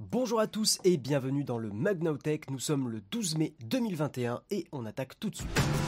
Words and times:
Bonjour 0.00 0.38
à 0.38 0.46
tous 0.46 0.78
et 0.84 0.96
bienvenue 0.96 1.42
dans 1.42 1.58
le 1.58 1.70
Mug 1.70 2.04
Now 2.04 2.16
Tech. 2.16 2.42
Nous 2.50 2.60
sommes 2.60 2.88
le 2.88 3.00
12 3.10 3.36
mai 3.36 3.54
2021 3.64 4.42
et 4.52 4.64
on 4.70 4.86
attaque 4.86 5.18
tout 5.18 5.28
de 5.28 5.34
suite. 5.34 5.87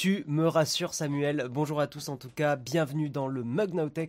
Tu 0.00 0.24
me 0.28 0.48
rassures 0.48 0.94
Samuel. 0.94 1.48
Bonjour 1.50 1.78
à 1.78 1.86
tous 1.86 2.08
en 2.08 2.16
tout 2.16 2.30
cas, 2.30 2.56
bienvenue 2.56 3.10
dans 3.10 3.28
le 3.28 3.44
Mug 3.44 3.74
Now 3.74 3.90
Tech. 3.90 4.08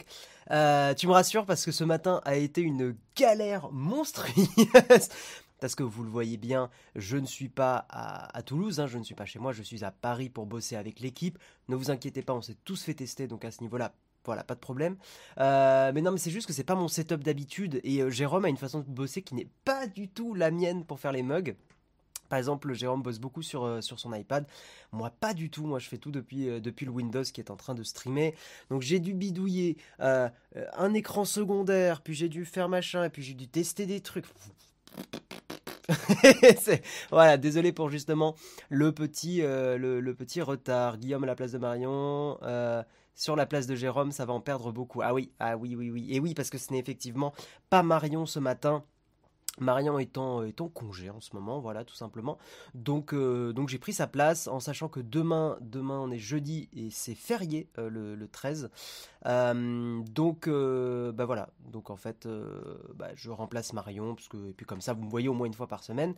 Euh, 0.49 0.93
tu 0.93 1.05
me 1.05 1.11
rassures 1.11 1.45
parce 1.45 1.65
que 1.65 1.73
ce 1.73 1.83
matin 1.83 2.21
a 2.23 2.37
été 2.37 2.61
une 2.61 2.95
galère 3.17 3.69
monstrueuse. 3.73 4.47
Parce 5.59 5.75
que 5.75 5.83
vous 5.83 6.03
le 6.03 6.09
voyez 6.09 6.37
bien, 6.37 6.69
je 6.95 7.17
ne 7.17 7.25
suis 7.25 7.49
pas 7.49 7.85
à, 7.89 8.41
Toulouse, 8.41 8.79
hein, 8.79 8.87
je 8.87 8.97
ne 8.97 9.03
suis 9.03 9.15
pas 9.15 9.25
chez 9.25 9.37
moi, 9.37 9.51
je 9.51 9.61
suis 9.61 9.83
à 9.83 9.91
Paris 9.91 10.29
pour 10.29 10.45
bosser 10.45 10.77
avec 10.77 11.01
l'équipe. 11.01 11.37
Ne 11.67 11.75
vous 11.75 11.91
inquiétez 11.91 12.21
pas, 12.21 12.33
on 12.33 12.41
s'est 12.41 12.57
tous 12.63 12.81
fait 12.81 12.93
tester, 12.93 13.27
donc 13.27 13.43
à 13.43 13.51
ce 13.51 13.61
niveau-là, 13.61 13.93
voilà, 14.25 14.45
pas 14.45 14.55
de 14.55 14.59
problème. 14.61 14.95
Euh, 15.39 15.91
mais 15.93 16.01
non, 16.01 16.11
mais 16.13 16.17
c'est 16.17 16.31
juste 16.31 16.47
que 16.47 16.53
c'est 16.53 16.63
pas 16.63 16.73
mon 16.73 16.87
setup 16.87 17.21
d'habitude 17.21 17.81
et 17.83 18.01
euh, 18.01 18.09
Jérôme 18.09 18.45
a 18.45 18.49
une 18.49 18.57
façon 18.57 18.79
de 18.79 18.85
bosser 18.85 19.21
qui 19.23 19.35
n'est 19.35 19.49
pas 19.65 19.87
du 19.87 20.07
tout 20.07 20.33
la 20.35 20.51
mienne 20.51 20.85
pour 20.85 21.01
faire 21.01 21.11
les 21.11 21.21
mugs. 21.21 21.55
Par 22.31 22.37
exemple, 22.37 22.71
Jérôme 22.71 23.01
bosse 23.01 23.19
beaucoup 23.19 23.41
sur, 23.41 23.65
euh, 23.65 23.81
sur 23.81 23.99
son 23.99 24.13
iPad. 24.13 24.47
Moi, 24.93 25.09
pas 25.09 25.33
du 25.33 25.49
tout. 25.49 25.65
Moi, 25.65 25.79
je 25.79 25.89
fais 25.89 25.97
tout 25.97 26.11
depuis, 26.11 26.47
euh, 26.47 26.61
depuis 26.61 26.85
le 26.85 26.91
Windows 26.93 27.23
qui 27.23 27.41
est 27.41 27.51
en 27.51 27.57
train 27.57 27.75
de 27.75 27.83
streamer. 27.83 28.33
Donc, 28.69 28.83
j'ai 28.83 28.99
dû 29.01 29.13
bidouiller 29.13 29.75
euh, 29.99 30.29
un 30.77 30.93
écran 30.93 31.25
secondaire, 31.25 31.99
puis 31.99 32.13
j'ai 32.13 32.29
dû 32.29 32.45
faire 32.45 32.69
machin, 32.69 33.03
et 33.03 33.09
puis 33.09 33.21
j'ai 33.21 33.33
dû 33.33 33.49
tester 33.49 33.85
des 33.85 33.99
trucs. 33.99 34.23
voilà, 37.11 37.35
désolé 37.35 37.73
pour 37.73 37.89
justement 37.89 38.35
le 38.69 38.93
petit, 38.93 39.41
le, 39.41 40.13
petit 40.13 40.41
retard. 40.41 40.99
Guillaume 40.99 41.25
à 41.25 41.27
la 41.27 41.35
place 41.35 41.51
de 41.51 41.57
Marion. 41.57 42.39
sur 43.13 43.35
la 43.35 43.45
place 43.45 43.67
de 43.67 43.75
Jérôme, 43.75 44.13
ça 44.13 44.23
va 44.23 44.31
en 44.31 44.39
perdre 44.39 44.71
beaucoup. 44.71 45.01
Ah 45.01 45.13
oui, 45.13 45.33
ah 45.39 45.57
oui, 45.57 45.75
oui, 45.75 45.89
oui. 45.91 46.07
Et 46.11 46.21
oui, 46.21 46.33
parce 46.33 46.49
que 46.49 46.57
ce 46.57 46.71
n'est 46.71 46.79
effectivement 46.79 47.33
pas 47.69 47.83
Marion 47.83 48.25
ce 48.25 48.39
matin. 48.39 48.85
Marion 49.61 49.99
étant, 49.99 50.43
est 50.43 50.59
en 50.59 50.67
congé 50.67 51.09
en 51.09 51.21
ce 51.21 51.35
moment, 51.35 51.59
voilà, 51.59 51.85
tout 51.85 51.95
simplement. 51.95 52.37
Donc, 52.73 53.13
euh, 53.13 53.53
donc 53.53 53.69
j'ai 53.69 53.77
pris 53.77 53.93
sa 53.93 54.07
place 54.07 54.47
en 54.47 54.59
sachant 54.59 54.89
que 54.89 54.99
demain, 54.99 55.57
demain 55.61 55.99
on 55.99 56.11
est 56.11 56.19
jeudi 56.19 56.67
et 56.73 56.89
c'est 56.89 57.15
férié 57.15 57.69
euh, 57.77 57.89
le, 57.89 58.27
13. 58.27 58.69
Euh, 59.27 60.01
donc, 60.03 60.49
bah 60.49 61.25
voilà. 61.25 61.49
Donc 61.71 61.89
en 61.89 61.95
fait, 61.95 62.27
bah, 62.95 63.09
je 63.15 63.29
remplace 63.29 63.73
Marion 63.73 64.15
parce 64.15 64.27
que 64.27 64.49
et 64.49 64.53
puis 64.53 64.65
comme 64.65 64.81
ça, 64.81 64.93
vous 64.93 65.03
me 65.03 65.09
voyez 65.09 65.27
au 65.27 65.33
moins 65.33 65.47
une 65.47 65.53
fois 65.53 65.67
par 65.67 65.83
semaine. 65.83 66.15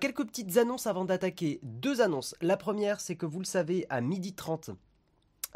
quelques 0.00 0.24
petites 0.24 0.56
annonces 0.56 0.86
avant 0.86 1.04
d'attaquer. 1.04 1.60
Deux 1.62 2.00
annonces. 2.00 2.34
La 2.40 2.56
première, 2.56 3.00
c'est 3.00 3.16
que 3.16 3.26
vous 3.26 3.40
le 3.40 3.44
savez, 3.44 3.86
à 3.90 4.00
midi 4.00 4.34
30 4.34 4.70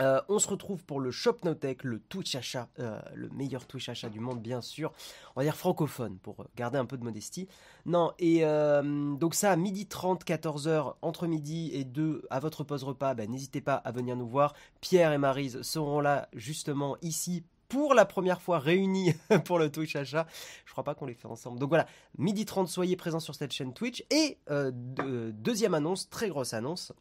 euh, 0.01 0.21
on 0.29 0.39
se 0.39 0.49
retrouve 0.49 0.85
pour 0.85 1.01
le 1.01 1.11
Shop 1.11 1.39
le 1.83 1.99
Twitch 2.01 2.35
achat, 2.35 2.69
euh, 2.79 3.01
le 3.15 3.29
meilleur 3.31 3.67
Twitch 3.67 3.89
achat 3.89 4.09
du 4.09 4.21
monde, 4.21 4.41
bien 4.41 4.61
sûr. 4.61 4.93
On 5.35 5.41
va 5.41 5.45
dire 5.45 5.57
francophone 5.57 6.19
pour 6.19 6.47
garder 6.57 6.79
un 6.79 6.87
peu 6.87 6.97
de 6.97 7.05
modestie. 7.05 7.49
Non, 7.85 8.13
et 8.19 8.45
euh, 8.45 9.15
donc 9.15 9.35
ça, 9.35 9.55
midi 9.57 9.87
30, 9.87 10.25
14h, 10.25 10.95
entre 11.03 11.27
midi 11.27 11.71
et 11.75 11.85
2, 11.85 12.27
à 12.31 12.41
votre 12.41 12.65
pause 12.65 12.85
repas, 12.85 13.15
ben, 13.15 13.31
n'hésitez 13.31 13.61
pas 13.61 13.75
à 13.75 13.93
venir 13.93 14.17
nous 14.17 14.27
voir. 14.27 14.55
Pierre 14.81 15.13
et 15.13 15.19
Marise 15.19 15.63
seront 15.63 16.01
là, 16.01 16.29
justement, 16.33 16.97
ici 17.03 17.45
pour 17.69 17.95
la 17.95 18.05
première 18.05 18.43
fois 18.43 18.59
réunis 18.59 19.15
pour 19.45 19.59
le 19.59 19.71
Twitch 19.71 19.97
achat. 19.97 20.27
Je 20.67 20.73
crois 20.73 20.85
pas 20.85 20.95
qu'on 20.95 21.07
les 21.07 21.15
fait 21.15 21.29
ensemble. 21.29 21.59
Donc 21.59 21.69
voilà, 21.69 21.87
midi 22.19 22.45
30, 22.45 22.69
soyez 22.69 22.97
présents 22.97 23.21
sur 23.21 23.35
cette 23.35 23.53
chaîne 23.53 23.73
Twitch. 23.73 24.05
Et 24.11 24.39
deuxième 24.73 25.75
annonce, 25.75 26.09
très 26.09 26.29
grosse 26.29 26.55
annonce. 26.55 26.93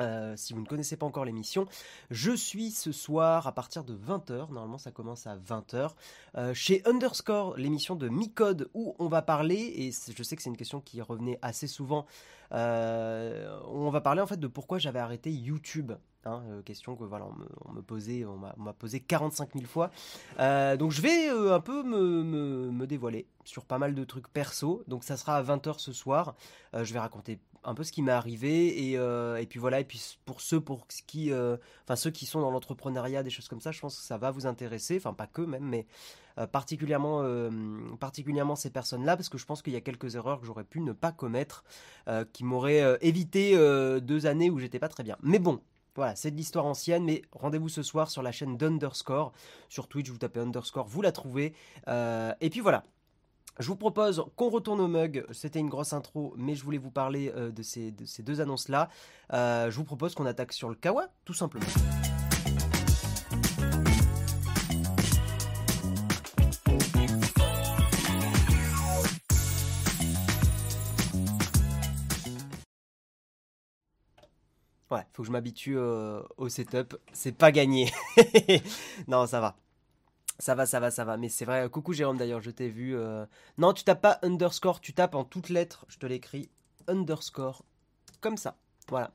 Euh, 0.00 0.34
si 0.36 0.52
vous 0.52 0.60
ne 0.60 0.66
connaissez 0.66 0.96
pas 0.96 1.06
encore 1.06 1.24
l'émission, 1.24 1.66
je 2.10 2.32
suis 2.32 2.70
ce 2.70 2.92
soir 2.92 3.46
à 3.46 3.52
partir 3.52 3.84
de 3.84 3.96
20h, 3.96 4.52
normalement 4.52 4.78
ça 4.78 4.90
commence 4.90 5.26
à 5.26 5.36
20h, 5.36 5.92
euh, 6.36 6.54
chez 6.54 6.82
Underscore, 6.86 7.56
l'émission 7.56 7.96
de 7.96 8.08
Micode 8.08 8.68
où 8.74 8.94
on 8.98 9.08
va 9.08 9.22
parler, 9.22 9.72
et 9.76 9.90
je 9.90 10.22
sais 10.22 10.36
que 10.36 10.42
c'est 10.42 10.50
une 10.50 10.56
question 10.56 10.80
qui 10.80 11.00
revenait 11.00 11.38
assez 11.42 11.66
souvent, 11.66 12.06
euh, 12.52 13.58
on 13.68 13.90
va 13.90 14.00
parler 14.00 14.20
en 14.20 14.26
fait 14.26 14.38
de 14.38 14.46
pourquoi 14.46 14.78
j'avais 14.78 15.00
arrêté 15.00 15.30
YouTube. 15.32 15.92
Hein, 16.24 16.42
question 16.64 16.96
que 16.96 17.04
voilà, 17.04 17.28
on 17.66 17.72
me, 17.72 17.82
posait, 17.82 18.24
on 18.24 18.36
m'a 18.36 18.72
posé 18.72 18.98
45 18.98 19.50
000 19.54 19.64
fois. 19.64 19.92
donc 20.76 20.90
je 20.90 21.00
vais 21.00 21.28
un 21.28 21.60
peu 21.60 21.84
me, 21.84 22.24
me, 22.72 22.86
dévoiler 22.88 23.28
sur 23.44 23.64
pas 23.64 23.78
mal 23.78 23.94
de 23.94 24.02
trucs 24.02 24.26
perso. 24.26 24.82
Donc 24.88 25.04
ça 25.04 25.16
sera 25.16 25.36
à 25.36 25.42
20h 25.44 25.78
ce 25.78 25.92
soir. 25.92 26.34
je 26.74 26.92
vais 26.92 26.98
raconter 26.98 27.38
un 27.66 27.74
peu 27.74 27.84
ce 27.84 27.92
qui 27.92 28.00
m'est 28.00 28.12
arrivé 28.12 28.90
et, 28.90 28.96
euh, 28.96 29.44
puis 29.48 29.58
voilà 29.58 29.80
et 29.80 29.84
puis 29.84 30.18
pour 30.24 30.40
ceux 30.40 30.62
qui 31.06 31.32
euh, 31.32 31.56
ceux 31.96 32.10
qui 32.10 32.24
sont 32.24 32.40
dans 32.40 32.50
l'entrepreneuriat 32.50 33.22
des 33.22 33.30
choses 33.30 33.48
comme 33.48 33.60
ça 33.60 33.72
je 33.72 33.80
pense 33.80 33.96
que 33.98 34.02
ça 34.02 34.16
va 34.16 34.30
vous 34.30 34.46
intéresser 34.46 34.96
enfin 34.96 35.12
pas 35.12 35.26
que 35.26 35.42
même 35.42 35.64
mais 35.64 35.86
euh, 36.38 36.46
particulièrement 36.46 37.24
particulièrement 37.98 38.56
ces 38.56 38.70
personnes 38.70 39.04
là 39.04 39.16
parce 39.16 39.28
que 39.28 39.36
je 39.36 39.44
pense 39.44 39.62
qu'il 39.62 39.72
y 39.72 39.76
a 39.76 39.80
quelques 39.80 40.14
erreurs 40.14 40.40
que 40.40 40.46
j'aurais 40.46 40.64
pu 40.64 40.80
ne 40.80 40.92
pas 40.92 41.12
commettre 41.12 41.64
qui 42.32 42.44
m'auraient 42.44 42.98
évité 43.00 43.56
deux 44.00 44.26
années 44.26 44.48
où 44.48 44.58
j'étais 44.58 44.78
pas 44.78 44.88
très 44.88 45.02
bien 45.02 45.16
mais 45.22 45.38
bon 45.38 45.60
voilà, 45.96 46.14
c'est 46.14 46.30
de 46.30 46.36
l'histoire 46.36 46.66
ancienne, 46.66 47.04
mais 47.04 47.22
rendez-vous 47.32 47.70
ce 47.70 47.82
soir 47.82 48.10
sur 48.10 48.22
la 48.22 48.30
chaîne 48.30 48.58
d'Underscore. 48.58 49.32
Sur 49.70 49.88
Twitch, 49.88 50.10
vous 50.10 50.18
tapez 50.18 50.40
Underscore, 50.40 50.86
vous 50.86 51.00
la 51.00 51.10
trouvez. 51.10 51.54
et 51.88 52.50
puis 52.50 52.60
voilà, 52.60 52.84
je 53.58 53.68
vous 53.68 53.76
propose 53.76 54.24
qu'on 54.36 54.50
retourne 54.50 54.80
au 54.80 54.88
mug. 54.88 55.24
C'était 55.32 55.60
une 55.60 55.68
grosse 55.68 55.92
intro, 55.92 56.34
mais 56.36 56.54
je 56.54 56.62
voulais 56.62 56.78
vous 56.78 56.90
parler 56.90 57.32
euh, 57.34 57.50
de, 57.50 57.62
ces, 57.62 57.90
deux 57.90 58.40
annonces-là. 58.40 58.88
Euh, 59.32 59.70
je 59.70 59.76
vous 59.76 59.84
propose 59.84 60.14
qu'on 60.14 60.26
attaque 60.26 60.52
sur 60.52 60.68
le 60.68 60.74
Kawa, 60.74 61.08
tout 61.24 61.34
simplement. 61.34 61.64
Ouais, 74.88 75.00
faut 75.14 75.22
que 75.22 75.26
je 75.26 75.32
m'habitue 75.32 75.76
euh, 75.78 76.22
au 76.36 76.48
setup. 76.48 76.96
C'est 77.12 77.36
pas 77.36 77.50
gagné. 77.50 77.90
non, 79.08 79.26
ça 79.26 79.40
va. 79.40 79.56
Ça 80.38 80.54
va, 80.54 80.66
ça 80.66 80.80
va, 80.80 80.90
ça 80.90 81.04
va. 81.04 81.16
Mais 81.16 81.28
c'est 81.28 81.44
vrai. 81.44 81.68
Coucou 81.70 81.92
Jérôme 81.92 82.18
d'ailleurs, 82.18 82.42
je 82.42 82.50
t'ai 82.50 82.68
vu. 82.68 82.96
Euh. 82.96 83.24
Non, 83.58 83.72
tu 83.72 83.84
tapes 83.84 84.02
pas 84.02 84.18
underscore, 84.22 84.80
tu 84.80 84.92
tapes 84.92 85.14
en 85.14 85.24
toutes 85.24 85.48
lettres. 85.48 85.86
Je 85.88 85.98
te 85.98 86.06
l'écris 86.06 86.50
underscore. 86.88 87.64
Comme 88.20 88.36
ça. 88.36 88.56
Voilà. 88.88 89.10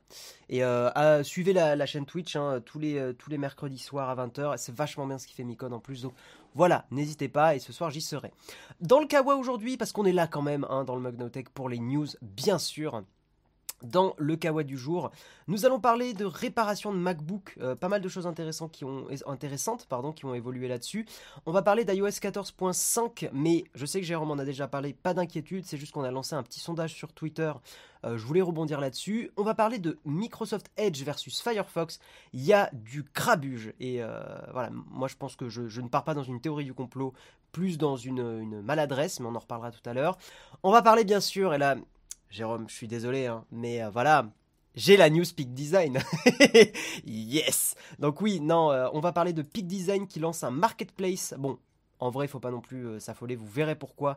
Et 0.50 0.62
euh, 0.64 1.22
suivez 1.22 1.52
la, 1.54 1.86
chaîne 1.86 2.04
Twitch 2.04 2.36
hein, 2.36 2.60
tous, 2.64 2.78
les, 2.78 2.98
euh, 2.98 3.12
tous 3.14 3.30
les 3.30 3.38
mercredis 3.38 3.78
soirs 3.78 4.10
à 4.10 4.26
20h. 4.26 4.58
C'est 4.58 4.74
vachement 4.74 5.06
bien 5.06 5.18
ce 5.18 5.26
qui 5.26 5.34
fait 5.34 5.44
Micode 5.44 5.72
en 5.72 5.80
plus. 5.80 6.02
Donc 6.02 6.12
voilà, 6.54 6.84
n'hésitez 6.90 7.28
pas. 7.28 7.54
Et 7.54 7.58
ce 7.58 7.72
soir, 7.72 7.90
j'y 7.90 8.02
serai. 8.02 8.32
Dans 8.80 9.00
le 9.00 9.06
Kawa 9.06 9.36
aujourd'hui, 9.36 9.76
parce 9.76 9.92
qu'on 9.92 10.04
est 10.04 10.12
là 10.12 10.26
quand 10.26 10.42
même 10.42 10.66
hein, 10.68 10.84
dans 10.84 10.96
le 10.96 11.00
Mugnotech 11.00 11.48
pour 11.48 11.68
les 11.68 11.78
news, 11.78 12.06
bien 12.20 12.58
sûr 12.58 13.02
dans 13.84 14.14
le 14.18 14.36
Kawa 14.36 14.64
du 14.64 14.76
jour. 14.76 15.10
Nous 15.48 15.66
allons 15.66 15.80
parler 15.80 16.14
de 16.14 16.24
réparation 16.24 16.92
de 16.92 16.98
MacBook, 16.98 17.56
euh, 17.60 17.74
pas 17.74 17.88
mal 17.88 18.00
de 18.00 18.08
choses 18.08 18.26
intéressantes 18.26 18.72
qui 18.72 18.84
ont, 18.84 19.06
intéressantes, 19.26 19.86
pardon, 19.86 20.12
qui 20.12 20.24
ont 20.24 20.34
évolué 20.34 20.68
là-dessus. 20.68 21.06
On 21.46 21.52
va 21.52 21.62
parler 21.62 21.84
d'iOS 21.84 22.08
14.5, 22.08 23.30
mais 23.32 23.64
je 23.74 23.86
sais 23.86 24.00
que 24.00 24.06
Jérôme 24.06 24.30
en 24.30 24.38
a 24.38 24.44
déjà 24.44 24.68
parlé, 24.68 24.92
pas 24.92 25.14
d'inquiétude, 25.14 25.64
c'est 25.66 25.76
juste 25.76 25.92
qu'on 25.92 26.04
a 26.04 26.10
lancé 26.10 26.34
un 26.34 26.42
petit 26.42 26.60
sondage 26.60 26.94
sur 26.94 27.12
Twitter. 27.12 27.52
Euh, 28.04 28.18
je 28.18 28.26
voulais 28.26 28.42
rebondir 28.42 28.80
là-dessus. 28.80 29.30
On 29.36 29.42
va 29.42 29.54
parler 29.54 29.78
de 29.78 29.98
Microsoft 30.04 30.70
Edge 30.76 31.02
versus 31.04 31.40
Firefox. 31.40 32.00
Il 32.32 32.42
y 32.42 32.52
a 32.52 32.70
du 32.72 33.04
crabuge. 33.04 33.72
Et 33.80 34.02
euh, 34.02 34.22
voilà, 34.52 34.70
moi 34.72 35.08
je 35.08 35.16
pense 35.16 35.36
que 35.36 35.48
je, 35.48 35.80
ne 35.80 35.88
pars 35.88 36.04
pas 36.04 36.14
dans 36.14 36.22
une 36.22 36.40
théorie 36.40 36.64
du 36.64 36.74
complot, 36.74 37.12
plus 37.52 37.78
dans 37.78 37.96
une, 37.96 38.40
une 38.40 38.62
maladresse, 38.62 39.20
mais 39.20 39.26
on 39.26 39.34
en 39.34 39.40
reparlera 39.40 39.70
tout 39.70 39.88
à 39.88 39.94
l'heure. 39.94 40.18
On 40.62 40.72
va 40.72 40.82
parler 40.82 41.04
bien 41.04 41.20
sûr, 41.20 41.54
et 41.54 41.58
là 41.58 41.76
Jérôme, 42.32 42.66
je 42.66 42.74
suis 42.74 42.88
désolé, 42.88 43.26
hein, 43.26 43.44
mais 43.52 43.82
euh, 43.82 43.90
voilà, 43.90 44.26
j'ai 44.74 44.96
la 44.96 45.10
news 45.10 45.24
Peak 45.36 45.52
Design. 45.52 45.98
yes. 47.04 47.74
Donc 47.98 48.22
oui, 48.22 48.40
non, 48.40 48.72
euh, 48.72 48.88
on 48.94 49.00
va 49.00 49.12
parler 49.12 49.34
de 49.34 49.42
Peak 49.42 49.66
Design 49.66 50.06
qui 50.06 50.18
lance 50.18 50.42
un 50.42 50.50
marketplace. 50.50 51.34
Bon, 51.36 51.58
en 51.98 52.08
vrai, 52.08 52.24
il 52.24 52.28
faut 52.30 52.40
pas 52.40 52.50
non 52.50 52.62
plus 52.62 52.86
euh, 52.86 52.98
s'affoler. 52.98 53.36
Vous 53.36 53.46
verrez 53.46 53.74
pourquoi. 53.74 54.16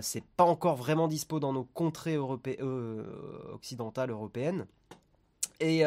c'est 0.00 0.24
pas 0.24 0.42
encore 0.42 0.74
vraiment 0.74 1.06
dispo 1.06 1.38
dans 1.38 1.52
nos 1.52 1.62
contrées 1.62 2.18
occidentales 2.18 4.10
européennes. 4.10 4.66
Et 5.60 5.84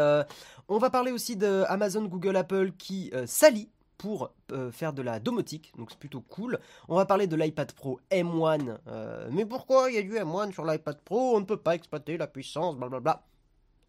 on 0.69 0.77
va 0.77 0.89
parler 0.89 1.11
aussi 1.11 1.35
de 1.35 1.65
Amazon, 1.67 2.05
Google, 2.05 2.37
Apple 2.37 2.71
qui 2.77 3.11
s'allient 3.25 3.69
pour 3.97 4.31
euh, 4.51 4.71
faire 4.71 4.93
de 4.93 5.01
la 5.01 5.19
domotique, 5.19 5.73
donc 5.77 5.91
c'est 5.91 5.99
plutôt 5.99 6.21
cool. 6.21 6.59
On 6.87 6.95
va 6.95 7.05
parler 7.05 7.27
de 7.27 7.35
l'iPad 7.35 7.71
Pro 7.73 7.99
M1. 8.11 8.77
Euh, 8.87 9.29
mais 9.31 9.45
pourquoi 9.45 9.89
il 9.89 9.95
y 9.95 9.97
a 9.97 10.01
du 10.01 10.13
M1 10.13 10.51
sur 10.51 10.65
l'iPad 10.65 10.99
Pro? 11.01 11.35
On 11.35 11.39
ne 11.39 11.45
peut 11.45 11.57
pas 11.57 11.75
exploiter 11.75 12.17
la 12.17 12.27
puissance, 12.27 12.75
blablabla. 12.77 13.23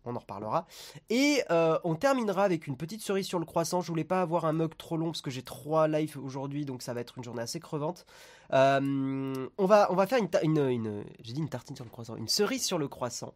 On 0.06 0.16
en 0.16 0.18
reparlera. 0.18 0.66
Et 1.10 1.42
euh, 1.50 1.78
on 1.84 1.94
terminera 1.94 2.44
avec 2.44 2.66
une 2.66 2.76
petite 2.76 3.02
cerise 3.02 3.26
sur 3.26 3.38
le 3.38 3.44
croissant. 3.44 3.80
Je 3.80 3.88
voulais 3.88 4.04
pas 4.04 4.22
avoir 4.22 4.44
un 4.44 4.52
mug 4.52 4.76
trop 4.76 4.96
long 4.96 5.06
parce 5.06 5.22
que 5.22 5.30
j'ai 5.30 5.42
trois 5.42 5.88
lives 5.88 6.18
aujourd'hui, 6.18 6.64
donc 6.64 6.82
ça 6.82 6.94
va 6.94 7.00
être 7.00 7.18
une 7.18 7.24
journée 7.24 7.42
assez 7.42 7.60
crevante. 7.60 8.06
Euh, 8.52 9.48
on, 9.58 9.66
va, 9.66 10.06
faire 10.06 10.18
une, 10.18 10.58
une, 10.58 11.04
j'ai 11.20 11.32
dit 11.32 11.40
une 11.40 11.48
tartine 11.48 11.74
sur 11.74 11.84
le 11.84 11.90
croissant, 11.90 12.16
une 12.16 12.28
cerise 12.28 12.64
sur 12.64 12.78
le 12.78 12.88
croissant. 12.88 13.34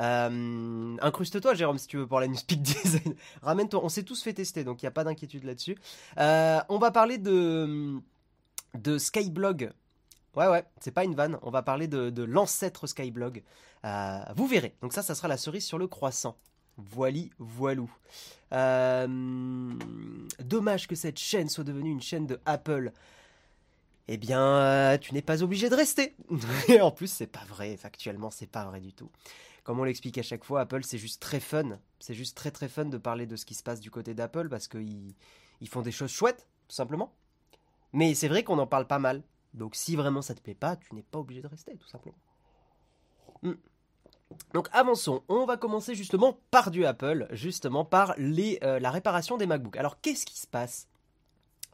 Euh, 0.00 0.96
incruste-toi, 1.00 1.54
Jérôme, 1.54 1.78
si 1.78 1.86
tu 1.86 1.98
veux 1.98 2.06
pour 2.06 2.20
la 2.20 2.28
Newspeak 2.28 2.62
Design. 2.62 3.14
Ramène-toi, 3.42 3.80
on 3.82 3.88
s'est 3.88 4.04
tous 4.04 4.22
fait 4.22 4.32
tester, 4.32 4.64
donc 4.64 4.82
il 4.82 4.86
n'y 4.86 4.88
a 4.88 4.92
pas 4.92 5.04
d'inquiétude 5.04 5.44
là-dessus. 5.44 5.76
on 6.16 6.78
va 6.78 6.90
parler 6.90 7.18
de, 7.18 8.00
de 8.74 8.98
Skyblog. 8.98 9.72
Ouais, 10.36 10.48
ouais, 10.48 10.64
c'est 10.80 10.90
pas 10.90 11.04
une 11.04 11.14
vanne. 11.14 11.38
On 11.42 11.50
va 11.50 11.62
parler 11.62 11.88
de, 11.88 12.22
l'ancêtre 12.22 12.86
Skyblog. 12.86 13.42
Euh, 13.84 14.20
vous 14.36 14.46
verrez. 14.46 14.74
Donc 14.82 14.92
ça, 14.92 15.02
ça 15.02 15.14
sera 15.14 15.28
la 15.28 15.38
cerise 15.38 15.64
sur 15.64 15.78
le 15.78 15.86
croissant. 15.86 16.36
Voili, 16.76 17.30
voilou. 17.38 17.90
Euh, 18.52 19.06
dommage 20.40 20.88
que 20.88 20.94
cette 20.94 21.18
chaîne 21.18 21.48
soit 21.48 21.64
devenue 21.64 21.90
une 21.90 22.02
chaîne 22.02 22.26
de 22.26 22.38
Apple. 22.44 22.92
Eh 24.08 24.18
bien, 24.18 24.42
euh, 24.42 24.98
tu 24.98 25.14
n'es 25.14 25.22
pas 25.22 25.42
obligé 25.42 25.70
de 25.70 25.74
rester. 25.74 26.14
Et 26.68 26.82
en 26.82 26.90
plus, 26.90 27.10
c'est 27.10 27.26
pas 27.26 27.44
vrai. 27.48 27.76
Factuellement, 27.78 28.30
c'est 28.30 28.46
pas 28.46 28.66
vrai 28.66 28.80
du 28.80 28.92
tout. 28.92 29.10
Comme 29.64 29.80
on 29.80 29.84
l'explique 29.84 30.18
à 30.18 30.22
chaque 30.22 30.44
fois, 30.44 30.60
Apple, 30.60 30.84
c'est 30.84 30.98
juste 30.98 31.20
très 31.20 31.40
fun. 31.40 31.78
C'est 31.98 32.14
juste 32.14 32.36
très 32.36 32.50
très 32.50 32.68
fun 32.68 32.84
de 32.84 32.98
parler 32.98 33.26
de 33.26 33.36
ce 33.36 33.46
qui 33.46 33.54
se 33.54 33.62
passe 33.62 33.80
du 33.80 33.90
côté 33.90 34.12
d'Apple 34.12 34.50
parce 34.50 34.68
qu'ils 34.68 35.14
ils 35.62 35.68
font 35.68 35.80
des 35.80 35.92
choses 35.92 36.10
chouettes, 36.10 36.46
tout 36.68 36.76
simplement. 36.76 37.14
Mais 37.94 38.14
c'est 38.14 38.28
vrai 38.28 38.44
qu'on 38.44 38.58
en 38.58 38.66
parle 38.66 38.86
pas 38.86 38.98
mal. 38.98 39.22
Donc 39.56 39.74
si 39.74 39.96
vraiment 39.96 40.22
ça 40.22 40.34
te 40.34 40.40
plaît 40.40 40.54
pas, 40.54 40.76
tu 40.76 40.94
n'es 40.94 41.02
pas 41.02 41.18
obligé 41.18 41.42
de 41.42 41.48
rester, 41.48 41.76
tout 41.76 41.88
simplement. 41.88 42.18
Hmm. 43.42 43.54
Donc 44.54 44.68
avançons, 44.72 45.22
on 45.28 45.46
va 45.46 45.56
commencer 45.56 45.94
justement 45.94 46.38
par 46.50 46.70
du 46.70 46.84
Apple, 46.84 47.26
justement 47.30 47.84
par 47.84 48.14
les, 48.18 48.58
euh, 48.62 48.78
la 48.78 48.90
réparation 48.90 49.36
des 49.36 49.46
MacBooks. 49.46 49.76
Alors 49.76 50.00
qu'est-ce 50.00 50.26
qui 50.26 50.38
se 50.38 50.46
passe? 50.46 50.88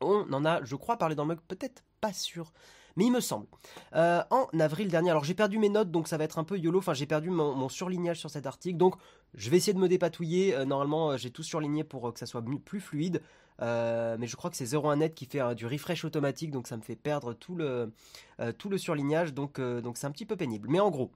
On 0.00 0.32
en 0.32 0.44
a, 0.44 0.62
je 0.64 0.76
crois, 0.76 0.96
parlé 0.96 1.14
dans 1.14 1.25
le 1.25 1.29
mug, 1.29 1.40
peut-être 1.49 1.82
pas 2.00 2.12
sûr, 2.12 2.52
mais 2.96 3.05
il 3.06 3.12
me 3.12 3.20
semble. 3.20 3.46
Euh, 3.94 4.23
en 4.31 4.49
avril 4.58 4.88
dernier, 4.88 5.11
alors 5.11 5.25
j'ai 5.25 5.34
perdu 5.34 5.58
mes 5.58 5.69
notes, 5.69 5.90
donc 5.90 6.08
ça 6.08 6.19
va 6.19 6.25
être 6.25 6.38
un 6.38 6.44
peu 6.44 6.58
YOLO, 6.58 6.79
enfin 6.79 6.94
j'ai 6.94 7.06
perdu 7.06 7.31
mon, 7.31 7.69
surlignage 7.69 8.19
sur 8.19 8.31
cet 8.31 8.46
article, 8.46 8.76
donc 8.76 8.96
je 9.34 9.49
vais 9.49 9.56
essayer 9.56 9.73
de 9.73 9.79
me 9.79 9.88
dépatouiller. 9.88 10.55
Euh, 10.55 10.64
normalement, 10.64 11.17
j'ai 11.17 11.31
tout 11.31 11.43
surligné 11.43 11.84
pour 11.84 12.12
que 12.12 12.19
ça 12.19 12.26
soit 12.26 12.44
plus 12.64 12.81
fluide. 12.81 13.23
Mais 13.61 14.27
je 14.27 14.37
crois 14.37 14.51
que 14.51 14.57
c'est 14.57 14.75
01 14.75 14.97
net 14.97 15.15
qui 15.15 15.27
fait 15.27 15.55
du 15.55 15.67
refresh 15.67 16.05
automatique, 16.05 16.51
donc 16.51 16.67
ça 16.67 16.77
me 16.77 16.83
fait 16.83 16.97
perdre 16.97 17.35
tout 17.35 17.55
le, 17.55 17.93
le 18.39 18.79
surlignage, 18.79 19.35
donc 19.35 19.61
donc 19.61 19.97
c'est 19.97 20.07
un 20.07 20.11
petit 20.13 20.27
peu 20.27 20.37
pénible. 20.37 20.69
Mais 20.71 20.81
en 20.81 20.91
gros, 20.91 21.11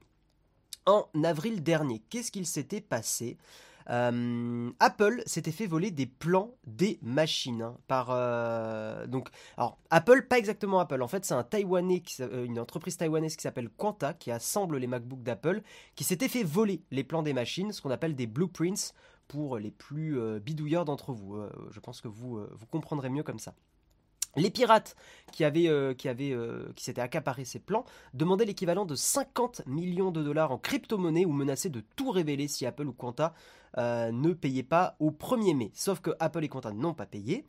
en 0.87 1.07
avril 1.23 1.61
dernier. 1.61 2.01
Qu'est-ce 2.09 2.31
qu'il 2.31 2.47
s'était 2.47 2.81
passé? 2.81 3.37
Euh, 3.89 4.69
Apple 4.79 5.23
s'était 5.25 5.51
fait 5.51 5.65
voler 5.65 5.91
des 5.91 6.07
plans 6.07 6.55
des 6.65 6.99
machines 7.01 7.61
hein, 7.61 7.77
par 7.87 8.09
euh, 8.11 9.05
Apple 9.89 10.27
pas 10.27 10.37
exactement 10.37 10.81
Apple 10.81 11.01
en 11.01 11.07
fait 11.07 11.23
c'est 11.23 11.35
un 11.35 11.43
taïwanais 11.43 12.03
euh, 12.19 12.43
une 12.43 12.59
entreprise 12.59 12.97
taïwanaise 12.97 13.37
qui 13.37 13.43
s'appelle 13.43 13.69
Quanta 13.69 14.13
qui 14.13 14.29
assemble 14.29 14.75
les 14.75 14.87
MacBooks 14.87 15.23
d'Apple 15.23 15.61
qui 15.95 16.03
s'était 16.03 16.27
fait 16.27 16.43
voler 16.43 16.81
les 16.91 17.05
plans 17.05 17.23
des 17.23 17.31
machines 17.31 17.71
ce 17.71 17.81
qu'on 17.81 17.89
appelle 17.89 18.13
des 18.13 18.27
blueprints 18.27 18.91
pour 19.27 19.57
les 19.57 19.71
plus 19.71 20.19
bidouilleurs 20.39 20.85
d'entre 20.85 21.13
vous 21.13 21.37
je 21.71 21.79
pense 21.79 22.01
que 22.01 22.07
vous 22.07 22.39
vous 22.51 22.65
comprendrez 22.67 23.09
mieux 23.09 23.23
comme 23.23 23.39
ça 23.39 23.53
les 24.37 24.51
pirates 24.51 24.95
qui, 25.31 25.43
euh, 25.43 25.93
euh, 26.05 26.67
s'étaient 26.77 27.01
accaparés 27.01 27.45
ces 27.45 27.59
plans 27.59 27.85
demandaient 28.13 28.45
l'équivalent 28.45 28.85
de 28.85 28.95
50 28.95 29.63
millions 29.65 30.11
de 30.11 30.23
dollars 30.23 30.51
en 30.51 30.57
crypto-monnaie 30.57 31.25
ou 31.25 31.31
menaçaient 31.31 31.69
de 31.69 31.81
tout 31.95 32.11
révéler 32.11 32.47
si 32.47 32.65
Apple 32.65 32.87
ou 32.87 32.93
Quanta 32.93 33.33
euh, 33.77 34.11
ne 34.11 34.33
payaient 34.33 34.63
pas 34.63 34.95
au 34.99 35.11
1er 35.11 35.55
mai. 35.55 35.71
Sauf 35.73 35.99
que 35.99 36.11
Apple 36.19 36.43
et 36.43 36.49
Quanta 36.49 36.71
n'ont 36.71 36.93
pas 36.93 37.05
payé 37.05 37.45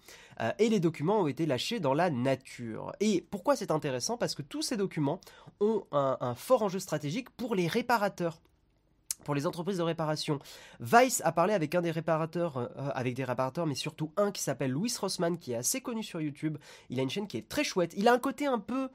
et 0.61 0.69
les 0.69 0.79
documents 0.79 1.23
ont 1.23 1.27
été 1.27 1.47
lâchés 1.47 1.81
dans 1.81 1.95
la 1.95 2.11
nature. 2.11 2.93
Et 3.01 3.27
pourquoi 3.29 3.57
c'est 3.57 3.73
intéressant? 3.73 4.17
Parce 4.17 4.37
que 4.37 4.43
tous 4.43 4.63
ces 4.63 4.77
documents 4.77 5.21
ont 5.59 5.85
un 5.91 6.35
fort 6.37 6.63
enjeu 6.63 6.79
stratégique 6.79 7.29
pour 7.31 7.57
les 7.57 7.67
réparateurs 7.67 8.41
pour 9.25 9.35
les 9.35 9.47
entreprises 9.47 9.79
de 9.79 9.83
réparation. 9.83 10.39
Vice 10.81 11.23
a 11.25 11.33
parlé 11.33 11.55
avec 11.55 11.75
un 11.75 11.83
des 11.83 11.91
réparateurs, 11.91 12.57
euh, 12.57 12.69
avec 12.95 13.15
des 13.15 13.25
réparateurs, 13.25 13.67
mais 13.67 13.75
surtout 13.75 14.13
un 14.17 14.31
qui 14.31 14.43
s'appelle 14.43 14.71
Louis 14.71 14.93
Rossman, 14.99 15.39
qui 15.39 15.53
est 15.53 15.57
assez 15.57 15.81
connu 15.81 16.03
sur 16.03 16.21
YouTube. 16.21 16.59
Il 16.91 16.99
a 17.01 17.03
une 17.03 17.11
chaîne 17.11 17.27
qui 17.27 17.37
est 17.37 17.49
très 17.49 17.65
chouette. 17.65 17.95
Il 17.97 18.09
a 18.09 18.13
un 18.13 18.19
côté 18.19 18.47
un 18.47 18.59
peu, 18.59 18.89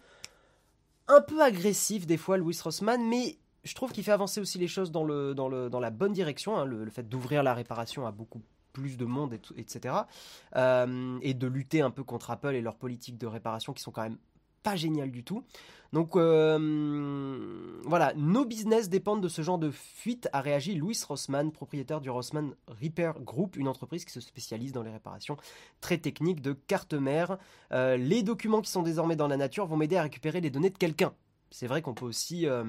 un 1.08 1.22
peu 1.22 1.42
agressif 1.42 2.06
des 2.08 2.18
fois, 2.18 2.38
Louis 2.38 2.58
Rossman, 2.64 3.08
mais 3.08 3.38
je 3.64 3.76
trouve 3.76 3.92
qu'il 3.92 4.04
fait 4.04 4.12
avancer 4.12 4.42
aussi 4.42 4.58
les 4.58 4.68
choses 4.68 4.92
dans, 4.92 5.04
le, 5.04 5.34
dans, 5.34 5.48
le, 5.48 5.70
dans 5.70 5.80
la 5.80 5.90
bonne 5.90 6.14
direction. 6.14 6.58
Hein. 6.58 6.66
le, 6.66 6.90
fait 6.90 7.08
d'ouvrir 7.08 7.44
la 7.44 7.54
réparation 7.54 8.06
à 8.06 8.12
beaucoup 8.12 8.42
plus 8.74 8.98
de 8.98 9.06
monde, 9.06 9.40
etc. 9.56 9.96
Euh, 10.56 11.20
et 11.22 11.34
de 11.34 11.48
lutter 11.48 11.82
un 11.82 11.92
peu 11.92 12.04
contre 12.04 12.32
Apple 12.32 12.56
et 12.56 12.62
leurs 12.62 12.76
politiques 12.76 13.18
de 13.18 13.28
réparation 13.28 13.72
qui 13.72 13.84
sont 13.84 13.92
quand 13.92 14.02
même 14.02 14.18
pas 14.64 14.76
géniales 14.76 15.12
du 15.12 15.24
tout. 15.24 15.44
Donc 15.94 16.16
euh, 16.16 17.80
voilà, 17.86 18.14
nos 18.16 18.46
business 18.46 18.90
dépendent 18.90 19.22
de 19.22 19.28
ce 19.28 19.44
genre 19.44 19.60
de 19.60 19.70
fuite, 19.70 20.28
a 20.34 20.42
réagi 20.42 20.74
Louis 20.74 21.00
Rossman, 21.08 21.52
propriétaire 21.52 22.02
du 22.02 22.10
Rossman 22.10 22.56
Repair 22.68 23.20
Group, 23.20 23.58
une 23.58 23.68
entreprise 23.68 24.04
qui 24.04 24.12
se 24.12 24.20
spécialise 24.20 24.72
dans 24.72 24.82
les 24.82 24.90
réparations 24.90 25.38
très 25.82 26.00
techniques 26.00 26.42
de 26.42 26.54
cartes 26.54 26.96
mères. 26.96 27.38
Euh, 27.72 27.96
les 27.96 28.24
documents 28.24 28.62
qui 28.62 28.72
sont 28.72 28.82
désormais 28.82 29.16
dans 29.16 29.28
la 29.28 29.38
nature 29.38 29.68
vont 29.68 29.78
m'aider 29.78 29.96
à 29.96 30.02
récupérer 30.02 30.42
les 30.42 30.50
données 30.50 30.72
de 30.72 30.78
quelqu'un. 30.80 31.14
C'est 31.52 31.68
vrai 31.68 31.84
qu'on 31.84 31.94
peut 31.94 32.06
aussi... 32.06 32.48
Euh, 32.48 32.64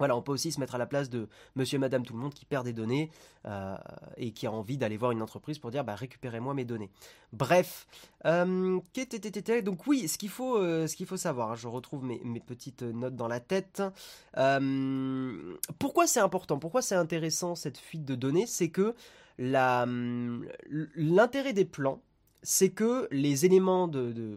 voilà, 0.00 0.16
on 0.16 0.22
peut 0.22 0.32
aussi 0.32 0.50
se 0.50 0.58
mettre 0.58 0.74
à 0.74 0.78
la 0.78 0.86
place 0.86 1.10
de 1.10 1.28
monsieur 1.56 1.76
et 1.76 1.78
madame 1.78 2.06
tout 2.06 2.14
le 2.14 2.18
monde 2.18 2.32
qui 2.32 2.46
perd 2.46 2.64
des 2.64 2.72
données 2.72 3.10
euh, 3.46 3.76
et 4.16 4.32
qui 4.32 4.46
a 4.46 4.50
envie 4.50 4.78
d'aller 4.78 4.96
voir 4.96 5.12
une 5.12 5.20
entreprise 5.20 5.58
pour 5.58 5.70
dire 5.70 5.84
bah, 5.84 5.94
récupérez-moi 5.94 6.54
mes 6.54 6.64
données. 6.64 6.90
Bref, 7.34 7.86
donc 8.24 9.86
oui, 9.86 10.08
ce 10.08 10.16
qu'il 10.16 10.30
faut, 10.30 11.16
savoir, 11.16 11.54
je 11.56 11.68
retrouve 11.68 12.02
mes, 12.04 12.40
petites 12.40 12.82
notes 12.82 13.14
dans 13.14 13.28
la 13.28 13.40
tête. 13.40 13.82
pourquoi 15.78 16.06
c'est 16.06 16.20
important 16.20 16.58
Pourquoi 16.58 16.80
c'est 16.80 16.94
intéressant 16.94 17.54
cette 17.54 17.76
fuite 17.76 18.06
de 18.06 18.14
données 18.14 18.46
C'est 18.46 18.70
que 18.70 18.94
l'intérêt 20.96 21.52
des 21.52 21.66
plans, 21.66 22.00
c'est 22.42 22.70
que 22.70 23.08
les 23.10 23.44
éléments 23.44 23.90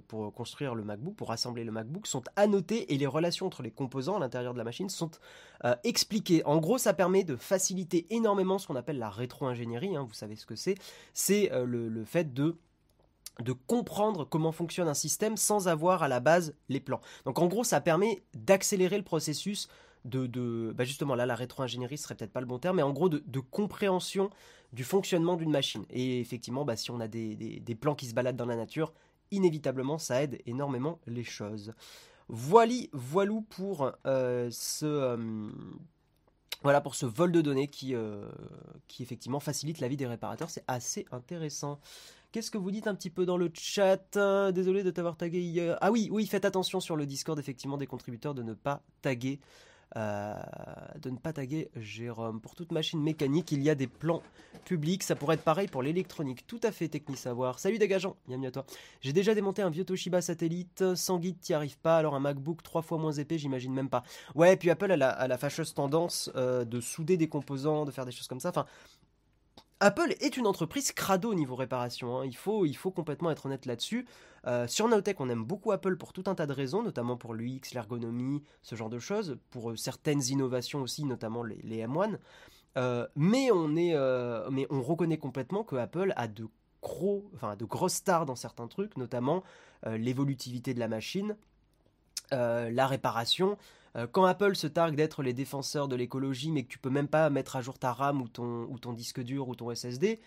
pour 0.07 0.33
construire 0.33 0.75
le 0.75 0.83
MacBook, 0.83 1.15
pour 1.15 1.31
assembler 1.31 1.63
le 1.63 1.71
MacBook, 1.71 2.07
sont 2.07 2.23
annotés 2.35 2.93
et 2.93 2.97
les 2.97 3.07
relations 3.07 3.45
entre 3.45 3.63
les 3.63 3.71
composants 3.71 4.17
à 4.17 4.19
l'intérieur 4.19 4.53
de 4.53 4.57
la 4.57 4.63
machine 4.63 4.89
sont 4.89 5.11
euh, 5.63 5.75
expliquées. 5.83 6.43
En 6.45 6.57
gros, 6.57 6.77
ça 6.77 6.93
permet 6.93 7.23
de 7.23 7.35
faciliter 7.35 8.05
énormément 8.09 8.57
ce 8.57 8.67
qu'on 8.67 8.75
appelle 8.75 8.99
la 8.99 9.09
rétro-ingénierie, 9.09 9.95
hein, 9.95 10.05
vous 10.07 10.13
savez 10.13 10.35
ce 10.35 10.45
que 10.45 10.55
c'est. 10.55 10.75
C'est 11.13 11.51
euh, 11.53 11.65
le, 11.65 12.03
fait 12.03 12.33
de 12.33 12.57
comprendre 13.67 14.25
comment 14.25 14.51
fonctionne 14.51 14.87
un 14.87 14.93
système 14.93 15.37
sans 15.37 15.67
avoir 15.67 16.03
à 16.03 16.07
la 16.07 16.19
base 16.19 16.55
les 16.69 16.79
plans. 16.79 17.01
Donc 17.25 17.39
en 17.39 17.47
gros, 17.47 17.63
ça 17.63 17.79
permet 17.79 18.23
d'accélérer 18.33 18.97
le 18.97 19.03
processus 19.03 19.69
de, 20.05 20.73
bah 20.75 20.83
justement 20.83 21.15
là 21.15 21.25
la 21.25 21.35
rétro-ingénierie 21.35 21.97
serait 21.97 22.15
peut-être 22.15 22.33
pas 22.33 22.41
le 22.41 22.45
bon 22.45 22.59
terme, 22.59 22.77
mais 22.77 22.83
en 22.83 22.91
gros 22.91 23.09
de, 23.09 23.39
compréhension 23.39 24.29
du 24.73 24.83
fonctionnement 24.83 25.37
d'une 25.37 25.51
machine. 25.51 25.85
Et 25.91 26.19
effectivement, 26.19 26.65
bah, 26.65 26.75
si 26.75 26.91
on 26.91 26.99
a 26.99 27.07
des, 27.07 27.77
plans 27.79 27.95
qui 27.95 28.07
se 28.07 28.13
baladent 28.13 28.35
dans 28.35 28.45
la 28.45 28.55
nature, 28.55 28.91
inévitablement 29.31 29.97
ça 29.97 30.23
aide 30.23 30.41
énormément 30.45 30.99
les 31.07 31.23
choses. 31.23 31.73
Voili, 32.27 32.89
voilou 32.91 33.41
pour 33.41 33.91
euh, 34.05 34.49
ce 34.51 34.85
euh, 34.85 35.51
voilà 36.63 36.79
pour 36.79 36.95
ce 36.95 37.05
vol 37.05 37.31
de 37.31 37.41
données 37.41 37.67
qui, 37.67 37.93
euh, 37.93 38.29
qui 38.87 39.03
effectivement 39.03 39.41
facilite 39.41 39.79
la 39.79 39.87
vie 39.87 39.97
des 39.97 40.07
réparateurs. 40.07 40.49
C'est 40.49 40.63
assez 40.67 41.05
intéressant. 41.11 41.79
Qu'est-ce 42.31 42.49
que 42.49 42.57
vous 42.57 42.71
dites 42.71 42.87
un 42.87 42.95
petit 42.95 43.09
peu 43.09 43.25
dans 43.25 43.37
le 43.37 43.51
chat? 43.53 44.17
Désolé 44.51 44.81
de 44.81 44.89
t'avoir 44.89 45.17
tagué 45.17 45.41
hier. 45.41 45.77
Ah 45.81 45.91
oui, 45.91 46.07
oui, 46.11 46.25
faites 46.25 46.45
attention 46.45 46.79
sur 46.79 46.95
le 46.95 47.05
Discord 47.05 47.37
effectivement 47.37 47.77
des 47.77 47.85
contributeurs 47.85 48.33
de 48.33 48.41
ne 48.41 48.53
pas 48.53 48.81
taguer 49.01 49.39
euh, 49.95 50.33
de 51.01 51.09
ne 51.09 51.17
pas 51.17 51.33
taguer 51.33 51.69
Jérôme. 51.75 52.41
Pour 52.41 52.55
toute 52.55 52.71
machine 52.71 53.01
mécanique, 53.01 53.51
il 53.51 53.61
y 53.61 53.69
a 53.69 53.75
des 53.75 53.87
plans 53.87 54.23
publics. 54.65 55.03
Ça 55.03 55.15
pourrait 55.15 55.35
être 55.35 55.43
pareil 55.43 55.67
pour 55.67 55.83
l'électronique. 55.83 56.47
Tout 56.47 56.59
à 56.63 56.71
fait, 56.71 56.87
Techni 56.87 57.15
Savoir. 57.15 57.59
Salut 57.59 57.77
Dégageant, 57.77 58.15
bienvenue 58.27 58.47
à 58.47 58.51
toi. 58.51 58.65
J'ai 59.01 59.13
déjà 59.13 59.35
démonté 59.35 59.61
un 59.61 59.69
vieux 59.69 59.85
Toshiba 59.85 60.21
satellite. 60.21 60.95
Sans 60.95 61.19
guide, 61.19 61.39
t'y 61.39 61.53
arrives 61.53 61.77
pas. 61.77 61.97
Alors 61.97 62.15
un 62.15 62.19
MacBook 62.19 62.63
trois 62.63 62.81
fois 62.81 62.97
moins 62.97 63.11
épais, 63.11 63.37
j'imagine 63.37 63.73
même 63.73 63.89
pas. 63.89 64.03
Ouais, 64.35 64.53
et 64.53 64.57
puis 64.57 64.69
Apple 64.69 64.91
a 64.91 64.97
la, 65.27 65.37
fâcheuse 65.37 65.73
tendance 65.73 66.31
euh, 66.35 66.65
de 66.65 66.79
souder 66.81 67.17
des 67.17 67.27
composants, 67.27 67.85
de 67.85 67.91
faire 67.91 68.05
des 68.05 68.11
choses 68.11 68.27
comme 68.27 68.39
ça. 68.39 68.49
Enfin, 68.49 68.65
Apple 69.83 70.15
est 70.21 70.37
une 70.37 70.47
entreprise 70.47 70.93
crado 70.93 71.31
au 71.31 71.33
niveau 71.33 71.57
réparation. 71.57 72.17
Hein. 72.17 72.25
Il, 72.25 72.37
faut, 72.37 72.91
complètement 72.91 73.31
être 73.31 73.47
honnête 73.47 73.65
là-dessus. 73.65 74.05
Euh, 74.47 74.65
sur 74.65 74.87
Nowtech, 74.87 75.19
on 75.19 75.27
aime 75.27 75.43
beaucoup 75.43 75.73
Apple 75.73 75.97
pour 75.97 76.13
tout 76.13 76.23
un 76.27 76.35
tas 76.35 76.45
de 76.45 76.53
raisons, 76.53 76.83
notamment 76.83 77.17
pour 77.17 77.33
l'UX, 77.33 77.73
l'ergonomie, 77.73 78.41
ce 78.61 78.75
genre 78.75 78.89
de 78.89 78.99
choses, 78.99 79.37
pour 79.49 79.71
euh, 79.71 79.75
certaines 79.75 80.23
innovations 80.23 80.81
aussi, 80.81 81.03
notamment 81.03 81.43
les, 81.43 81.85
M1. 81.85 82.17
Euh, 82.77 83.07
mais, 83.17 83.51
on 83.51 84.81
reconnaît 84.81 85.17
complètement 85.17 85.65
que 85.65 85.75
Apple 85.75 86.13
a 86.15 86.29
de, 86.29 86.47
gros, 86.81 87.29
enfin, 87.35 87.57
de 87.57 87.65
grosses 87.65 87.95
stars 87.95 88.25
dans 88.25 88.37
certains 88.37 88.67
trucs, 88.67 88.95
notamment 88.95 89.43
l'évolutivité 89.85 90.73
de 90.73 90.79
la 90.79 90.87
machine, 90.87 91.35
la 92.31 92.87
réparation, 92.87 93.57
Euh, 93.95 94.07
quand 94.11 94.25
Apple 94.25 94.55
se 94.55 94.67
targue 94.67 94.95
d'être 94.95 95.23
les 95.23 95.33
défenseurs 95.33 95.87
de 95.87 95.95
l'écologie, 95.95 96.51
mais 96.51 96.63
que 96.63 96.69
tu 96.69 96.79
peux 96.79 96.89
même 96.89 97.07
pas 97.07 97.29
mettre 97.29 97.55
à 97.55 97.61
jour 97.61 97.77
ta 97.77 97.93
RAM 97.93 98.21
ou 98.21 98.27
ton, 98.27 98.93
disque 98.93 99.21
dur 99.21 99.47
ou 99.47 99.55
ton 99.55 99.73
SSD, 99.73 100.19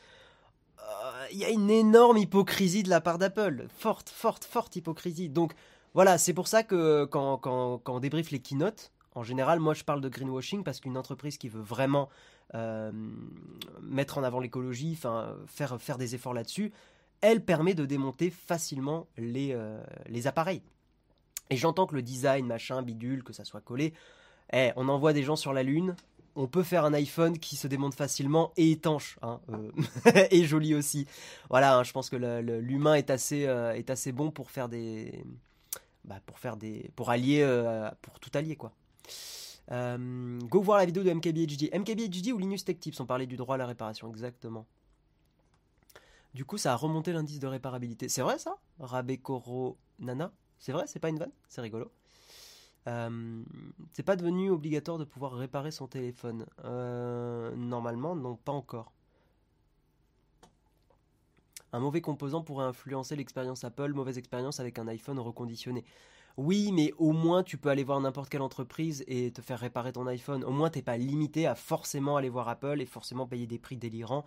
euh, 0.78 1.26
il 1.32 1.38
y 1.38 1.44
a 1.44 1.50
une 1.50 1.70
énorme 1.70 2.18
hypocrisie 2.18 2.82
de 2.82 2.90
la 2.90 3.00
part 3.00 3.18
d'Apple. 3.18 3.66
Forte, 3.76 4.08
forte, 4.08 4.44
forte 4.44 4.76
hypocrisie. 4.76 5.28
Donc 5.28 5.54
voilà, 5.94 6.18
c'est 6.18 6.34
pour 6.34 6.48
ça 6.48 6.62
que 6.62 7.04
quand, 7.06 7.40
on 7.86 8.00
débriefe 8.00 8.30
les 8.30 8.40
keynotes, 8.40 8.92
en 9.14 9.22
général, 9.22 9.60
moi 9.60 9.72
je 9.74 9.82
parle 9.82 10.02
de 10.02 10.08
greenwashing 10.08 10.62
parce 10.62 10.80
qu'une 10.80 10.98
entreprise 10.98 11.38
qui 11.38 11.48
veut 11.48 11.62
vraiment 11.62 12.10
euh, 12.54 12.92
mettre 13.80 14.18
en 14.18 14.22
avant 14.22 14.40
l'écologie, 14.40 14.94
faire, 14.94 15.36
faire 15.78 15.98
des 15.98 16.14
efforts 16.14 16.34
là-dessus, 16.34 16.72
elle 17.20 17.44
permet 17.44 17.74
de 17.74 17.86
démonter 17.86 18.30
facilement 18.30 19.08
euh, 19.18 19.82
les 20.08 20.26
appareils. 20.26 20.62
Et 21.50 21.56
j'entends 21.56 21.86
que 21.86 21.94
le 21.94 22.02
design, 22.02 22.46
machin, 22.46 22.82
bidule, 22.82 23.22
que 23.22 23.32
ça 23.32 23.44
soit 23.44 23.60
collé, 23.60 23.94
eh, 24.52 24.72
on 24.76 24.88
envoie 24.88 25.12
des 25.12 25.22
gens 25.22 25.36
sur 25.36 25.52
la 25.52 25.62
Lune, 25.62 25.96
on 26.34 26.46
peut 26.46 26.62
faire 26.62 26.84
un 26.84 26.92
iPhone 26.92 27.38
qui 27.38 27.56
se 27.56 27.66
démonte 27.66 27.94
facilement 27.94 28.52
et 28.56 28.72
étanche, 28.72 29.18
hein, 29.22 29.40
euh, 29.50 29.70
et 30.30 30.44
joli 30.44 30.74
aussi. 30.74 31.06
Voilà, 31.50 31.78
hein, 31.78 31.82
je 31.82 31.92
pense 31.92 32.10
que 32.10 32.16
l'humain 32.16 32.94
est 32.94 33.10
assez, 33.10 33.40
est 33.40 33.90
assez 33.90 34.12
bon 34.12 34.30
pour 34.30 34.50
faire 34.50 34.68
des, 34.68 35.24
bah, 36.04 36.20
pour 36.26 36.38
faire 36.38 36.56
des, 36.56 36.90
pour 36.94 37.10
allier, 37.10 37.42
pour 38.02 38.20
tout 38.20 38.30
allier 38.34 38.56
quoi. 38.56 38.72
Euh, 39.72 40.38
go 40.42 40.60
voir 40.60 40.78
la 40.78 40.86
vidéo 40.86 41.02
de 41.02 41.12
MKBHD. 41.12 41.74
MKBHD 41.74 42.32
ou 42.32 42.38
Linus 42.38 42.64
Tech 42.64 42.78
Tips, 42.78 43.00
on 43.00 43.06
parlait 43.06 43.26
du 43.26 43.36
droit 43.36 43.56
à 43.56 43.58
la 43.58 43.66
réparation, 43.66 44.08
exactement. 44.08 44.66
Du 46.34 46.44
coup, 46.44 46.58
ça 46.58 46.72
a 46.72 46.76
remonté 46.76 47.12
l'indice 47.12 47.38
de 47.38 47.46
réparabilité. 47.46 48.08
C'est 48.08 48.22
vrai 48.22 48.38
ça? 48.38 48.58
Rabekoro 48.78 49.78
Nana? 49.98 50.32
C'est 50.58 50.72
vrai, 50.72 50.84
c'est 50.86 50.98
pas 50.98 51.08
une 51.08 51.18
vanne 51.18 51.32
C'est 51.48 51.60
rigolo. 51.60 51.90
Euh, 52.88 53.42
c'est 53.92 54.02
pas 54.02 54.16
devenu 54.16 54.50
obligatoire 54.50 54.98
de 54.98 55.04
pouvoir 55.04 55.32
réparer 55.32 55.70
son 55.70 55.86
téléphone. 55.86 56.46
Euh, 56.64 57.54
normalement, 57.56 58.14
non, 58.14 58.36
pas 58.36 58.52
encore. 58.52 58.92
Un 61.72 61.80
mauvais 61.80 62.00
composant 62.00 62.42
pourrait 62.42 62.64
influencer 62.64 63.16
l'expérience 63.16 63.64
Apple, 63.64 63.92
mauvaise 63.92 64.18
expérience 64.18 64.60
avec 64.60 64.78
un 64.78 64.86
iPhone 64.86 65.18
reconditionné. 65.18 65.84
Oui, 66.36 66.70
mais 66.70 66.92
au 66.98 67.12
moins 67.12 67.42
tu 67.42 67.56
peux 67.56 67.70
aller 67.70 67.82
voir 67.82 68.00
n'importe 68.00 68.28
quelle 68.28 68.42
entreprise 68.42 69.04
et 69.08 69.32
te 69.32 69.40
faire 69.40 69.58
réparer 69.58 69.92
ton 69.92 70.06
iPhone. 70.06 70.44
Au 70.44 70.52
moins 70.52 70.70
t'es 70.70 70.82
pas 70.82 70.96
limité 70.96 71.46
à 71.46 71.54
forcément 71.54 72.16
aller 72.16 72.28
voir 72.28 72.48
Apple 72.48 72.80
et 72.80 72.86
forcément 72.86 73.26
payer 73.26 73.46
des 73.46 73.58
prix 73.58 73.76
délirants. 73.76 74.24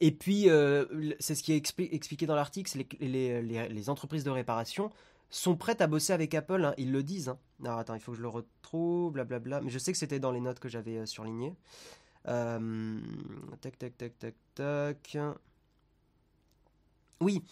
Et 0.00 0.10
puis, 0.12 0.50
euh, 0.50 1.14
c'est 1.20 1.34
ce 1.34 1.42
qui 1.42 1.52
est 1.52 1.56
expliqué 1.56 2.26
dans 2.26 2.34
l'article, 2.34 2.70
c'est 2.70 3.00
les, 3.00 3.40
les, 3.40 3.88
entreprises 3.88 4.24
de 4.24 4.30
réparation 4.30 4.90
sont 5.30 5.56
prêtes 5.56 5.80
à 5.80 5.86
bosser 5.86 6.12
avec 6.12 6.34
Apple, 6.34 6.64
hein. 6.64 6.74
ils 6.78 6.92
le 6.92 7.02
disent. 7.02 7.28
Hein. 7.28 7.38
Alors 7.64 7.78
attends, 7.78 7.94
il 7.94 8.00
faut 8.00 8.12
que 8.12 8.18
je 8.18 8.22
le 8.22 8.28
retrouve, 8.28 9.12
blablabla. 9.12 9.60
Mais 9.60 9.70
je 9.70 9.78
sais 9.78 9.92
que 9.92 9.98
c'était 9.98 10.20
dans 10.20 10.32
les 10.32 10.40
notes 10.40 10.60
que 10.60 10.68
j'avais 10.68 10.98
euh, 10.98 11.06
surlignées. 11.06 11.54
Euh, 12.28 13.00
tac, 13.60 13.78
tac, 13.78 13.96
tac, 13.96 14.18
tac, 14.18 14.34
tac. 14.54 15.18
Oui, 17.22 17.42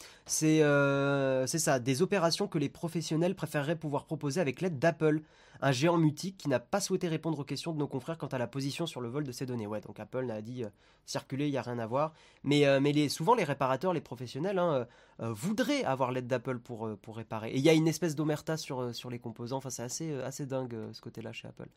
euh, 0.43 1.47
c'est 1.47 1.59
ça, 1.59 1.79
des 1.79 2.03
opérations 2.03 2.49
que 2.49 2.59
les 2.59 2.69
professionnels 2.69 3.35
préféreraient 3.35 3.77
pouvoir 3.77 4.05
proposer 4.05 4.39
avec 4.43 4.61
l'aide 4.61 4.79
d'Apple, 4.79 5.23
un 5.63 5.73
géant 5.73 5.97
mutique 5.97 6.37
qui 6.37 6.51
n'a 6.51 6.61
pas 6.61 6.81
souhaité 6.81 7.09
répondre 7.09 7.39
aux 7.39 7.45
questions 7.45 7.73
de 7.73 7.79
nos 7.79 7.89
confrères 7.89 8.19
quant 8.19 8.27
à 8.27 8.37
la 8.37 8.47
position 8.47 8.87
sur 8.87 9.01
le 9.01 9.09
vol 9.09 9.25
de 9.25 9.33
ces 9.33 9.47
données. 9.47 9.67
Ouais, 9.67 9.81
donc 9.81 9.99
Apple 9.99 10.27
n'a 10.27 10.43
dit 10.43 10.65
euh, 10.65 10.69
circuler, 11.07 11.47
il 11.47 11.53
n'y 11.53 11.57
a 11.57 11.63
rien 11.63 11.79
à 11.79 11.87
voir. 11.87 12.13
Mais, 12.43 12.67
euh, 12.67 12.79
mais 12.79 12.93
les, 12.93 13.09
souvent, 13.09 13.35
les 13.35 13.45
réparateurs, 13.45 13.95
les 13.95 14.03
professionnels, 14.03 14.59
hein, 14.59 14.87
voudraient 15.19 15.85
avoir 15.85 16.13
l'aide 16.13 16.27
d'Apple 16.27 16.59
pour, 16.59 16.91
réparer. 17.09 17.51
Et 17.51 17.57
il 17.57 17.65
y 17.65 17.71
a 17.71 17.73
une 17.73 17.89
espèce 17.89 18.15
d'omerta 18.15 18.59
sur, 18.59 18.95
sur 18.95 19.09
les 19.09 19.19
composants, 19.19 19.59
enfin 19.59 19.71
c'est 19.71 19.83
assez, 19.83 20.13
assez 20.21 20.45
dingue 20.45 20.77
ce 20.93 21.01
côté-là 21.01 21.33
chez 21.33 21.49
Apple. 21.49 21.69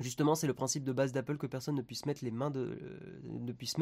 Justement, 0.00 0.34
c'est 0.34 0.48
le 0.48 0.54
principe 0.54 0.82
de 0.82 0.92
base 0.92 1.12
d'Apple 1.12 1.36
que 1.36 1.46
personne 1.46 1.76
ne 1.76 1.82
puisse 1.82 2.04
mettre 2.04 2.24
les 2.24 2.32
mains 2.32 2.52
euh, 2.56 2.74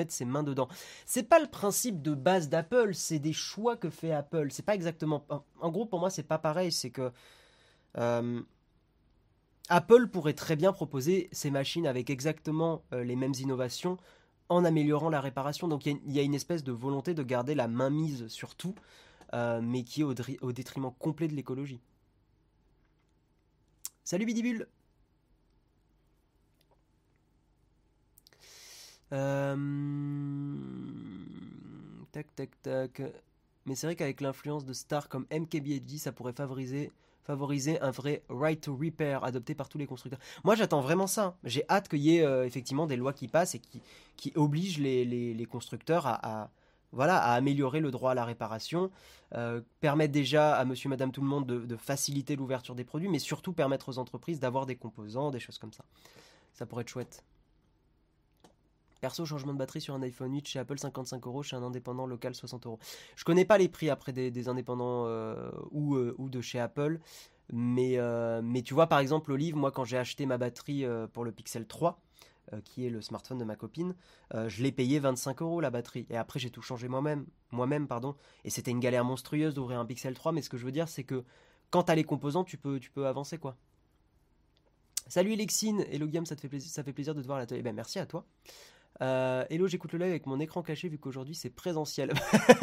ses 0.09 0.25
mains 0.27 0.43
dedans. 0.43 0.69
C'est 1.07 1.23
pas 1.23 1.41
le 1.41 1.47
principe 1.47 2.03
de 2.03 2.15
base 2.15 2.51
d'Apple, 2.51 2.95
c'est 2.95 3.19
des 3.19 3.33
choix 3.33 3.77
que 3.77 3.89
fait 3.89 4.13
Apple. 4.13 4.49
C'est 4.51 4.65
pas 4.65 4.75
exactement. 4.75 5.25
En 5.61 5.71
gros, 5.71 5.87
pour 5.87 6.01
moi, 6.01 6.11
c'est 6.11 6.23
pas 6.23 6.39
pareil. 6.39 6.71
C'est 6.71 6.91
que 6.91 7.13
euh, 7.97 8.43
Apple 9.71 10.09
pourrait 10.09 10.35
très 10.35 10.55
bien 10.55 10.73
proposer 10.73 11.31
ses 11.33 11.51
machines 11.51 11.87
avec 11.87 12.11
exactement 12.11 12.83
euh, 12.93 13.05
les 13.05 13.17
mêmes 13.17 13.35
innovations 13.41 13.97
en 14.51 14.67
améliorant 14.67 15.09
la 15.09 15.21
réparation. 15.23 15.67
Donc 15.67 15.87
il 15.87 15.99
y, 16.13 16.19
a 16.19 16.23
une 16.23 16.35
espèce 16.35 16.63
de 16.63 16.73
volonté 16.73 17.15
de 17.15 17.23
garder 17.23 17.55
la 17.55 17.69
main 17.69 17.89
mise 17.89 18.29
sur 18.29 18.55
tout, 18.55 18.75
mais 19.33 19.83
qui 19.83 20.03
est 20.03 20.05
au, 20.05 20.13
au 20.43 20.53
détriment 20.53 20.93
complet 20.99 21.27
de 21.27 21.35
l'écologie. 21.35 21.81
Salut 24.05 24.27
Bidibule 24.27 24.69
tac, 32.13 32.27
tac, 32.35 32.51
tac. 32.63 33.03
Mais 33.67 33.75
c'est 33.75 33.87
vrai 33.87 33.97
qu'avec 33.97 34.21
l'influence 34.21 34.65
de 34.65 34.73
stars 34.73 35.09
comme 35.09 35.27
MKBHD, 35.31 35.99
ça 35.99 36.13
pourrait 36.13 36.33
favoriser, 36.33 36.91
favoriser 37.25 37.81
un 37.81 37.91
vrai 37.91 38.23
right 38.29 38.61
to 38.61 38.75
repair 38.75 39.23
adopté 39.25 39.55
par 39.55 39.69
tous 39.69 39.79
les 39.79 39.87
constructeurs. 39.87 40.21
Moi, 40.45 40.55
j'attends 40.55 40.81
vraiment 40.81 41.07
ça. 41.07 41.37
J'ai 41.45 41.65
hâte 41.69 41.89
qu'il 41.89 42.01
y 42.01 42.17
ait 42.17 42.25
euh, 42.25 42.45
effectivement 42.45 42.87
des 42.87 42.97
lois 42.97 43.13
qui 43.13 43.29
passent 43.29 43.55
et 43.55 43.61
qui, 43.61 43.81
qui 44.17 44.33
obligent 44.35 44.79
les, 44.79 45.05
les, 45.05 45.47
constructeurs 45.47 46.07
à, 46.07 46.51
voilà, 46.91 47.19
à 47.19 47.35
améliorer 47.35 47.81
le 47.81 47.91
droit 47.91 48.13
à 48.13 48.15
la 48.15 48.25
réparation, 48.25 48.91
euh, 49.35 49.61
permettre 49.81 50.13
déjà 50.13 50.57
à 50.57 50.65
monsieur, 50.65 50.89
madame, 50.89 51.13
tout 51.13 51.21
le 51.21 51.29
monde 51.29 51.47
de, 51.47 51.61
de 51.61 51.77
faciliter 51.77 52.35
l'ouverture 52.35 52.75
des 52.75 52.85
produits, 52.85 53.09
mais 53.09 53.21
surtout 53.21 53.53
permettre 53.53 53.89
aux 53.89 53.99
entreprises 53.99 54.41
d'avoir 54.41 54.67
des 54.67 54.77
composants, 54.77 55.31
des 55.31 55.41
choses 55.41 55.59
comme 55.59 55.73
ça. 55.73 55.85
Ça 56.53 56.67
pourrait 56.67 56.83
être 56.83 56.89
chouette. 56.89 57.23
Perso, 59.03 59.27
changement 59.27 59.53
de 59.53 59.59
batterie 59.59 59.81
sur 59.81 59.95
un 59.95 60.03
iPhone 60.03 60.33
8 60.33 60.47
chez 60.47 60.59
Apple 60.61 60.79
55 60.79 61.27
euros, 61.27 61.43
chez 61.43 61.57
un 61.57 61.63
indépendant 61.65 62.07
local 62.07 62.37
60 62.37 62.67
euros. 62.67 62.79
Je 63.17 63.25
connais 63.25 63.45
pas 63.45 63.59
les 63.59 63.69
prix 63.69 63.91
après 63.91 64.13
des, 64.13 64.49
indépendants 64.49 65.07
euh, 65.09 65.51
ou, 65.73 65.97
euh, 65.97 66.15
ou 66.19 66.31
de 66.31 66.41
chez 66.41 66.61
Apple, 66.61 67.01
mais, 67.53 67.99
euh, 67.99 68.41
mais 68.45 68.63
tu 68.63 68.75
vois 68.75 68.87
par 68.87 69.01
exemple 69.01 69.33
Olive, 69.33 69.57
moi 69.57 69.73
quand 69.73 69.83
j'ai 69.83 69.99
acheté 69.99 70.25
ma 70.25 70.39
batterie 70.39 70.87
pour 71.13 71.25
le 71.25 71.33
Pixel 71.33 71.67
3, 71.67 72.01
qui 72.65 72.87
est 72.87 72.91
le 72.91 73.01
smartphone 73.03 73.39
de 73.39 73.45
ma 73.45 73.57
copine, 73.57 73.97
je 74.33 74.63
l'ai 74.63 74.71
payé 74.71 75.01
25 75.01 75.43
euros 75.43 75.61
la 75.61 75.71
batterie. 75.71 76.07
Et 76.09 76.17
après 76.17 76.39
j'ai 76.39 76.51
tout 76.51 76.63
changé 76.63 76.87
moi-même, 76.87 77.27
moi-même 77.51 77.89
pardon. 77.89 78.15
Et 78.45 78.51
c'était 78.51 78.71
une 78.71 78.81
galère 78.81 79.05
monstrueuse 79.05 79.53
d'ouvrir 79.53 79.81
un 79.81 79.85
Pixel 79.85 80.15
3, 80.15 80.31
mais 80.31 80.43
ce 80.43 80.49
que 80.49 80.57
je 80.57 80.65
veux 80.65 80.71
dire 80.73 80.89
c'est 80.89 81.03
que 81.03 81.25
quand 81.71 81.91
as 81.91 81.97
les 81.97 82.05
composants, 82.05 82.45
tu 82.45 82.57
peux, 82.57 82.79
tu 82.79 82.93
peux 82.93 83.09
avancer 83.09 83.37
quoi. 83.37 83.57
Salut 85.09 85.35
Lexine, 85.35 85.85
hello 85.91 86.07
Guillaume, 86.07 86.25
ça 86.25 86.37
te 86.37 86.41
fait 86.41 86.49
plaisir, 86.93 87.15
de 87.17 87.21
te 87.21 87.27
voir 87.27 87.39
à 87.39 87.41
l'atelier. 87.41 87.63
Ben 87.63 87.75
merci 87.75 87.99
à 87.99 88.07
toi. 88.07 88.25
Euh, 89.01 89.45
hello, 89.51 89.67
j'écoute 89.67 89.93
le 89.93 89.99
live 89.99 90.11
avec 90.11 90.27
mon 90.27 90.39
écran 90.39 90.63
caché 90.63 90.89
vu 90.89 90.99
qu'aujourd'hui 90.99 91.35
c'est 91.35 91.51
présentiel. 91.51 92.13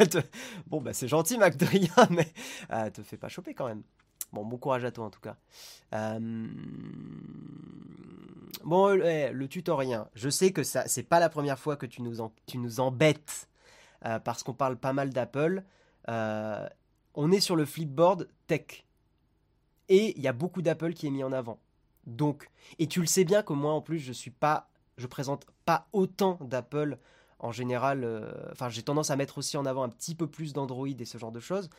bon, 0.66 0.80
bah 0.80 0.92
c'est 0.92 1.08
gentil, 1.08 1.38
McDrien, 1.38 1.90
mais 2.10 2.32
euh, 2.72 2.90
te 2.90 3.02
fais 3.02 3.16
pas 3.16 3.28
choper 3.28 3.54
quand 3.54 3.66
même. 3.66 3.82
Bon, 4.32 4.44
bon 4.44 4.58
courage 4.58 4.84
à 4.84 4.92
toi 4.92 5.06
en 5.06 5.10
tout 5.10 5.20
cas. 5.20 5.36
Euh, 5.94 6.48
bon, 8.64 9.00
eh, 9.02 9.32
le 9.32 9.48
tutoriel. 9.48 10.04
Je 10.14 10.30
sais 10.30 10.52
que 10.52 10.62
ça, 10.62 10.86
c'est 10.86 11.02
pas 11.02 11.20
la 11.20 11.28
première 11.28 11.58
fois 11.58 11.76
que 11.76 11.86
tu 11.86 12.02
nous, 12.02 12.16
tu 12.46 12.58
nous 12.58 12.80
embêtes 12.80 13.48
parce 14.24 14.42
qu'on 14.42 14.54
parle 14.54 14.78
pas 14.78 14.94
mal 14.94 15.10
d'Apple. 15.10 15.62
on 16.06 17.32
est 17.32 17.40
sur 17.40 17.56
le 17.56 17.66
Flipboard 17.66 18.28
Tech 18.46 18.86
et 19.90 20.16
il 20.16 20.22
y 20.22 20.28
a 20.28 20.32
beaucoup 20.32 20.62
d'Apple 20.62 20.94
qui 20.94 21.06
est 21.06 21.10
mis 21.10 21.24
en 21.24 21.32
avant. 21.32 21.58
Donc, 22.06 22.48
et 22.78 22.86
tu 22.86 23.00
le 23.00 23.06
sais 23.06 23.24
bien 23.24 23.42
que 23.42 23.52
moi 23.52 23.72
en 23.72 23.82
plus 23.82 23.98
je 23.98 24.12
suis 24.12 24.30
pas 24.30 24.69
je 25.00 25.06
présente 25.06 25.46
pas 25.64 25.86
autant 25.92 26.38
d'Apple 26.40 26.98
en 27.38 27.52
général. 27.52 28.04
Euh, 28.04 28.30
enfin, 28.52 28.68
j'ai 28.68 28.82
tendance 28.82 29.10
à 29.10 29.16
mettre 29.16 29.38
aussi 29.38 29.56
en 29.56 29.66
avant 29.66 29.82
un 29.82 29.88
petit 29.88 30.14
peu 30.14 30.26
plus 30.26 30.52
d'Android 30.52 30.88
et 30.88 31.04
ce 31.04 31.18
genre 31.18 31.32
de 31.32 31.40
choses. 31.40 31.70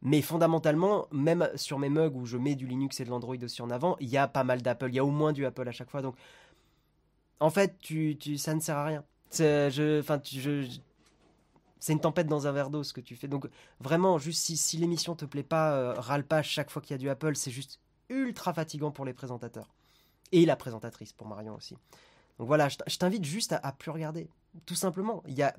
Mais 0.00 0.22
fondamentalement, 0.22 1.08
même 1.10 1.50
sur 1.56 1.78
mes 1.78 1.88
mugs 1.88 2.14
où 2.14 2.24
je 2.24 2.36
mets 2.36 2.54
du 2.54 2.66
Linux 2.66 3.00
et 3.00 3.04
de 3.04 3.10
l'Android 3.10 3.36
aussi 3.42 3.62
en 3.62 3.70
avant, 3.70 3.96
il 4.00 4.08
y 4.08 4.16
a 4.16 4.28
pas 4.28 4.44
mal 4.44 4.62
d'Apple. 4.62 4.88
Il 4.90 4.94
y 4.94 4.98
a 5.00 5.04
au 5.04 5.10
moins 5.10 5.32
du 5.32 5.44
Apple 5.44 5.66
à 5.68 5.72
chaque 5.72 5.90
fois. 5.90 6.02
Donc, 6.02 6.14
en 7.40 7.50
fait, 7.50 7.76
ça 8.36 8.54
ne 8.54 8.60
sert 8.60 8.76
à 8.76 8.84
rien. 8.84 9.04
C'est, 9.30 9.70
je, 9.70 10.00
je, 10.24 10.78
une 11.92 12.00
tempête 12.00 12.28
dans 12.28 12.46
un 12.46 12.52
verre 12.52 12.70
d'eau 12.70 12.84
ce 12.84 12.92
que 12.92 13.00
tu 13.00 13.16
fais. 13.16 13.26
Donc, 13.26 13.48
vraiment, 13.80 14.18
juste 14.18 14.44
si, 14.44 14.56
si 14.56 14.76
l'émission 14.76 15.16
te 15.16 15.24
plaît 15.24 15.42
pas, 15.42 15.72
euh, 15.72 15.94
râle 15.94 16.24
pas 16.24 16.42
chaque 16.42 16.70
fois 16.70 16.80
qu'il 16.80 16.92
y 16.92 16.94
a 16.94 16.98
du 16.98 17.08
Apple. 17.08 17.34
C'est 17.34 17.50
juste 17.50 17.80
ultra 18.08 18.54
fatigant 18.54 18.92
pour 18.92 19.04
les 19.04 19.12
présentateurs. 19.12 19.74
Et 20.30 20.46
la 20.46 20.56
présentatrice, 20.56 21.12
pour 21.12 21.26
Marion 21.26 21.56
aussi. 21.56 21.76
Donc 22.38 22.46
voilà, 22.46 22.68
je 22.68 22.98
t'invite 22.98 23.24
juste 23.24 23.52
à, 23.52 23.72
plus 23.72 23.90
regarder. 23.90 24.28
Tout 24.64 24.74
simplement. 24.74 25.22
Il 25.26 25.34
y 25.34 25.42
a, 25.42 25.54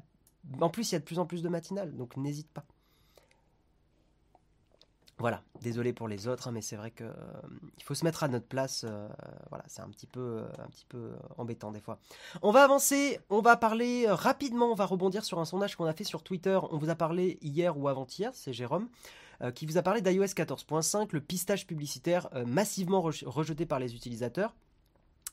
en 0.62 0.70
plus, 0.70 0.92
il 0.92 0.94
y 0.94 0.96
a 0.96 1.00
de 1.00 1.04
plus 1.04 1.20
en 1.20 1.26
plus 1.26 1.44
de 1.44 1.50
matinales, 1.50 1.96
donc 1.96 2.16
n'hésite 2.18 2.50
pas. 2.50 2.66
Voilà, 5.18 5.44
désolé 5.62 5.92
pour 5.92 6.08
les 6.08 6.30
autres, 6.30 6.48
hein, 6.48 6.54
mais 6.54 6.62
c'est 6.62 6.78
vrai 6.78 6.92
que 6.92 7.04
il 7.78 7.84
faut 7.84 7.94
se 7.94 8.06
mettre 8.06 8.24
à 8.24 8.30
notre 8.30 8.46
place. 8.46 8.86
voilà, 9.50 9.66
c'est 9.68 9.82
un 9.82 9.90
petit 9.90 10.08
peu, 10.08 10.46
un 10.58 10.70
petit 10.70 10.86
peu 10.88 11.12
embêtant 11.38 11.74
des 11.74 11.82
fois. 11.82 12.00
On 12.42 12.52
va 12.52 12.64
avancer, 12.64 13.20
on 13.30 13.42
va 13.42 13.58
parler 13.58 14.06
rapidement, 14.08 14.72
on 14.72 14.76
va 14.76 14.86
rebondir 14.86 15.26
sur 15.26 15.40
un 15.40 15.46
sondage 15.46 15.76
qu'on 15.76 15.86
a 15.86 15.94
fait 15.94 16.06
sur 16.06 16.24
Twitter. 16.24 16.58
On 16.72 16.78
vous 16.78 16.90
a 16.90 16.96
parlé 16.96 17.38
hier 17.42 17.78
ou 17.78 17.90
avant-hier, 17.90 18.32
c'est 18.34 18.54
Jérôme. 18.54 18.88
qui 19.56 19.66
vous 19.66 19.78
a 19.78 19.82
parlé 19.82 20.02
d'iOS 20.02 20.24
14.5, 20.24 21.10
le 21.12 21.20
pistage 21.20 21.68
publicitaire 21.68 22.30
massivement 22.46 23.02
rejeté 23.02 23.66
par 23.66 23.80
les 23.80 23.96
utilisateurs. 23.96 24.56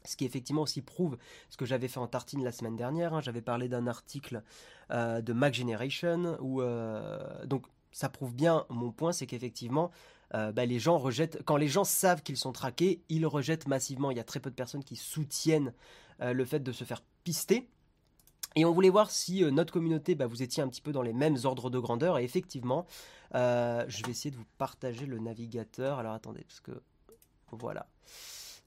Ce 0.07 0.17
qui 0.17 0.25
effectivement 0.25 0.63
aussi 0.63 0.83
prouve 0.83 1.17
ce 1.51 1.57
que 1.57 1.67
j'avais 1.67 1.89
fait 1.89 1.99
en 1.99 2.07
tartine 2.07 2.43
la 2.45 2.53
semaine 2.53 2.77
dernière. 2.77 3.15
Hein. 3.15 3.21
J'avais 3.21 3.43
parlé 3.43 3.69
d'un 3.69 3.87
article 3.87 4.43
euh, 4.91 5.21
de 5.21 5.33
Mac 5.33 5.55
Generation 5.55 6.37
où 6.41 6.63
euh, 6.63 7.45
donc 7.47 7.67
ça 7.93 8.09
prouve 8.09 8.35
bien 8.35 8.65
mon 8.69 8.93
point, 8.93 9.13
c'est 9.13 9.27
qu'effectivement 9.27 9.91
euh, 10.35 10.53
bah, 10.53 10.67
les 10.67 10.79
gens 10.79 10.99
rejettent 10.99 11.43
quand 11.45 11.57
les 11.57 11.69
gens 11.69 11.85
savent 11.85 12.23
qu'ils 12.23 12.37
sont 12.37 12.53
traqués, 12.53 13.03
ils 13.09 13.27
rejettent 13.27 13.69
massivement. 13.69 14.11
Il 14.11 14.17
y 14.17 14.21
a 14.21 14.25
très 14.25 14.41
peu 14.41 14.51
de 14.51 14.55
personnes 14.55 14.85
qui 14.85 14.97
soutiennent 14.97 15.73
le 16.19 16.45
fait 16.47 16.61
de 16.61 16.73
se 16.73 16.85
faire 16.85 17.03
pister. 17.25 17.69
Et 18.55 18.65
on 18.65 18.73
voulait 18.73 18.89
voir 18.89 19.11
si 19.11 19.45
notre 19.53 19.71
communauté, 19.71 20.15
bah, 20.15 20.27
vous 20.27 20.43
étiez 20.43 20.63
un 20.63 20.69
petit 20.69 20.81
peu 20.81 20.91
dans 20.91 21.03
les 21.03 21.13
mêmes 21.13 21.37
ordres 21.45 21.69
de 21.69 21.79
grandeur. 21.79 22.19
Et 22.19 22.25
effectivement, 22.25 22.87
je 23.35 24.05
vais 24.05 24.11
essayer 24.11 24.31
de 24.31 24.37
vous 24.37 24.47
partager 24.57 25.05
le 25.05 25.19
navigateur. 25.19 25.99
Alors 25.99 26.15
attendez, 26.15 26.43
parce 26.45 26.61
que 26.61 26.73
voilà. 27.53 27.87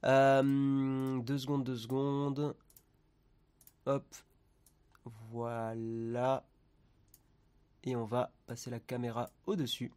Euh, 0.05 1.19
deux 1.19 1.37
secondes, 1.37 1.63
deux 1.63 1.77
secondes. 1.77 2.55
Hop. 3.85 4.05
Voilà. 5.31 6.45
Et 7.83 7.95
on 7.95 8.05
va 8.05 8.31
passer 8.47 8.69
la 8.69 8.79
caméra 8.79 9.29
au-dessus. 9.45 9.91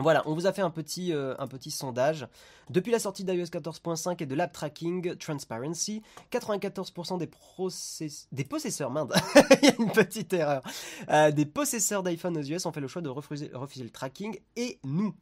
Voilà, 0.00 0.22
on 0.26 0.34
vous 0.34 0.46
a 0.46 0.52
fait 0.52 0.62
un 0.62 0.70
petit, 0.70 1.12
euh, 1.12 1.34
sondage. 1.70 2.28
Depuis 2.70 2.92
la 2.92 3.00
sortie 3.00 3.24
d'iOS 3.24 3.46
14.5 3.46 4.22
et 4.22 4.26
de 4.26 4.34
l'App 4.36 4.52
Tracking 4.52 5.16
Transparency, 5.16 6.02
94% 6.30 7.18
des, 7.18 8.44
possesseurs, 8.44 8.92
merde, 8.92 9.12
il 9.62 9.68
y 9.68 9.72
a 9.72 9.74
une 9.76 9.90
petite 9.90 10.32
erreur, 10.32 10.62
euh, 11.08 11.32
des 11.32 11.46
possesseurs 11.46 12.04
d'iPhone 12.04 12.36
aux 12.38 12.42
US 12.42 12.64
ont 12.66 12.72
fait 12.72 12.80
le 12.80 12.86
choix 12.86 13.02
de 13.02 13.08
refuser 13.08 13.50
le 13.52 13.90
tracking 13.90 14.38
et 14.54 14.78
nous, 14.84 15.14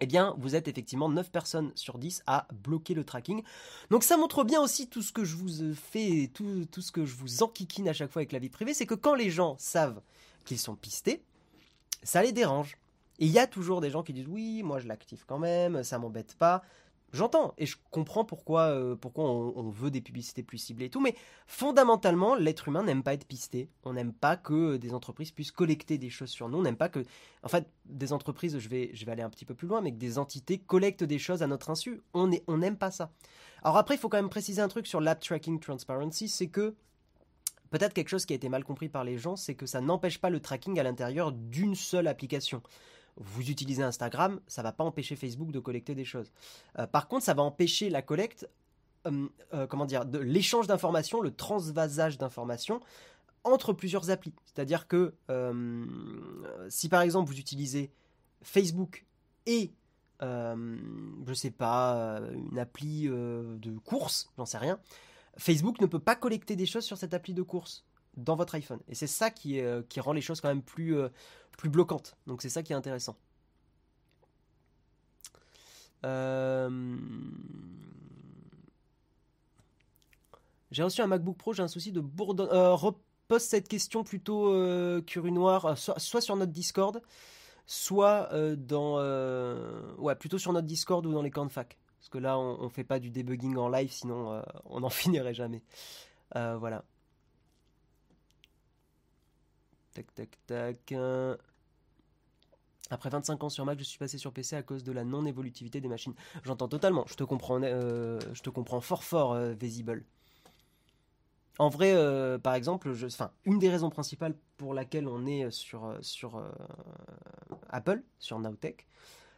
eh 0.00 0.06
bien, 0.06 0.34
vous 0.38 0.54
êtes 0.54 0.68
effectivement 0.68 1.08
9 1.08 1.30
personnes 1.30 1.72
sur 1.74 1.98
10 1.98 2.22
à 2.26 2.46
bloquer 2.64 2.94
le 2.94 3.04
tracking. 3.04 3.42
Donc 3.90 4.04
ça 4.04 4.16
montre 4.16 4.44
bien 4.44 4.60
aussi 4.60 4.88
tout 4.88 5.02
ce 5.02 5.12
que 5.12 5.24
je 5.24 5.36
vous 5.36 5.74
fais, 5.74 6.30
tout, 6.32 6.66
tout 6.70 6.82
ce 6.82 6.92
que 6.92 7.04
je 7.04 7.14
vous 7.14 7.42
enquiquine 7.42 7.88
à 7.88 7.92
chaque 7.92 8.10
fois 8.10 8.20
avec 8.20 8.32
la 8.32 8.38
vie 8.38 8.50
privée, 8.50 8.74
c'est 8.74 8.86
que 8.86 8.94
quand 8.94 9.14
les 9.14 9.30
gens 9.30 9.56
savent 9.58 10.00
qu'ils 10.44 10.58
sont 10.58 10.76
pistés, 10.76 11.22
ça 12.02 12.22
les 12.22 12.32
dérange. 12.32 12.76
Et 13.18 13.26
il 13.26 13.32
y 13.32 13.38
a 13.38 13.46
toujours 13.46 13.80
des 13.80 13.90
gens 13.90 14.02
qui 14.02 14.12
disent 14.12 14.28
oui, 14.28 14.62
moi 14.62 14.78
je 14.78 14.86
l'active 14.86 15.24
quand 15.26 15.38
même, 15.38 15.82
ça 15.82 15.98
m'embête 15.98 16.36
pas. 16.36 16.62
J'entends 17.12 17.54
et 17.56 17.64
je 17.64 17.76
comprends 17.90 18.24
pourquoi, 18.24 18.64
euh, 18.64 18.94
pourquoi 18.94 19.24
on, 19.24 19.70
veut 19.70 19.90
des 19.90 20.02
publicités 20.02 20.42
plus 20.42 20.58
ciblées 20.58 20.86
et 20.86 20.90
tout, 20.90 21.00
mais 21.00 21.14
fondamentalement, 21.46 22.34
l'être 22.34 22.68
humain 22.68 22.82
n'aime 22.82 23.02
pas 23.02 23.14
être 23.14 23.24
pisté. 23.24 23.70
On 23.84 23.94
n'aime 23.94 24.12
pas 24.12 24.36
que 24.36 24.76
des 24.76 24.92
entreprises 24.92 25.30
puissent 25.30 25.52
collecter 25.52 25.96
des 25.96 26.10
choses 26.10 26.28
sur 26.28 26.50
nous. 26.50 26.58
On 26.58 26.62
n'aime 26.62 26.76
pas 26.76 26.90
que, 26.90 27.04
en 27.42 27.48
fait, 27.48 27.66
des 27.86 28.12
entreprises, 28.12 28.58
je 28.58 28.68
vais, 28.68 28.90
je 28.92 29.06
vais 29.06 29.12
aller 29.12 29.22
un 29.22 29.30
petit 29.30 29.46
peu 29.46 29.54
plus 29.54 29.68
loin, 29.68 29.80
mais 29.80 29.92
que 29.92 29.96
des 29.96 30.18
entités 30.18 30.58
collectent 30.58 31.04
des 31.04 31.18
choses 31.18 31.42
à 31.42 31.46
notre 31.46 31.70
insu. 31.70 32.02
On 32.12 32.26
n'aime 32.26 32.42
on 32.46 32.74
pas 32.74 32.90
ça. 32.90 33.10
Alors 33.62 33.78
après, 33.78 33.94
il 33.94 33.98
faut 33.98 34.10
quand 34.10 34.18
même 34.18 34.28
préciser 34.28 34.60
un 34.60 34.68
truc 34.68 34.86
sur 34.86 35.00
l'App 35.00 35.20
Tracking 35.20 35.60
Transparency, 35.60 36.28
c'est 36.28 36.48
que 36.48 36.74
peut-être 37.70 37.94
quelque 37.94 38.08
chose 38.08 38.26
qui 38.26 38.34
a 38.34 38.36
été 38.36 38.50
mal 38.50 38.64
compris 38.64 38.90
par 38.90 39.04
les 39.04 39.16
gens, 39.16 39.36
c'est 39.36 39.54
que 39.54 39.66
ça 39.66 39.80
n'empêche 39.80 40.18
pas 40.18 40.30
le 40.30 40.40
tracking 40.40 40.78
à 40.78 40.82
l'intérieur 40.82 41.32
d'une 41.32 41.74
seule 41.74 42.06
application 42.06 42.62
vous 43.18 43.50
utilisez 43.50 43.82
Instagram, 43.82 44.40
ça 44.46 44.62
va 44.62 44.72
pas 44.72 44.84
empêcher 44.84 45.16
Facebook 45.16 45.50
de 45.50 45.58
collecter 45.58 45.94
des 45.94 46.04
choses. 46.04 46.30
Euh, 46.78 46.86
par 46.86 47.08
contre, 47.08 47.24
ça 47.24 47.34
va 47.34 47.42
empêcher 47.42 47.90
la 47.90 48.02
collecte, 48.02 48.48
euh, 49.06 49.28
euh, 49.54 49.66
comment 49.66 49.86
dire, 49.86 50.06
de 50.06 50.18
l'échange 50.18 50.66
d'informations, 50.66 51.20
le 51.20 51.34
transvasage 51.34 52.18
d'informations 52.18 52.80
entre 53.44 53.72
plusieurs 53.72 54.10
applis. 54.10 54.34
C'est-à-dire 54.44 54.88
que 54.88 55.14
si 56.68 56.88
par 56.88 57.02
exemple 57.02 57.30
vous 57.30 57.38
utilisez 57.38 57.90
Facebook 58.42 59.06
et 59.46 59.72
je 60.20 61.32
sais 61.34 61.52
pas 61.52 62.20
une 62.34 62.58
appli 62.58 63.08
de 63.08 63.78
course, 63.78 64.30
j'en 64.36 64.44
sais 64.44 64.58
rien, 64.58 64.78
Facebook 65.36 65.80
ne 65.80 65.86
peut 65.86 66.00
pas 66.00 66.16
collecter 66.16 66.56
des 66.56 66.66
choses 66.66 66.84
sur 66.84 66.98
cette 66.98 67.14
appli 67.14 67.32
de 67.32 67.42
course 67.42 67.86
dans 68.16 68.34
votre 68.34 68.56
iPhone. 68.56 68.80
Et 68.88 68.94
c'est 68.94 69.06
ça 69.06 69.30
qui 69.30 69.62
rend 70.00 70.12
les 70.12 70.20
choses 70.20 70.40
quand 70.40 70.48
même 70.48 70.62
plus, 70.62 70.96
plus 71.58 71.68
bloquante. 71.68 72.16
Donc 72.26 72.40
c'est 72.40 72.48
ça 72.48 72.62
qui 72.62 72.72
est 72.72 72.76
intéressant. 72.76 73.16
Euh, 76.06 76.70
j'ai 80.70 80.82
reçu 80.82 81.02
un 81.02 81.08
MacBook 81.08 81.36
Pro, 81.36 81.52
j'ai 81.52 81.62
un 81.62 81.68
souci 81.68 81.92
de 81.92 82.00
bourdon. 82.00 82.48
Euh, 82.50 82.74
repose 82.74 83.42
cette 83.42 83.68
question 83.68 84.04
plutôt 84.04 84.52
euh, 84.52 85.02
Noir, 85.24 85.66
euh, 85.66 85.74
soit, 85.74 86.20
sur 86.20 86.36
notre 86.36 86.52
Discord, 86.52 87.02
soit 87.66 88.30
dans. 88.56 88.96
ouais, 89.98 90.14
plutôt 90.14 90.38
sur 90.38 90.52
notre 90.52 90.66
Discord 90.66 91.04
ou 91.04 91.12
dans 91.12 91.22
les 91.22 91.30
camps 91.30 91.46
de 91.46 91.52
fac. 91.52 91.76
Parce 91.98 92.08
que 92.08 92.18
là, 92.18 92.38
on, 92.38 92.62
on 92.62 92.68
fait 92.68 92.84
pas 92.84 93.00
du 93.00 93.10
debugging 93.10 93.56
en 93.56 93.68
live, 93.68 93.90
sinon 93.90 94.42
on 94.64 94.80
n'en 94.80 94.90
finirait 94.90 95.34
jamais. 95.34 95.62
voilà. 96.34 96.84
Tac, 99.92 100.14
tac, 100.14 100.38
tac. 100.46 100.94
Après 102.90 103.10
25 103.10 103.44
ans 103.44 103.48
sur 103.48 103.64
Mac, 103.64 103.78
je 103.78 103.84
suis 103.84 103.98
passé 103.98 104.18
sur 104.18 104.32
PC 104.32 104.56
à 104.56 104.62
cause 104.62 104.82
de 104.82 104.92
la 104.92 105.04
non-évolutivité 105.04 105.80
des 105.80 105.88
machines. 105.88 106.14
J'entends 106.44 106.68
totalement, 106.68 107.04
je 107.06 107.14
te 107.14 107.24
comprends, 107.24 107.60
euh, 107.62 108.18
je 108.32 108.42
te 108.42 108.50
comprends 108.50 108.80
fort 108.80 109.04
fort, 109.04 109.32
euh, 109.32 109.52
Visible. 109.52 110.04
En 111.58 111.68
vrai, 111.68 111.92
euh, 111.94 112.38
par 112.38 112.54
exemple, 112.54 112.94
une 113.44 113.58
des 113.58 113.68
raisons 113.68 113.90
principales 113.90 114.34
pour 114.56 114.74
laquelle 114.74 115.08
on 115.08 115.26
est 115.26 115.50
sur, 115.50 115.98
sur 116.00 116.40
Apple, 117.68 118.02
sur 118.20 118.38
Nowtech, 118.38 118.86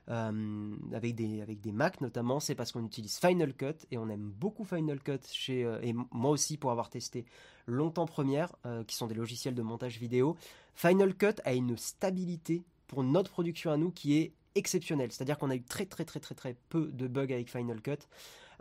avec, 0.07 1.15
des, 1.15 1.41
avec 1.41 1.61
des 1.61 1.73
Mac 1.73 2.01
notamment, 2.03 2.39
c'est 2.39 2.55
parce 2.55 2.73
qu'on 2.73 2.85
utilise 2.85 3.19
Final 3.19 3.55
Cut 3.55 3.87
et 3.91 3.97
on 3.97 4.09
aime 4.11 4.31
beaucoup 4.31 4.65
Final 4.65 5.01
Cut 5.01 5.21
chez, 5.33 5.61
et 5.83 5.95
moi 6.11 6.31
aussi 6.31 6.59
pour 6.59 6.71
avoir 6.71 6.91
testé 6.91 7.25
longtemps 7.67 8.07
Premiere, 8.07 8.55
qui 8.87 8.97
sont 8.97 9.07
des 9.07 9.15
logiciels 9.15 9.55
de 9.55 9.63
montage 9.63 9.99
vidéo. 9.99 10.37
Final 10.75 11.15
Cut 11.15 11.41
a 11.45 11.55
une 11.55 11.79
stabilité 11.79 12.65
pour 12.91 13.05
notre 13.05 13.31
production 13.31 13.71
à 13.71 13.77
nous 13.77 13.93
qui 13.93 14.19
est 14.19 14.33
exceptionnelle. 14.57 15.13
C'est-à-dire 15.13 15.39
qu'on 15.39 15.49
a 15.49 15.55
eu 15.55 15.63
très 15.63 15.87
très 15.87 16.05
très 16.05 16.19
très 16.19 16.35
très 16.35 16.57
peu 16.71 16.91
de 16.93 17.07
bugs 17.07 17.23
avec 17.23 17.49
Final 17.49 17.81
Cut. 17.81 17.99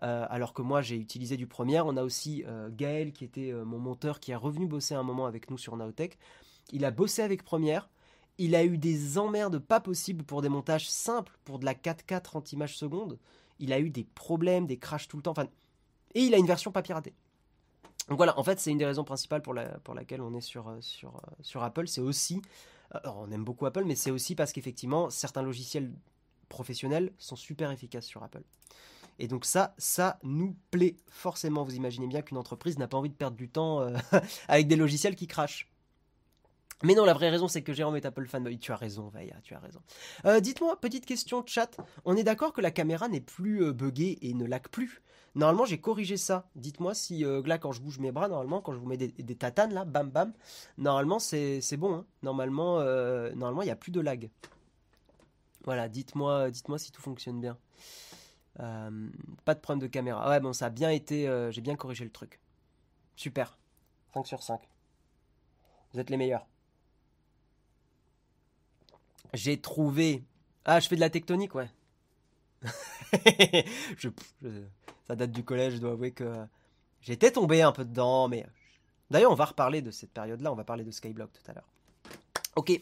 Euh, 0.04 0.26
alors 0.30 0.54
que 0.54 0.62
moi 0.62 0.84
j'ai 0.84 0.98
utilisé 0.98 1.36
du 1.36 1.48
Premiere. 1.48 1.88
On 1.88 1.98
a 1.98 2.04
aussi 2.04 2.44
euh, 2.48 2.70
Gaël 2.72 3.12
qui 3.12 3.26
était 3.26 3.52
euh, 3.52 3.66
mon 3.66 3.80
monteur 3.80 4.20
qui 4.20 4.32
est 4.32 4.36
revenu 4.36 4.68
bosser 4.68 4.94
un 4.94 5.02
moment 5.02 5.26
avec 5.26 5.50
nous 5.50 5.58
sur 5.58 5.76
Naotech. 5.76 6.20
Il 6.72 6.86
a 6.86 6.92
bossé 6.92 7.24
avec 7.24 7.44
Premiere. 7.44 7.90
Il 8.38 8.54
a 8.54 8.64
eu 8.64 8.78
des 8.78 9.18
emmerdes 9.18 9.58
pas 9.58 9.80
possibles 9.80 10.24
pour 10.24 10.44
des 10.44 10.48
montages 10.48 10.88
simples, 10.88 11.36
pour 11.44 11.58
de 11.58 11.66
la 11.66 11.74
4K 11.74 12.22
30 12.22 12.54
images 12.54 12.78
secondes. 12.78 13.18
Il 13.58 13.74
a 13.74 13.80
eu 13.80 13.90
des 13.90 14.04
problèmes, 14.04 14.68
des 14.68 14.78
crashs 14.78 15.08
tout 15.08 15.18
le 15.18 15.24
temps. 15.24 15.34
Et 16.14 16.22
il 16.22 16.36
a 16.36 16.38
une 16.38 16.46
version 16.46 16.72
pas 16.72 16.84
piratée. 16.84 17.16
Donc 18.08 18.18
voilà, 18.18 18.38
en 18.40 18.44
fait, 18.44 18.60
c'est 18.60 18.70
une 18.72 18.78
des 18.78 18.86
raisons 18.86 19.04
principales 19.04 19.42
pour, 19.42 19.56
la, 19.56 19.80
pour 19.80 19.96
laquelle 19.96 20.22
on 20.22 20.34
est 20.36 20.42
sur 20.42 21.64
Apple. 21.64 21.88
C'est 21.88 22.00
aussi 22.00 22.42
on 23.04 23.32
aime 23.32 23.44
beaucoup 23.44 23.66
Apple, 23.66 23.84
mais 23.86 23.96
c'est 23.96 24.12
aussi 24.12 24.36
parce 24.36 24.52
qu'effectivement, 24.52 25.10
certains 25.10 25.42
logiciels 25.42 25.92
professionnels 26.50 27.14
sont 27.18 27.36
super 27.36 27.72
efficaces 27.72 28.06
sur 28.06 28.24
Apple. 28.24 28.44
Et 29.20 29.28
donc 29.28 29.46
ça, 29.46 29.76
ça 29.78 30.18
nous 30.24 30.56
plaît 30.72 30.96
forcément. 31.10 31.64
Vous 31.64 31.76
imaginez 31.76 32.08
bien 32.08 32.22
qu'une 32.22 32.38
entreprise 32.38 32.78
n'a 32.78 32.88
pas 32.88 32.98
envie 32.98 33.10
de 33.10 33.16
perdre 33.16 33.38
du 33.38 33.50
temps 33.50 33.82
euh, 33.82 33.96
avec 34.48 34.68
des 34.68 34.76
logiciels 34.76 35.16
qui 35.16 35.28
crachent. 35.28 35.70
Mais 36.84 36.96
non, 36.96 37.04
la 37.04 37.14
vraie 37.14 37.30
raison, 37.30 37.48
c'est 37.48 37.62
que 37.62 37.74
Jérôme 37.74 37.98
est 37.98 38.06
Apple 38.06 38.26
fanboy. 38.26 38.58
Tu 38.58 38.72
as 38.72 38.78
raison, 38.78 39.10
Vaya, 39.10 39.36
tu 39.44 39.54
as 39.54 39.60
raison. 39.60 39.82
Euh, 40.26 40.40
dites-moi, 40.40 40.80
petite 40.80 41.06
question, 41.06 41.44
chat. 41.46 41.78
On 42.06 42.16
est 42.16 42.24
d'accord 42.24 42.54
que 42.54 42.62
la 42.62 42.72
caméra 42.72 43.10
n'est 43.10 43.20
plus 43.20 43.64
euh, 43.64 43.74
et 44.22 44.34
ne 44.34 44.46
lag 44.46 44.68
plus? 44.70 45.02
Normalement, 45.36 45.66
j'ai 45.66 45.80
corrigé 45.80 46.16
ça. 46.16 46.48
Dites-moi 46.56 46.94
si 46.94 47.26
euh, 47.26 47.42
là, 47.46 47.58
quand 47.58 47.74
je 47.74 47.82
bouge 47.82 48.00
mes 48.00 48.12
bras, 48.12 48.30
normalement, 48.30 48.62
quand 48.62 48.74
je 48.74 48.78
vous 48.78 48.88
mets 48.88 48.98
des, 48.98 49.36
tatanes 49.36 49.74
là, 49.74 49.84
bam 49.84 50.10
bam, 50.10 50.34
normalement, 50.78 51.20
c'est 51.20 51.78
bon. 51.78 51.96
Hein. 51.96 52.06
Normalement, 52.24 52.80
normalement, 53.36 53.62
il 53.62 53.66
n'y 53.66 53.72
a 53.72 53.76
plus 53.76 53.92
de 53.92 54.00
lag. 54.00 54.30
Voilà, 55.66 55.90
dites-moi 55.90 56.50
dites-moi 56.50 56.80
si 56.80 56.92
tout 56.92 57.02
fonctionne 57.02 57.42
bien. 57.42 57.58
pas 58.56 59.54
de 59.54 59.60
problème 59.60 59.82
de 59.82 59.88
caméra. 59.88 60.30
Ouais, 60.30 60.40
bon, 60.40 60.54
ça 60.54 60.68
a 60.68 60.70
bien 60.70 60.90
été. 60.90 61.30
j'ai 61.52 61.62
bien 61.62 61.76
corrigé 61.76 62.06
le 62.06 62.12
truc. 62.12 62.40
Super. 63.18 63.58
5 64.14 64.26
sur 64.26 64.42
5. 64.42 64.62
Vous 65.94 66.00
êtes 66.00 66.10
les 66.10 66.18
meilleurs. 66.18 66.48
J'ai 69.34 69.60
trouvé. 69.60 70.24
Ah, 70.66 70.80
je 70.80 70.88
fais 70.88 70.96
de 70.96 71.02
la 71.02 71.10
tectonique, 71.10 71.56
ouais. 71.56 71.70
ça 75.08 75.16
date 75.16 75.32
du 75.32 75.44
collège, 75.44 75.76
je 75.76 75.80
dois 75.80 75.92
avouer 75.92 76.12
que 76.12 76.46
j'étais 77.02 77.32
tombé 77.32 77.62
un 77.62 77.72
peu 77.72 77.86
dedans, 77.86 78.28
mais 78.28 78.46
d'ailleurs, 79.10 79.32
on 79.32 79.36
va 79.36 79.46
reparler 79.46 79.82
de 79.82 79.92
cette 79.92 80.12
période-là. 80.12 80.52
On 80.52 80.56
va 80.56 80.64
parler 80.64 80.84
de 80.84 80.92
Skyblock 80.92 81.32
tout 81.32 81.52
à 81.52 81.54
l'heure. 81.54 81.70
Ok. 82.56 82.82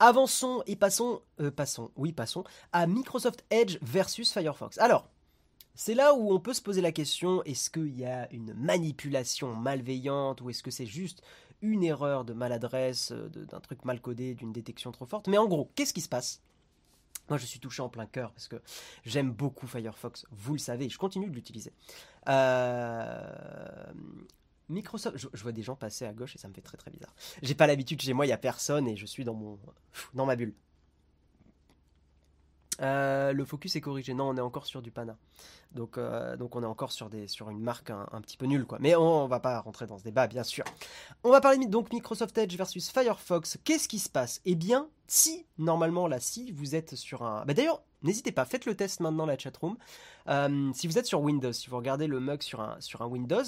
Avançons 0.00 0.62
et 0.66 0.76
passons, 0.76 1.22
euh, 1.40 1.50
passons, 1.50 1.90
oui, 1.96 2.12
passons 2.12 2.44
à 2.72 2.86
Microsoft 2.86 3.44
Edge 3.50 3.78
versus 3.80 4.32
Firefox. 4.32 4.76
Alors, 4.78 5.08
c'est 5.76 5.94
là 5.94 6.14
où 6.14 6.32
on 6.32 6.40
peut 6.40 6.54
se 6.54 6.62
poser 6.62 6.80
la 6.80 6.92
question 6.92 7.42
est-ce 7.44 7.70
qu'il 7.70 7.98
y 7.98 8.04
a 8.04 8.30
une 8.32 8.54
manipulation 8.54 9.54
malveillante 9.54 10.40
ou 10.40 10.50
est-ce 10.50 10.62
que 10.62 10.70
c'est 10.70 10.86
juste 10.86 11.22
une 11.64 11.82
erreur 11.82 12.24
de 12.24 12.32
maladresse, 12.32 13.12
euh, 13.12 13.28
d'un 13.28 13.60
truc 13.60 13.84
mal 13.84 14.00
codé, 14.00 14.34
d'une 14.34 14.52
détection 14.52 14.92
trop 14.92 15.06
forte 15.06 15.28
Mais 15.28 15.38
en 15.38 15.46
gros, 15.46 15.70
qu'est-ce 15.74 15.94
qui 15.94 16.02
se 16.02 16.08
passe? 16.08 16.40
Moi, 17.28 17.38
je 17.38 17.46
suis 17.46 17.58
touché 17.58 17.80
en 17.80 17.88
plein 17.88 18.06
cœur 18.06 18.32
parce 18.32 18.48
que 18.48 18.60
j'aime 19.04 19.32
beaucoup 19.32 19.66
Firefox. 19.66 20.26
Vous 20.30 20.52
le 20.52 20.58
savez, 20.58 20.90
je 20.90 20.98
continue 20.98 21.30
de 21.30 21.34
l'utiliser. 21.34 21.72
Euh, 22.28 23.92
Microsoft, 24.68 25.16
je, 25.16 25.42
vois 25.42 25.52
des 25.52 25.62
gens 25.62 25.74
passer 25.74 26.04
à 26.04 26.12
gauche 26.12 26.36
et 26.36 26.38
ça 26.38 26.48
me 26.48 26.54
fait 26.54 26.60
très 26.60 26.76
très 26.76 26.90
bizarre. 26.90 27.14
J'ai 27.42 27.54
pas 27.54 27.66
l'habitude 27.66 28.00
chez 28.02 28.12
moi, 28.12 28.26
il 28.26 28.28
y 28.28 28.32
a 28.32 28.38
personne 28.38 28.86
et 28.88 28.96
je 28.96 29.06
suis 29.06 29.24
dans 29.24 29.34
mon 29.34 29.58
dans 30.12 30.26
ma 30.26 30.36
bulle. 30.36 30.54
Euh, 32.80 33.32
le 33.32 33.44
focus 33.44 33.76
est 33.76 33.80
corrigé. 33.80 34.14
Non, 34.14 34.30
on 34.30 34.36
est 34.36 34.40
encore 34.40 34.66
sur 34.66 34.82
du 34.82 34.90
Pana. 34.90 35.16
Donc, 35.72 35.98
euh, 35.98 36.36
donc 36.36 36.54
on 36.56 36.62
est 36.62 36.66
encore 36.66 36.92
sur, 36.92 37.10
des, 37.10 37.26
sur 37.26 37.50
une 37.50 37.60
marque 37.60 37.90
un, 37.90 38.20
petit 38.20 38.36
peu 38.36 38.46
nulle. 38.46 38.64
Quoi. 38.64 38.78
Mais 38.80 38.94
on, 38.96 39.24
ne 39.24 39.28
va 39.28 39.40
pas 39.40 39.60
rentrer 39.60 39.86
dans 39.86 39.98
ce 39.98 40.04
débat, 40.04 40.26
bien 40.26 40.44
sûr. 40.44 40.64
On 41.22 41.30
va 41.30 41.40
parler 41.40 41.66
donc 41.66 41.92
Microsoft 41.92 42.36
Edge 42.38 42.56
versus 42.56 42.90
Firefox. 42.90 43.58
Qu'est-ce 43.64 43.88
qui 43.88 43.98
se 43.98 44.08
passe? 44.08 44.40
Eh 44.44 44.54
bien, 44.54 44.88
si, 45.06 45.46
normalement, 45.58 46.06
là, 46.06 46.20
si 46.20 46.52
vous 46.52 46.74
êtes 46.74 46.94
sur 46.94 47.22
un... 47.22 47.44
Bah, 47.44 47.54
D'ailleurs, 47.54 47.82
n'hésitez 48.02 48.32
pas, 48.32 48.44
faites 48.44 48.66
le 48.66 48.76
test 48.76 49.00
maintenant, 49.00 49.26
la 49.26 49.38
chatroom. 49.38 49.76
Euh, 50.28 50.70
si 50.74 50.86
vous 50.86 50.98
êtes 50.98 51.06
sur 51.06 51.20
Windows, 51.20 51.52
si 51.52 51.70
vous 51.70 51.76
regardez 51.76 52.06
le 52.06 52.20
mug 52.20 52.42
sur 52.42 52.60
un, 52.60 52.80
sur 52.80 53.02
un 53.02 53.06
Windows, 53.06 53.44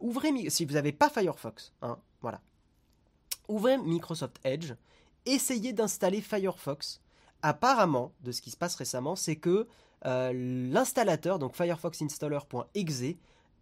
ouvrez... 0.00 0.50
Si 0.50 0.64
vous 0.64 0.74
n'avez 0.74 0.92
pas 0.92 1.08
Firefox, 1.08 1.72
hein, 1.82 1.98
voilà. 2.20 2.40
Ouvrez 3.48 3.78
Microsoft 3.78 4.38
Edge, 4.44 4.74
essayez 5.24 5.72
d'installer 5.72 6.20
Firefox 6.20 7.00
apparemment, 7.42 8.12
de 8.22 8.32
ce 8.32 8.42
qui 8.42 8.50
se 8.50 8.56
passe 8.56 8.74
récemment, 8.74 9.16
c'est 9.16 9.36
que 9.36 9.66
euh, 10.06 10.32
l'installateur, 10.72 11.38
donc 11.38 11.54
firefoxinstaller.exe, 11.56 13.02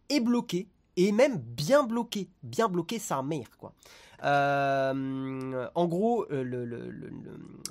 est 0.08 0.20
bloqué, 0.20 0.68
et 0.96 1.12
même 1.12 1.38
bien 1.38 1.84
bloqué, 1.84 2.28
bien 2.42 2.68
bloqué 2.68 2.98
sa 2.98 3.22
mère, 3.22 3.56
quoi. 3.58 3.72
Euh, 4.24 5.68
en 5.74 5.86
gros, 5.86 6.26
euh, 6.30 6.90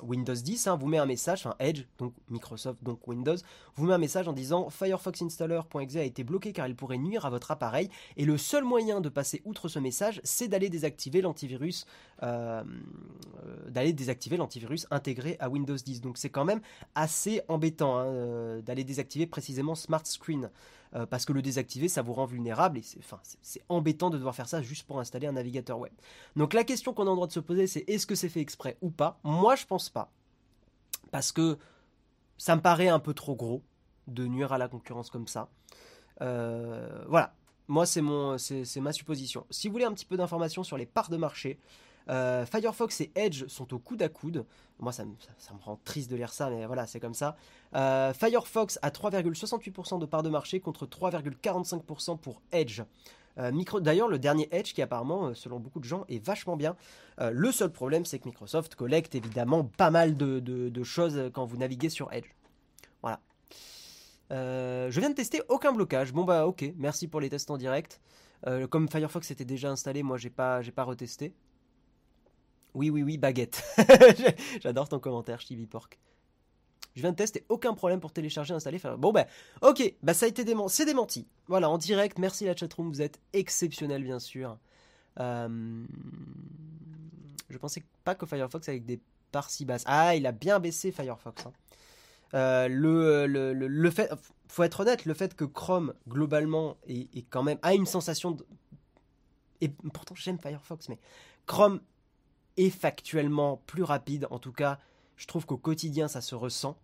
Windows 0.02 0.34
10 0.34 0.66
hein, 0.66 0.76
vous 0.76 0.86
met 0.86 0.98
un 0.98 1.06
message, 1.06 1.46
enfin 1.46 1.56
Edge, 1.58 1.84
donc 1.98 2.12
Microsoft, 2.28 2.82
donc 2.82 3.06
Windows, 3.06 3.36
vous 3.74 3.86
met 3.86 3.94
un 3.94 3.98
message 3.98 4.28
en 4.28 4.32
disant 4.32 4.70
Firefoxinstaller.exe 4.70 5.96
a 5.96 6.02
été 6.02 6.24
bloqué 6.24 6.52
car 6.52 6.66
il 6.66 6.76
pourrait 6.76 6.98
nuire 6.98 7.26
à 7.26 7.30
votre 7.30 7.50
appareil. 7.50 7.88
Et 8.16 8.24
le 8.24 8.38
seul 8.38 8.64
moyen 8.64 9.00
de 9.00 9.08
passer 9.08 9.42
outre 9.44 9.68
ce 9.68 9.78
message, 9.78 10.20
c'est 10.24 10.48
d'aller 10.48 10.68
désactiver 10.68 11.20
l'antivirus, 11.20 11.86
euh, 12.22 12.62
d'aller 13.68 13.92
désactiver 13.92 14.36
l'antivirus 14.36 14.86
intégré 14.90 15.36
à 15.40 15.48
Windows 15.48 15.76
10. 15.76 16.00
Donc 16.00 16.18
c'est 16.18 16.30
quand 16.30 16.44
même 16.44 16.60
assez 16.94 17.42
embêtant 17.48 17.98
hein, 17.98 18.60
d'aller 18.60 18.84
désactiver 18.84 19.26
précisément 19.26 19.74
Smart 19.74 20.04
Screen. 20.04 20.50
Euh, 20.96 21.04
parce 21.04 21.26
que 21.26 21.32
le 21.32 21.42
désactiver, 21.42 21.88
ça 21.88 22.00
vous 22.00 22.14
rend 22.14 22.24
vulnérable 22.24 22.78
et 22.78 22.82
c'est, 23.42 23.62
embêtant 23.68 24.08
de 24.08 24.16
devoir 24.16 24.34
faire 24.34 24.48
ça 24.48 24.62
juste 24.62 24.86
pour 24.86 24.98
installer 24.98 25.26
un 25.26 25.32
navigateur 25.32 25.78
web. 25.78 25.92
Donc 26.36 26.54
la 26.54 26.64
question 26.64 26.94
qu'on 26.94 27.02
a 27.02 27.10
le 27.10 27.16
droit 27.16 27.26
de 27.26 27.32
se 27.32 27.40
poser, 27.40 27.66
c'est 27.66 27.84
est-ce 27.86 28.06
que 28.06 28.14
c'est 28.14 28.30
fait 28.30 28.40
exprès 28.40 28.78
ou 28.80 28.90
pas? 28.90 29.18
Moi, 29.22 29.56
je 29.56 29.66
pense 29.66 29.90
pas, 29.90 30.10
parce 31.10 31.32
que 31.32 31.58
ça 32.38 32.56
me 32.56 32.62
paraît 32.62 32.88
un 32.88 32.98
peu 32.98 33.12
trop 33.12 33.34
gros 33.34 33.62
de 34.06 34.26
nuire 34.26 34.52
à 34.52 34.58
la 34.58 34.68
concurrence 34.68 35.10
comme 35.10 35.26
ça. 35.26 35.50
Euh, 36.22 37.04
voilà, 37.08 37.34
moi 37.68 37.84
c'est, 37.84 38.00
ma 38.00 38.92
supposition. 38.92 39.46
Si 39.50 39.68
vous 39.68 39.72
voulez 39.72 39.84
un 39.84 39.92
petit 39.92 40.06
peu 40.06 40.16
d'informations 40.16 40.64
sur 40.64 40.78
les 40.78 40.86
parts 40.86 41.10
de 41.10 41.18
marché, 41.18 41.58
euh, 42.08 42.46
Firefox 42.46 43.00
et 43.00 43.10
Edge 43.14 43.46
sont 43.48 43.72
au 43.74 43.78
coude 43.78 44.02
à 44.02 44.08
coude. 44.08 44.44
Moi, 44.78 44.92
ça 44.92 45.04
me, 45.04 45.14
rend 45.62 45.80
triste 45.84 46.10
de 46.10 46.16
lire 46.16 46.32
ça, 46.32 46.50
mais 46.50 46.66
voilà, 46.66 46.86
c'est 46.86 47.00
comme 47.00 47.14
ça. 47.14 47.36
Euh, 47.74 48.12
Firefox 48.12 48.78
a 48.82 48.90
3,68% 48.90 49.98
de 49.98 50.06
part 50.06 50.22
de 50.22 50.28
marché 50.28 50.60
contre 50.60 50.86
3,45% 50.86 52.18
pour 52.18 52.42
Edge. 52.52 52.82
Euh, 53.38 53.52
d'ailleurs, 53.80 54.08
le 54.08 54.18
dernier 54.18 54.48
Edge, 54.50 54.72
qui 54.72 54.82
apparemment, 54.82 55.34
selon 55.34 55.58
beaucoup 55.58 55.80
de 55.80 55.84
gens, 55.84 56.04
est 56.08 56.24
vachement 56.24 56.56
bien. 56.56 56.76
le 57.18 57.52
seul 57.52 57.70
problème, 57.70 58.04
c'est 58.04 58.18
que 58.18 58.28
Microsoft 58.28 58.74
collecte 58.74 59.14
évidemment 59.14 59.64
pas 59.64 59.90
mal 59.90 60.16
de, 60.16 60.82
choses 60.84 61.30
quand 61.32 61.44
vous 61.44 61.56
naviguez 61.56 61.88
sur 61.88 62.12
Edge. 62.12 62.30
Voilà. 63.02 63.20
je 64.30 65.00
viens 65.00 65.10
de 65.10 65.14
tester 65.14 65.42
aucun 65.48 65.72
blocage. 65.72 66.12
Bon 66.12 66.24
bah 66.24 66.46
ok, 66.46 66.72
merci 66.76 67.08
pour 67.08 67.20
les 67.20 67.28
tests 67.28 67.50
en 67.50 67.56
direct. 67.56 68.00
comme 68.70 68.88
Firefox 68.88 69.30
était 69.30 69.44
déjà 69.44 69.70
installé, 69.70 70.02
moi 70.02 70.18
j'ai 70.18 70.30
pas, 70.30 70.62
j'ai 70.62 70.72
pas 70.72 70.84
retesté. 70.84 71.34
Oui, 72.76 72.90
oui, 72.90 73.02
oui, 73.02 73.16
baguette. 73.16 73.64
J'adore 74.60 74.86
ton 74.86 74.98
commentaire, 74.98 75.40
Chibi 75.40 75.66
Pork. 75.66 75.98
Je 76.94 77.00
viens 77.00 77.10
de 77.10 77.16
tester, 77.16 77.42
aucun 77.48 77.72
problème 77.72 78.00
pour 78.00 78.12
télécharger, 78.12 78.52
installer, 78.52 78.78
faire. 78.78 78.98
Bon, 78.98 79.12
ben, 79.12 79.26
ok, 79.62 79.94
bah 80.02 80.12
ça 80.12 80.26
a 80.26 80.28
été 80.28 80.44
démenti. 80.44 80.76
C'est 80.76 80.84
démenti. 80.84 81.26
Voilà, 81.46 81.70
en 81.70 81.78
direct, 81.78 82.18
merci 82.18 82.44
la 82.44 82.54
chatroom, 82.54 82.90
vous 82.90 83.00
êtes 83.00 83.18
exceptionnel, 83.32 84.02
bien 84.02 84.18
sûr. 84.18 84.58
Euh... 85.20 85.84
Je 87.48 87.56
pensais 87.56 87.82
pas 88.04 88.14
que 88.14 88.26
Firefox 88.26 88.68
avec 88.68 88.84
des 88.84 89.00
parts 89.32 89.48
si 89.48 89.64
basses. 89.64 89.84
Ah, 89.86 90.14
il 90.14 90.26
a 90.26 90.32
bien 90.32 90.60
baissé 90.60 90.92
Firefox. 90.92 91.46
Hein. 91.46 91.52
Euh, 92.34 92.68
le, 92.68 93.26
le, 93.26 93.54
le, 93.54 93.90
fait, 93.90 94.10
faut 94.48 94.64
être 94.64 94.80
honnête, 94.80 95.06
le 95.06 95.14
fait 95.14 95.34
que 95.34 95.44
Chrome 95.44 95.94
globalement 96.08 96.76
est, 96.86 97.14
est 97.16 97.24
quand 97.30 97.42
même 97.42 97.58
a 97.62 97.72
une 97.72 97.86
sensation 97.86 98.32
de, 98.32 98.44
et 99.62 99.68
pourtant 99.68 100.14
j'aime 100.14 100.38
Firefox, 100.38 100.88
mais 100.88 100.98
Chrome 101.46 101.80
est 102.56 102.70
factuellement 102.70 103.62
plus 103.66 103.82
rapide. 103.82 104.26
En 104.30 104.38
tout 104.38 104.52
cas, 104.52 104.78
je 105.16 105.26
trouve 105.26 105.46
qu'au 105.46 105.56
quotidien, 105.56 106.08
ça 106.08 106.20
se 106.20 106.34
ressent. 106.34 106.76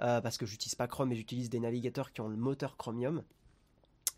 Euh, 0.00 0.20
parce 0.20 0.38
que 0.38 0.46
j'utilise 0.46 0.76
pas 0.76 0.86
Chrome, 0.86 1.08
mais 1.08 1.16
j'utilise 1.16 1.50
des 1.50 1.58
navigateurs 1.58 2.12
qui 2.12 2.20
ont 2.20 2.28
le 2.28 2.36
moteur 2.36 2.76
Chromium. 2.76 3.22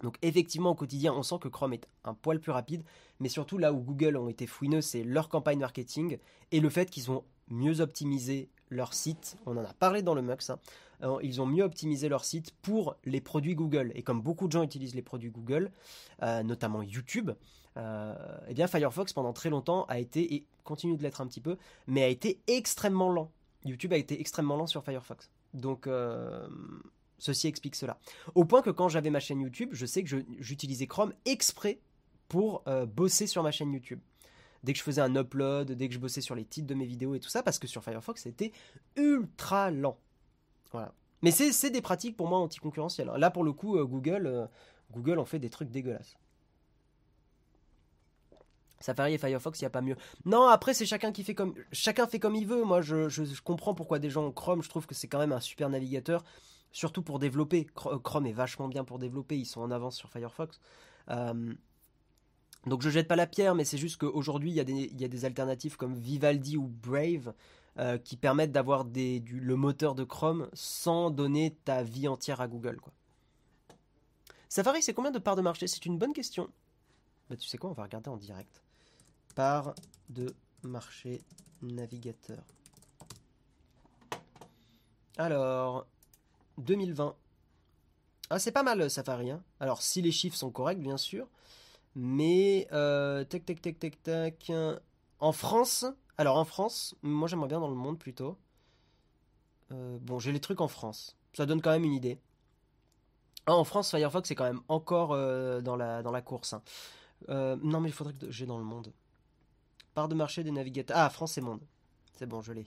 Donc 0.03 0.17
effectivement, 0.23 0.71
au 0.71 0.75
quotidien, 0.75 1.13
on 1.15 1.23
sent 1.23 1.37
que 1.41 1.49
Chrome 1.49 1.73
est 1.73 1.87
un 2.05 2.15
poil 2.15 2.39
plus 2.39 2.53
rapide. 2.53 2.83
Mais 3.19 3.29
surtout, 3.29 3.59
là 3.59 3.73
où 3.73 3.81
Google 3.81 4.17
ont 4.17 4.29
été 4.29 4.47
fouineux, 4.47 4.83
c'est 4.83 5.05
leur 5.05 5.29
campagne 5.29 5.59
marketing 5.59 6.19
et 6.53 6.61
le 6.61 6.69
fait 6.69 6.91
qu'ils 6.91 7.11
ont 7.11 7.25
mieux 7.49 7.81
optimisé 7.81 8.49
leur 8.69 8.95
site. 8.95 9.37
On 9.47 9.57
en 9.57 9.65
a 9.65 9.73
parlé 9.75 10.03
dans 10.03 10.15
le 10.15 10.23
MUX. 10.23 10.51
Hein. 10.51 10.59
Euh, 11.03 11.19
ils 11.23 11.41
ont 11.41 11.47
mieux 11.47 11.65
optimisé 11.65 12.09
leur 12.09 12.25
site 12.25 12.53
pour 12.63 12.97
les 13.05 13.21
produits 13.21 13.55
Google. 13.55 13.93
Et 13.95 14.03
comme 14.03 14.21
beaucoup 14.21 14.47
de 14.47 14.53
gens 14.53 14.63
utilisent 14.63 14.95
les 14.95 15.03
produits 15.03 15.31
Google, 15.31 15.71
euh, 16.23 16.43
notamment 16.43 16.83
YouTube, 16.83 17.31
euh, 17.77 18.15
eh 18.49 18.55
bien 18.55 18.67
Firefox 18.67 19.13
pendant 19.13 19.33
très 19.33 19.51
longtemps 19.51 19.85
a 19.87 19.99
été, 19.99 20.35
et 20.35 20.47
continue 20.65 20.97
de 20.97 21.03
l'être 21.03 21.21
un 21.21 21.27
petit 21.27 21.41
peu, 21.41 21.57
mais 21.87 22.03
a 22.03 22.09
été 22.09 22.41
extrêmement 22.47 23.11
lent. 23.11 23.31
YouTube 23.65 23.93
a 23.93 23.97
été 23.97 24.21
extrêmement 24.21 24.57
lent 24.57 24.67
sur 24.67 24.85
Firefox. 24.85 25.31
Donc 25.55 25.89
ceci 27.19 27.49
explique 27.49 27.75
cela. 27.75 27.99
Au 28.35 28.45
point 28.45 28.63
que 28.63 28.71
quand 28.71 28.89
j'avais 28.89 29.11
ma 29.11 29.21
chaîne 29.21 29.41
YouTube, 29.41 29.71
je 29.73 29.85
sais 29.85 30.03
que 30.03 30.25
j'utilisais 30.39 30.87
Chrome 30.87 31.13
exprès 31.27 31.81
pour 32.29 32.65
bosser 32.87 33.27
sur 33.27 33.43
ma 33.43 33.51
chaîne 33.51 33.73
YouTube 33.73 34.01
dès 34.63 34.73
que 34.73 34.79
je 34.79 34.85
faisais 34.85 35.01
un 35.01 35.15
upload, 35.17 35.73
dès 35.73 35.89
que 35.89 35.95
je 35.95 35.99
bossais 35.99 36.21
sur 36.21 36.35
les 36.35 36.45
titres 36.45 36.67
de 36.67 36.75
mes 36.75 36.85
vidéos 36.85 37.15
et 37.15 37.21
tout 37.21 37.29
ça, 37.29 37.43
parce 37.43 37.59
que 37.59 37.67
sur 37.67 37.83
Firefox, 37.83 38.23
c'était 38.23 38.53
ultra 38.97 39.71
lent. 39.71 39.99
Voilà. 40.73 40.93
Mais 41.23 41.31
c'est 41.31 41.71
des 41.71 41.83
pratiques 41.83 42.17
pour 42.17 42.29
moi 42.29 42.39
anticoncurrentielles. 42.39 43.11
Là, 43.17 43.31
pour 43.31 43.45
le 43.45 43.53
coup, 43.53 43.77
euh, 43.77 43.85
Google, 43.85 44.27
euh, 44.27 44.47
Google 44.93 45.19
en 45.19 45.25
fait 45.25 45.39
des 45.39 45.51
trucs 45.51 45.71
dégueulasses. 45.71 46.17
Safari 48.81 49.13
et 49.13 49.19
Firefox, 49.19 49.61
il 49.61 49.65
n'y 49.65 49.67
a 49.67 49.71
pas 49.71 49.83
mieux. 49.83 49.97
Non, 50.25 50.47
après, 50.47 50.73
c'est 50.73 50.87
chacun 50.87 51.13
qui 51.13 51.23
fait 51.23 51.35
comme 51.35 51.55
chacun 51.71 52.07
fait 52.07 52.19
comme 52.19 52.35
il 52.35 52.47
veut. 52.47 52.65
Moi, 52.65 52.81
je, 52.81 53.41
comprends 53.43 53.75
pourquoi 53.75 53.99
des 53.99 54.09
gens 54.09 54.25
ont 54.25 54.33
Chrome. 54.33 54.63
Je 54.63 54.71
trouve 54.71 54.87
que 54.87 54.95
c'est 54.95 55.07
quand 55.07 55.19
même 55.19 55.33
un 55.33 55.41
super 55.41 55.69
navigateur, 55.69 56.25
surtout 56.73 57.03
pour 57.03 57.19
développer. 57.19 57.67
Chrome 57.75 58.27
est 58.27 58.33
vachement 58.33 58.69
bien 58.69 58.85
pour 58.85 58.99
développer. 58.99 59.37
Ils 59.37 59.45
sont 59.45 59.61
en 59.61 59.71
avance 59.71 59.97
sur 59.97 60.09
Firefox. 60.09 60.61
Euh, 61.11 61.53
donc 62.67 62.81
je 62.81 62.89
jette 62.89 63.09
pas 63.09 63.17
la 63.17 63.27
pierre, 63.27 63.55
mais 63.55 63.65
c'est 63.65 63.79
juste 63.79 63.99
qu'aujourd'hui, 63.99 64.51
il 64.51 64.57
y, 64.57 65.05
a 65.05 65.09
des 65.09 65.25
alternatives 65.27 65.77
comme 65.77 65.95
Vivaldi 65.95 66.57
ou 66.57 66.67
Brave 66.67 67.35
euh, 67.81 67.97
qui 67.97 68.19
permettent 68.19 68.53
d'avoir 68.53 68.85
le 68.85 69.55
moteur 69.55 69.95
de 69.95 70.05
Chrome 70.05 70.51
sans 70.53 71.11
donner 71.11 71.57
ta 71.65 71.83
vie 71.83 72.09
entière 72.09 72.43
à 72.43 72.47
Google. 72.47 72.79
Quoi. 72.79 72.93
Safari, 74.51 74.83
c'est 74.83 74.93
combien 74.93 75.11
de 75.11 75.19
parts 75.19 75.37
de 75.37 75.41
marché? 75.41 75.67
C'est 75.67 75.87
une 75.87 75.97
bonne 75.97 76.13
question. 76.13 76.51
Bah, 77.31 77.37
tu 77.37 77.49
sais 77.49 77.57
quoi, 77.57 77.71
on 77.71 77.73
va 77.73 77.85
regarder 77.85 78.11
en 78.11 78.19
direct. 78.19 78.63
Parts 79.35 79.75
de 80.11 80.35
marché 80.63 81.23
navigateur. 81.63 82.45
Alors, 85.17 85.87
2020. 86.59 87.17
Ah, 88.29 88.39
c'est 88.39 88.53
pas 88.53 88.63
mal 88.63 88.91
Safari. 88.91 89.31
Hein. 89.31 89.43
Alors, 89.59 89.81
si 89.81 90.03
les 90.03 90.13
chiffres 90.13 90.37
sont 90.37 90.51
corrects, 90.51 90.81
bien 90.81 90.99
sûr. 90.99 91.29
Mais, 91.95 92.69
euh, 92.73 93.25
tac, 93.25 93.47
tac, 93.47 93.63
tac, 93.63 93.79
tac, 93.79 94.03
tac. 94.03 94.53
En 95.19 95.33
France, 95.33 95.87
alors 96.21 96.37
en 96.37 96.45
France, 96.45 96.95
moi 97.01 97.29
j'aimerais 97.29 97.49
bien 97.49 97.61
dans 97.61 97.71
le 97.71 97.75
monde 97.75 97.99
plutôt. 97.99 98.37
Euh, 99.73 99.97
bon, 100.03 100.19
j'ai 100.19 100.33
les 100.33 100.41
trucs 100.41 100.61
en 100.61 100.69
France. 100.69 101.17
Ça 101.33 101.47
donne 101.47 101.63
quand 101.63 101.71
même 101.71 101.85
une 101.85 101.95
idée. 101.95 102.21
Ah, 103.47 103.55
en 103.55 103.65
France, 103.65 103.89
Firefox 103.89 104.31
est 104.31 104.35
quand 104.35 104.45
même 104.45 104.61
encore 104.69 105.13
euh, 105.13 105.63
dans, 105.63 105.77
la, 105.77 106.21
course. 106.21 106.53
Hein. 106.53 106.63
non, 107.63 107.81
mais 107.81 107.89
il 107.89 107.93
faudrait 107.93 108.13
que 108.13 108.31
j'ai 108.31 108.45
dans 108.45 108.59
le 108.59 108.65
monde. 108.65 108.93
Part 109.95 110.09
de 110.09 110.15
marché 110.15 110.45
des 110.45 110.51
navigateurs. 110.51 110.99
Ah, 110.99 111.09
France 111.09 111.39
et 111.39 111.41
monde. 111.41 111.63
C'est 112.19 112.27
bon, 112.27 112.43
je 112.43 112.53
l'ai. 112.53 112.67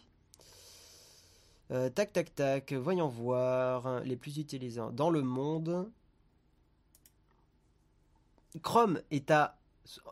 Euh, 1.70 1.92
tac, 1.92 2.12
tac, 2.12 2.34
tac. 2.34 2.74
Voyons 2.74 3.08
voir. 3.08 4.00
Les 4.00 4.16
plus 4.16 4.40
utilisés 4.40 4.82
dans 4.94 5.12
le 5.12 5.22
monde. 5.22 5.92
Chrome 8.64 9.00
est 9.12 9.30
à. 9.30 9.60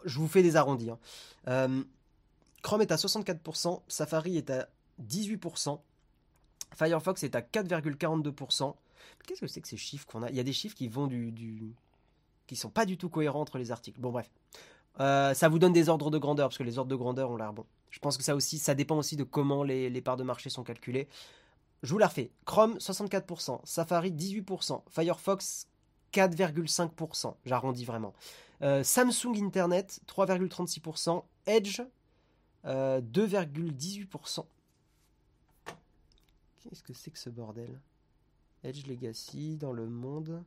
Je 0.06 0.20
vous 0.20 0.28
fais 0.28 0.44
des 0.44 0.58
arrondis. 0.58 0.92
Hein. 0.92 1.86
Chrome 2.62 2.82
est 2.82 2.92
à 2.92 2.96
64%. 2.96 3.82
Safari 3.88 4.38
est 4.38 4.50
à 4.50 4.70
18%. 5.06 5.80
Firefox 6.76 7.24
est 7.24 7.36
à 7.36 7.42
4,42%. 7.42 8.76
Qu'est-ce 9.26 9.42
que 9.42 9.48
c'est 9.48 9.62
que 9.62 9.68
ces 9.68 9.78
chiffres 9.78 10.06
qu'on 10.06 10.24
a? 10.24 10.30
Il 10.30 10.36
y 10.36 10.40
a 10.40 10.44
des 10.44 10.54
chiffres 10.54 10.76
qui 10.76 10.88
vont 10.88 11.08
du, 11.08 11.76
qui 12.48 12.56
sont 12.56 12.70
pas 12.70 12.86
du 12.86 12.98
tout 12.98 13.10
cohérents 13.10 13.42
entre 13.42 13.58
les 13.58 13.72
articles. 13.72 14.00
Bon 14.00 14.12
bref. 14.12 14.30
Euh, 15.00 15.34
ça 15.34 15.50
vous 15.50 15.60
donne 15.60 15.74
des 15.74 15.90
ordres 15.90 16.12
de 16.12 16.18
grandeur, 16.18 16.50
parce 16.50 16.58
que 16.58 16.64
les 16.64 16.78
ordres 16.78 16.92
de 16.92 16.96
grandeur 16.96 17.32
ont 17.32 17.38
l'air 17.38 17.54
bons. 17.54 17.66
Je 17.90 18.00
pense 18.00 18.18
que 18.18 18.24
ça 18.24 18.36
aussi, 18.36 18.58
ça 18.58 18.76
dépend 18.76 18.98
aussi 18.98 19.16
de 19.16 19.24
comment 19.24 19.64
les, 19.64 20.02
parts 20.02 20.18
de 20.18 20.24
marché 20.24 20.50
sont 20.50 20.64
calculées. 20.64 21.08
Je 21.84 21.92
vous 21.92 21.98
la 21.98 22.08
refais. 22.08 22.32
Chrome 22.46 22.78
64%, 22.78 23.62
Safari 23.64 24.12
18%, 24.12 24.82
Firefox 24.90 25.68
4,5%, 26.14 27.36
j'arrondis 27.46 27.86
vraiment. 27.86 28.14
Euh, 28.62 28.84
Samsung 28.84 29.36
Internet 29.38 30.02
3,36%, 30.08 31.24
Edge 31.48 31.82
2,18%. 32.66 34.40
Euh, 34.40 35.74
Qu'est-ce 36.62 36.84
que 36.84 36.94
c'est 36.94 37.12
que 37.12 37.20
ce 37.20 37.30
bordel? 37.30 37.80
Edge 38.64 38.86
Legacy 38.86 39.58
dans 39.58 39.74
le 39.74 39.88
monde. 39.88 40.44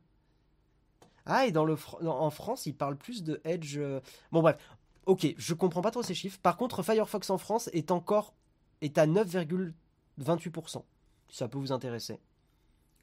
Ah, 1.25 1.45
et 1.45 1.51
dans 1.51 1.65
le 1.65 1.75
en 2.07 2.29
France, 2.29 2.65
ils 2.65 2.75
parlent 2.75 2.97
plus 2.97 3.23
de 3.23 3.41
Edge. 3.43 3.77
Euh, 3.77 3.99
bon, 4.31 4.41
bref. 4.41 4.57
Ok, 5.05 5.27
je 5.37 5.53
comprends 5.53 5.81
pas 5.81 5.91
trop 5.91 6.03
ces 6.03 6.15
chiffres. 6.15 6.39
Par 6.41 6.57
contre, 6.57 6.81
Firefox 6.83 7.29
en 7.29 7.37
France 7.37 7.69
est 7.73 7.91
encore 7.91 8.33
est 8.81 8.97
à 8.97 9.05
9,28%. 9.05 10.83
ça 11.29 11.47
peut 11.47 11.57
vous 11.57 11.71
intéresser. 11.71 12.19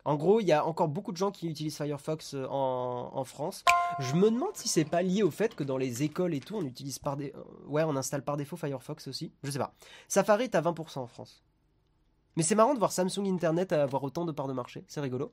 En 0.04 0.16
gros, 0.16 0.40
il 0.40 0.46
y 0.46 0.52
a 0.52 0.66
encore 0.66 0.88
beaucoup 0.88 1.12
de 1.12 1.16
gens 1.16 1.30
qui 1.30 1.48
utilisent 1.48 1.76
Firefox 1.76 2.34
euh, 2.34 2.46
en, 2.48 3.24
France. 3.24 3.64
Je 4.00 4.14
me 4.14 4.30
demande 4.30 4.54
si 4.54 4.68
c'est 4.68 4.84
pas 4.84 5.02
lié 5.02 5.22
au 5.22 5.30
fait 5.30 5.54
que 5.54 5.62
dans 5.62 5.76
les 5.76 6.02
écoles 6.02 6.34
et 6.34 6.40
tout, 6.40 6.56
on 6.56 6.64
utilise 6.64 6.98
par 6.98 7.16
des, 7.16 7.32
euh, 7.36 7.68
ouais, 7.68 7.84
on 7.84 7.94
installe 7.94 8.24
par 8.24 8.36
défaut 8.36 8.56
Firefox 8.56 9.06
aussi. 9.06 9.32
Je 9.44 9.50
sais 9.50 9.60
pas. 9.60 9.74
Safari 10.08 10.44
est 10.44 10.54
à 10.56 10.60
20% 10.60 10.98
en 10.98 11.06
France. 11.06 11.44
Mais 12.36 12.42
c'est 12.42 12.56
marrant 12.56 12.74
de 12.74 12.78
voir 12.78 12.90
Samsung 12.90 13.26
Internet 13.26 13.72
avoir 13.72 14.02
autant 14.02 14.24
de 14.24 14.32
parts 14.32 14.48
de 14.48 14.52
marché. 14.52 14.84
C'est 14.88 15.00
rigolo. 15.00 15.32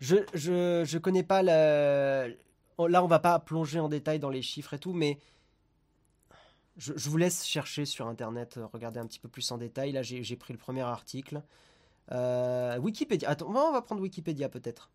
Je, 0.00 0.16
je, 0.34 0.84
je 0.84 0.98
connais 0.98 1.22
pas 1.22 1.42
la. 1.42 2.28
Là, 2.28 3.02
on 3.02 3.08
va 3.08 3.18
pas 3.18 3.38
plonger 3.40 3.80
en 3.80 3.88
détail 3.88 4.18
dans 4.20 4.30
les 4.30 4.42
chiffres 4.42 4.74
et 4.74 4.78
tout, 4.78 4.92
mais 4.92 5.18
je, 6.78 7.10
vous 7.10 7.16
laisse 7.16 7.44
chercher 7.44 7.84
sur 7.84 8.06
internet, 8.06 8.56
euh, 8.56 8.66
regarder 8.66 9.00
un 9.00 9.06
petit 9.06 9.18
peu 9.18 9.28
plus 9.28 9.50
en 9.50 9.58
détail. 9.58 9.92
Là, 9.92 10.02
j'ai 10.02 10.36
pris 10.36 10.52
le 10.52 10.58
premier 10.58 10.82
article. 10.82 11.42
Euh, 12.12 12.78
Wikipédia. 12.78 13.28
Attends, 13.28 13.48
on 13.48 13.72
va 13.72 13.82
prendre 13.82 14.00
Wikipédia 14.00 14.48
peut-être. 14.48 14.90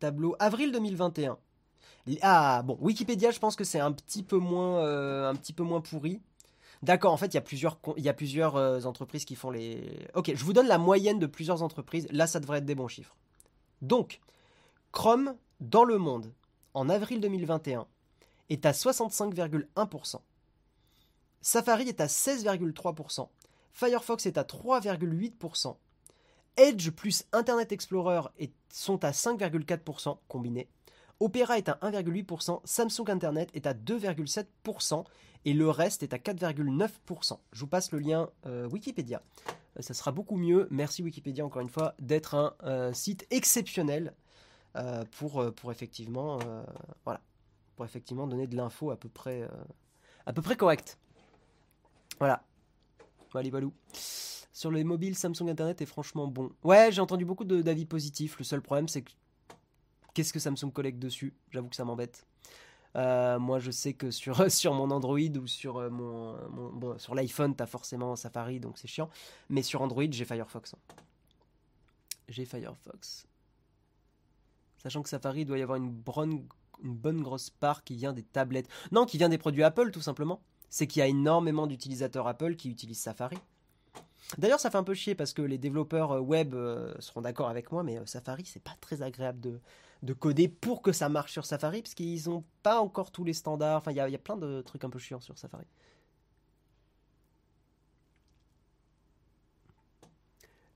Tableau 0.00 0.36
avril 0.38 0.72
2021. 0.72 1.38
Ah 2.22 2.62
bon, 2.62 2.76
Wikipédia, 2.80 3.30
je 3.30 3.38
pense 3.38 3.56
que 3.56 3.64
c'est 3.64 3.80
un 3.80 3.92
petit 3.92 4.22
peu 4.22 4.36
moins, 4.36 4.84
euh, 4.84 5.30
un 5.30 5.34
petit 5.34 5.52
peu 5.52 5.62
moins 5.62 5.80
pourri. 5.80 6.20
D'accord, 6.82 7.12
en 7.12 7.16
fait, 7.16 7.28
il 7.28 7.34
y 7.34 8.08
a 8.08 8.12
plusieurs, 8.12 8.86
entreprises 8.86 9.24
qui 9.24 9.34
font 9.34 9.50
les. 9.50 10.06
Ok, 10.14 10.30
je 10.34 10.44
vous 10.44 10.52
donne 10.52 10.68
la 10.68 10.78
moyenne 10.78 11.18
de 11.18 11.26
plusieurs 11.26 11.62
entreprises. 11.62 12.06
Là, 12.10 12.26
ça 12.26 12.38
devrait 12.38 12.58
être 12.58 12.66
des 12.66 12.74
bons 12.74 12.88
chiffres. 12.88 13.16
Donc, 13.80 14.20
Chrome, 14.92 15.34
dans 15.60 15.84
le 15.84 15.98
monde, 15.98 16.32
en 16.74 16.88
avril 16.88 17.20
2021, 17.20 17.86
est 18.48 18.66
à 18.66 18.72
65,1%. 18.72 20.20
Safari 21.40 21.88
est 21.88 22.00
à 22.00 22.06
16,3%. 22.06 23.28
Firefox 23.72 24.26
est 24.26 24.38
à 24.38 24.42
3,8%. 24.42 25.76
Edge 26.56 26.90
plus 26.90 27.24
Internet 27.32 27.72
Explorer 27.72 28.20
sont 28.72 29.04
à 29.04 29.10
5,4% 29.10 30.18
combinés. 30.28 30.68
Opera 31.20 31.58
est 31.58 31.68
à 31.68 31.78
1,8%, 31.82 32.60
Samsung 32.64 33.08
Internet 33.08 33.50
est 33.54 33.66
à 33.66 33.74
2,7% 33.74 35.04
et 35.44 35.52
le 35.54 35.70
reste 35.70 36.02
est 36.02 36.12
à 36.12 36.18
4,9%. 36.18 37.38
Je 37.52 37.60
vous 37.60 37.66
passe 37.66 37.92
le 37.92 37.98
lien 37.98 38.28
euh, 38.44 38.68
Wikipédia. 38.68 39.22
Euh, 39.78 39.82
ça 39.82 39.94
sera 39.94 40.12
beaucoup 40.12 40.36
mieux. 40.36 40.68
Merci 40.70 41.02
Wikipédia 41.02 41.44
encore 41.44 41.62
une 41.62 41.70
fois 41.70 41.94
d'être 41.98 42.34
un 42.34 42.54
euh, 42.64 42.92
site 42.92 43.26
exceptionnel 43.30 44.14
pour, 45.12 45.42
pour 45.54 45.72
effectivement 45.72 46.38
voilà 47.06 47.22
pour 47.76 47.84
effectivement 47.84 48.26
donner 48.26 48.46
de 48.46 48.56
l'info 48.56 48.90
à 48.90 48.96
peu 48.96 49.08
près 49.08 49.48
à 50.26 50.32
peu 50.32 50.42
près 50.42 50.56
correcte. 50.56 50.98
Voilà. 52.18 52.42
Allez. 53.34 53.52
Sur 54.52 54.70
les 54.70 54.84
mobiles, 54.84 55.16
Samsung 55.16 55.48
Internet 55.50 55.82
est 55.82 55.86
franchement 55.86 56.26
bon. 56.26 56.50
Ouais, 56.64 56.90
j'ai 56.90 57.00
entendu 57.00 57.26
beaucoup 57.26 57.44
d'avis 57.44 57.84
positifs. 57.84 58.38
Le 58.38 58.44
seul 58.44 58.62
problème, 58.62 58.88
c'est 58.88 59.02
que 59.02 59.12
qu'est-ce 60.14 60.32
que 60.32 60.38
Samsung 60.38 60.72
collecte 60.72 60.98
dessus? 60.98 61.34
J'avoue 61.50 61.68
que 61.68 61.76
ça 61.76 61.84
m'embête. 61.84 62.26
Euh, 62.96 63.38
moi, 63.38 63.58
je 63.58 63.70
sais 63.70 63.92
que 63.92 64.10
sur, 64.10 64.50
sur 64.50 64.72
mon 64.72 64.90
Android 64.90 65.18
ou 65.18 65.46
sur 65.46 65.76
euh, 65.76 65.90
mon, 65.90 66.38
bon, 66.48 66.98
sur 66.98 67.14
l'iPhone, 67.14 67.54
t'as 67.54 67.66
forcément 67.66 68.16
Safari, 68.16 68.58
donc 68.58 68.78
c'est 68.78 68.88
chiant. 68.88 69.10
Mais 69.50 69.62
sur 69.62 69.82
Android, 69.82 70.04
j'ai 70.10 70.24
Firefox. 70.24 70.74
J'ai 72.28 72.46
Firefox. 72.46 73.26
Sachant 74.78 75.02
que 75.02 75.10
Safari 75.10 75.44
doit 75.44 75.58
y 75.58 75.62
avoir 75.62 75.76
une 75.76 75.90
bonne, 75.90 76.46
une 76.82 76.94
bonne 76.94 77.22
grosse 77.22 77.50
part 77.50 77.84
qui 77.84 77.94
vient 77.94 78.12
des 78.12 78.22
tablettes. 78.22 78.68
Non, 78.92 79.06
qui 79.06 79.18
vient 79.18 79.28
des 79.28 79.38
produits 79.38 79.62
Apple, 79.62 79.90
tout 79.90 80.02
simplement. 80.02 80.40
C'est 80.68 80.86
qu'il 80.86 81.00
y 81.00 81.02
a 81.02 81.06
énormément 81.06 81.66
d'utilisateurs 81.66 82.26
Apple 82.26 82.56
qui 82.56 82.70
utilisent 82.70 83.00
Safari. 83.00 83.38
D'ailleurs, 84.38 84.58
ça 84.58 84.70
fait 84.70 84.78
un 84.78 84.84
peu 84.84 84.94
chier 84.94 85.14
parce 85.14 85.32
que 85.32 85.42
les 85.42 85.58
développeurs 85.58 86.12
euh, 86.12 86.20
web 86.20 86.54
seront 86.98 87.20
d'accord 87.20 87.48
avec 87.48 87.70
moi, 87.70 87.82
mais 87.82 88.00
Safari, 88.06 88.44
c'est 88.44 88.62
pas 88.62 88.74
très 88.80 89.02
agréable 89.02 89.40
de, 89.40 89.60
de 90.02 90.12
coder 90.12 90.48
pour 90.48 90.82
que 90.82 90.92
ça 90.92 91.08
marche 91.08 91.32
sur 91.32 91.44
Safari, 91.44 91.82
parce 91.82 91.94
qu'ils 91.94 92.28
n'ont 92.28 92.44
pas 92.62 92.80
encore 92.80 93.10
tous 93.10 93.24
les 93.24 93.32
standards. 93.32 93.78
Enfin, 93.78 93.92
il 93.92 93.96
y 93.96 94.00
a, 94.00 94.18
plein 94.18 94.36
de 94.36 94.62
trucs 94.62 94.84
un 94.84 94.90
peu 94.90 94.98
chiants 94.98 95.20
sur 95.20 95.38
Safari. 95.38 95.66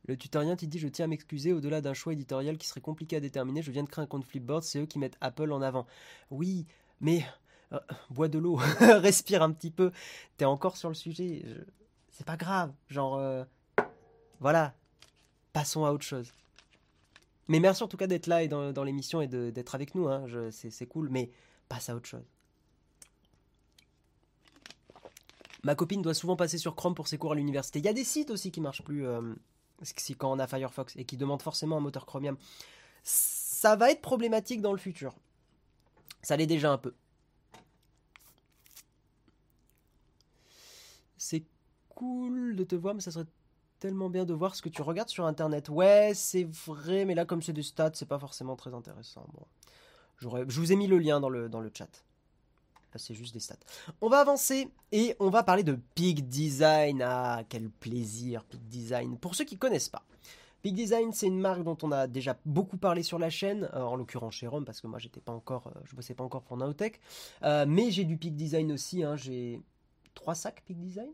Le 0.06 0.16
tutoriel 0.16 0.56
il 0.60 0.68
dit 0.68 0.78
je 0.78 0.88
tiens 0.88 1.04
à 1.04 1.08
m'excuser 1.08 1.52
au-delà 1.52 1.80
d'un 1.80 1.94
choix 1.94 2.12
éditorial 2.12 2.58
qui 2.58 2.66
serait 2.66 2.80
compliqué 2.80 3.16
à 3.16 3.20
déterminer. 3.20 3.62
Je 3.62 3.70
viens 3.70 3.82
de 3.82 3.88
créer 3.88 4.02
un 4.02 4.06
compte 4.06 4.24
Flipboard, 4.24 4.62
c'est 4.62 4.80
eux 4.80 4.86
qui 4.86 4.98
mettent 4.98 5.16
Apple 5.20 5.52
en 5.52 5.62
avant. 5.62 5.86
Oui, 6.30 6.66
mais 7.00 7.24
euh, 7.72 7.78
bois 8.10 8.28
de 8.28 8.38
l'eau, 8.38 8.56
respire 8.80 9.42
un 9.42 9.52
petit 9.52 9.70
peu. 9.70 9.92
T'es 10.36 10.44
encore 10.44 10.76
sur 10.76 10.88
le 10.88 10.94
sujet. 10.94 11.44
C'est 12.10 12.26
pas 12.26 12.36
grave. 12.36 12.72
Genre, 12.88 13.16
euh, 13.16 13.44
voilà. 14.40 14.74
Passons 15.52 15.84
à 15.84 15.92
autre 15.92 16.04
chose. 16.04 16.32
Mais 17.48 17.58
merci 17.58 17.82
en 17.82 17.88
tout 17.88 17.96
cas 17.96 18.06
d'être 18.06 18.28
là 18.28 18.44
et 18.44 18.48
dans, 18.48 18.84
l'émission 18.84 19.20
et 19.20 19.26
d'être 19.26 19.74
avec 19.74 19.94
nous. 19.96 20.08
Hein. 20.08 20.26
C'est 20.50 20.86
cool, 20.86 21.08
mais 21.10 21.30
passe 21.68 21.88
à 21.88 21.96
autre 21.96 22.06
chose. 22.08 22.24
Ma 25.62 25.74
copine 25.74 26.00
doit 26.00 26.14
souvent 26.14 26.36
passer 26.36 26.58
sur 26.58 26.74
Chrome 26.74 26.94
pour 26.94 27.08
ses 27.08 27.18
cours 27.18 27.32
à 27.32 27.34
l'université. 27.34 27.80
Il 27.80 27.84
y 27.84 27.88
a 27.88 27.92
des 27.92 28.04
sites 28.04 28.30
aussi 28.30 28.50
qui 28.50 28.60
marchent 28.60 28.82
plus 28.82 29.06
euh, 29.06 29.34
quand 30.18 30.30
on 30.30 30.38
a 30.38 30.46
Firefox 30.46 30.96
et 30.96 31.04
qui 31.04 31.16
demandent 31.16 31.42
forcément 31.42 31.76
un 31.78 31.80
moteur 31.80 32.06
Chromium. 32.06 32.36
Ça 33.02 33.76
va 33.76 33.90
être 33.90 34.02
problématique 34.02 34.60
dans 34.60 34.72
le 34.72 34.78
futur. 34.78 35.14
Ça 36.22 36.36
l'est 36.36 36.46
déjà 36.46 36.70
un 36.70 36.78
peu. 36.78 36.94
C'est 41.16 41.44
cool 41.88 42.56
de 42.56 42.64
te 42.64 42.74
voir, 42.74 42.94
mais 42.94 43.00
ça 43.00 43.10
serait 43.10 43.26
tellement 43.78 44.10
bien 44.10 44.24
de 44.24 44.34
voir 44.34 44.54
ce 44.54 44.62
que 44.62 44.68
tu 44.68 44.82
regardes 44.82 45.08
sur 45.08 45.24
internet. 45.24 45.68
Ouais, 45.68 46.12
c'est 46.14 46.44
vrai, 46.44 47.04
mais 47.04 47.14
là, 47.14 47.24
comme 47.24 47.42
c'est 47.42 47.52
des 47.52 47.62
stats, 47.62 47.92
c'est 47.94 48.08
pas 48.08 48.18
forcément 48.18 48.56
très 48.56 48.74
intéressant. 48.74 49.26
Bon, 49.32 49.46
je 50.18 50.60
vous 50.60 50.72
ai 50.72 50.76
mis 50.76 50.86
le 50.86 50.98
lien 50.98 51.20
dans 51.20 51.28
le 51.28 51.70
chat. 51.72 52.04
C'est 52.98 53.14
juste 53.14 53.34
des 53.34 53.40
stats. 53.40 53.56
On 54.00 54.08
va 54.08 54.20
avancer 54.20 54.68
et 54.92 55.16
on 55.20 55.30
va 55.30 55.42
parler 55.42 55.62
de 55.62 55.78
Peak 55.94 56.28
Design. 56.28 57.02
Ah, 57.02 57.42
quel 57.48 57.68
plaisir, 57.68 58.44
Peak 58.44 58.66
Design. 58.68 59.18
Pour 59.18 59.34
ceux 59.34 59.44
qui 59.44 59.56
connaissent 59.56 59.88
pas, 59.88 60.04
Peak 60.62 60.74
Design, 60.74 61.12
c'est 61.12 61.26
une 61.26 61.40
marque 61.40 61.62
dont 61.62 61.78
on 61.82 61.92
a 61.92 62.06
déjà 62.06 62.36
beaucoup 62.44 62.76
parlé 62.76 63.02
sur 63.02 63.18
la 63.18 63.30
chaîne, 63.30 63.68
euh, 63.74 63.82
en 63.82 63.96
l'occurrence 63.96 64.34
chez 64.34 64.46
Rome, 64.46 64.64
parce 64.64 64.80
que 64.80 64.86
moi, 64.86 64.98
j'étais 64.98 65.20
pas 65.20 65.32
encore, 65.32 65.68
euh, 65.68 65.80
je 65.84 65.96
bossais 65.96 66.14
pas 66.14 66.24
encore 66.24 66.42
pour 66.42 66.56
Naotech. 66.56 67.00
Euh, 67.42 67.64
mais 67.66 67.90
j'ai 67.90 68.04
du 68.04 68.16
Peak 68.16 68.36
Design 68.36 68.72
aussi. 68.72 69.02
Hein, 69.02 69.16
j'ai 69.16 69.62
trois 70.14 70.34
sacs 70.34 70.62
Peak 70.66 70.78
Design. 70.78 71.10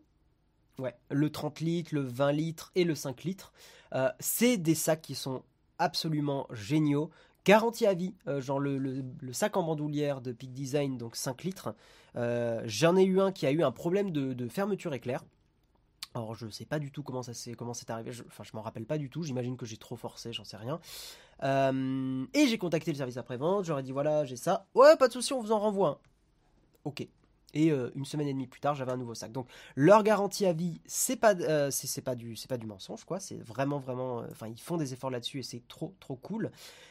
Ouais, 0.79 0.95
le 1.11 1.31
30 1.31 1.61
litres, 1.61 1.95
le 1.95 2.03
20 2.03 2.33
litres 2.33 2.71
et 2.75 2.85
le 2.85 2.95
5 2.95 3.25
litres. 3.25 3.53
Euh, 3.95 4.11
c'est 4.21 4.59
des 4.59 4.75
sacs 4.75 5.01
qui 5.01 5.15
sont 5.15 5.43
absolument 5.79 6.47
géniaux. 6.53 7.11
Garantie 7.47 7.87
à 7.87 7.95
vie, 7.95 8.13
euh, 8.27 8.41
genre 8.41 8.59
le, 8.59 9.05
sac 9.31 9.57
en 9.57 9.63
bandoulière 9.63 10.21
de 10.21 10.33
Peak 10.33 10.53
Design, 10.53 10.99
donc 10.99 11.15
5 11.15 11.45
litres. 11.45 11.77
Euh, 12.17 12.61
j'en 12.67 12.97
ai 12.97 13.05
eu 13.05 13.21
un 13.21 13.31
qui 13.31 13.47
a 13.47 13.53
eu 13.53 13.63
un 13.63 13.71
problème 13.71 14.11
de, 14.11 14.49
fermeture 14.49 14.93
éclair. 14.95 15.25
Alors 16.17 16.35
je 16.35 16.49
sais 16.49 16.65
pas 16.65 16.81
du 16.81 16.91
tout 16.91 17.03
comment 17.03 17.23
ça 17.23 17.35
c'est 17.35 17.55
arrivé. 17.91 18.11
enfin 18.27 18.43
je 18.43 18.51
m'en 18.55 18.63
rappelle 18.63 18.87
pas 18.87 18.99
du 18.99 19.11
tout. 19.11 19.23
J'imagine 19.23 19.57
que 19.57 19.65
j'ai 19.65 19.77
trop 19.77 19.95
forcé, 19.97 20.33
j'en 20.33 20.45
sais 20.45 20.57
rien. 20.57 20.81
et 22.35 22.47
j'ai 22.49 22.59
contacté 22.59 22.91
le 22.91 22.97
service 22.97 23.17
après 23.17 23.37
vente. 23.37 23.65
J'aurais 23.65 23.85
dit 23.85 23.93
voilà 23.93 24.25
j'ai 24.25 24.37
ça. 24.37 24.67
Ouais 24.75 24.97
pas 24.97 25.07
de 25.07 25.13
souci, 25.13 25.33
on 25.33 25.41
vous 25.41 25.53
en 25.53 25.61
renvoie. 25.61 26.01
Ok. 26.85 27.07
Et 27.59 27.71
une 27.95 28.05
semaine 28.05 28.29
et 28.29 28.33
demie 28.35 28.47
plus 28.47 28.61
tard, 28.61 28.75
j'avais 28.75 28.93
un 28.93 28.99
nouveau 28.99 29.15
sac. 29.15 29.33
Donc 29.33 29.49
leur 29.77 30.03
garantie 30.03 30.45
à 30.45 30.53
vie, 30.53 30.81
c'est 30.85 31.17
pas, 31.17 31.35
c'est 31.71 32.03
pas 32.03 32.15
du, 32.15 32.37
c'est 32.37 32.49
pas 32.49 32.59
du 32.59 32.67
mensonge, 32.67 33.05
quoi. 33.05 33.19
C'est 33.19 33.43
vraiment, 33.43 33.79
vraiment. 33.79 34.19
Enfin, 34.31 34.49
ils 34.49 34.61
font 34.61 34.77
des 34.77 34.93
efforts 34.93 35.11
là-dessus 35.11 35.39
et 35.39 35.43
c'est 35.43 35.67
trop, 35.67 35.95
trop 35.99 36.17
cool. 36.17 36.51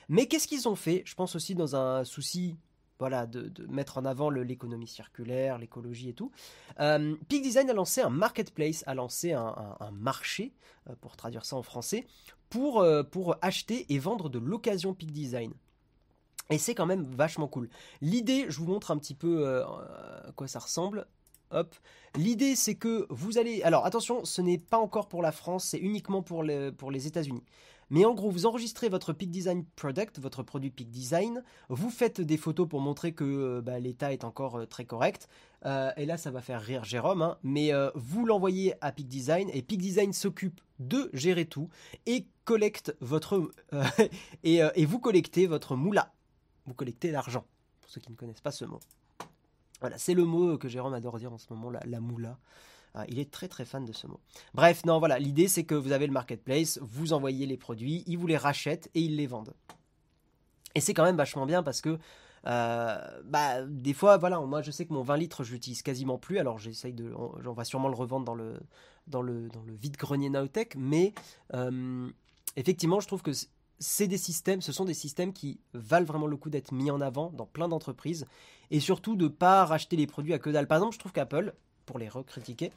Mais 0.10 0.26
qu'est-ce 0.26 0.48
qu'ils 0.48 0.68
ont 0.68 0.76
fait? 0.76 1.04
Je 1.06 1.14
pense 1.14 1.36
aussi 1.36 1.54
dans 1.54 1.76
un 1.76 2.04
souci 2.04 2.58
voilà, 3.00 3.26
de, 3.26 3.52
mettre 3.68 3.98
en 3.98 4.06
avant 4.06 4.30
l'économie 4.30 4.88
circulaire, 4.88 5.58
l'écologie 5.58 6.10
et 6.10 6.14
tout. 6.14 6.32
Euh, 6.80 7.16
Peak 7.28 7.42
Design 7.42 7.70
a 7.70 7.74
lancé 7.74 8.02
un 8.02 8.10
marketplace, 8.10 8.84
a 8.88 8.94
lancé 8.94 9.34
un, 9.34 9.92
marché, 9.92 10.54
euh, 10.90 10.94
pour 11.02 11.16
traduire 11.16 11.46
ça 11.46 11.56
en 11.56 11.64
français, 11.64 12.06
pour, 12.50 12.80
euh, 12.80 13.04
pour 13.04 13.36
acheter 13.42 13.86
et 13.94 14.00
vendre 14.00 14.30
de 14.30 14.40
l'occasion 14.40 14.94
Peak 14.94 15.12
Design. 15.12 15.54
Et 16.50 16.58
c'est 16.58 16.76
quand 16.76 16.86
même 16.86 17.04
vachement 17.04 17.48
cool. 17.48 17.70
L'idée, 18.02 18.46
je 18.50 18.60
vous 18.60 18.68
montre 18.68 18.92
un 18.92 18.98
petit 18.98 19.16
peu 19.16 19.48
à 19.48 20.32
quoi 20.36 20.48
ça 20.48 20.60
ressemble. 20.60 21.08
Hop. 21.52 21.76
L'idée, 22.16 22.56
c'est 22.56 22.76
que 22.76 23.06
vous 23.10 23.38
allez. 23.38 23.62
Alors 23.64 23.86
attention, 23.86 24.26
ce 24.26 24.42
n'est 24.42 24.58
pas 24.58 24.78
encore 24.78 25.08
pour 25.08 25.22
la 25.22 25.32
France, 25.32 25.66
c'est 25.66 25.78
uniquement 25.78 26.22
pour 26.22 26.44
les, 26.44 26.72
pour 26.72 26.92
les 26.92 27.08
États-Unis. 27.08 27.44
Mais 27.90 28.04
en 28.04 28.14
gros, 28.14 28.32
vous 28.32 28.46
enregistrez 28.46 28.90
votre 28.90 29.14
Peak 29.14 29.30
Design 29.30 29.64
Product, 29.76 30.20
votre 30.20 30.42
produit 30.42 30.72
Peak 30.72 30.90
Design, 30.90 31.44
vous 31.70 31.90
faites 31.90 32.20
des 32.20 32.38
photos 32.38 32.68
pour 32.68 32.82
montrer 32.82 33.14
que 33.14 33.24
euh, 33.24 33.62
bah, 33.62 33.80
l'état 33.80 34.12
est 34.12 34.24
encore 34.24 34.56
euh, 34.58 34.66
très 34.66 34.86
correct. 34.86 35.28
Euh, 35.66 35.92
et 35.98 36.06
là, 36.06 36.18
ça 36.18 36.32
va 36.32 36.42
faire 36.42 36.62
rire 36.62 36.84
Jérôme, 36.84 37.22
hein. 37.22 37.38
mais 37.44 37.72
vous 37.96 38.26
l'envoyez 38.26 38.74
à 38.82 38.92
Peak 38.92 39.08
Design 39.08 39.50
et 39.54 39.62
Peak 39.62 39.80
Design 39.80 40.14
s'occupe 40.14 40.62
de 40.80 41.10
gérer 41.14 41.46
tout 41.46 41.70
et 42.06 42.26
collecte 42.44 42.96
votre 43.02 43.50
et, 44.44 44.62
et, 44.76 44.86
vous 44.86 45.00
collectez 45.00 45.48
votre 45.48 45.76
moula. 45.76 46.14
Vous 46.66 46.74
collectez 46.74 47.12
l'argent. 47.12 47.46
Pour 47.82 47.92
ceux 47.92 48.02
qui 48.02 48.12
ne 48.12 48.16
connaissent 48.16 48.42
pas 48.42 48.52
ce 48.52 48.66
mot. 48.66 48.80
Voilà, 49.82 49.98
c'est 49.98 50.14
le 50.14 50.24
mot 50.24 50.58
que 50.58 50.68
Jérôme 50.68 50.94
adore 50.94 51.20
dire 51.20 51.34
en 51.34 51.38
ce 51.38 51.52
moment, 51.52 51.70
la, 51.70 51.82
la 51.86 52.00
moula. 52.00 52.38
Ah, 52.96 53.04
il 53.10 53.20
est 53.20 53.30
très 53.30 53.50
très 53.50 53.66
fan 53.66 53.84
de 53.84 53.92
ce 53.92 54.08
mot. 54.08 54.22
Bref, 54.54 54.86
non, 54.86 55.00
voilà, 55.00 55.20
l'idée 55.20 55.50
c'est 55.50 55.66
que 55.66 55.76
vous 55.76 55.92
avez 55.92 56.08
le 56.08 56.14
marketplace, 56.14 56.80
vous 56.82 57.12
envoyez 57.12 57.46
les 57.46 57.58
produits, 57.58 58.04
ils 58.08 58.18
vous 58.18 58.26
les 58.26 58.38
rachètent 58.38 58.90
et 58.94 59.02
ils 59.02 59.18
les 59.18 59.28
vendent. 59.28 59.54
Et 60.76 60.80
c'est 60.80 60.94
quand 60.94 61.04
même 61.04 61.18
vachement 61.18 61.46
bien 61.46 61.62
parce 61.62 61.82
que 61.82 62.00
euh, 62.48 63.22
bah, 63.26 63.64
des 63.64 63.94
fois, 63.94 64.18
voilà, 64.18 64.40
moi 64.40 64.62
je 64.62 64.72
sais 64.72 64.86
que 64.86 64.94
mon 64.94 65.02
20 65.02 65.18
litres, 65.18 65.44
je 65.44 65.52
l'utilise 65.52 65.82
quasiment 65.82 66.18
plus. 66.18 66.38
Alors 66.38 66.58
j'essaye 66.58 66.94
de, 66.94 67.14
j'en 67.42 67.54
vais 67.54 67.66
sûrement 67.66 67.90
le 67.90 67.96
revendre 67.96 68.24
dans 68.24 68.36
le, 68.36 68.60
dans 69.08 69.22
le, 69.22 69.50
dans 69.50 69.64
le 69.64 69.74
vide 69.74 69.98
grenier 69.98 70.30
Naotech, 70.30 70.76
mais 70.78 71.14
euh, 71.54 72.10
effectivement, 72.56 73.02
je 73.02 73.08
trouve 73.08 73.24
que 73.24 73.32
c'est 73.80 74.08
des 74.08 74.18
systèmes, 74.18 74.62
ce 74.62 74.72
sont 74.72 74.86
des 74.86 74.94
systèmes 74.94 75.34
qui 75.34 75.60
valent 75.74 76.06
vraiment 76.06 76.28
le 76.28 76.38
coup 76.38 76.50
d'être 76.50 76.72
mis 76.72 76.92
en 76.92 77.02
avant 77.02 77.32
dans 77.32 77.46
plein 77.46 77.68
d'entreprises 77.68 78.26
et 78.72 78.80
surtout 78.80 79.16
de 79.16 79.28
pas 79.28 79.66
racheter 79.66 79.96
les 79.96 80.08
produits 80.08 80.34
à 80.34 80.40
que 80.40 80.50
dalle. 80.50 80.68
Par 80.68 80.78
exemple, 80.78 80.94
je 80.94 81.00
trouve 81.00 81.12
qu'Apple, 81.12 81.54
pour 81.86 82.00
les 82.00 82.10
recritiquer. 82.10 82.72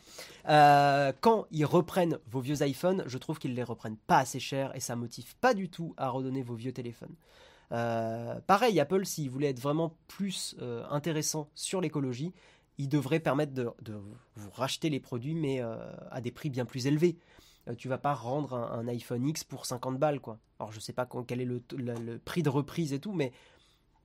Euh, 0.49 1.13
quand 1.21 1.47
ils 1.51 1.65
reprennent 1.65 2.19
vos 2.31 2.41
vieux 2.41 2.63
iPhones, 2.63 3.05
je 3.07 3.19
trouve 3.19 3.39
qu'ils 3.39 3.55
les 3.55 3.63
reprennent 3.63 3.97
pas 3.97 4.19
assez 4.19 4.41
cher 4.41 4.75
et 4.75 4.81
ça 4.81 4.97
motive 4.97 5.35
pas 5.41 5.55
du 5.55 5.69
tout 5.69 5.95
à 5.97 6.11
redonner 6.11 6.43
vos 6.43 6.55
vieux 6.55 6.73
téléphones. 6.73 7.15
Euh, 7.73 8.35
pareil, 8.47 8.79
Apple, 8.81 9.05
s'il 9.05 9.31
voulait 9.31 9.49
être 9.49 9.61
vraiment 9.61 9.97
plus 10.07 10.57
euh, 10.61 10.85
intéressant 10.91 11.51
sur 11.55 11.81
l'écologie, 11.81 12.33
il 12.79 12.89
devrait 12.89 13.21
permettre 13.21 13.53
de, 13.53 13.73
vous 14.37 14.51
racheter 14.53 14.89
les 14.89 15.01
produits, 15.01 15.35
mais 15.35 15.61
à 16.13 16.21
des 16.21 16.31
prix 16.31 16.49
bien 16.49 16.65
plus 16.65 16.87
élevés. 16.87 17.17
Tu 17.77 17.89
vas 17.89 17.99
pas 17.99 18.15
rendre 18.15 18.55
un, 18.55 18.89
iPhone 18.89 19.27
X 19.27 19.45
pour 19.45 19.67
50 19.67 19.99
balles, 19.99 20.21
quoi. 20.21 20.39
Alors 20.59 20.73
je 20.73 20.81
sais 20.81 20.93
pas 20.93 21.09
quel 21.27 21.41
est 21.41 21.45
le, 21.45 21.63
le 21.77 22.19
prix 22.19 22.43
de 22.43 22.49
reprise 22.49 22.93
et 22.93 22.99
tout, 22.99 23.13
mais 23.13 23.33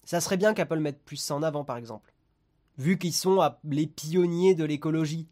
ça 0.04 0.20
serait 0.20 0.38
bien 0.38 0.54
qu'Apple 0.54 0.80
mette 0.80 1.02
plus 1.04 1.18
ça 1.18 1.36
en 1.36 1.44
avant, 1.44 1.64
par 1.64 1.78
exemple 1.78 2.14
vu 2.78 2.98
qu'ils 2.98 3.14
sont 3.14 3.40
les 3.64 3.88
pionniers 3.88 4.56
de 4.56 4.64
l'écologie. 4.64 5.28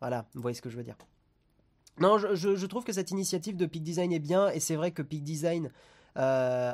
Voilà, 0.00 0.26
vous 0.34 0.42
voyez 0.42 0.54
ce 0.54 0.62
que 0.62 0.70
je 0.70 0.76
veux 0.76 0.82
dire. 0.82 0.96
Non, 1.98 2.16
je, 2.18 2.66
trouve 2.66 2.84
que 2.84 2.92
cette 2.92 3.10
initiative 3.10 3.56
de 3.56 3.66
Peak 3.66 3.82
Design 3.82 4.12
est 4.12 4.20
bien, 4.20 4.48
et 4.48 4.60
c'est 4.60 4.76
vrai 4.76 4.90
que 4.90 5.02
Peak 5.02 5.22
Design 5.22 5.70
euh. 6.16 6.72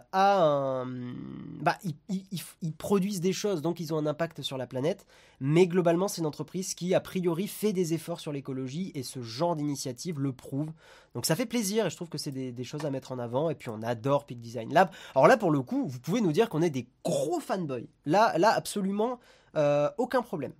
Bah, 1.60 1.78
ils, 2.08 2.72
produisent 2.72 3.20
des 3.20 3.32
choses, 3.32 3.62
donc 3.62 3.80
ils 3.80 3.92
ont 3.92 3.98
un 3.98 4.06
impact 4.06 4.42
sur 4.42 4.56
la 4.56 4.66
planète, 4.66 5.06
mais 5.40 5.66
globalement 5.66 6.08
c'est 6.08 6.20
une 6.20 6.26
entreprise 6.26 6.74
qui, 6.74 6.94
a 6.94 7.00
priori, 7.00 7.48
fait 7.48 7.72
des 7.72 7.94
efforts 7.94 8.20
sur 8.20 8.32
l'écologie, 8.32 8.92
et 8.94 9.02
ce 9.02 9.22
genre 9.22 9.56
d'initiative 9.56 10.20
le 10.20 10.32
prouve. 10.32 10.70
Donc 11.14 11.26
ça 11.26 11.36
fait 11.36 11.46
plaisir, 11.46 11.86
et 11.86 11.90
je 11.90 11.96
trouve 11.96 12.08
que 12.08 12.18
c'est 12.18 12.32
des, 12.32 12.64
choses 12.64 12.84
à 12.84 12.90
mettre 12.90 13.12
en 13.12 13.18
avant, 13.18 13.50
et 13.50 13.54
puis 13.54 13.68
on 13.68 13.82
adore 13.82 14.26
Peak 14.26 14.40
Design. 14.40 14.72
Là, 14.72 14.90
alors 15.14 15.26
là, 15.26 15.36
pour 15.36 15.50
le 15.50 15.62
coup, 15.62 15.86
vous 15.86 16.00
pouvez 16.00 16.20
nous 16.20 16.32
dire 16.32 16.48
qu'on 16.48 16.62
est 16.62 16.70
des 16.70 16.88
gros 17.04 17.40
fanboys. 17.40 17.88
Là, 18.04 18.36
là 18.38 18.50
absolument... 18.50 19.18
Euh, 19.56 19.88
aucun 19.96 20.22
problème. 20.22 20.52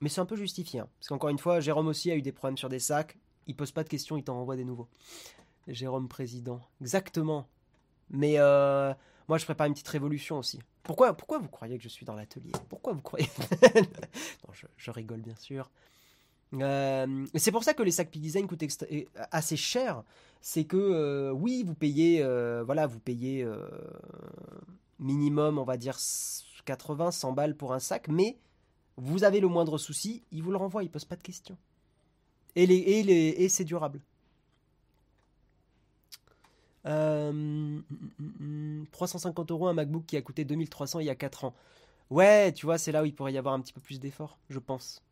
Mais 0.00 0.08
c'est 0.08 0.20
un 0.20 0.26
peu 0.26 0.36
justifié. 0.36 0.80
Hein. 0.80 0.88
parce 0.98 1.08
qu'encore 1.08 1.30
une 1.30 1.38
fois, 1.38 1.60
Jérôme 1.60 1.88
aussi 1.88 2.10
a 2.10 2.16
eu 2.16 2.22
des 2.22 2.32
problèmes 2.32 2.58
sur 2.58 2.68
des 2.68 2.78
sacs. 2.78 3.18
Il 3.46 3.56
pose 3.56 3.72
pas 3.72 3.82
de 3.82 3.88
questions, 3.88 4.16
il 4.16 4.24
t'en 4.24 4.34
renvoie 4.34 4.56
des 4.56 4.64
nouveaux. 4.64 4.88
Jérôme 5.66 6.08
président. 6.08 6.60
Exactement. 6.80 7.48
Mais 8.12 8.34
euh, 8.38 8.92
moi, 9.28 9.38
je 9.38 9.44
prépare 9.44 9.66
une 9.66 9.72
petite 9.72 9.88
révolution 9.88 10.38
aussi. 10.38 10.60
Pourquoi, 10.82 11.14
pourquoi 11.14 11.38
vous 11.38 11.48
croyez 11.48 11.76
que 11.76 11.82
je 11.82 11.88
suis 11.88 12.06
dans 12.06 12.14
l'atelier? 12.14 12.52
Pourquoi 12.68 12.92
vous 12.92 13.02
croyez 13.02 13.28
Non, 13.74 14.54
je, 14.76 14.90
rigole 14.90 15.20
bien 15.20 15.36
sûr. 15.36 15.70
Euh, 16.54 17.26
c'est 17.34 17.50
pour 17.50 17.64
ça 17.64 17.72
que 17.72 17.82
les 17.82 17.90
sacs 17.90 18.10
Peak 18.10 18.20
Design 18.20 18.46
coûtent 18.46 18.64
assez 19.30 19.56
cher. 19.56 20.02
C'est 20.40 20.64
que 20.64 21.30
oui, 21.30 21.62
vous 21.64 21.74
payez, 21.74 22.22
voilà, 22.64 22.86
vous 22.86 22.98
payez 22.98 23.46
minimum, 24.98 25.58
on 25.58 25.64
va 25.64 25.76
dire 25.76 25.96
80, 26.64 27.10
100 27.10 27.32
balles 27.32 27.56
pour 27.56 27.72
un 27.72 27.78
sac, 27.78 28.08
mais 28.08 28.38
vous 28.96 29.24
avez 29.24 29.40
le 29.40 29.48
moindre 29.48 29.78
souci, 29.78 30.22
il 30.32 30.42
vous 30.42 30.50
le 30.50 30.56
renvoie, 30.56 30.82
il 30.82 30.90
pose 30.90 31.04
pas 31.04 31.16
de 31.16 31.22
questions. 31.22 31.56
Et, 32.54 32.66
les, 32.66 32.76
et, 32.76 33.02
les, 33.02 33.28
et 33.38 33.48
c'est 33.48 33.64
durable. 33.64 34.00
350 36.84 39.50
euh, 39.50 39.54
euros 39.54 39.68
un 39.68 39.72
MacBook 39.72 40.04
qui 40.06 40.16
a 40.16 40.22
coûté 40.22 40.44
2300 40.44 41.00
il 41.00 41.06
y 41.06 41.10
a 41.10 41.14
4 41.14 41.44
ans. 41.44 41.54
Ouais, 42.10 42.52
tu 42.52 42.66
vois, 42.66 42.78
c'est 42.78 42.92
là 42.92 43.02
où 43.02 43.06
il 43.06 43.14
pourrait 43.14 43.32
y 43.32 43.38
avoir 43.38 43.54
un 43.54 43.60
petit 43.60 43.72
peu 43.72 43.80
plus 43.80 44.00
d'efforts, 44.00 44.38
je 44.50 44.58
pense. 44.58 45.02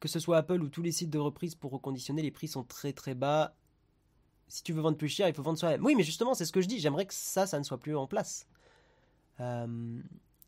Que 0.00 0.08
ce 0.08 0.18
soit 0.18 0.38
Apple 0.38 0.62
ou 0.62 0.68
tous 0.68 0.82
les 0.82 0.92
sites 0.92 1.10
de 1.10 1.18
reprise 1.18 1.54
pour 1.54 1.72
reconditionner, 1.72 2.22
les 2.22 2.30
prix 2.30 2.48
sont 2.48 2.62
très 2.62 2.92
très 2.92 3.14
bas 3.14 3.54
si 4.48 4.62
tu 4.62 4.72
veux 4.72 4.80
vendre 4.80 4.96
plus 4.96 5.08
cher, 5.08 5.28
il 5.28 5.34
faut 5.34 5.42
vendre 5.42 5.58
soi-même. 5.58 5.84
Oui, 5.84 5.94
mais 5.96 6.02
justement, 6.02 6.34
c'est 6.34 6.44
ce 6.44 6.52
que 6.52 6.60
je 6.60 6.68
dis. 6.68 6.78
J'aimerais 6.78 7.06
que 7.06 7.14
ça, 7.14 7.46
ça 7.46 7.58
ne 7.58 7.64
soit 7.64 7.78
plus 7.78 7.96
en 7.96 8.06
place. 8.06 8.46
Euh, 9.40 10.00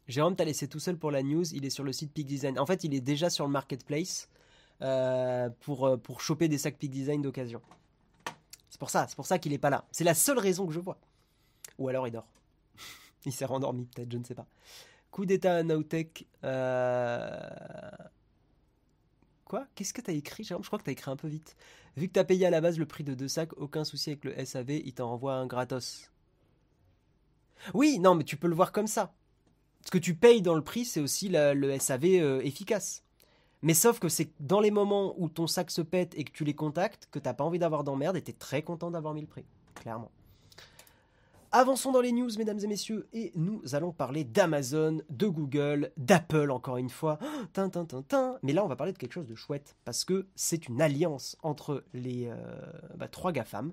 Jérôme 0.06 0.36
t'a 0.36 0.44
laissé 0.44 0.68
tout 0.68 0.78
seul 0.78 0.96
pour 0.96 1.10
la 1.10 1.22
news. 1.22 1.44
Il 1.52 1.64
est 1.64 1.70
sur 1.70 1.84
le 1.84 1.92
site 1.92 2.12
Peak 2.12 2.26
Design. 2.26 2.58
En 2.58 2.66
fait, 2.66 2.84
il 2.84 2.94
est 2.94 3.00
déjà 3.00 3.30
sur 3.30 3.46
le 3.46 3.50
marketplace 3.50 4.28
euh, 4.82 5.48
pour, 5.60 5.86
euh, 5.86 5.96
pour 5.96 6.20
choper 6.20 6.48
des 6.48 6.58
sacs 6.58 6.76
Peak 6.78 6.90
Design 6.90 7.22
d'occasion. 7.22 7.62
C'est 8.68 8.78
pour 8.78 8.90
ça, 8.90 9.06
c'est 9.08 9.16
pour 9.16 9.26
ça 9.26 9.38
qu'il 9.38 9.52
n'est 9.52 9.58
pas 9.58 9.70
là. 9.70 9.86
C'est 9.90 10.04
la 10.04 10.14
seule 10.14 10.38
raison 10.38 10.66
que 10.66 10.72
je 10.72 10.80
vois. 10.80 10.98
Ou 11.78 11.88
alors 11.88 12.06
il 12.06 12.10
dort. 12.10 12.28
il 13.26 13.32
s'est 13.32 13.44
rendormi, 13.44 13.86
peut-être, 13.86 14.12
je 14.12 14.18
ne 14.18 14.24
sais 14.24 14.34
pas. 14.34 14.46
Coup 15.10 15.24
d'état 15.24 15.56
à 15.56 15.62
Nowtech. 15.62 16.26
Quoi? 19.46 19.64
Qu'est-ce 19.76 19.94
que 19.94 20.00
t'as 20.00 20.12
écrit, 20.12 20.42
Jérôme 20.42 20.64
Je 20.64 20.68
crois 20.68 20.78
que 20.78 20.84
t'as 20.84 20.92
écrit 20.92 21.10
un 21.10 21.16
peu 21.16 21.28
vite. 21.28 21.56
Vu 21.96 22.08
que 22.08 22.12
t'as 22.12 22.24
payé 22.24 22.46
à 22.46 22.50
la 22.50 22.60
base 22.60 22.78
le 22.78 22.86
prix 22.86 23.04
de 23.04 23.14
deux 23.14 23.28
sacs, 23.28 23.56
aucun 23.56 23.84
souci 23.84 24.10
avec 24.10 24.24
le 24.24 24.44
SAV, 24.44 24.72
il 24.72 24.92
t'en 24.92 25.08
renvoie 25.08 25.34
un 25.34 25.46
gratos. 25.46 26.10
Oui, 27.72 27.98
non, 28.00 28.16
mais 28.16 28.24
tu 28.24 28.36
peux 28.36 28.48
le 28.48 28.54
voir 28.54 28.72
comme 28.72 28.88
ça. 28.88 29.14
Ce 29.84 29.90
que 29.90 29.98
tu 29.98 30.14
payes 30.16 30.42
dans 30.42 30.56
le 30.56 30.64
prix, 30.64 30.84
c'est 30.84 31.00
aussi 31.00 31.28
le 31.30 31.78
SAV 31.78 32.04
euh, 32.04 32.40
efficace. 32.42 33.04
Mais 33.66 33.74
sauf 33.74 33.98
que 33.98 34.08
c'est 34.08 34.30
dans 34.38 34.60
les 34.60 34.70
moments 34.70 35.16
où 35.18 35.28
ton 35.28 35.48
sac 35.48 35.72
se 35.72 35.82
pète 35.82 36.16
et 36.16 36.22
que 36.22 36.30
tu 36.30 36.44
les 36.44 36.54
contactes 36.54 37.08
que 37.10 37.18
t'as 37.18 37.34
pas 37.34 37.42
envie 37.42 37.58
d'avoir 37.58 37.82
d'emmerde 37.82 38.16
et 38.16 38.22
t'es 38.22 38.32
très 38.32 38.62
content 38.62 38.92
d'avoir 38.92 39.12
mis 39.12 39.22
le 39.22 39.26
prix. 39.26 39.44
Clairement. 39.74 40.12
Avançons 41.50 41.90
dans 41.90 42.00
les 42.00 42.12
news, 42.12 42.30
mesdames 42.38 42.60
et 42.62 42.66
messieurs, 42.68 43.08
et 43.12 43.32
nous 43.34 43.60
allons 43.74 43.90
parler 43.90 44.22
d'Amazon, 44.22 45.00
de 45.10 45.26
Google, 45.26 45.90
d'Apple 45.96 46.52
encore 46.52 46.76
une 46.76 46.90
fois. 46.90 47.18
Mais 48.44 48.52
là, 48.52 48.64
on 48.64 48.68
va 48.68 48.76
parler 48.76 48.92
de 48.92 48.98
quelque 48.98 49.14
chose 49.14 49.26
de 49.26 49.34
chouette, 49.34 49.74
parce 49.84 50.04
que 50.04 50.28
c'est 50.36 50.68
une 50.68 50.80
alliance 50.80 51.36
entre 51.42 51.82
les 51.92 52.28
euh, 52.28 52.36
bah, 52.96 53.08
trois 53.08 53.32
GAFAM. 53.32 53.72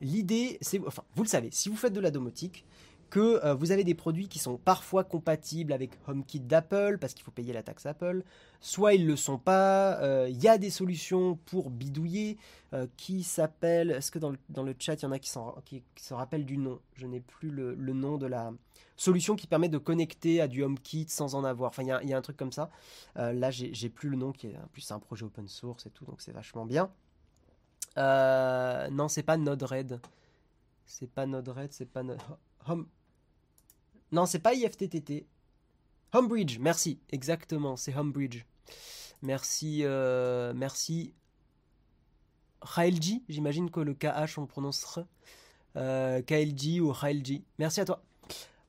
L'idée, 0.00 0.58
c'est, 0.60 0.80
enfin, 0.86 1.02
vous 1.16 1.24
le 1.24 1.28
savez, 1.28 1.48
si 1.50 1.68
vous 1.68 1.76
faites 1.76 1.92
de 1.92 2.00
la 2.00 2.12
domotique, 2.12 2.64
que 3.12 3.44
euh, 3.44 3.52
vous 3.52 3.72
avez 3.72 3.84
des 3.84 3.94
produits 3.94 4.26
qui 4.26 4.38
sont 4.38 4.56
parfois 4.56 5.04
compatibles 5.04 5.74
avec 5.74 5.90
HomeKit 6.08 6.40
d'Apple 6.40 6.96
parce 6.98 7.12
qu'il 7.12 7.22
faut 7.22 7.30
payer 7.30 7.52
la 7.52 7.62
taxe 7.62 7.84
Apple, 7.84 8.24
soit 8.58 8.94
ils 8.94 9.04
ne 9.04 9.10
le 9.10 9.16
sont 9.16 9.36
pas. 9.36 9.98
Euh, 10.00 10.28
il 10.30 10.42
y 10.42 10.48
a 10.48 10.56
des 10.56 10.70
solutions 10.70 11.36
pour 11.44 11.68
bidouiller 11.68 12.38
euh, 12.72 12.86
qui 12.96 13.22
s'appellent. 13.22 13.90
Est-ce 13.90 14.10
que 14.10 14.18
dans 14.18 14.30
le, 14.30 14.74
chat 14.78 14.94
il 14.94 15.02
y 15.02 15.04
en 15.04 15.12
a 15.12 15.18
qui, 15.18 15.28
se 15.28 16.14
rappellent 16.14 16.46
du 16.46 16.56
nom? 16.56 16.80
Je 16.94 17.06
n'ai 17.06 17.20
plus 17.20 17.50
le, 17.50 17.74
nom 17.74 18.16
de 18.16 18.26
la 18.26 18.50
solution 18.96 19.36
qui 19.36 19.46
permet 19.46 19.68
de 19.68 19.76
connecter 19.76 20.40
à 20.40 20.48
du 20.48 20.62
HomeKit 20.62 21.10
sans 21.10 21.34
en 21.34 21.44
avoir. 21.44 21.68
Enfin, 21.68 21.82
il 21.82 22.06
y, 22.06 22.08
y, 22.08 22.14
a 22.14 22.16
un 22.16 22.22
truc 22.22 22.38
comme 22.38 22.52
ça. 22.52 22.70
là, 23.16 23.50
j'ai 23.50 23.90
plus 23.90 24.08
le 24.08 24.16
nom 24.16 24.32
qui 24.32 24.46
est. 24.46 24.56
En 24.56 24.68
plus, 24.68 24.80
c'est 24.80 24.94
un 24.94 25.00
projet 25.00 25.26
open 25.26 25.48
source 25.48 25.84
et 25.84 25.90
tout, 25.90 26.06
donc 26.06 26.22
c'est 26.22 26.32
vachement 26.32 26.64
bien. 26.64 26.90
non, 27.98 29.08
c'est 29.08 29.22
pas 29.22 29.36
Node-RED. 29.36 30.00
C'est 30.86 31.10
pas 31.10 31.26
Node-RED, 31.26 31.74
c'est 31.74 31.84
pas 31.84 32.02
Node. 32.02 32.18
Home, 32.68 32.86
Non, 34.12 34.26
c'est 34.26 34.38
pas 34.38 34.54
IFTTT. 34.54 35.26
Homebridge, 36.12 36.58
merci. 36.58 37.00
Exactement, 37.10 37.76
c'est 37.76 37.96
Homebridge. 37.96 38.44
Merci, 39.22 39.80
euh, 39.82 40.52
merci. 40.54 41.14
Raelji, 42.60 43.24
j'imagine 43.28 43.70
que 43.70 43.80
le 43.80 43.94
KH 43.94 44.38
on 44.38 44.46
prononce 44.46 44.84
R. 44.84 45.00
Euh, 45.76 46.20
KLG 46.20 46.80
ou 46.80 46.92
Raelji. 46.92 47.44
Merci 47.58 47.80
à 47.80 47.84
toi. 47.86 48.02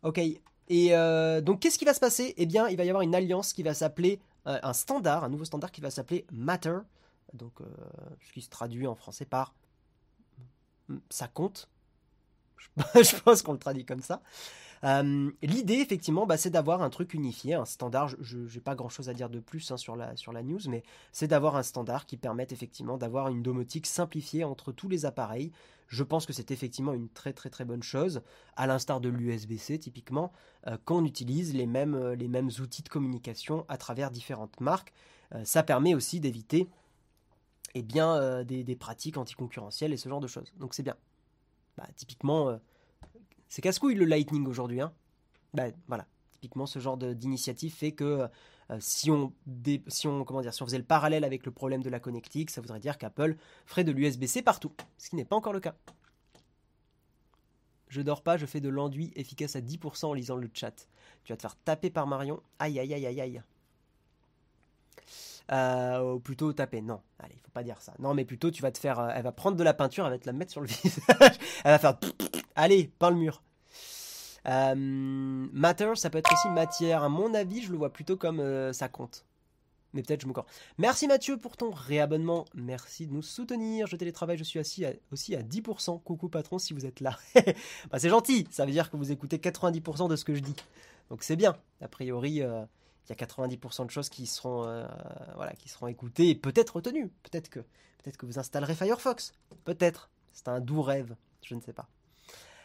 Ok. 0.03 0.19
Et 0.19 0.95
euh, 0.95 1.41
donc, 1.41 1.59
qu'est-ce 1.59 1.77
qui 1.77 1.85
va 1.85 1.93
se 1.93 1.99
passer? 1.99 2.33
Eh 2.37 2.45
bien, 2.45 2.69
il 2.69 2.77
va 2.77 2.85
y 2.85 2.89
avoir 2.89 3.01
une 3.03 3.13
alliance 3.13 3.51
qui 3.51 3.63
va 3.63 3.73
s'appeler 3.73 4.19
un 4.45 4.73
standard, 4.73 5.23
un 5.23 5.29
nouveau 5.29 5.45
standard 5.45 5.71
qui 5.71 5.79
va 5.79 5.89
s'appeler 5.89 6.25
Matter. 6.31 6.79
Donc, 7.33 7.53
ce 8.21 8.31
qui 8.33 8.41
se 8.41 8.49
traduit 8.49 8.87
en 8.87 8.95
français 8.95 9.25
par 9.25 9.53
ça 11.09 11.27
compte. 11.27 11.69
Je 12.95 13.19
pense 13.21 13.41
qu'on 13.41 13.53
le 13.53 13.59
traduit 13.59 13.85
comme 13.85 14.01
ça. 14.01 14.21
Euh, 14.83 15.31
l'idée, 15.41 15.75
effectivement, 15.75 16.25
bah, 16.25 16.37
c'est 16.37 16.49
d'avoir 16.49 16.81
un 16.81 16.89
truc 16.89 17.13
unifié, 17.13 17.53
un 17.53 17.65
standard. 17.65 18.09
Je 18.19 18.37
n'ai 18.37 18.59
pas 18.59 18.75
grand-chose 18.75 19.09
à 19.09 19.13
dire 19.13 19.29
de 19.29 19.39
plus 19.39 19.71
hein, 19.71 19.77
sur, 19.77 19.95
la, 19.95 20.43
news, 20.43 20.59
mais 20.67 20.83
c'est 21.11 21.27
d'avoir 21.27 21.55
un 21.55 21.63
standard 21.63 22.05
qui 22.05 22.17
permette 22.17 22.51
effectivement 22.51 22.97
d'avoir 22.97 23.29
une 23.29 23.41
domotique 23.41 23.87
simplifiée 23.87 24.43
entre 24.43 24.71
tous 24.71 24.89
les 24.89 25.05
appareils. 25.05 25.51
Je 25.87 26.03
pense 26.03 26.25
que 26.25 26.33
c'est 26.33 26.51
effectivement 26.51 26.93
une 26.93 27.07
très 27.07 27.33
très 27.33 27.49
très 27.49 27.65
bonne 27.65 27.83
chose, 27.83 28.23
à 28.55 28.67
l'instar 28.67 28.99
de 28.99 29.09
l'USB-C 29.09 29.77
typiquement, 29.79 30.31
euh, 30.67 30.77
qu'on 30.83 31.05
utilise 31.05 31.53
les 31.53 31.67
mêmes, 31.67 31.95
euh, 31.95 32.15
les 32.15 32.27
mêmes 32.27 32.49
outils 32.59 32.83
de 32.83 32.89
communication 32.89 33.65
à 33.69 33.77
travers 33.77 34.11
différentes 34.11 34.59
marques. 34.59 34.93
ça 35.45 35.63
permet 35.63 35.95
aussi 35.95 36.19
d'éviter 36.19 36.69
eh 37.75 37.81
des, 37.81 38.63
des, 38.63 38.75
pratiques 38.75 39.17
anticoncurrentielles 39.17 39.93
et 39.93 39.97
ce 39.97 40.07
genre 40.09 40.19
de 40.19 40.27
choses. 40.27 40.53
Donc 40.57 40.73
c'est 40.75 40.83
bien. 40.83 40.95
Bah, 41.77 41.87
typiquement, 41.95 42.59
c'est 43.49 43.61
casse-couille 43.61 43.95
le 43.95 44.05
Lightning 44.05 44.47
aujourd'hui. 44.47 44.81
Hein. 44.81 44.93
Ben, 45.53 45.73
voilà. 45.87 46.07
Typiquement, 46.31 46.65
ce 46.65 46.79
genre 46.79 46.97
d'initiative 46.97 47.73
fait 47.73 47.93
que 47.93 48.27
euh, 48.71 48.77
si, 48.79 49.11
on 49.11 49.33
si, 49.87 50.07
on, 50.07 50.23
comment 50.23 50.41
dire, 50.41 50.53
si 50.53 50.61
on 50.63 50.65
faisait 50.65 50.77
le 50.77 50.83
parallèle 50.83 51.23
avec 51.23 51.45
le 51.45 51.51
problème 51.51 51.83
de 51.83 51.89
la 51.89 51.99
connectique, 51.99 52.49
ça 52.49 52.61
voudrait 52.61 52.79
dire 52.79 52.97
qu'Apple 52.97 53.37
ferait 53.65 53.83
de 53.83 53.91
l'USB-C 53.91 54.41
partout, 54.41 54.71
ce 54.97 55.09
qui 55.09 55.15
n'est 55.15 55.25
pas 55.25 55.35
encore 55.35 55.53
le 55.53 55.59
cas. 55.59 55.75
Je 57.89 58.01
dors 58.01 58.23
pas, 58.23 58.37
je 58.37 58.45
fais 58.45 58.59
de 58.59 58.69
l'enduit 58.69 59.11
efficace 59.15 59.55
à 59.55 59.61
10% 59.61 60.05
en 60.05 60.13
lisant 60.13 60.35
le 60.35 60.49
chat. 60.51 60.87
Tu 61.23 61.31
vas 61.31 61.37
te 61.37 61.41
faire 61.41 61.55
taper 61.55 61.91
par 61.91 62.07
Marion. 62.07 62.41
Aïe, 62.57 62.79
aïe, 62.79 62.93
aïe, 62.93 63.05
aïe, 63.05 63.21
aïe. 63.21 63.41
Euh, 65.51 66.13
ou 66.13 66.19
plutôt 66.19 66.53
taper. 66.53 66.81
Non, 66.81 67.01
allez, 67.19 67.35
il 67.35 67.41
faut 67.41 67.51
pas 67.51 67.63
dire 67.63 67.81
ça. 67.81 67.93
Non, 67.99 68.13
mais 68.13 68.25
plutôt 68.25 68.51
tu 68.51 68.61
vas 68.61 68.71
te 68.71 68.77
faire. 68.77 68.99
Euh, 68.99 69.09
elle 69.13 69.23
va 69.23 69.31
prendre 69.31 69.57
de 69.57 69.63
la 69.63 69.73
peinture, 69.73 70.05
elle 70.05 70.13
va 70.13 70.19
te 70.19 70.25
la 70.25 70.33
mettre 70.33 70.51
sur 70.51 70.61
le 70.61 70.67
visage. 70.83 71.37
elle 71.63 71.71
va 71.71 71.79
faire. 71.79 71.97
Allez, 72.55 72.91
peins 72.99 73.09
le 73.09 73.17
mur. 73.17 73.43
Euh, 74.47 74.75
matter, 74.75 75.95
ça 75.95 76.09
peut 76.09 76.17
être 76.17 76.31
aussi 76.31 76.49
matière. 76.49 77.03
À 77.03 77.09
mon 77.09 77.33
avis, 77.33 77.61
je 77.61 77.71
le 77.71 77.77
vois 77.77 77.91
plutôt 77.91 78.17
comme 78.17 78.73
ça 78.73 78.87
compte. 78.87 79.25
Mais 79.93 80.01
peut-être 80.01 80.21
je 80.21 80.27
me 80.27 80.33
corps. 80.33 80.47
Merci 80.79 81.07
Mathieu 81.07 81.37
pour 81.37 81.55
ton 81.55 81.69
réabonnement. 81.69 82.45
Merci 82.55 83.05
de 83.05 83.13
nous 83.13 83.21
soutenir. 83.21 83.85
Je 83.85 83.95
télétravaille, 83.95 84.37
je 84.37 84.43
suis 84.43 84.57
assis 84.57 84.85
aussi 85.11 85.35
à 85.35 85.43
10%. 85.43 86.01
Coucou 86.01 86.29
patron 86.29 86.57
si 86.57 86.73
vous 86.73 86.87
êtes 86.87 86.99
là. 86.99 87.17
bah, 87.91 87.99
c'est 87.99 88.09
gentil, 88.09 88.47
ça 88.49 88.65
veut 88.65 88.71
dire 88.71 88.89
que 88.89 88.97
vous 88.97 89.11
écoutez 89.11 89.37
90% 89.37 90.09
de 90.09 90.15
ce 90.15 90.25
que 90.25 90.33
je 90.33 90.39
dis. 90.39 90.55
Donc 91.09 91.21
c'est 91.21 91.35
bien. 91.35 91.55
A 91.79 91.87
priori, 91.87 92.41
il 93.05 93.09
y 93.09 93.11
a 93.11 93.25
90% 93.25 93.85
de 93.85 93.91
choses 93.91 94.09
qui 94.09 94.27
seront, 94.27 94.85
voilà, 95.35 95.53
qui 95.53 95.69
seront 95.69 95.87
écoutées 95.87 96.29
et 96.29 96.35
peut-être 96.35 96.77
retenues. 96.77 97.09
Peut-être 97.23 97.49
que, 97.49 97.59
peut-être 97.59 98.17
que 98.17 98.25
vous 98.25 98.39
installerez 98.39 98.75
Firefox. 98.75 99.33
Peut-être. 99.65 100.09
C'est 100.31 100.47
un 100.47 100.59
doux 100.59 100.81
rêve. 100.81 101.15
Je 101.43 101.55
ne 101.55 101.61
sais 101.61 101.73
pas. 101.73 101.87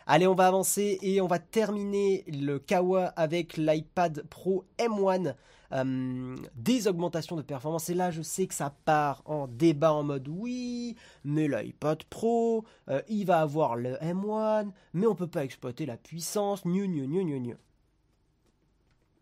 Allez, 0.07 0.27
on 0.27 0.35
va 0.35 0.47
avancer 0.47 0.99
et 1.03 1.21
on 1.21 1.27
va 1.27 1.39
terminer 1.39 2.25
le 2.29 2.59
Kawa 2.59 3.09
avec 3.09 3.59
l'iPad 3.59 4.23
Pro 4.31 4.65
M1. 4.79 5.35
Euh, 5.73 6.35
des 6.55 6.89
augmentations 6.89 7.37
de 7.37 7.43
performance. 7.43 7.91
Et 7.91 7.95
là, 7.95 8.11
je 8.11 8.23
sais 8.23 8.47
que 8.47 8.55
ça 8.55 8.75
part 8.87 9.23
en 9.27 9.49
débat 9.49 9.93
en 9.93 10.03
mode 10.03 10.27
oui, 10.29 10.97
mais 11.25 11.47
l'iPad 11.47 12.03
Pro, 12.05 12.65
euh, 12.89 13.03
il 13.09 13.27
va 13.27 13.41
avoir 13.41 13.77
le 13.77 13.97
M1, 13.97 14.71
mais 14.95 15.07
on 15.07 15.15
peut 15.15 15.27
pas 15.27 15.45
exploiter 15.45 15.85
la 15.85 15.99
puissance. 15.99 16.65
New, 16.65 16.87
new, 16.87 17.07
new. 17.07 17.37
Il 17.37 17.57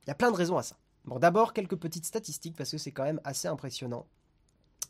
y 0.06 0.10
a 0.10 0.14
plein 0.14 0.30
de 0.30 0.36
raisons 0.36 0.56
à 0.56 0.62
ça. 0.62 0.76
Bon, 1.06 1.18
d'abord, 1.18 1.52
quelques 1.52 1.76
petites 1.76 2.04
statistiques 2.04 2.56
parce 2.56 2.70
que 2.70 2.78
c'est 2.78 2.92
quand 2.92 3.04
même 3.04 3.20
assez 3.24 3.48
impressionnant. 3.48 4.06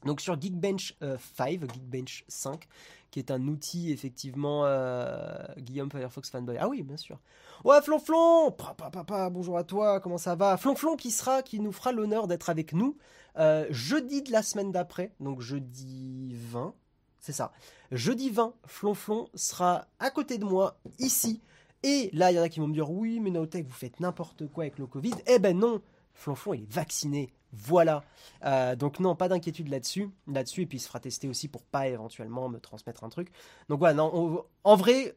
Donc 0.04 0.20
sur 0.20 0.40
Geekbench 0.40 0.94
5, 1.00 1.02
euh, 1.02 1.66
Geekbench 1.72 2.24
5, 2.28 2.68
qui 3.10 3.18
est 3.18 3.30
un 3.30 3.46
outil 3.48 3.92
effectivement 3.92 4.64
euh, 4.64 5.36
Guillaume 5.58 5.90
Firefox 5.90 6.30
fanboy. 6.30 6.56
Ah 6.58 6.68
oui, 6.68 6.82
bien 6.82 6.96
sûr. 6.96 7.18
Ouais, 7.64 7.80
Flonflon, 7.82 8.52
papa, 8.52 8.90
papa, 8.90 9.30
bonjour 9.30 9.58
à 9.58 9.64
toi, 9.64 10.00
comment 10.00 10.18
ça 10.18 10.34
va? 10.34 10.56
Flonflon 10.56 10.96
qui 10.96 11.10
sera, 11.10 11.42
qui 11.42 11.60
nous 11.60 11.72
fera 11.72 11.92
l'honneur 11.92 12.26
d'être 12.26 12.50
avec 12.50 12.72
nous 12.72 12.96
euh, 13.38 13.66
jeudi 13.70 14.22
de 14.22 14.32
la 14.32 14.42
semaine 14.42 14.70
d'après, 14.70 15.12
donc 15.20 15.40
jeudi 15.40 16.30
20, 16.32 16.74
c'est 17.20 17.32
ça. 17.32 17.52
Jeudi 17.90 18.30
20, 18.30 18.54
Flonflon 18.66 19.28
sera 19.34 19.86
à 19.98 20.10
côté 20.10 20.38
de 20.38 20.44
moi 20.44 20.78
ici. 20.98 21.42
Et 21.82 22.10
là, 22.12 22.32
il 22.32 22.36
y 22.36 22.40
en 22.40 22.42
a 22.42 22.48
qui 22.48 22.60
vont 22.60 22.68
me 22.68 22.74
dire 22.74 22.90
oui, 22.90 23.20
mais 23.20 23.30
Naotech, 23.30 23.66
vous 23.66 23.72
faites 23.72 24.00
n'importe 24.00 24.46
quoi 24.48 24.64
avec 24.64 24.78
le 24.78 24.86
Covid. 24.86 25.14
Eh 25.26 25.38
ben 25.38 25.58
non, 25.58 25.82
Flonflon, 26.16 26.54
il 26.54 26.62
est 26.62 26.72
vacciné. 26.72 27.32
Voilà. 27.52 28.02
Euh, 28.44 28.76
donc 28.76 29.00
non, 29.00 29.14
pas 29.14 29.28
d'inquiétude 29.28 29.68
là-dessus. 29.68 30.10
Là-dessus, 30.26 30.62
et 30.62 30.66
puis 30.66 30.78
il 30.78 30.80
se 30.80 30.88
fera 30.88 31.00
tester 31.00 31.28
aussi 31.28 31.48
pour 31.48 31.62
pas 31.62 31.88
éventuellement 31.88 32.48
me 32.48 32.58
transmettre 32.58 33.04
un 33.04 33.08
truc. 33.08 33.30
Donc 33.68 33.78
voilà, 33.78 33.94
non, 33.94 34.44
en 34.64 34.76
vrai, 34.76 35.16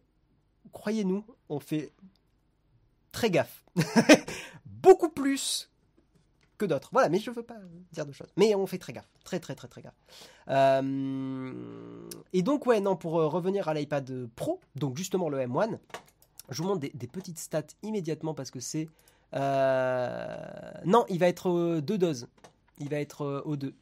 croyez-nous, 0.72 1.26
on 1.50 1.60
fait 1.60 1.92
très 3.12 3.30
gaffe. 3.32 3.66
Beaucoup 4.66 5.10
plus 5.10 5.70
que 6.58 6.66
d'autres. 6.66 6.90
Voilà, 6.92 7.10
mais 7.10 7.20
je 7.20 7.32
veux 7.32 7.44
pas 7.44 7.58
dire 7.92 8.06
de 8.06 8.12
choses. 8.12 8.30
Mais 8.38 8.54
on 8.56 8.68
fait 8.68 8.78
très 8.78 8.94
gaffe. 8.94 9.10
Très 9.24 9.40
très 9.40 9.56
très 9.56 9.68
très 9.68 9.82
gaffe. 9.82 9.98
Euh, 10.50 12.10
et 12.34 12.42
donc 12.42 12.66
ouais, 12.66 12.82
non, 12.82 12.96
pour 12.96 13.20
euh, 13.20 13.28
revenir 13.28 13.68
à 13.68 13.74
l'iPad 13.74 14.28
Pro, 14.36 14.60
donc 14.76 14.98
justement 14.98 15.30
le 15.30 15.40
M1, 15.40 15.80
je 16.50 16.62
vous 16.62 16.68
montre 16.68 16.82
des 16.82 17.08
petites 17.08 17.40
stats 17.40 17.64
immédiatement 17.84 18.34
parce 18.34 18.52
que 18.52 18.60
c'est 18.60 18.90
euh, 19.36 20.38
non, 20.86 21.06
il 21.10 21.20
va 21.20 21.28
être 21.28 21.80
deux 21.82 21.98
doses. 21.98 22.28
Il 22.78 22.90
va 22.90 23.00
être 23.00 23.24
euh, 23.24 23.42
aux 23.46 23.56
deux. 23.56 23.74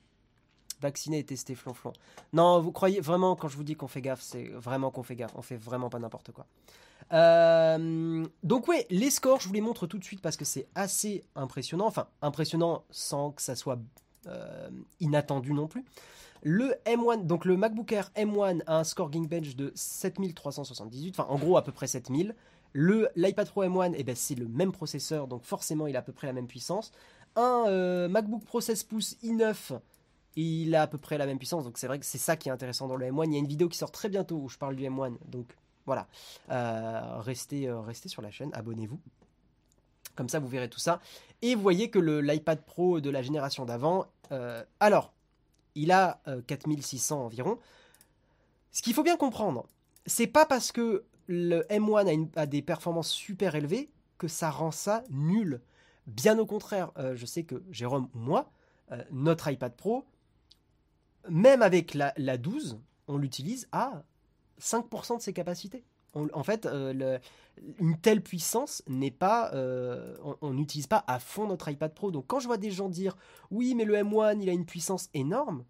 Vacciné 0.79 1.19
et 1.19 1.23
testé 1.23 1.55
flonflon. 1.55 1.93
Non, 2.33 2.59
vous 2.59 2.71
croyez 2.71 2.99
vraiment, 2.99 3.35
quand 3.35 3.47
je 3.47 3.57
vous 3.57 3.63
dis 3.63 3.75
qu'on 3.75 3.87
fait 3.87 4.01
gaffe, 4.01 4.21
c'est 4.21 4.49
vraiment 4.49 4.91
qu'on 4.91 5.03
fait 5.03 5.15
gaffe. 5.15 5.33
On 5.35 5.41
fait 5.41 5.55
vraiment 5.55 5.89
pas 5.89 5.99
n'importe 5.99 6.31
quoi. 6.31 6.45
Euh, 7.13 8.25
donc 8.43 8.67
ouais, 8.67 8.85
les 8.89 9.09
scores, 9.09 9.39
je 9.39 9.47
vous 9.47 9.53
les 9.53 9.61
montre 9.61 9.87
tout 9.87 9.97
de 9.97 10.03
suite 10.03 10.21
parce 10.21 10.37
que 10.37 10.45
c'est 10.45 10.67
assez 10.75 11.23
impressionnant. 11.35 11.87
Enfin, 11.87 12.07
impressionnant 12.21 12.83
sans 12.91 13.31
que 13.31 13.41
ça 13.41 13.55
soit 13.55 13.79
inattendu 14.99 15.53
non 15.53 15.67
plus. 15.67 15.85
Le 16.43 16.75
M1, 16.85 17.25
donc 17.25 17.45
le 17.45 17.57
MacBook 17.57 17.91
Air 17.91 18.11
M1 18.15 18.61
a 18.67 18.79
un 18.79 18.83
score 18.83 19.11
Geekbench 19.11 19.55
de 19.55 19.71
7378, 19.75 21.19
enfin 21.19 21.29
en 21.29 21.37
gros 21.37 21.57
à 21.57 21.63
peu 21.63 21.71
près 21.71 21.87
7000. 21.87 22.35
Le 22.73 23.09
l'iPad 23.15 23.49
Pro 23.49 23.63
M1, 23.63 23.93
eh 23.97 24.03
ben, 24.03 24.15
c'est 24.15 24.35
le 24.35 24.47
même 24.47 24.71
processeur, 24.71 25.27
donc 25.27 25.43
forcément 25.43 25.87
il 25.87 25.95
a 25.95 25.99
à 25.99 26.01
peu 26.01 26.11
près 26.11 26.27
la 26.27 26.33
même 26.33 26.47
puissance. 26.47 26.91
Un 27.35 27.65
euh, 27.67 28.07
MacBook 28.07 28.43
Pro 28.43 28.61
16 28.61 28.83
pouces 28.83 29.15
i9, 29.23 29.79
il 30.35 30.75
a 30.75 30.83
à 30.83 30.87
peu 30.87 30.97
près 30.97 31.17
la 31.17 31.25
même 31.25 31.37
puissance, 31.37 31.63
donc 31.63 31.77
c'est 31.77 31.87
vrai 31.87 31.99
que 31.99 32.05
c'est 32.05 32.17
ça 32.17 32.35
qui 32.35 32.49
est 32.49 32.51
intéressant 32.51 32.87
dans 32.87 32.95
le 32.95 33.05
M1. 33.05 33.25
Il 33.25 33.33
y 33.33 33.35
a 33.35 33.39
une 33.39 33.47
vidéo 33.47 33.67
qui 33.67 33.77
sort 33.77 33.91
très 33.91 34.09
bientôt 34.09 34.35
où 34.35 34.49
je 34.49 34.57
parle 34.57 34.75
du 34.75 34.83
M1, 34.83 35.17
donc 35.27 35.55
voilà. 35.85 36.07
Euh, 36.51 37.19
restez, 37.19 37.67
euh, 37.67 37.79
restez 37.79 38.09
sur 38.09 38.21
la 38.21 38.31
chaîne, 38.31 38.51
abonnez-vous. 38.53 38.99
Comme 40.15 40.29
ça, 40.29 40.39
vous 40.39 40.47
verrez 40.47 40.69
tout 40.69 40.79
ça. 40.79 40.99
Et 41.41 41.55
vous 41.55 41.61
voyez 41.61 41.89
que 41.89 41.99
l'iPad 41.99 42.61
Pro 42.61 42.99
de 42.99 43.09
la 43.09 43.21
génération 43.21 43.65
d'avant, 43.65 44.07
alors, 44.79 45.13
il 45.77 45.91
a 45.91 46.21
4600 46.47 47.25
environ. 47.25 47.59
Ce 48.71 48.81
qu'il 48.81 48.93
faut 48.93 49.03
bien 49.03 49.17
comprendre, 49.17 49.67
c'est 50.05 50.27
pas 50.27 50.45
parce 50.45 50.71
que 50.71 51.05
le 51.27 51.61
M1 51.69 52.29
a, 52.35 52.45
des 52.45 52.61
performances 52.61 53.09
super 53.09 53.55
élevées 53.55 53.89
que 54.17 54.27
ça 54.27 54.49
rend 54.49 54.71
ça 54.71 55.03
nul. 55.09 55.61
Bien 56.07 56.39
au 56.39 56.45
contraire, 56.45 56.91
euh, 56.97 57.15
je 57.15 57.25
sais 57.25 57.43
que 57.43 57.63
Jérôme 57.69 58.09
ou 58.15 58.19
moi, 58.19 58.49
euh, 58.91 59.03
notre 59.11 59.51
iPad 59.51 59.75
Pro, 59.75 60.05
même 61.29 61.61
avec 61.61 61.93
la, 61.93 62.37
12, 62.37 62.79
on 63.07 63.17
l'utilise 63.17 63.67
à 63.73 64.03
5% 64.61 65.17
de 65.17 65.21
ses 65.21 65.33
capacités. 65.33 65.83
En 66.33 66.43
fait, 66.43 66.65
euh, 66.65 67.19
une 67.79 67.97
telle 67.97 68.21
puissance 68.21 68.83
n'est 68.87 69.11
pas, 69.11 69.51
on 70.41 70.53
n'utilise 70.53 70.87
pas 70.87 71.03
à 71.07 71.19
fond 71.19 71.47
notre 71.47 71.69
iPad 71.69 71.93
Pro. 71.93 72.11
Donc 72.11 72.25
quand 72.27 72.39
je 72.39 72.47
vois 72.47 72.57
des 72.57 72.71
gens 72.71 72.89
dire 72.89 73.15
oui, 73.51 73.75
mais 73.75 73.85
le 73.85 73.95
M1 73.95 74.39
il 74.41 74.49
a 74.49 74.53
une 74.53 74.65
puissance 74.65 75.09
énorme, 75.13 75.63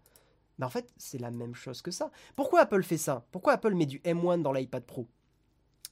ben 0.58 0.66
en 0.66 0.70
fait 0.70 0.92
c'est 0.96 1.18
la 1.18 1.30
même 1.30 1.54
chose 1.54 1.82
que 1.82 1.90
ça. 1.90 2.10
Pourquoi 2.36 2.60
Apple 2.60 2.82
fait 2.82 2.98
ça? 2.98 3.26
Pourquoi 3.30 3.54
Apple 3.54 3.74
met 3.74 3.86
du 3.86 4.00
M1 4.00 4.42
dans 4.42 4.52
l'iPad 4.52 4.84
Pro? 4.84 5.06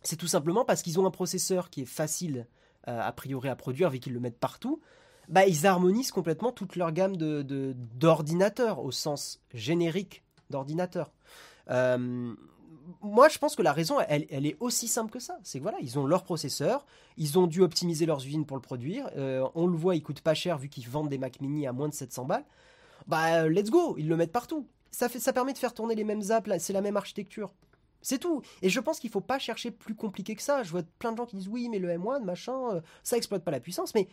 C'est 0.02 0.16
tout 0.16 0.28
simplement 0.28 0.64
parce 0.64 0.82
qu'ils 0.82 1.00
ont 1.00 1.07
un 1.07 1.11
processeur 1.11 1.70
qui 1.70 1.82
est 1.82 1.86
facile 1.86 2.46
euh, 2.88 3.00
a 3.00 3.12
priori 3.12 3.48
à 3.48 3.57
produire 3.57 3.90
vu 3.90 3.98
qu'ils 3.98 4.12
le 4.12 4.20
mettent 4.20 4.38
partout. 4.38 4.80
Bah, 5.28 5.46
ils 5.46 5.66
harmonisent 5.66 6.12
complètement 6.12 6.52
toute 6.52 6.76
leur 6.76 6.92
gamme 6.92 7.16
d'ordinateurs 7.16 8.76
de, 8.76 8.82
au 8.82 8.92
sens 8.92 9.40
générique 9.52 10.22
d'ordinateur. 10.50 11.12
Euh, 11.70 12.32
moi, 13.03 13.28
je 13.28 13.39
pense 13.39 13.57
que 13.57 13.62
la 13.62 13.72
raison, 13.72 13.97
elle, 14.09 14.26
elle 14.30 14.47
est 14.47 14.57
aussi 14.61 14.89
simple 14.89 15.11
que 15.11 15.18
ça. 15.20 15.39
C'est 15.43 15.59
que 15.59 15.62
voilà, 15.62 15.78
ils 15.80 15.99
ont 15.99 16.07
leur 16.07 16.24
processeur, 16.24 16.87
ils 17.16 17.39
ont 17.39 17.47
dû 17.47 17.62
optimiser 17.62 18.07
leurs 18.07 18.24
usines 18.24 18.47
pour 18.47 18.57
le 18.57 18.62
produire. 18.62 19.09
Euh, 19.16 19.47
on 19.55 19.66
le 19.66 19.76
voit, 19.76 19.97
il 19.97 20.03
coûte 20.03 20.20
pas 20.20 20.34
cher 20.34 20.59
vu 20.59 20.68
qu'ils 20.68 20.89
vendent 20.89 21.09
des 21.09 21.18
Mac 21.18 21.41
Mini 21.41 21.66
à 21.66 21.72
moins 21.72 21.89
de 21.89 21.95
700 21.95 22.24
balles. 22.24 22.45
Bah, 23.07 23.49
let's 23.49 23.70
go, 23.70 23.97
ils 23.99 24.09
le 24.09 24.16
mettent 24.16 24.32
partout. 24.32 24.66
Ça, 24.91 25.09
fait, 25.09 25.20
ça 25.20 25.32
permet 25.32 25.53
de 25.53 25.59
faire 25.59 25.74
tourner 25.74 25.95
les 25.95 26.05
mêmes 26.05 26.22
apps, 26.30 26.51
c'est 26.59 26.72
la 26.72 26.80
même 26.80 26.97
architecture. 26.97 27.53
C'est 28.03 28.18
tout. 28.18 28.43
Et 28.62 28.68
je 28.68 28.80
pense 28.80 29.01
qu'il 29.01 29.11
faut 29.11 29.20
pas 29.20 29.39
chercher 29.39 29.70
plus 29.70 29.95
compliqué 29.95 30.37
que 30.37 30.43
ça. 30.43 30.62
Je 30.62 30.70
vois 30.70 30.82
plein 30.99 31.12
de 31.12 31.16
gens 31.16 31.26
qui 31.26 31.37
disent 31.37 31.49
oui, 31.49 31.68
mais 31.68 31.78
le 31.78 31.89
M1, 31.89 32.22
machin, 32.22 32.57
euh, 32.74 32.80
ça 33.03 33.16
exploite 33.16 33.43
pas 33.43 33.51
la 33.51 33.61
puissance. 33.61 33.95
Mais 33.95 34.09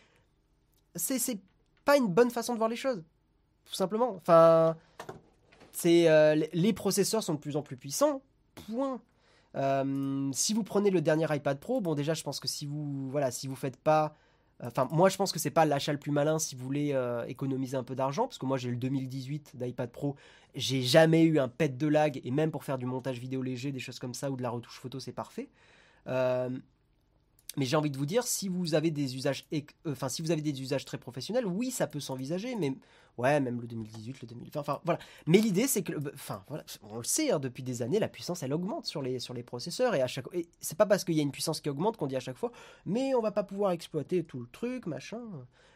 c'est 0.96 1.40
pas 1.86 1.98
une 1.98 2.08
bonne 2.08 2.32
façon 2.32 2.54
de 2.54 2.58
voir 2.58 2.70
les 2.70 2.76
choses. 2.76 3.04
Tout 3.66 3.76
simplement. 3.76 4.16
Enfin, 4.16 4.76
c'est 5.72 6.10
euh, 6.10 6.36
les 6.54 6.74
processeurs 6.74 7.24
sont 7.24 7.34
de 7.36 7.40
plus 7.40 7.56
en 7.56 7.62
plus 7.62 7.78
puissants. 7.78 8.22
Point. 8.54 9.02
Euh, 9.56 10.30
si 10.34 10.54
vous 10.54 10.64
prenez 10.64 10.90
le 10.90 11.02
dernier 11.02 11.28
iPad 11.30 11.60
Pro, 11.60 11.80
bon 11.80 11.94
déjà 11.94 12.14
je 12.14 12.24
pense 12.24 12.40
que 12.40 12.48
si 12.48 12.66
vous 12.66 13.10
voilà 13.12 13.30
si 13.30 13.48
vous 13.48 13.56
faites 13.56 13.78
pas 13.78 14.16
Enfin, 14.62 14.88
moi, 14.92 15.10
je 15.10 15.18
pense 15.18 15.32
que 15.32 15.40
c'est 15.40 15.50
pas 15.50 15.66
l'achat 15.66 15.92
le 15.92 16.00
plus 16.00 16.12
malin 16.12 16.40
si 16.40 16.56
vous 16.56 16.64
voulez 16.64 16.92
euh, 16.94 17.26
économiser 17.26 17.76
un 17.76 17.84
peu 17.84 17.96
d'argent, 17.96 18.28
parce 18.28 18.38
que 18.38 18.46
moi, 18.46 18.58
j'ai 18.58 18.70
le 18.70 18.78
2018 18.78 19.56
d'iPad 19.56 19.92
Pro. 19.92 20.16
J'ai 20.56 20.82
jamais 20.82 21.24
eu 21.24 21.40
un 21.40 21.50
pet 21.50 21.78
de 21.78 21.88
lag, 21.88 22.22
et 22.24 22.32
même 22.32 22.52
pour 22.52 22.64
faire 22.64 22.78
du 22.78 22.86
montage 22.86 23.20
vidéo 23.20 23.42
léger, 23.42 23.72
des 23.72 23.80
choses 23.80 24.00
comme 24.00 24.14
ça, 24.14 24.32
ou 24.32 24.38
de 24.38 24.42
la 24.42 24.50
retouche 24.50 24.80
photo, 24.80 25.00
c'est 25.00 25.12
parfait. 25.12 25.50
Mais 27.56 27.66
j'ai 27.66 27.76
envie 27.76 27.92
de 27.92 27.98
vous 27.98 28.06
dire, 28.06 28.24
si 28.24 28.48
vous 28.48 28.74
avez 28.74 28.90
des 28.90 29.16
usages, 29.16 29.46
euh, 29.54 29.96
si 30.08 30.22
vous 30.22 30.32
avez 30.32 30.42
des 30.42 30.60
usages 30.62 30.86
très 30.86 30.98
professionnels, 30.98 31.46
oui, 31.46 31.70
ça 31.70 31.86
peut 31.86 32.00
s'envisager, 32.00 32.56
mais 32.56 32.74
ouais, 33.18 33.40
même 33.40 33.62
le 33.62 33.68
2018, 33.68 34.22
le 34.22 34.28
2020, 34.28 34.60
enfin, 34.60 34.82
voilà. 34.84 35.00
Mais 35.28 35.38
l'idée, 35.38 35.68
c'est 35.68 35.84
que, 35.84 35.94
enfin, 36.14 36.44
on 36.82 36.98
le 36.98 37.04
sait, 37.04 37.32
hein, 37.32 37.40
depuis 37.40 37.62
des 37.62 37.82
années, 37.84 38.00
la 38.00 38.08
puissance, 38.08 38.42
elle 38.42 38.54
augmente 38.54 38.86
sur 38.86 39.02
les, 39.02 39.20
processeurs, 39.44 39.94
et 39.94 40.02
à 40.02 40.08
chaque, 40.08 40.26
c'est 40.62 40.78
pas 40.78 40.88
parce 40.88 41.04
qu'il 41.04 41.16
y 41.16 41.20
a 41.20 41.24
une 41.24 41.32
puissance 41.32 41.62
qui 41.62 41.70
augmente 41.70 41.98
qu'on 41.98 42.08
dit 42.08 42.16
à 42.16 42.22
chaque 42.22 42.38
fois, 42.38 42.52
mais 42.86 43.14
on 43.14 43.22
va 43.22 43.32
pas 43.32 43.44
pouvoir 43.44 43.72
exploiter 43.72 44.24
tout 44.24 44.40
le 44.40 44.48
truc, 44.52 44.88
machin. 44.88 45.22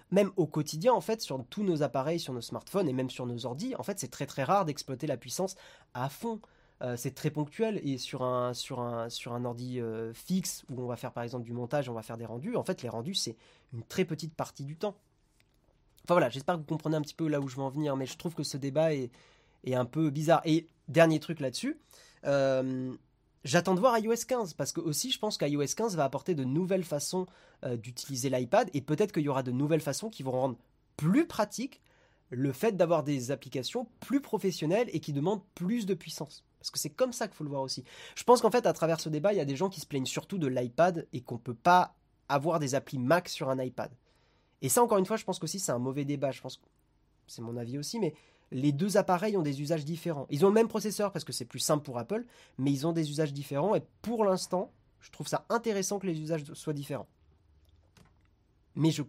Même 0.10 0.32
au 0.38 0.48
quotidien, 0.48 0.94
en 0.94 1.02
fait, 1.02 1.22
sur 1.22 1.44
tous 1.50 1.64
nos 1.64 1.84
appareils, 1.84 2.20
sur 2.20 2.34
nos 2.34 2.42
smartphones 2.42 2.88
et 2.88 2.94
même 2.94 3.10
sur 3.10 3.26
nos 3.26 3.46
ordis, 3.46 3.76
en 3.76 3.84
fait, 3.84 4.00
c'est 4.00 4.08
très 4.08 4.26
très 4.26 4.44
rare 4.44 4.64
d'exploiter 4.66 5.06
la 5.06 5.18
puissance 5.18 5.56
à 5.94 6.10
fond. 6.10 6.40
Euh, 6.84 6.96
c'est 6.96 7.16
très 7.16 7.32
ponctuel 7.32 7.82
et 7.84 7.98
sur 7.98 8.22
un, 8.22 8.54
sur 8.54 8.80
ordi 8.80 9.82
euh, 9.82 10.14
fixe 10.14 10.64
où 10.70 10.80
on 10.80 10.86
va 10.86 10.96
faire 10.96 11.12
par 11.12 11.24
exemple 11.24 11.44
du 11.44 11.52
montage, 11.52 11.90
on 11.90 11.94
va 11.94 12.04
faire 12.04 12.18
des 12.18 12.26
rendus, 12.26 12.56
en 12.56 12.64
fait 12.64 12.84
les 12.84 12.90
rendus 12.90 13.16
c'est 13.16 13.36
une 13.74 13.82
très 13.84 14.06
petite 14.06 14.36
partie 14.36 14.64
du 14.64 14.78
temps. 14.78 14.96
Enfin 16.04 16.14
voilà, 16.14 16.30
j'espère 16.30 16.56
que 16.56 16.60
vous 16.60 16.68
comprenez 16.68 16.96
un 16.96 17.02
petit 17.02 17.16
peu 17.16 17.28
là 17.28 17.40
où 17.40 17.48
je 17.48 17.56
veux 17.56 17.64
en 17.64 17.70
venir, 17.70 17.96
mais 17.96 18.06
je 18.06 18.16
trouve 18.16 18.36
que 18.36 18.44
ce 18.44 18.58
débat 18.58 18.94
est, 18.94 19.12
est 19.64 19.74
un 19.74 19.86
peu 19.86 20.12
bizarre. 20.12 20.42
Et 20.46 20.70
dernier 20.88 21.20
truc 21.20 21.40
là-dessus, 21.40 21.80
euh, 22.26 22.94
j'attends 23.44 23.74
de 23.74 23.80
voir 23.80 23.98
iOS 23.98 24.26
15 24.28 24.54
parce 24.54 24.72
que 24.72 24.80
aussi 24.80 25.10
je 25.10 25.18
pense 25.18 25.40
qu'iOS 25.40 25.74
15 25.76 25.96
va 25.96 26.04
apporter 26.04 26.36
de 26.36 26.44
nouvelles 26.44 26.86
façons 26.86 27.26
d'utiliser 27.64 28.30
l'iPad 28.30 28.70
et 28.76 28.82
peut-être 28.82 29.12
qu'il 29.12 29.24
y 29.24 29.30
aura 29.30 29.42
de 29.42 29.52
nouvelles 29.52 29.82
façons 29.82 30.12
qui 30.12 30.22
vont 30.22 30.32
rendre 30.32 30.58
plus 30.96 31.26
pratique 31.26 31.82
le 32.30 32.52
fait 32.52 32.78
d'avoir 32.78 33.04
des 33.04 33.32
applications 33.32 33.88
plus 34.00 34.22
professionnelles 34.22 34.90
et 34.94 35.00
qui 35.00 35.12
demandent 35.12 35.42
plus 35.56 35.88
de 35.88 35.96
puissance. 35.96 36.47
Parce 36.60 36.72
que 36.72 36.80
c'est 36.80 36.90
comme 36.90 37.14
ça 37.14 37.28
qu'il 37.28 37.36
faut 37.36 37.44
le 37.44 37.50
voir 37.50 37.62
aussi. 37.62 37.84
Je 38.16 38.24
pense 38.24 38.42
qu'en 38.42 38.52
fait, 38.52 38.66
à 38.66 38.74
travers 38.74 39.00
ce 39.00 39.10
débat, 39.10 39.34
il 39.34 39.38
y 39.38 39.42
a 39.42 39.46
des 39.46 39.56
gens 39.56 39.70
qui 39.70 39.80
se 39.80 39.86
plaignent 39.86 40.06
surtout 40.06 40.38
de 40.38 40.48
l'iPad 40.48 41.08
et 41.14 41.22
qu'on 41.22 41.36
ne 41.36 41.40
peut 41.40 41.54
pas 41.54 41.96
avoir 42.30 42.60
des 42.60 42.76
applis 42.76 42.98
Mac 42.98 43.30
sur 43.30 43.50
un 43.50 43.62
iPad. 43.62 43.92
Et 44.62 44.70
ça, 44.70 44.84
encore 44.84 44.98
une 44.98 45.06
fois, 45.06 45.18
je 45.18 45.24
pense 45.24 45.40
qu'aussi 45.40 45.60
c'est 45.60 45.72
un 45.72 45.80
mauvais 45.80 46.06
débat. 46.06 46.32
Je 46.32 46.42
pense 46.42 46.58
que 46.58 46.66
c'est 47.28 47.42
mon 47.42 47.58
avis 47.58 47.78
aussi, 47.78 48.00
mais 48.00 48.14
les 48.52 48.72
deux 48.72 48.98
appareils 48.98 49.38
ont 49.38 49.42
des 49.42 49.62
usages 49.62 49.86
différents. 49.86 50.26
Ils 50.30 50.46
ont 50.46 50.50
le 50.50 50.54
même 50.54 50.68
processeur 50.68 51.12
parce 51.12 51.26
que 51.26 51.34
c'est 51.34 51.46
plus 51.46 51.60
simple 51.60 51.84
pour 51.84 51.98
Apple, 51.98 52.26
mais 52.58 52.72
ils 52.72 52.88
ont 52.88 52.94
des 52.94 53.10
usages 53.10 53.34
différents. 53.34 53.76
Et 53.76 53.84
pour 54.02 54.24
l'instant, 54.24 54.72
je 55.00 55.12
trouve 55.12 55.28
ça 55.28 55.46
intéressant 55.50 56.00
que 56.00 56.08
les 56.08 56.20
usages 56.20 56.44
soient 56.54 56.74
différents. 56.74 57.08
Mais 58.76 58.92
je, 58.92 59.04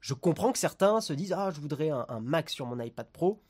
je 0.00 0.14
comprends 0.14 0.52
que 0.52 0.58
certains 0.58 1.00
se 1.00 1.12
disent 1.12 1.32
Ah, 1.32 1.50
je 1.50 1.60
voudrais 1.60 1.90
un, 1.90 2.06
un 2.08 2.20
Mac 2.20 2.48
sur 2.50 2.66
mon 2.66 2.80
iPad 2.80 3.08
Pro. 3.12 3.42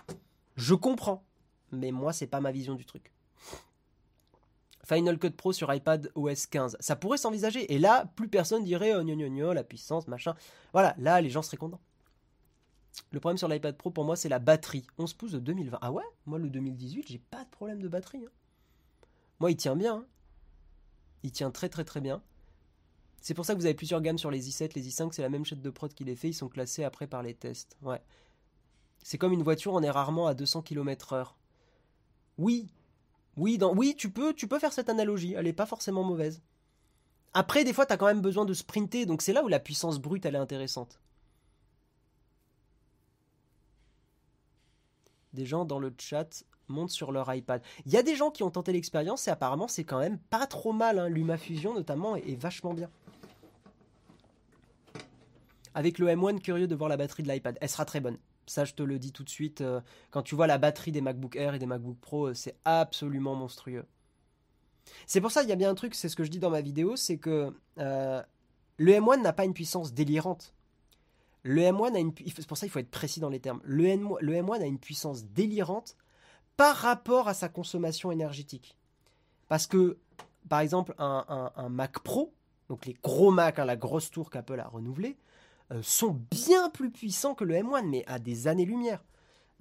Je 0.57 0.75
comprends. 0.75 1.25
Mais 1.73 1.91
moi, 1.91 2.13
c'est 2.13 2.27
pas 2.27 2.41
ma 2.41 2.53
vision 2.53 2.75
du 2.75 2.87
truc. 2.87 3.13
Final 4.87 5.19
Cut 5.19 5.31
Pro 5.31 5.53
sur 5.53 5.73
iPad 5.75 6.11
OS 6.15 6.47
15. 6.47 6.77
Ça 6.79 6.95
pourrait 6.95 7.19
s'envisager. 7.19 7.75
Et 7.75 7.79
là, 7.79 8.07
plus 8.15 8.29
personne 8.29 8.63
dirait 8.63 8.95
oh, 8.95 9.53
la 9.53 9.65
puissance, 9.65 10.07
machin. 10.07 10.35
Voilà, 10.73 10.95
là, 10.99 11.21
les 11.21 11.29
gens 11.29 11.43
seraient 11.43 11.57
contents. 11.57 11.81
Le 13.11 13.19
problème 13.19 13.37
sur 13.37 13.49
l'iPad 13.49 13.77
Pro, 13.77 13.91
pour 13.91 14.05
moi, 14.05 14.15
c'est 14.15 14.29
la 14.29 14.39
batterie. 14.39 14.87
11 14.99 15.13
pouces 15.15 15.33
de 15.33 15.39
2020. 15.41 15.79
Ah 15.81 15.91
ouais? 15.91 16.05
Moi, 16.25 16.39
le 16.39 16.49
2018, 16.49 17.09
j'ai 17.09 17.19
pas 17.19 17.45
de 17.45 17.51
problème 17.51 17.83
de 17.83 17.89
batterie. 17.89 18.25
Hein. 18.25 18.31
Moi, 19.41 19.51
il 19.51 19.57
tient 19.57 19.75
bien. 19.75 19.97
Hein. 19.97 20.07
Il 21.25 21.33
tient 21.33 21.51
très, 21.51 21.69
très, 21.69 21.85
très 21.85 22.01
bien. 22.01 22.23
C'est 23.21 23.35
pour 23.35 23.45
ça 23.45 23.55
que 23.55 23.59
vous 23.59 23.67
avez 23.67 23.75
plusieurs 23.75 24.01
gammes 24.01 24.19
sur 24.19 24.31
les 24.31 24.49
i7, 24.49 24.75
les 24.77 24.89
i5, 24.89 25.11
c'est 25.11 25.23
la 25.23 25.29
même 25.29 25.45
chaîne 25.45 25.61
de 25.61 25.71
prod 25.71 25.93
qui 25.93 26.05
les 26.05 26.15
fait. 26.15 26.29
Ils 26.29 26.35
sont 26.35 26.49
classés 26.49 26.85
après 26.85 27.09
par 27.09 27.25
les 27.25 27.35
tests. 27.35 27.77
Ouais. 27.83 28.01
C'est 29.03 29.19
comme 29.19 29.33
une 29.33 29.43
voiture, 29.43 29.73
on 29.73 29.83
est 29.83 29.91
rarement 29.91 30.29
à 30.29 30.35
200 30.35 30.63
km/h. 30.63 31.35
Oui, 32.39 32.69
oui, 33.37 33.95
tu, 33.97 34.11
peux, 34.11 34.33
tu 34.33 34.49
peux 34.49 34.59
faire 34.59 34.73
cette 34.73 34.89
analogie, 34.89 35.35
elle 35.35 35.45
n'est 35.45 35.53
pas 35.53 35.67
forcément 35.67 36.03
mauvaise. 36.03 36.43
Après, 37.35 37.65
des 37.65 37.75
fois, 37.75 37.85
tu 37.85 37.93
as 37.93 37.97
quand 37.99 38.07
même 38.07 38.23
besoin 38.23 38.47
de 38.47 38.55
sprinter, 38.55 39.05
donc 39.05 39.21
c'est 39.21 39.35
là 39.35 39.45
où 39.45 39.49
la 39.49 39.61
puissance 39.61 39.99
brute, 39.99 40.25
elle 40.25 40.37
est 40.37 40.39
intéressante. 40.39 41.01
Des 45.35 45.45
gens 45.45 45.67
dans 45.67 45.79
le 45.79 45.93
chat 45.99 46.45
montent 46.69 46.91
sur 46.91 47.13
leur 47.13 47.33
iPad. 47.33 47.63
Il 47.85 47.93
y 47.93 47.99
a 47.99 48.03
des 48.03 48.17
gens 48.17 48.31
qui 48.31 48.43
ont 48.43 48.51
tenté 48.51 48.73
l'expérience 48.73 49.29
et 49.29 49.31
apparemment 49.31 49.69
c'est 49.69 49.85
quand 49.85 49.99
même 49.99 50.19
pas 50.19 50.47
trop 50.47 50.73
mal. 50.73 50.99
Hein. 50.99 51.09
LumaFusion 51.11 51.75
notamment 51.75 52.17
est, 52.17 52.41
vachement 52.41 52.73
bien. 52.73 52.91
Avec 55.75 55.99
le 55.99 56.07
M1, 56.07 56.41
curieux 56.41 56.67
de 56.67 56.75
voir 56.75 56.89
la 56.89 56.97
batterie 56.97 57.23
de 57.23 57.31
l'iPad. 57.31 57.59
Elle 57.61 57.69
sera 57.69 57.85
très 57.85 58.01
bonne. 58.01 58.17
Ça, 58.47 58.65
je 58.65 58.75
te 58.75 58.83
le 58.83 58.99
dis 58.99 59.13
tout 59.13 59.25
de 59.25 59.29
suite. 59.29 59.61
Euh, 59.61 59.81
quand 60.11 60.23
tu 60.23 60.35
vois 60.35 60.47
la 60.47 60.59
batterie 60.59 60.93
des 60.93 61.01
MacBook 61.01 61.37
Air 61.37 61.55
et 61.55 61.59
des 61.59 61.67
MacBook 61.67 61.99
Pro, 61.99 62.29
euh, 62.29 62.35
c'est 62.35 62.57
absolument 62.65 63.35
monstrueux. 63.35 63.85
C'est 65.07 65.21
pour 65.21 65.33
ça, 65.33 65.43
il 65.43 65.49
y 65.49 65.53
a 65.53 65.57
bien 65.57 65.71
un 65.71 65.75
truc, 65.75 65.95
c'est 65.95 66.09
ce 66.09 66.17
que 66.17 66.25
je 66.25 66.31
dis 66.31 66.39
dans 66.39 66.51
ma 66.51 66.61
vidéo, 66.61 66.95
c'est 66.95 67.19
que 67.19 67.53
euh, 67.79 68.23
le 68.77 68.93
M1 68.93 69.21
n'a 69.21 69.33
pas 69.33 69.45
une 69.45 69.55
puissance 69.55 69.93
délirante. 69.93 70.55
Le 71.43 71.63
M1 71.63 71.95
a 71.95 71.99
une 71.99 72.13
c'est 72.17 72.47
pour 72.47 72.57
ça 72.57 72.67
il 72.67 72.71
faut 72.71 72.79
être 72.79 72.91
précis 72.91 73.21
dans 73.21 73.29
les 73.29 73.41
termes. 73.41 73.61
Le, 73.65 73.85
M1 73.87 74.61
a 74.61 74.67
une 74.67 74.79
puissance 74.79 75.25
délirante 75.25 75.97
par 76.57 76.77
rapport 76.77 77.29
à 77.29 77.35
sa 77.35 77.49
consommation 77.49 78.11
énergétique. 78.11 78.77
Parce 79.49 79.67
que, 79.67 79.99
par 80.49 80.61
exemple, 80.61 80.95
un, 80.99 81.69
Mac 81.69 82.01
Pro, 82.01 82.33
donc 82.69 82.87
les 82.87 82.95
gros 82.95 83.31
Mac, 83.31 83.59
hein, 83.59 83.65
la 83.65 83.77
grosse 83.77 84.11
tour 84.11 84.31
qu'Apple 84.31 84.59
a 84.59 84.67
renouvelée, 84.67 85.17
euh, 85.73 85.83
sont 85.83 86.21
bien 86.31 86.71
plus 86.71 86.91
puissants 86.91 87.35
que 87.35 87.45
le 87.45 87.55
M1, 87.55 87.87
mais 87.89 88.05
à 88.07 88.19
des 88.19 88.49
années-lumière. 88.49 89.05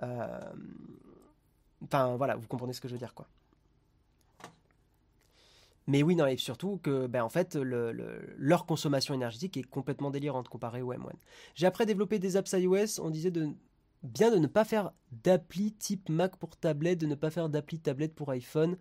Euh, 0.04 0.40
enfin, 1.84 2.16
voilà, 2.16 2.36
vous 2.36 2.48
comprenez 2.48 2.74
ce 2.74 2.82
que 2.82 2.88
je 2.88 2.94
veux 2.94 3.00
dire, 3.00 3.14
quoi. 3.14 3.28
Mais 5.88 6.02
oui, 6.02 6.16
non, 6.16 6.26
et 6.26 6.38
surtout 6.38 6.80
que, 6.82 7.06
ben, 7.06 7.24
en 7.24 7.30
fait, 7.30 7.56
leur 7.56 8.66
consommation 8.66 9.14
énergétique 9.14 9.56
est 9.58 9.64
complètement 9.64 10.10
délirante 10.10 10.50
comparée 10.50 10.82
au 10.82 10.92
M1. 10.94 11.12
J'ai 11.54 11.68
après 11.68 11.86
développé 11.86 12.18
des 12.18 12.38
apps 12.38 12.52
iOS, 12.54 13.00
on 13.00 13.12
disait 13.12 13.32
bien 14.02 14.32
de 14.32 14.38
ne 14.38 14.48
pas 14.48 14.66
faire 14.66 14.92
d'appli 15.12 15.74
type 15.74 16.10
Mac 16.10 16.38
pour 16.38 16.58
tablette, 16.58 17.00
de 17.00 17.06
ne 17.06 17.16
pas 17.16 17.30
faire 17.30 17.50
d'appli 17.50 17.80
tablette 17.80 18.16
pour 18.16 18.32
iPhone. 18.32 18.78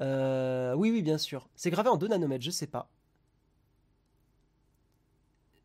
Euh, 0.00 0.74
oui, 0.74 0.90
oui, 0.90 1.02
bien 1.02 1.18
sûr. 1.18 1.48
C'est 1.54 1.70
gravé 1.70 1.88
en 1.88 1.96
2 1.96 2.08
nanomètres, 2.08 2.44
je 2.44 2.50
sais 2.50 2.66
pas. 2.66 2.90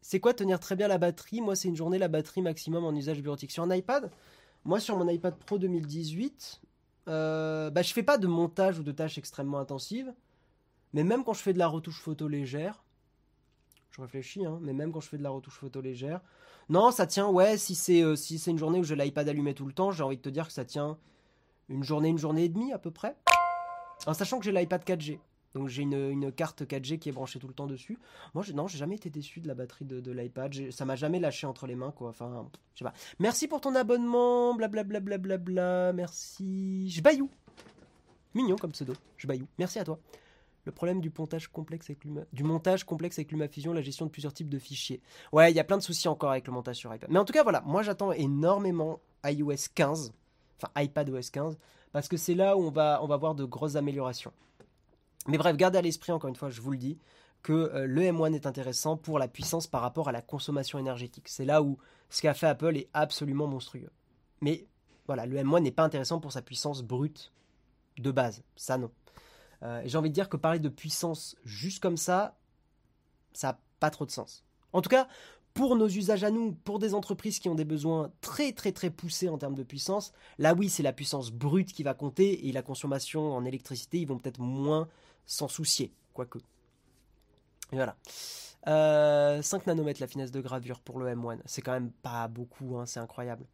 C'est 0.01 0.19
quoi 0.19 0.33
tenir 0.33 0.59
très 0.59 0.75
bien 0.75 0.87
la 0.87 0.97
batterie? 0.97 1.41
Moi, 1.41 1.55
c'est 1.55 1.67
une 1.67 1.75
journée 1.75 1.97
la 1.97 2.07
batterie 2.07 2.41
maximum 2.41 2.85
en 2.85 2.93
usage 2.93 3.21
bureautique. 3.21 3.51
Sur 3.51 3.63
un 3.63 3.75
iPad, 3.75 4.11
moi, 4.65 4.79
sur 4.79 4.97
mon 4.97 5.07
iPad 5.07 5.35
Pro 5.35 5.57
2018, 5.57 6.61
euh, 7.07 7.69
bah, 7.69 7.81
je 7.81 7.93
fais 7.93 8.03
pas 8.03 8.17
de 8.17 8.27
montage 8.27 8.79
ou 8.79 8.83
de 8.83 8.91
tâches 8.91 9.17
extrêmement 9.17 9.59
intensives. 9.59 10.13
Mais 10.93 11.03
même 11.03 11.23
quand 11.23 11.33
je 11.33 11.41
fais 11.41 11.53
de 11.53 11.59
la 11.59 11.67
retouche 11.67 12.01
photo 12.01 12.27
légère, 12.27 12.83
je 13.91 14.01
réfléchis, 14.01 14.45
hein, 14.45 14.59
mais 14.61 14.73
même 14.73 14.91
quand 14.91 15.01
je 15.01 15.09
fais 15.09 15.17
de 15.17 15.23
la 15.23 15.29
retouche 15.29 15.57
photo 15.57 15.81
légère, 15.81 16.21
non, 16.69 16.91
ça 16.91 17.07
tient, 17.07 17.27
ouais, 17.27 17.57
si 17.57 17.75
c'est 17.75 18.01
euh, 18.01 18.15
si 18.15 18.39
c'est 18.39 18.51
une 18.51 18.57
journée 18.57 18.79
où 18.79 18.83
j'ai 18.83 18.95
l'iPad 18.95 19.27
allumé 19.27 19.53
tout 19.53 19.65
le 19.65 19.73
temps, 19.73 19.91
j'ai 19.91 20.03
envie 20.03 20.17
de 20.17 20.21
te 20.21 20.29
dire 20.29 20.47
que 20.47 20.53
ça 20.53 20.65
tient 20.65 20.97
une 21.67 21.83
journée, 21.83 22.09
une 22.09 22.17
journée 22.17 22.45
et 22.45 22.49
demie 22.49 22.73
à 22.73 22.79
peu 22.79 22.91
près. 22.91 23.15
En 24.07 24.13
sachant 24.13 24.39
que 24.39 24.45
j'ai 24.45 24.51
l'iPad 24.51 24.83
4G. 24.83 25.19
Donc 25.55 25.67
j'ai 25.67 25.81
une, 25.81 26.31
carte 26.31 26.61
4G 26.61 26.99
qui 26.99 27.09
est 27.09 27.11
branchée 27.11 27.39
tout 27.39 27.47
le 27.47 27.53
temps 27.53 27.67
dessus. 27.67 27.97
Moi, 28.33 28.43
je, 28.43 28.53
non, 28.53 28.67
j'ai 28.67 28.77
jamais 28.77 28.95
été 28.95 29.09
déçu 29.09 29.39
de 29.39 29.47
la 29.47 29.55
batterie 29.55 29.85
de, 29.85 30.11
l'iPad. 30.11 30.71
Ça 30.71 30.85
m'a 30.85 30.95
jamais 30.95 31.19
lâché 31.19 31.47
entre 31.47 31.65
les 31.65 31.75
mains, 31.75 31.91
quoi. 31.91 32.09
Enfin, 32.09 32.47
je 32.75 32.79
sais 32.79 32.85
pas. 32.85 32.93
Merci 33.19 33.47
pour 33.47 33.61
ton 33.61 33.75
abonnement, 33.75 34.53
blablabla, 34.53 35.37
bla, 35.37 35.93
merci. 35.93 36.89
Je 36.89 37.01
baillou. 37.01 37.29
Mignon 38.35 38.57
comme 38.57 38.71
pseudo. 38.71 38.93
Je 39.17 39.27
baillou. 39.27 39.47
Merci 39.57 39.79
à 39.79 39.83
toi. 39.83 39.99
Le 40.65 40.71
problème 40.71 41.01
du 41.01 41.11
montage 41.17 41.47
complexe 41.47 41.89
avec 41.89 42.05
du 42.31 42.43
montage 42.43 42.83
complexe 42.83 43.17
avec 43.17 43.31
LumaFusion, 43.31 43.73
la 43.73 43.81
gestion 43.81 44.05
de 44.05 44.11
plusieurs 44.11 44.33
types 44.33 44.49
de 44.49 44.59
fichiers. 44.59 45.01
Ouais, 45.31 45.51
il 45.51 45.55
y 45.55 45.59
a 45.59 45.63
plein 45.63 45.77
de 45.77 45.81
soucis 45.81 46.07
encore 46.07 46.29
avec 46.31 46.45
le 46.45 46.53
montage 46.53 46.75
sur 46.75 46.93
iPad. 46.93 47.09
Mais 47.09 47.17
en 47.17 47.25
tout 47.25 47.33
cas, 47.33 47.41
voilà, 47.41 47.61
moi 47.61 47.81
j'attends 47.81 48.11
énormément 48.11 48.99
iOS 49.25 49.69
15, 49.73 50.13
enfin 50.57 50.83
iPad 50.83 51.09
OS 51.09 51.31
15, 51.31 51.57
parce 51.91 52.07
que 52.07 52.17
c'est 52.17 52.35
là 52.35 52.55
où 52.55 52.61
on 52.61 52.71
va, 52.71 52.99
on 53.01 53.07
va 53.07 53.17
voir 53.17 53.33
de 53.33 53.45
grosses 53.45 53.77
améliorations. 53.77 54.33
Mais 55.29 55.37
bref, 55.37 55.55
gardez 55.55 55.77
à 55.77 55.81
l'esprit, 55.81 56.11
encore 56.11 56.29
une 56.29 56.35
fois, 56.35 56.49
je 56.49 56.59
vous 56.61 56.71
le 56.71 56.77
dis, 56.77 56.97
que 57.43 57.53
euh, 57.53 57.85
le 57.85 58.01
M1 58.01 58.33
est 58.33 58.45
intéressant 58.45 58.97
pour 58.97 59.19
la 59.19 59.27
puissance 59.27 59.67
par 59.67 59.81
rapport 59.81 60.09
à 60.09 60.11
la 60.11 60.21
consommation 60.21 60.79
énergétique. 60.79 61.27
C'est 61.27 61.45
là 61.45 61.61
où 61.61 61.77
ce 62.09 62.21
qu'a 62.21 62.33
fait 62.33 62.47
Apple 62.47 62.75
est 62.75 62.89
absolument 62.93 63.47
monstrueux. 63.47 63.91
Mais 64.41 64.65
voilà, 65.07 65.25
le 65.25 65.37
M1 65.37 65.61
n'est 65.61 65.71
pas 65.71 65.83
intéressant 65.83 66.19
pour 66.19 66.31
sa 66.31 66.41
puissance 66.41 66.81
brute 66.81 67.31
de 67.97 68.11
base. 68.11 68.43
Ça, 68.55 68.77
non. 68.77 68.91
Euh, 69.63 69.81
j'ai 69.85 69.97
envie 69.97 70.09
de 70.09 70.13
dire 70.13 70.29
que 70.29 70.37
parler 70.37 70.59
de 70.59 70.69
puissance 70.69 71.35
juste 71.43 71.81
comme 71.81 71.97
ça, 71.97 72.37
ça 73.33 73.49
n'a 73.49 73.59
pas 73.79 73.89
trop 73.89 74.05
de 74.05 74.11
sens. 74.11 74.43
En 74.73 74.81
tout 74.81 74.89
cas, 74.89 75.07
pour 75.53 75.75
nos 75.75 75.87
usages 75.87 76.23
à 76.23 76.31
nous, 76.31 76.53
pour 76.63 76.79
des 76.79 76.93
entreprises 76.93 77.39
qui 77.39 77.49
ont 77.49 77.55
des 77.55 77.65
besoins 77.65 78.11
très 78.21 78.51
très 78.53 78.71
très 78.71 78.89
poussés 78.89 79.29
en 79.29 79.37
termes 79.37 79.55
de 79.55 79.63
puissance, 79.63 80.13
là 80.37 80.53
oui, 80.53 80.69
c'est 80.69 80.83
la 80.83 80.93
puissance 80.93 81.31
brute 81.31 81.73
qui 81.73 81.83
va 81.83 81.93
compter 81.93 82.47
et 82.47 82.51
la 82.51 82.61
consommation 82.61 83.33
en 83.35 83.43
électricité, 83.45 83.99
ils 83.99 84.07
vont 84.07 84.17
peut-être 84.17 84.39
moins 84.39 84.87
s'en 85.29 85.47
soucier, 85.47 85.93
quoique. 86.13 86.39
Et 87.71 87.75
voilà. 87.75 87.95
5 88.65 88.67
euh, 88.67 89.41
nanomètres 89.67 90.01
la 90.01 90.07
finesse 90.07 90.31
de 90.31 90.41
gravure 90.41 90.81
pour 90.81 90.99
le 90.99 91.07
M1, 91.07 91.39
c'est 91.45 91.61
quand 91.61 91.71
même 91.71 91.91
pas 91.91 92.27
beaucoup, 92.27 92.77
hein, 92.77 92.85
c'est 92.85 92.99
incroyable. 92.99 93.45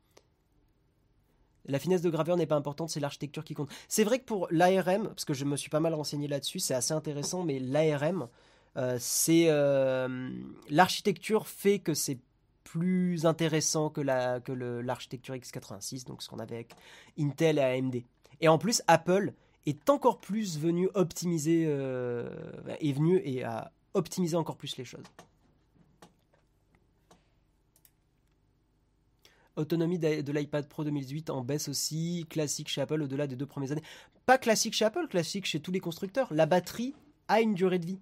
La 1.67 1.79
finesse 1.79 2.01
de 2.01 2.09
gravure 2.09 2.37
n'est 2.37 2.45
pas 2.45 2.55
importante, 2.55 2.89
c'est 2.89 2.99
l'architecture 2.99 3.43
qui 3.43 3.55
compte. 3.55 3.69
C'est 3.87 4.03
vrai 4.03 4.19
que 4.19 4.25
pour 4.25 4.47
l'ARM, 4.51 5.09
parce 5.09 5.25
que 5.25 5.33
je 5.33 5.45
me 5.45 5.57
suis 5.57 5.69
pas 5.69 5.79
mal 5.79 5.93
renseigné 5.93 6.27
là-dessus, 6.27 6.59
c'est 6.59 6.73
assez 6.73 6.93
intéressant, 6.93 7.43
mais 7.43 7.59
l'ARM, 7.59 8.29
euh, 8.77 8.97
c'est 8.99 9.45
euh, 9.49 10.29
l'architecture 10.69 11.47
fait 11.47 11.79
que 11.79 11.93
c'est 11.93 12.19
plus 12.63 13.25
intéressant 13.25 13.89
que 13.89 14.01
que 14.39 14.51
l'architecture 14.51 15.35
x86, 15.35 16.05
donc 16.05 16.23
ce 16.23 16.29
qu'on 16.29 16.39
avait 16.39 16.55
avec 16.55 16.73
Intel 17.19 17.57
et 17.57 17.61
AMD. 17.61 18.03
Et 18.41 18.47
en 18.47 18.57
plus, 18.57 18.81
Apple 18.87 19.33
est 19.65 19.89
encore 19.89 20.19
plus 20.19 20.59
venu 20.59 20.89
optimiser, 20.93 21.65
euh, 21.67 22.29
est 22.79 22.93
venu 22.93 23.21
et 23.23 23.43
a 23.43 23.71
optimisé 23.93 24.35
encore 24.35 24.57
plus 24.57 24.77
les 24.77 24.85
choses. 24.85 25.05
Autonomie 29.55 29.99
de 29.99 30.31
l'iPad 30.33 30.67
Pro 30.67 30.83
2018 30.83 31.29
en 31.29 31.41
baisse 31.41 31.69
aussi. 31.69 32.25
Classique 32.29 32.67
chez 32.67 32.81
Apple 32.81 33.01
au-delà 33.01 33.25
des 33.25 33.37
deux 33.37 33.45
premières 33.45 33.71
années. 33.71 33.83
Pas 34.25 34.37
classique 34.37 34.73
chez 34.73 34.83
Apple, 34.83 35.07
classique 35.07 35.45
chez 35.45 35.61
tous 35.61 35.71
les 35.71 35.79
constructeurs. 35.79 36.33
La 36.33 36.45
batterie 36.45 36.93
a 37.29 37.39
une 37.39 37.53
durée 37.53 37.79
de 37.79 37.85
vie. 37.85 37.99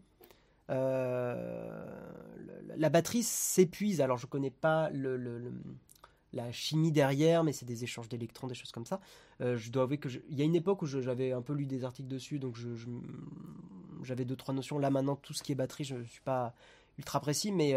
Euh, 0.72 1.86
la 2.76 2.90
batterie 2.90 3.22
s'épuise. 3.22 4.02
Alors 4.02 4.18
je 4.18 4.26
connais 4.26 4.50
pas 4.50 4.90
le, 4.92 5.52
la 6.34 6.52
chimie 6.52 6.92
derrière, 6.92 7.44
mais 7.44 7.54
c'est 7.54 7.66
des 7.66 7.84
échanges 7.84 8.10
d'électrons, 8.10 8.48
des 8.48 8.56
choses 8.56 8.72
comme 8.72 8.86
ça. 8.86 9.00
Euh, 9.42 9.58
je 9.58 9.72
dois 9.72 9.84
avouer 9.84 9.98
que 9.98 10.10
il 10.30 10.38
y 10.38 10.42
a 10.42 10.46
une 10.46 10.56
époque 10.56 10.82
où 10.82 10.86
j'avais 10.86 11.32
un 11.32 11.42
peu 11.42 11.54
lu 11.54 11.66
des 11.66 11.84
articles 11.86 12.10
dessus, 12.10 12.40
donc 12.40 12.58
j'avais 14.04 14.26
deux 14.26 14.36
trois 14.36 14.54
notions. 14.54 14.80
Là 14.80 14.90
maintenant, 14.90 15.16
tout 15.16 15.34
ce 15.34 15.44
qui 15.44 15.52
est 15.52 15.56
batterie, 15.56 15.84
je 15.84 15.96
ne 15.96 16.04
suis 16.04 16.22
pas 16.22 16.54
ultra 16.98 17.20
précis, 17.20 17.52
mais 17.52 17.74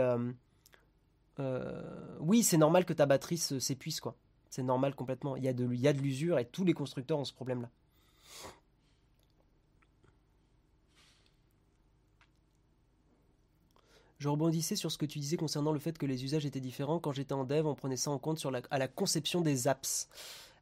euh, 1.38 2.16
oui, 2.20 2.42
c'est 2.42 2.57
normal 2.57 2.84
que 2.84 2.92
ta 2.92 3.07
batterie 3.07 3.38
s'épuise 3.38 4.00
quoi. 4.00 4.16
C'est 4.48 4.62
normal 4.62 4.94
complètement. 4.94 5.36
Il 5.36 5.44
y 5.44 5.48
a 5.48 5.52
de, 5.52 5.68
il 5.72 5.80
y 5.80 5.88
a 5.88 5.92
de 5.92 5.98
l'usure 5.98 6.38
et 6.38 6.46
tous 6.46 6.64
les 6.64 6.72
constructeurs 6.72 7.18
ont 7.18 7.24
ce 7.24 7.34
problème-là. 7.34 7.70
Je 14.19 14.29
rebondissais 14.29 14.77
sur 14.77 14.91
ce 14.91 14.99
que 14.99 15.07
tu 15.07 15.19
disais 15.19 15.37
concernant 15.37 15.73
le 15.73 15.79
fait 15.79 15.99
que 15.99 16.07
les 16.07 16.25
usages 16.25 16.47
étaient 16.47 16.61
différents. 16.61 16.99
Quand 16.99 17.12
j'étais 17.12 17.35
en 17.35 17.45
dev, 17.45 17.67
on 17.67 17.75
prenait 17.75 17.97
ça 17.97 18.11
en 18.11 18.19
compte 18.19 18.45
à 18.71 18.79
la 18.79 18.89
conception 18.89 19.43
des 19.43 19.69
apps. 19.69 20.09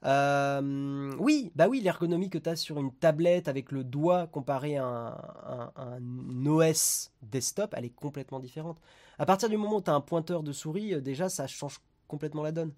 Euh, 0.04 1.12
oui, 1.18 1.50
bah 1.54 1.68
oui, 1.68 1.80
l'ergonomie 1.80 2.28
que 2.28 2.38
tu 2.38 2.48
as 2.50 2.56
sur 2.56 2.78
une 2.78 2.92
tablette 2.92 3.48
avec 3.48 3.72
le 3.72 3.84
doigt 3.84 4.26
comparé 4.26 4.76
à 4.76 5.72
un, 5.76 6.46
OS 6.46 7.10
desktop, 7.22 7.74
elle 7.76 7.86
est 7.86 7.94
complètement 7.94 8.40
différente. 8.40 8.78
À 9.18 9.24
partir 9.24 9.48
du 9.48 9.56
moment 9.56 9.76
où 9.76 9.82
tu 9.82 9.90
as 9.90 9.94
un 9.94 10.00
pointeur 10.00 10.42
de 10.42 10.52
souris, 10.52 10.94
euh, 10.94 11.00
déjà 11.00 11.28
ça 11.28 11.46
change 11.46 11.80
complètement 12.06 12.42
la 12.42 12.52
donne. 12.52 12.72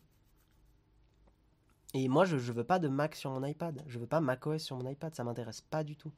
Et 1.95 2.09
moi, 2.09 2.27
je 2.27 2.37
ne 2.37 2.41
veux 2.41 2.65
pas 2.65 2.79
de 2.79 2.89
Mac 2.89 3.17
sur 3.17 3.31
mon 3.31 3.45
iPad. 3.45 3.83
Je 3.87 3.99
veux 3.99 4.07
pas 4.07 4.21
macOS 4.21 4.63
sur 4.63 4.77
mon 4.77 4.89
iPad. 4.89 5.15
Ça 5.15 5.25
m'intéresse 5.25 5.63
pas 5.63 5.83
du 5.83 5.97
tout. 5.97 6.13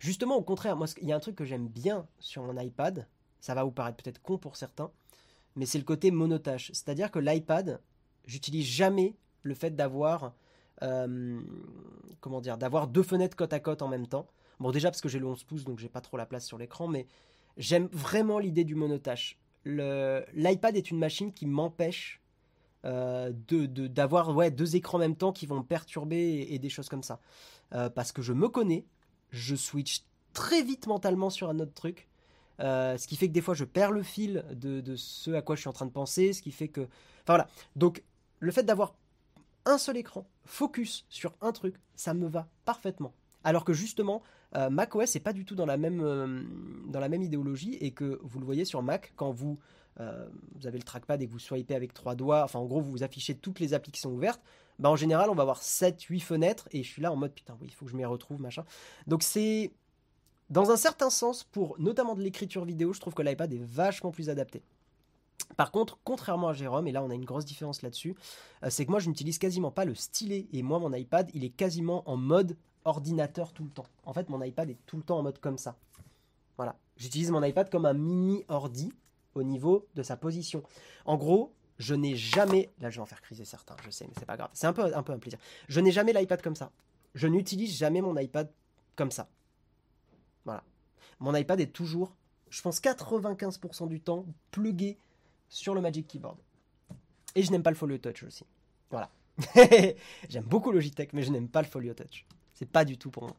Justement, 0.00 0.36
au 0.36 0.42
contraire, 0.42 0.76
moi, 0.76 0.86
il 1.00 1.08
y 1.08 1.12
a 1.12 1.16
un 1.16 1.20
truc 1.20 1.36
que 1.36 1.44
j'aime 1.44 1.68
bien 1.68 2.06
sur 2.18 2.42
mon 2.42 2.58
iPad, 2.58 3.06
ça 3.40 3.54
va 3.54 3.64
vous 3.64 3.70
paraître 3.70 4.02
peut-être 4.02 4.20
con 4.20 4.38
pour 4.38 4.56
certains, 4.56 4.90
mais 5.56 5.66
c'est 5.66 5.78
le 5.78 5.84
côté 5.84 6.10
monotâche. 6.10 6.70
C'est-à-dire 6.72 7.10
que 7.10 7.18
l'iPad, 7.18 7.80
j'utilise 8.26 8.66
jamais 8.66 9.16
le 9.42 9.54
fait 9.54 9.74
d'avoir 9.74 10.34
euh, 10.82 11.40
comment 12.20 12.40
dire, 12.40 12.58
d'avoir 12.58 12.86
deux 12.86 13.02
fenêtres 13.02 13.36
côte 13.36 13.52
à 13.52 13.60
côte 13.60 13.82
en 13.82 13.88
même 13.88 14.06
temps. 14.06 14.26
Bon, 14.58 14.70
déjà 14.70 14.90
parce 14.90 15.00
que 15.00 15.08
j'ai 15.08 15.18
le 15.18 15.26
11 15.26 15.44
pouces, 15.44 15.64
donc 15.64 15.78
j'ai 15.78 15.88
pas 15.88 16.00
trop 16.00 16.16
la 16.16 16.26
place 16.26 16.46
sur 16.46 16.58
l'écran, 16.58 16.86
mais 16.86 17.06
j'aime 17.56 17.88
vraiment 17.92 18.38
l'idée 18.38 18.64
du 18.64 18.74
monotâche. 18.74 19.38
L'iPad 19.64 20.76
est 20.76 20.90
une 20.90 20.98
machine 20.98 21.32
qui 21.32 21.46
m'empêche 21.46 22.20
euh, 22.86 23.32
de 23.48 23.66
d'avoir 23.86 24.34
ouais, 24.34 24.50
deux 24.50 24.76
écrans 24.76 24.96
en 24.96 25.00
même 25.00 25.16
temps 25.16 25.32
qui 25.32 25.46
vont 25.46 25.58
me 25.58 25.64
perturber 25.64 26.46
et, 26.50 26.58
des 26.58 26.70
choses 26.70 26.88
comme 26.88 27.02
ça. 27.02 27.20
Euh, 27.74 27.90
parce 27.90 28.12
que 28.12 28.22
je 28.22 28.32
me 28.32 28.48
connais, 28.48 28.86
je 29.30 29.54
switch 29.54 30.02
très 30.32 30.62
vite 30.62 30.86
mentalement 30.86 31.30
sur 31.30 31.48
un 31.48 31.58
autre 31.58 31.74
truc. 31.74 32.08
Euh, 32.60 32.98
ce 32.98 33.06
qui 33.06 33.16
fait 33.16 33.28
que 33.28 33.32
des 33.32 33.40
fois 33.40 33.54
je 33.54 33.64
perds 33.64 33.90
le 33.90 34.02
fil 34.02 34.44
de, 34.52 34.94
ce 34.96 35.30
à 35.30 35.42
quoi 35.42 35.56
je 35.56 35.60
suis 35.60 35.68
en 35.68 35.72
train 35.72 35.86
de 35.86 35.92
penser, 35.92 36.32
ce 36.32 36.42
qui 36.42 36.50
fait 36.50 36.68
que... 36.68 36.82
Enfin 36.82 37.34
voilà, 37.34 37.48
donc 37.76 38.02
le 38.38 38.52
fait 38.52 38.62
d'avoir 38.62 38.94
un 39.64 39.78
seul 39.78 39.96
écran, 39.96 40.26
focus 40.44 41.06
sur 41.08 41.34
un 41.40 41.52
truc, 41.52 41.76
ça 41.94 42.14
me 42.14 42.26
va 42.26 42.48
parfaitement. 42.64 43.12
Alors 43.44 43.64
que 43.64 43.72
justement, 43.72 44.22
euh, 44.56 44.68
macOS 44.68 45.14
n'est 45.14 45.20
pas 45.20 45.32
du 45.32 45.44
tout 45.44 45.54
dans 45.54 45.64
la, 45.64 45.78
même, 45.78 46.00
euh, 46.02 46.42
dans 46.88 47.00
la 47.00 47.08
même 47.08 47.22
idéologie 47.22 47.76
et 47.80 47.92
que 47.92 48.20
vous 48.22 48.40
le 48.40 48.44
voyez 48.44 48.66
sur 48.66 48.82
Mac, 48.82 49.12
quand 49.16 49.30
vous, 49.30 49.58
vous 50.54 50.66
avez 50.66 50.78
le 50.78 50.84
trackpad 50.84 51.20
et 51.20 51.26
que 51.26 51.30
vous 51.30 51.38
swipez 51.38 51.74
avec 51.74 51.92
trois 51.92 52.14
doigts, 52.14 52.42
enfin 52.42 52.58
en 52.58 52.64
gros 52.64 52.80
vous 52.80 53.02
affichez 53.02 53.34
toutes 53.34 53.60
les 53.60 53.74
applis 53.74 53.92
qui 53.92 54.00
sont 54.00 54.10
ouvertes, 54.10 54.40
bah, 54.80 54.90
en 54.90 54.96
général, 54.96 55.30
on 55.30 55.34
va 55.34 55.42
avoir 55.42 55.60
7-8 55.60 56.20
fenêtres 56.20 56.68
et 56.72 56.82
je 56.82 56.88
suis 56.90 57.02
là 57.02 57.12
en 57.12 57.16
mode 57.16 57.32
putain, 57.32 57.56
oui, 57.60 57.68
il 57.68 57.74
faut 57.74 57.84
que 57.84 57.90
je 57.90 57.96
m'y 57.96 58.04
retrouve, 58.04 58.40
machin. 58.40 58.64
Donc 59.06 59.22
c'est. 59.22 59.72
Dans 60.48 60.72
un 60.72 60.76
certain 60.76 61.10
sens, 61.10 61.44
pour 61.44 61.78
notamment 61.78 62.16
de 62.16 62.22
l'écriture 62.22 62.64
vidéo, 62.64 62.92
je 62.92 62.98
trouve 62.98 63.14
que 63.14 63.22
l'iPad 63.22 63.52
est 63.52 63.62
vachement 63.62 64.10
plus 64.10 64.30
adapté. 64.30 64.64
Par 65.56 65.70
contre, 65.70 66.00
contrairement 66.02 66.48
à 66.48 66.54
Jérôme, 66.54 66.88
et 66.88 66.92
là 66.92 67.04
on 67.04 67.10
a 67.10 67.14
une 67.14 67.24
grosse 67.24 67.44
différence 67.44 67.82
là-dessus, 67.82 68.16
euh, 68.64 68.68
c'est 68.68 68.84
que 68.84 68.90
moi 68.90 68.98
je 68.98 69.08
n'utilise 69.08 69.38
quasiment 69.38 69.70
pas 69.70 69.84
le 69.84 69.94
stylet 69.94 70.48
et 70.52 70.62
moi 70.62 70.80
mon 70.80 70.92
iPad 70.92 71.30
il 71.34 71.44
est 71.44 71.50
quasiment 71.50 72.02
en 72.10 72.16
mode 72.16 72.56
ordinateur 72.84 73.52
tout 73.52 73.62
le 73.62 73.70
temps. 73.70 73.86
En 74.04 74.12
fait 74.12 74.28
mon 74.28 74.42
iPad 74.42 74.70
est 74.70 74.78
tout 74.86 74.96
le 74.96 75.04
temps 75.04 75.18
en 75.18 75.22
mode 75.22 75.38
comme 75.38 75.58
ça. 75.58 75.76
Voilà. 76.56 76.76
J'utilise 76.96 77.30
mon 77.30 77.44
iPad 77.44 77.70
comme 77.70 77.86
un 77.86 77.94
mini 77.94 78.44
ordi 78.48 78.92
au 79.34 79.44
niveau 79.44 79.86
de 79.94 80.02
sa 80.02 80.16
position. 80.16 80.64
En 81.04 81.16
gros, 81.16 81.52
je 81.80 81.94
n'ai 81.94 82.14
jamais, 82.14 82.68
là 82.78 82.90
je 82.90 82.96
vais 82.96 83.02
en 83.02 83.06
faire 83.06 83.22
criser 83.22 83.46
certains, 83.46 83.74
je 83.84 83.90
sais, 83.90 84.06
mais 84.06 84.12
c'est 84.18 84.26
pas 84.26 84.36
grave, 84.36 84.50
c'est 84.52 84.66
un 84.66 84.72
peu, 84.74 84.94
un 84.94 85.02
peu 85.02 85.12
un 85.12 85.18
plaisir. 85.18 85.38
Je 85.68 85.80
n'ai 85.80 85.90
jamais 85.90 86.12
l'iPad 86.12 86.42
comme 86.42 86.54
ça. 86.54 86.70
Je 87.14 87.26
n'utilise 87.26 87.76
jamais 87.76 88.02
mon 88.02 88.16
iPad 88.18 88.52
comme 88.96 89.10
ça. 89.10 89.28
Voilà. 90.44 90.62
Mon 91.20 91.34
iPad 91.34 91.58
est 91.58 91.72
toujours, 91.72 92.14
je 92.50 92.60
pense 92.60 92.80
95% 92.82 93.88
du 93.88 93.98
temps, 94.00 94.26
plugué 94.50 94.98
sur 95.48 95.74
le 95.74 95.80
Magic 95.80 96.06
Keyboard. 96.06 96.38
Et 97.34 97.42
je 97.42 97.50
n'aime 97.50 97.62
pas 97.62 97.70
le 97.70 97.76
Folio 97.76 97.96
Touch 97.96 98.24
aussi. 98.24 98.44
Voilà. 98.90 99.10
J'aime 100.28 100.44
beaucoup 100.44 100.72
Logitech, 100.72 101.14
mais 101.14 101.22
je 101.22 101.30
n'aime 101.30 101.48
pas 101.48 101.62
le 101.62 101.68
Folio 101.68 101.94
Touch. 101.94 102.26
C'est 102.52 102.68
pas 102.68 102.84
du 102.84 102.98
tout 102.98 103.10
pour 103.10 103.22
moi. 103.22 103.36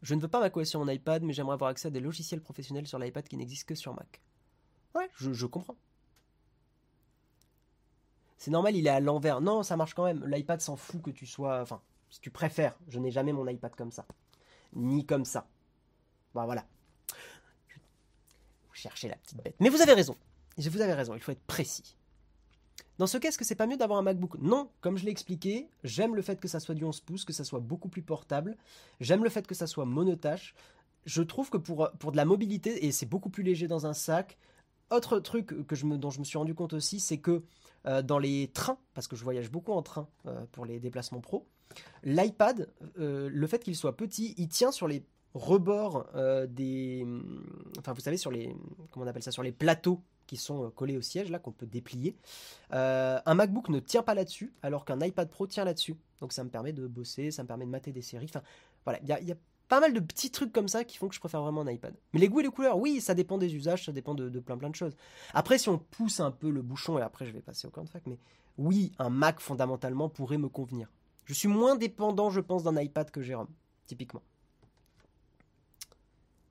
Je 0.00 0.14
ne 0.14 0.20
veux 0.20 0.28
pas 0.28 0.40
macOS 0.40 0.68
sur 0.68 0.80
mon 0.80 0.88
iPad, 0.90 1.22
mais 1.22 1.34
j'aimerais 1.34 1.54
avoir 1.54 1.70
accès 1.70 1.88
à 1.88 1.90
des 1.90 2.00
logiciels 2.00 2.40
professionnels 2.40 2.86
sur 2.86 2.98
l'iPad 2.98 3.28
qui 3.28 3.36
n'existent 3.36 3.66
que 3.68 3.74
sur 3.74 3.94
Mac. 3.94 4.20
Ouais, 4.94 5.08
je, 5.16 5.46
comprends. 5.46 5.76
C'est 8.36 8.50
normal, 8.50 8.76
il 8.76 8.86
est 8.86 8.90
à 8.90 9.00
l'envers. 9.00 9.40
Non, 9.40 9.62
ça 9.62 9.76
marche 9.76 9.94
quand 9.94 10.04
même. 10.04 10.24
L'iPad 10.26 10.60
s'en 10.60 10.76
fout 10.76 11.02
que 11.02 11.10
tu 11.10 11.26
sois. 11.26 11.60
Enfin, 11.60 11.80
si 12.10 12.20
tu 12.20 12.30
préfères, 12.30 12.78
je 12.88 12.98
n'ai 12.98 13.10
jamais 13.10 13.32
mon 13.32 13.46
iPad 13.48 13.74
comme 13.74 13.90
ça. 13.90 14.06
Ni 14.74 15.06
comme 15.06 15.24
ça. 15.24 15.46
Bah 16.34 16.44
voilà. 16.44 16.66
Vous 18.68 18.74
cherchez 18.74 19.08
la 19.08 19.16
petite 19.16 19.42
bête. 19.42 19.56
Mais 19.60 19.68
vous 19.68 19.80
avez 19.80 19.94
raison. 19.94 20.16
Vous 20.56 20.80
avez 20.80 20.92
raison, 20.92 21.14
il 21.14 21.20
faut 21.20 21.32
être 21.32 21.46
précis. 21.46 21.96
Dans 22.98 23.06
ce 23.06 23.16
cas, 23.18 23.28
est-ce 23.28 23.38
que 23.38 23.44
c'est 23.44 23.54
pas 23.54 23.66
mieux 23.66 23.76
d'avoir 23.76 23.98
un 23.98 24.02
MacBook? 24.02 24.36
Non, 24.38 24.70
comme 24.80 24.98
je 24.98 25.04
l'ai 25.04 25.10
expliqué, 25.10 25.68
j'aime 25.82 26.14
le 26.14 26.22
fait 26.22 26.38
que 26.38 26.48
ça 26.48 26.60
soit 26.60 26.74
du 26.74 26.84
11 26.84 27.00
pouces, 27.00 27.24
que 27.24 27.32
ça 27.32 27.44
soit 27.44 27.60
beaucoup 27.60 27.88
plus 27.88 28.02
portable. 28.02 28.56
J'aime 29.00 29.24
le 29.24 29.30
fait 29.30 29.46
que 29.46 29.54
ça 29.54 29.66
soit 29.66 29.86
monotâche. 29.86 30.54
Je 31.06 31.22
trouve 31.22 31.50
que 31.50 31.56
pour 31.56 32.12
de 32.12 32.16
la 32.16 32.24
mobilité, 32.24 32.86
et 32.86 32.92
c'est 32.92 33.06
beaucoup 33.06 33.30
plus 33.30 33.42
léger 33.42 33.66
dans 33.66 33.86
un 33.86 33.94
sac, 33.94 34.38
autre 34.94 35.18
truc 35.18 35.66
que 35.66 35.74
je 35.74 35.86
me, 35.86 35.98
dont 35.98 36.10
je 36.10 36.18
me 36.20 36.24
suis 36.24 36.38
rendu 36.38 36.54
compte 36.54 36.72
aussi, 36.72 37.00
c'est 37.00 37.18
que 37.18 37.42
euh, 37.86 38.02
dans 38.02 38.18
les 38.18 38.48
trains, 38.48 38.78
parce 38.94 39.08
que 39.08 39.16
je 39.16 39.24
voyage 39.24 39.50
beaucoup 39.50 39.72
en 39.72 39.82
train 39.82 40.08
euh, 40.26 40.44
pour 40.52 40.64
les 40.64 40.78
déplacements 40.78 41.20
pro, 41.20 41.46
l'iPad, 42.04 42.68
euh, 42.98 43.28
le 43.32 43.46
fait 43.46 43.62
qu'il 43.62 43.74
soit 43.74 43.96
petit, 43.96 44.34
il 44.38 44.48
tient 44.48 44.70
sur 44.70 44.86
les 44.86 45.04
rebords 45.34 46.06
des, 46.46 47.06
enfin 47.78 47.94
vous 47.94 48.00
savez 48.00 48.18
sur 48.18 48.30
les, 48.30 48.54
comment 48.90 49.06
on 49.06 49.08
appelle 49.08 49.22
ça, 49.22 49.30
sur 49.30 49.42
les 49.42 49.50
plateaux 49.50 50.02
qui 50.26 50.36
sont 50.36 50.70
collés 50.72 50.98
au 50.98 51.00
siège 51.00 51.30
là 51.30 51.38
qu'on 51.38 51.52
peut 51.52 51.64
déplier. 51.64 52.18
un 52.70 53.34
MacBook 53.34 53.70
ne 53.70 53.80
tient 53.80 54.02
pas 54.02 54.14
là-dessus, 54.14 54.52
alors 54.60 54.84
qu'un 54.84 55.00
iPad 55.00 55.30
Pro 55.30 55.46
tient 55.46 55.64
là-dessus. 55.64 55.96
Donc 56.20 56.34
ça 56.34 56.44
me 56.44 56.50
permet 56.50 56.74
de 56.74 56.86
bosser, 56.86 57.30
ça 57.30 57.44
me 57.44 57.48
permet 57.48 57.64
de 57.64 57.70
mater 57.70 57.92
des 57.92 58.02
séries. 58.02 58.26
Enfin 58.28 58.42
voilà, 58.84 59.00
il 59.02 59.08
y 59.08 59.32
a, 59.32 59.36
pas 59.72 59.80
mal 59.80 59.94
de 59.94 60.00
petits 60.00 60.30
trucs 60.30 60.52
comme 60.52 60.68
ça 60.68 60.84
qui 60.84 60.98
font 60.98 61.08
que 61.08 61.14
je 61.14 61.20
préfère 61.20 61.40
vraiment 61.40 61.62
un 61.62 61.70
iPad. 61.70 61.94
Mais 62.12 62.20
les 62.20 62.28
goûts 62.28 62.40
et 62.40 62.42
les 62.42 62.50
couleurs, 62.50 62.76
oui, 62.76 63.00
ça 63.00 63.14
dépend 63.14 63.38
des 63.38 63.54
usages, 63.54 63.86
ça 63.86 63.92
dépend 63.92 64.14
de, 64.14 64.28
plein 64.38 64.58
plein 64.58 64.68
de 64.68 64.74
choses. 64.74 64.94
Après, 65.32 65.56
si 65.56 65.70
on 65.70 65.78
pousse 65.78 66.20
un 66.20 66.30
peu 66.30 66.50
le 66.50 66.60
bouchon, 66.60 66.98
et 66.98 67.00
après 67.00 67.24
je 67.24 67.32
vais 67.32 67.40
passer 67.40 67.66
au 67.66 67.70
camp 67.70 67.82
de 67.82 67.88
fac, 67.88 68.02
mais 68.04 68.18
oui, 68.58 68.92
un 68.98 69.08
Mac 69.08 69.40
fondamentalement 69.40 70.10
pourrait 70.10 70.36
me 70.36 70.50
convenir. 70.50 70.92
Je 71.24 71.32
suis 71.32 71.48
moins 71.48 71.74
dépendant, 71.74 72.28
je 72.28 72.40
pense, 72.40 72.64
d'un 72.64 72.78
iPad 72.78 73.10
que 73.10 73.22
Jérôme, 73.22 73.48
typiquement. 73.86 74.20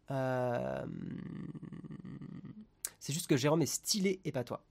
Euh, 0.09 0.83
c'est 2.99 3.13
juste 3.13 3.27
que 3.27 3.37
Jérôme 3.37 3.61
est 3.61 3.67
stylé 3.67 4.19
et 4.25 4.31
pas 4.31 4.43
toi. 4.43 4.63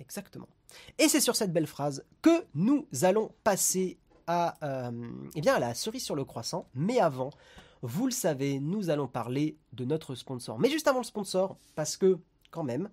Exactement. 0.00 0.48
Et 0.96 1.08
c'est 1.08 1.20
sur 1.20 1.36
cette 1.36 1.52
belle 1.52 1.66
phrase 1.66 2.06
que 2.22 2.46
nous 2.54 2.88
allons 3.02 3.34
passer 3.44 3.98
à, 4.26 4.54
euh, 4.62 5.10
eh 5.34 5.42
la 5.42 5.74
cerise 5.74 6.02
sur 6.02 6.14
le 6.14 6.24
croissant. 6.24 6.66
Mais 6.74 6.98
avant, 6.98 7.32
vous 7.82 8.06
le 8.06 8.12
savez, 8.12 8.60
nous 8.60 8.90
allons 8.90 9.08
parler 9.08 9.58
de 9.72 9.84
notre 9.84 10.14
sponsor. 10.14 10.58
Mais 10.58 10.70
juste 10.70 10.86
avant 10.86 11.00
le 11.00 11.04
sponsor, 11.04 11.58
parce 11.74 11.96
que 11.96 12.18
quand 12.50 12.62
même, 12.62 12.88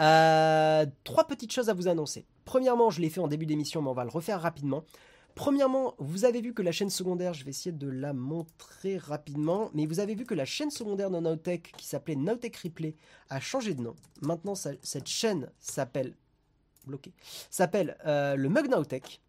euh, 0.00 0.84
trois 1.04 1.26
petites 1.26 1.52
choses 1.52 1.70
à 1.70 1.74
vous 1.74 1.88
annoncer. 1.88 2.26
Premièrement, 2.44 2.90
je 2.90 3.00
l'ai 3.00 3.08
fait 3.08 3.20
en 3.20 3.28
début 3.28 3.46
d'émission, 3.46 3.80
mais 3.80 3.88
on 3.88 3.94
va 3.94 4.04
le 4.04 4.10
refaire 4.10 4.40
rapidement. 4.40 4.84
Premièrement, 5.34 5.94
vous 5.98 6.24
avez 6.24 6.40
vu 6.40 6.54
que 6.54 6.62
la 6.62 6.72
chaîne 6.72 6.90
secondaire, 6.90 7.34
je 7.34 7.44
vais 7.44 7.50
essayer 7.50 7.72
de 7.72 7.88
la 7.88 8.12
montrer 8.12 8.98
rapidement, 8.98 9.70
mais 9.74 9.86
vous 9.86 10.00
avez 10.00 10.14
vu 10.14 10.24
que 10.24 10.34
la 10.34 10.46
chaîne 10.46 10.70
secondaire 10.70 11.10
de 11.10 11.18
Nowtech, 11.18 11.72
qui 11.76 11.86
s'appelait 11.86 12.16
Nowtech 12.16 12.56
Replay, 12.56 12.94
a 13.28 13.38
changé 13.38 13.74
de 13.74 13.82
nom. 13.82 13.94
Maintenant, 14.22 14.54
cette 14.54 15.06
chaîne 15.06 15.50
s'appelle 15.58 16.14
s'appelle 17.50 17.96
euh, 18.06 18.36
le 18.36 18.48
Mug 18.48 18.68
Nowtech. 18.68 19.20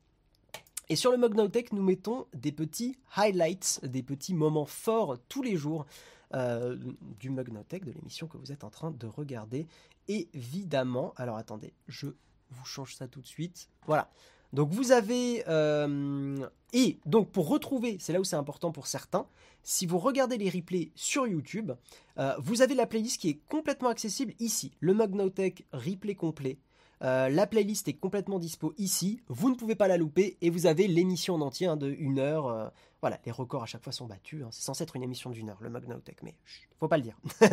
Et 0.89 0.95
sur 0.95 1.11
le 1.11 1.17
Mug 1.17 1.35
nous 1.73 1.83
mettons 1.83 2.27
des 2.33 2.51
petits 2.51 2.97
highlights, 3.15 3.81
des 3.83 4.03
petits 4.03 4.33
moments 4.33 4.65
forts 4.65 5.17
tous 5.27 5.41
les 5.41 5.57
jours 5.57 5.85
euh, 6.33 6.77
du 7.19 7.29
Mug 7.29 7.49
de 7.51 7.91
l'émission 7.91 8.27
que 8.27 8.37
vous 8.37 8.51
êtes 8.51 8.63
en 8.63 8.69
train 8.69 8.91
de 8.91 9.07
regarder. 9.07 9.67
Évidemment, 10.07 11.13
alors 11.17 11.35
attendez, 11.35 11.73
je 11.87 12.07
vous 12.51 12.65
change 12.65 12.95
ça 12.95 13.07
tout 13.07 13.21
de 13.21 13.27
suite. 13.27 13.69
Voilà. 13.85 14.09
Donc 14.53 14.71
vous 14.71 14.93
avez... 14.93 15.43
Euh, 15.49 16.47
et 16.71 16.99
donc 17.05 17.31
pour 17.31 17.49
retrouver, 17.49 17.97
c'est 17.99 18.13
là 18.13 18.21
où 18.21 18.23
c'est 18.23 18.35
important 18.37 18.71
pour 18.71 18.87
certains, 18.87 19.27
si 19.63 19.85
vous 19.85 19.99
regardez 19.99 20.37
les 20.37 20.49
replays 20.49 20.91
sur 20.95 21.27
YouTube, 21.27 21.73
euh, 22.17 22.33
vous 22.39 22.61
avez 22.61 22.75
la 22.75 22.87
playlist 22.87 23.19
qui 23.19 23.29
est 23.29 23.39
complètement 23.49 23.89
accessible 23.89 24.33
ici. 24.39 24.71
Le 24.79 24.93
Magnotech 24.93 25.65
replay 25.73 26.15
complet. 26.15 26.57
Euh, 27.03 27.29
la 27.29 27.45
playlist 27.45 27.87
est 27.87 27.93
complètement 27.93 28.39
dispo 28.39 28.73
ici, 28.77 29.21
vous 29.27 29.49
ne 29.49 29.55
pouvez 29.55 29.75
pas 29.75 29.87
la 29.87 29.97
louper 29.97 30.37
et 30.41 30.49
vous 30.49 30.65
avez 30.65 30.87
l'émission 30.87 31.35
en 31.35 31.41
entier 31.41 31.67
hein, 31.67 31.77
de 31.77 31.89
une 31.91 32.19
heure. 32.19 32.71
voilà, 33.01 33.19
les 33.25 33.31
records 33.31 33.63
à 33.63 33.65
chaque 33.67 33.83
fois 33.83 33.93
sont 33.93 34.07
battus. 34.07 34.43
Hein. 34.43 34.49
C'est 34.51 34.63
censé 34.63 34.83
être 34.83 34.95
une 34.95 35.03
émission 35.03 35.29
d'une 35.29 35.49
heure, 35.49 35.59
le 35.61 35.69
Magnotech, 35.69 36.23
mais 36.23 36.35
faut 36.79 36.87
pas 36.87 36.97
le 36.97 37.03
dire. 37.03 37.19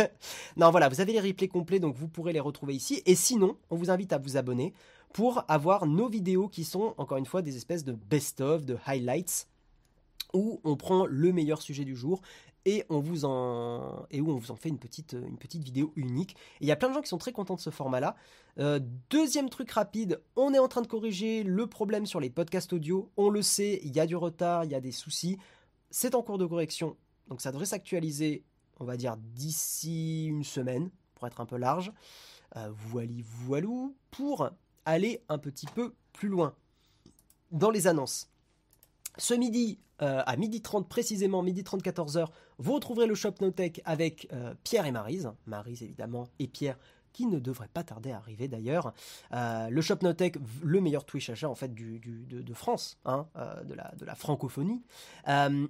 non, 0.56 0.70
voilà, 0.70 0.88
vous 0.88 1.00
avez 1.00 1.12
les 1.12 1.20
replays 1.20 1.48
complets, 1.48 1.80
donc 1.80 1.94
vous 1.94 2.08
pourrez 2.08 2.32
les 2.32 2.40
retrouver 2.40 2.74
ici. 2.74 3.02
Et 3.06 3.14
sinon, 3.14 3.56
on 3.70 3.76
vous 3.76 3.90
invite 3.90 4.12
à 4.12 4.18
vous 4.18 4.36
abonner 4.36 4.72
pour 5.12 5.44
avoir 5.48 5.86
nos 5.86 6.08
vidéos 6.08 6.48
qui 6.48 6.64
sont, 6.64 6.94
encore 6.98 7.18
une 7.18 7.26
fois, 7.26 7.40
des 7.40 7.56
espèces 7.56 7.84
de 7.84 7.92
best-of, 7.92 8.64
de 8.64 8.76
highlights, 8.86 9.46
où 10.32 10.60
on 10.64 10.76
prend 10.76 11.06
le 11.06 11.32
meilleur 11.32 11.62
sujet 11.62 11.84
du 11.84 11.94
jour 11.94 12.20
et 12.64 12.84
on 12.88 13.00
vous 13.00 13.24
en 13.24 14.06
où 14.12 14.30
on 14.30 14.36
vous 14.36 14.50
en 14.50 14.56
fait 14.56 14.68
une 14.68 14.78
petite 14.78 15.16
petite 15.38 15.62
vidéo 15.62 15.92
unique. 15.96 16.36
il 16.60 16.66
y 16.66 16.72
a 16.72 16.76
plein 16.76 16.88
de 16.88 16.94
gens 16.94 17.02
qui 17.02 17.08
sont 17.08 17.18
très 17.18 17.32
contents 17.32 17.56
de 17.56 17.60
ce 17.60 17.70
format-là. 17.70 18.16
Euh, 18.58 18.80
deuxième 19.10 19.50
truc 19.50 19.70
rapide, 19.70 20.20
on 20.36 20.54
est 20.54 20.58
en 20.58 20.68
train 20.68 20.82
de 20.82 20.86
corriger 20.86 21.42
le 21.42 21.66
problème 21.66 22.06
sur 22.06 22.20
les 22.20 22.30
podcasts 22.30 22.72
audio. 22.72 23.10
On 23.16 23.28
le 23.28 23.42
sait, 23.42 23.80
il 23.82 23.94
y 23.94 24.00
a 24.00 24.06
du 24.06 24.16
retard, 24.16 24.64
il 24.64 24.70
y 24.70 24.74
a 24.74 24.80
des 24.80 24.92
soucis. 24.92 25.38
C'est 25.90 26.14
en 26.14 26.22
cours 26.22 26.38
de 26.38 26.46
correction, 26.46 26.96
donc 27.28 27.40
ça 27.40 27.52
devrait 27.52 27.66
s'actualiser, 27.66 28.44
on 28.80 28.84
va 28.84 28.96
dire 28.96 29.16
d'ici 29.16 30.26
une 30.26 30.44
semaine 30.44 30.90
pour 31.14 31.26
être 31.26 31.40
un 31.40 31.46
peu 31.46 31.56
large. 31.56 31.92
Euh, 32.56 32.70
voilou 32.70 33.22
voilou 33.24 33.96
pour 34.10 34.48
aller 34.84 35.22
un 35.28 35.38
petit 35.38 35.66
peu 35.66 35.94
plus 36.12 36.28
loin 36.28 36.54
dans 37.50 37.70
les 37.70 37.86
annonces. 37.86 38.28
Ce 39.16 39.34
midi, 39.34 39.78
euh, 40.02 40.22
à 40.26 40.36
midi 40.36 40.60
30 40.60 40.88
précisément, 40.88 41.42
midi 41.42 41.62
30 41.62 41.82
14h, 41.82 42.28
vous 42.58 42.72
retrouverez 42.72 43.06
le 43.06 43.14
Shop 43.14 43.34
Notech 43.40 43.80
avec 43.84 44.28
euh, 44.32 44.54
Pierre 44.64 44.86
et 44.86 44.92
Marise. 44.92 45.30
Marise 45.46 45.82
évidemment 45.82 46.28
et 46.38 46.46
Pierre 46.46 46.78
qui 47.12 47.26
ne 47.26 47.38
devrait 47.38 47.68
pas 47.72 47.84
tarder 47.84 48.10
à 48.10 48.16
arriver 48.16 48.48
d'ailleurs. 48.48 48.92
Euh, 49.32 49.68
le 49.70 49.80
Shop 49.82 49.98
Notech, 50.02 50.36
le 50.64 50.80
meilleur 50.80 51.04
Twitch 51.04 51.30
achat 51.30 51.48
en 51.48 51.54
fait 51.54 51.72
de, 51.72 52.54
France, 52.54 52.98
hein, 53.04 53.28
euh, 53.36 53.62
de, 53.62 54.04
la, 54.04 54.14
francophonie. 54.16 54.82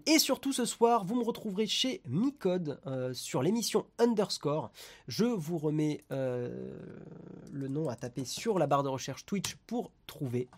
Et 0.06 0.18
surtout 0.18 0.54
ce 0.54 0.64
soir, 0.64 1.04
vous 1.04 1.16
me 1.16 1.22
retrouverez 1.22 1.66
chez 1.66 2.00
Micode 2.08 2.80
sur 3.12 3.42
l'émission 3.42 3.84
Underscore. 3.98 4.70
Je 5.06 5.26
vous 5.26 5.58
remets 5.58 6.02
le 6.08 7.68
nom 7.68 7.90
à 7.90 7.96
taper 7.96 8.24
sur 8.24 8.58
la 8.58 8.66
barre 8.66 8.82
de 8.82 8.88
recherche 8.88 9.26
Twitch 9.26 9.56
pour 9.66 9.90
trouver. 10.06 10.48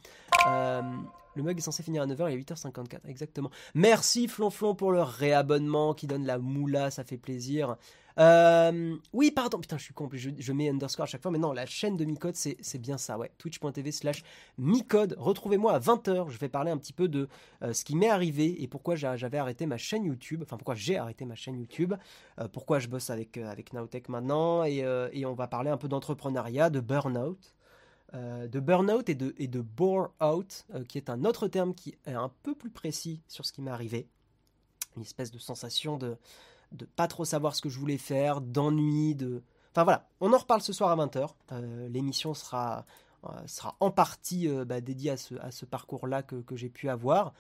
Le 1.37 1.43
mug 1.43 1.59
est 1.59 1.63
censé 1.63 1.83
finir 1.83 2.03
à 2.03 2.07
9h 2.07 2.31
et 2.33 2.37
8h54, 2.39 3.01
exactement. 3.07 3.51
Merci 3.75 4.27
Flonflon 4.27 4.75
pour 4.75 4.91
le 4.91 5.03
réabonnement 5.03 5.95
qui 5.95 6.07
donne 6.07 6.25
la 6.25 6.39
moula, 6.39 6.91
ça 6.91 7.05
fait 7.05 7.19
plaisir. 7.19 7.77
Euh, 8.19 8.97
oui, 9.13 9.31
pardon, 9.31 9.59
putain, 9.59 9.77
je 9.77 9.85
suis 9.85 9.95
complet, 9.95 10.19
je, 10.19 10.53
mets 10.53 10.71
underscore 10.71 11.05
à 11.05 11.07
chaque 11.07 11.23
fois, 11.23 11.31
mais 11.31 11.39
non, 11.39 11.53
la 11.53 11.67
chaîne 11.67 11.97
de 11.97 12.05
Micode, 12.05 12.35
c'est 12.35 12.79
bien 12.79 12.97
ça, 12.97 13.19
ouais. 13.19 13.31
Twitch.tv 13.39 13.93
slash 13.93 14.23
Micode. 14.59 15.15
Retrouvez-moi 15.19 15.75
à 15.75 15.79
20h, 15.79 16.31
je 16.31 16.39
vais 16.39 16.49
parler 16.49 16.71
un 16.71 16.79
petit 16.79 16.95
peu 16.95 17.09
de 17.09 17.29
euh, 17.63 17.73
ce 17.73 17.85
qui 17.85 17.97
m'est 17.97 18.09
arrivé 18.09 18.63
et 18.63 18.69
pourquoi 18.69 18.95
j'avais 18.95 19.39
arrêté 19.39 19.67
ma 19.67 19.77
chaîne 19.77 20.05
YouTube, 20.05 20.41
enfin 20.43 20.57
pourquoi 20.57 20.75
j'ai 20.75 20.97
arrêté 20.97 21.27
ma 21.27 21.35
chaîne 21.35 21.59
YouTube, 21.59 21.95
euh, 22.39 22.49
pourquoi 22.49 22.79
je 22.79 22.89
bosse 22.89 23.11
avec, 23.11 23.37
avec 23.37 23.75
Nowtech 23.75 24.09
maintenant, 24.09 24.65
et, 24.65 24.85
et, 25.13 25.27
on 25.27 25.35
va 25.35 25.47
parler 25.47 25.71
un 25.71 25.77
peu 25.77 25.89
d'entrepreneuriat, 25.89 26.71
de 26.71 26.81
burn-out. 26.81 27.56
De 28.13 28.61
burn-out 28.61 29.09
et 29.09 29.15
de, 29.15 29.35
et 29.37 29.49
de 29.49 29.61
bore-out, 29.61 30.67
qui 30.89 30.97
est 30.97 31.11
un 31.11 31.25
autre 31.25 31.49
terme 31.49 31.75
qui 31.75 31.97
est 32.07 32.13
un 32.13 32.31
peu 32.43 32.55
plus 32.55 32.71
précis 32.71 33.21
sur 33.29 33.45
ce 33.45 33.53
qui 33.53 33.63
m'est 33.63 33.71
arrivé. 33.71 34.09
Une 34.97 35.03
espèce 35.03 35.31
de 35.31 35.39
sensation 35.39 35.99
de, 35.99 36.17
de 36.73 36.85
pas 36.85 37.09
trop 37.09 37.25
savoir 37.25 37.55
ce 37.55 37.63
que 37.63 37.69
je 37.69 37.79
voulais 37.79 37.99
faire, 37.99 38.41
d'ennui, 38.41 39.15
de... 39.15 39.43
Enfin 39.73 39.85
voilà, 39.85 40.09
on 40.21 40.33
en 40.33 40.39
reparle 40.39 40.63
ce 40.63 40.73
soir 40.73 40.91
à 40.91 41.07
20h. 41.07 41.31
Euh, 41.53 41.89
l'émission 41.89 42.35
sera, 42.35 42.87
euh, 43.25 43.29
sera 43.47 43.77
en 43.81 43.91
partie 43.91 44.49
euh, 44.49 44.65
bah, 44.65 44.81
dédiée 44.81 45.11
à 45.11 45.17
ce, 45.17 45.35
à 45.37 45.51
ce 45.51 45.67
parcours-là 45.67 46.23
que, 46.23 46.37
que 46.37 46.57
j'ai 46.57 46.71
pu 46.71 46.89
avoir. 46.89 47.35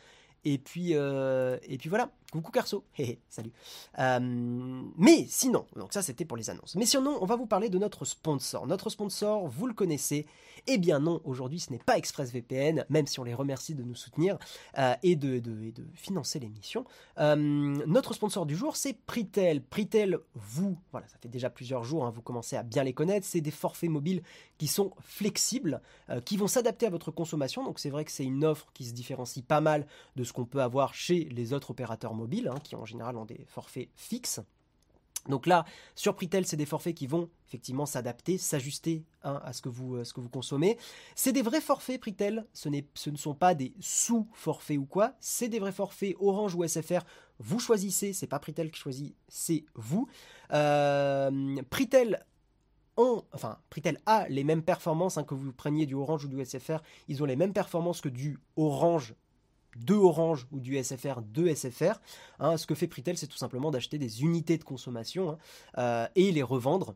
Et 0.44 0.58
puis, 0.58 0.92
et 0.92 1.78
puis 1.78 1.88
voilà, 1.88 2.08
coucou 2.32 2.50
Carso, 2.50 2.84
salut. 3.28 3.52
mais 3.98 5.26
sinon, 5.28 5.66
donc 5.76 5.92
ça 5.92 6.02
c'était 6.02 6.24
pour 6.24 6.36
les 6.36 6.50
annonces. 6.50 6.74
Mais 6.76 6.86
sinon, 6.86 7.18
on 7.20 7.26
va 7.26 7.36
vous 7.36 7.46
parler 7.46 7.68
de 7.68 7.78
notre 7.78 8.04
sponsor. 8.04 8.66
Notre 8.66 8.90
sponsor, 8.90 9.46
vous 9.48 9.66
le 9.66 9.74
connaissez, 9.74 10.26
eh 10.66 10.78
bien 10.78 10.98
non, 10.98 11.20
aujourd'hui 11.24 11.60
ce 11.60 11.70
n'est 11.72 11.78
pas 11.78 11.98
ExpressVPN, 11.98 12.84
même 12.88 13.06
si 13.06 13.20
on 13.20 13.24
les 13.24 13.34
remercie 13.34 13.74
de 13.74 13.82
nous 13.82 13.94
soutenir 13.94 14.38
euh, 14.78 14.94
et, 15.02 15.16
de, 15.16 15.42
financer 15.94 16.38
l'émission. 16.38 16.84
Euh, 17.18 17.36
notre 17.36 18.14
sponsor 18.14 18.46
du 18.46 18.56
jour, 18.56 18.76
c'est 18.76 18.94
Pritel. 18.94 19.62
Pritel, 19.62 20.18
vous, 20.34 20.78
voilà, 20.92 21.06
ça 21.08 21.16
fait 21.18 21.28
déjà 21.28 21.50
plusieurs 21.50 21.84
jours, 21.84 22.04
hein, 22.04 22.12
vous 22.14 22.22
commencez 22.22 22.56
à 22.56 22.62
bien 22.62 22.84
les 22.84 22.92
connaître, 22.92 23.26
c'est 23.26 23.40
des 23.40 23.50
forfaits 23.50 23.90
mobiles 23.90 24.22
qui 24.58 24.66
sont 24.66 24.92
flexibles, 25.00 25.80
euh, 26.10 26.20
qui 26.20 26.36
vont 26.36 26.46
s'adapter 26.46 26.86
à 26.86 26.90
votre 26.90 27.10
consommation. 27.10 27.64
Donc 27.64 27.78
c'est 27.78 27.90
vrai 27.90 28.04
que 28.04 28.10
c'est 28.12 28.24
une 28.24 28.44
offre 28.44 28.68
qui 28.74 28.84
se 28.84 28.92
différencie 28.92 29.44
pas 29.44 29.60
mal 29.60 29.86
de 30.16 30.24
ce 30.24 30.32
qu'on 30.32 30.44
peut 30.44 30.62
avoir 30.62 30.94
chez 30.94 31.24
les 31.24 31.52
autres 31.52 31.70
opérateurs 31.70 32.14
mobiles, 32.16 32.48
hein, 32.48 32.58
qui 32.62 32.74
en 32.76 32.84
général 32.84 33.16
ont 33.16 33.24
des 33.24 33.44
forfaits 33.46 33.88
fixes. 33.94 34.40
Donc 35.28 35.46
là, 35.46 35.64
sur 35.94 36.14
Pritel, 36.14 36.46
c'est 36.46 36.56
des 36.56 36.66
forfaits 36.66 36.94
qui 36.94 37.06
vont 37.06 37.28
effectivement 37.48 37.86
s'adapter, 37.86 38.38
s'ajuster 38.38 39.04
hein, 39.22 39.40
à 39.44 39.52
ce 39.52 39.62
que, 39.62 39.68
vous, 39.68 40.04
ce 40.04 40.12
que 40.12 40.20
vous 40.20 40.28
consommez. 40.28 40.78
C'est 41.14 41.32
des 41.32 41.42
vrais 41.42 41.60
forfaits 41.60 42.00
Pritel, 42.00 42.46
ce, 42.52 42.68
ne 42.68 43.16
sont 43.16 43.34
pas 43.34 43.54
des 43.54 43.74
sous-forfaits 43.80 44.78
ou 44.78 44.84
quoi, 44.84 45.14
c'est 45.20 45.48
des 45.48 45.58
vrais 45.58 45.72
forfaits 45.72 46.16
Orange 46.20 46.54
ou 46.54 46.66
SFR. 46.66 47.00
Vous 47.38 47.58
choisissez, 47.58 48.12
c'est 48.12 48.26
pas 48.26 48.38
Pritel 48.38 48.70
qui 48.70 48.80
choisit, 48.80 49.14
c'est 49.28 49.64
vous. 49.74 50.08
Euh, 50.52 51.62
Pritel 51.70 52.22
a 54.06 54.28
les 54.28 54.44
mêmes 54.44 54.62
performances 54.62 55.18
hein, 55.18 55.24
que 55.24 55.34
vous 55.34 55.52
preniez 55.52 55.86
du 55.86 55.94
Orange 55.94 56.24
ou 56.24 56.28
du 56.28 56.44
SFR. 56.44 56.78
Ils 57.08 57.22
ont 57.22 57.26
les 57.26 57.36
mêmes 57.36 57.52
performances 57.52 58.00
que 58.00 58.08
du 58.08 58.38
Orange 58.56 59.14
de 59.84 59.94
Orange 59.94 60.46
ou 60.52 60.60
du 60.60 60.82
SFR 60.82 61.20
de 61.22 61.52
SFR. 61.52 62.00
Hein, 62.38 62.56
ce 62.56 62.66
que 62.66 62.74
fait 62.74 62.86
Pritel, 62.86 63.16
c'est 63.16 63.26
tout 63.26 63.38
simplement 63.38 63.70
d'acheter 63.70 63.98
des 63.98 64.22
unités 64.22 64.58
de 64.58 64.64
consommation 64.64 65.30
hein, 65.30 65.38
euh, 65.78 66.08
et 66.14 66.32
les 66.32 66.42
revendre. 66.42 66.94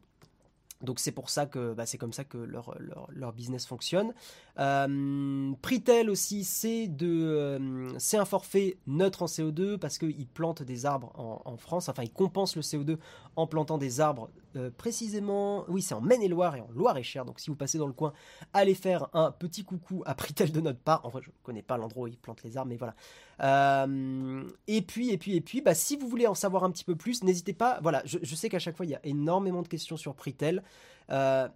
Donc 0.83 0.99
c'est 0.99 1.13
pour 1.13 1.29
ça 1.29 1.45
que 1.45 1.75
bah, 1.75 1.85
c'est 1.85 1.99
comme 1.99 2.13
ça 2.13 2.25
que 2.25 2.39
leur, 2.39 3.33
business 3.35 3.67
fonctionne. 3.67 4.15
Euh, 4.59 5.53
Pritel 5.61 6.09
aussi, 6.09 6.43
c'est 6.45 6.89
de 6.89 7.07
euh, 7.07 7.99
c'est 7.99 8.17
un 8.17 8.25
forfait 8.25 8.79
neutre 8.87 9.23
en 9.23 9.27
CO2 9.27 9.77
parce 9.77 9.99
qu'ils 9.99 10.27
plantent 10.27 10.63
des 10.63 10.87
arbres 10.87 11.13
en, 11.17 11.43
en, 11.45 11.57
France. 11.59 11.91
Enfin, 11.91 12.03
ils 12.03 12.13
compensent 12.13 12.57
le 12.57 12.63
CO2 12.63 12.97
en 13.37 13.47
plantant 13.47 13.77
des 13.77 14.01
arbres 14.01 14.31
euh, 14.57 14.71
précisément, 14.77 15.65
oui, 15.69 15.83
c'est 15.83 15.95
en 15.95 16.01
Maine-et-Loire 16.01 16.57
et 16.57 16.61
en 16.61 16.69
Loire-et-Cher. 16.73 17.25
Donc 17.25 17.41
si 17.41 17.51
vous 17.51 17.57
passez 17.57 17.79
dans 17.79 17.87
le 17.87 17.93
coin, 17.93 18.13
allez 18.53 18.75
faire 18.75 19.09
un 19.13 19.31
petit 19.31 19.65
coucou 19.65 20.03
à 20.07 20.15
Pritel 20.15 20.53
de 20.53 20.61
notre 20.61 20.81
part. 20.81 21.05
En 21.05 21.09
vrai, 21.09 21.23
je 21.23 21.31
connais 21.43 21.63
pas 21.63 21.77
l'endroit 21.77 22.05
où 22.05 22.07
ils 22.09 22.19
plantent 22.19 22.43
les 22.43 22.57
arbres, 22.57 22.71
mais 22.71 22.77
voilà. 22.77 22.95
Euh, 23.43 24.45
et 24.67 24.83
puis, 24.83 25.11
et 25.11 25.19
puis, 25.19 25.37
et 25.37 25.41
puis, 25.41 25.61
bah, 25.61 25.75
si 25.75 25.97
vous 25.97 26.09
voulez 26.09 26.27
en 26.27 26.35
savoir 26.35 26.65
un 26.65 26.71
petit 26.71 26.85
peu 26.85 26.97
plus, 26.97 27.23
n'hésitez 27.23 27.53
pas. 27.53 27.79
Voilà, 27.83 28.03
je, 28.05 28.35
sais 28.35 28.49
qu'à 28.49 28.59
chaque 28.59 28.77
fois, 28.77 28.87
il 28.87 28.91
y 28.91 28.95
a 28.95 29.01
énormément 29.05 29.63
de 29.63 29.69
questions 29.69 29.97
sur 29.97 30.15
Pritel. 30.15 30.63
Euh, 31.11 31.49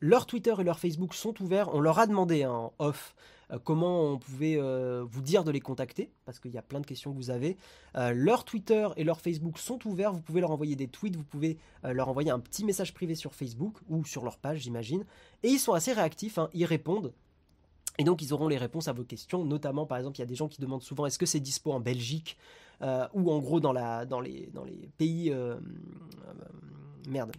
leur 0.00 0.26
Twitter 0.26 0.54
et 0.58 0.64
leur 0.64 0.78
Facebook 0.78 1.14
sont 1.14 1.40
ouverts. 1.42 1.74
On 1.74 1.80
leur 1.80 1.98
a 1.98 2.06
demandé 2.06 2.42
hein, 2.42 2.52
en 2.52 2.72
off 2.78 3.14
comment 3.58 4.04
on 4.04 4.18
pouvait 4.18 4.56
euh, 4.56 5.04
vous 5.08 5.22
dire 5.22 5.44
de 5.44 5.50
les 5.50 5.60
contacter, 5.60 6.10
parce 6.24 6.38
qu'il 6.38 6.52
y 6.52 6.58
a 6.58 6.62
plein 6.62 6.80
de 6.80 6.86
questions 6.86 7.12
que 7.12 7.16
vous 7.16 7.30
avez. 7.30 7.56
Euh, 7.96 8.12
leur 8.14 8.44
Twitter 8.44 8.88
et 8.96 9.04
leur 9.04 9.20
Facebook 9.20 9.58
sont 9.58 9.86
ouverts, 9.86 10.12
vous 10.12 10.20
pouvez 10.20 10.40
leur 10.40 10.50
envoyer 10.50 10.76
des 10.76 10.88
tweets, 10.88 11.16
vous 11.16 11.24
pouvez 11.24 11.58
leur 11.82 12.08
envoyer 12.08 12.30
un 12.30 12.40
petit 12.40 12.64
message 12.64 12.94
privé 12.94 13.14
sur 13.14 13.34
Facebook 13.34 13.78
ou 13.88 14.04
sur 14.04 14.24
leur 14.24 14.38
page, 14.38 14.60
j'imagine. 14.60 15.04
Et 15.42 15.48
ils 15.48 15.58
sont 15.58 15.72
assez 15.72 15.92
réactifs, 15.92 16.38
hein, 16.38 16.50
ils 16.52 16.64
répondent. 16.64 17.12
Et 17.98 18.04
donc 18.04 18.22
ils 18.22 18.32
auront 18.32 18.48
les 18.48 18.58
réponses 18.58 18.88
à 18.88 18.92
vos 18.92 19.04
questions, 19.04 19.44
notamment 19.44 19.86
par 19.86 19.98
exemple 19.98 20.16
il 20.18 20.20
y 20.20 20.22
a 20.22 20.26
des 20.26 20.34
gens 20.34 20.48
qui 20.48 20.60
demandent 20.60 20.82
souvent 20.82 21.06
est-ce 21.06 21.18
que 21.18 21.26
c'est 21.26 21.40
dispo 21.40 21.72
en 21.72 21.80
Belgique? 21.80 22.36
Ou 22.82 23.30
en 23.30 23.38
gros 23.40 23.60
dans 23.60 23.72
les 24.20 24.48
pays... 24.96 25.34
merde, 27.08 27.32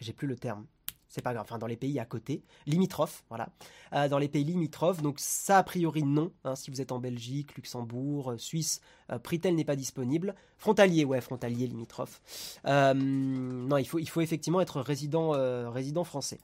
j'ai 0.00 0.12
plus 0.12 0.28
le 0.28 0.36
terme 0.36 0.64
c'est 1.08 1.22
pas 1.22 1.32
grave, 1.32 1.44
enfin 1.44 1.58
dans 1.58 1.66
les 1.66 1.76
pays 1.76 1.98
à 1.98 2.04
côté, 2.04 2.42
limitrophes, 2.66 3.24
voilà, 3.28 3.48
euh, 3.94 4.08
dans 4.08 4.18
les 4.18 4.28
pays 4.28 4.44
limitrophes, 4.44 5.02
donc 5.02 5.18
ça 5.18 5.58
a 5.58 5.62
priori 5.62 6.02
non, 6.02 6.32
hein, 6.44 6.54
si 6.54 6.70
vous 6.70 6.80
êtes 6.80 6.92
en 6.92 6.98
Belgique, 6.98 7.56
Luxembourg, 7.56 8.32
euh, 8.32 8.38
Suisse, 8.38 8.80
euh, 9.10 9.18
Pritel 9.18 9.54
n'est 9.54 9.64
pas 9.64 9.76
disponible, 9.76 10.34
frontalier, 10.56 11.04
ouais, 11.04 11.20
frontalier, 11.20 11.66
limitrophe, 11.66 12.20
non, 12.64 13.76
il 13.76 13.86
faut, 13.86 13.98
il 13.98 14.08
faut 14.08 14.20
effectivement 14.20 14.60
être 14.60 14.80
résident, 14.80 15.30
résident 15.70 16.04
français. 16.04 16.38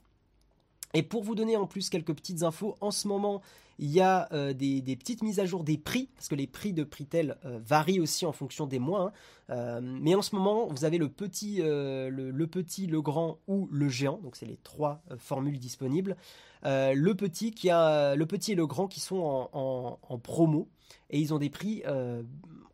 Et 0.93 1.03
pour 1.03 1.23
vous 1.23 1.35
donner 1.35 1.57
en 1.57 1.67
plus 1.67 1.89
quelques 1.89 2.13
petites 2.13 2.43
infos, 2.43 2.75
en 2.79 2.91
ce 2.91 3.07
moment, 3.07 3.41
il 3.77 3.89
y 3.89 4.01
a 4.01 4.27
euh, 4.31 4.53
des, 4.53 4.81
petites 4.95 5.21
mises 5.21 5.39
à 5.39 5.45
jour 5.45 5.63
des 5.63 5.77
prix, 5.77 6.09
parce 6.15 6.27
que 6.27 6.35
les 6.35 6.47
prix 6.47 6.73
de 6.73 6.83
Pritel 6.83 7.37
euh, 7.45 7.59
varient 7.63 7.99
aussi 7.99 8.25
en 8.25 8.31
fonction 8.31 8.67
des 8.67 8.79
mois. 8.79 9.01
Hein. 9.01 9.11
Euh, 9.49 9.79
mais 9.81 10.15
en 10.15 10.21
ce 10.21 10.35
moment, 10.35 10.67
vous 10.67 10.85
avez 10.85 10.97
le 10.97 11.09
petit, 11.09 11.61
le, 11.61 12.45
petit, 12.45 12.87
le 12.87 13.01
grand 13.01 13.39
ou 13.47 13.67
le 13.71 13.89
géant. 13.89 14.19
Donc 14.23 14.35
c'est 14.35 14.45
les 14.45 14.57
trois 14.57 15.01
formules 15.17 15.59
disponibles. 15.59 16.15
le 16.63 17.13
petit 17.13 17.51
qui 17.51 17.69
a 17.69 18.15
le 18.15 18.25
petit 18.25 18.53
et 18.53 18.55
le 18.55 18.65
grand 18.65 18.87
qui 18.87 18.99
sont 18.99 19.49
en, 19.53 20.19
promo 20.19 20.67
et 21.09 21.19
ils 21.19 21.33
ont 21.33 21.37
des 21.37 21.49
prix 21.49 21.83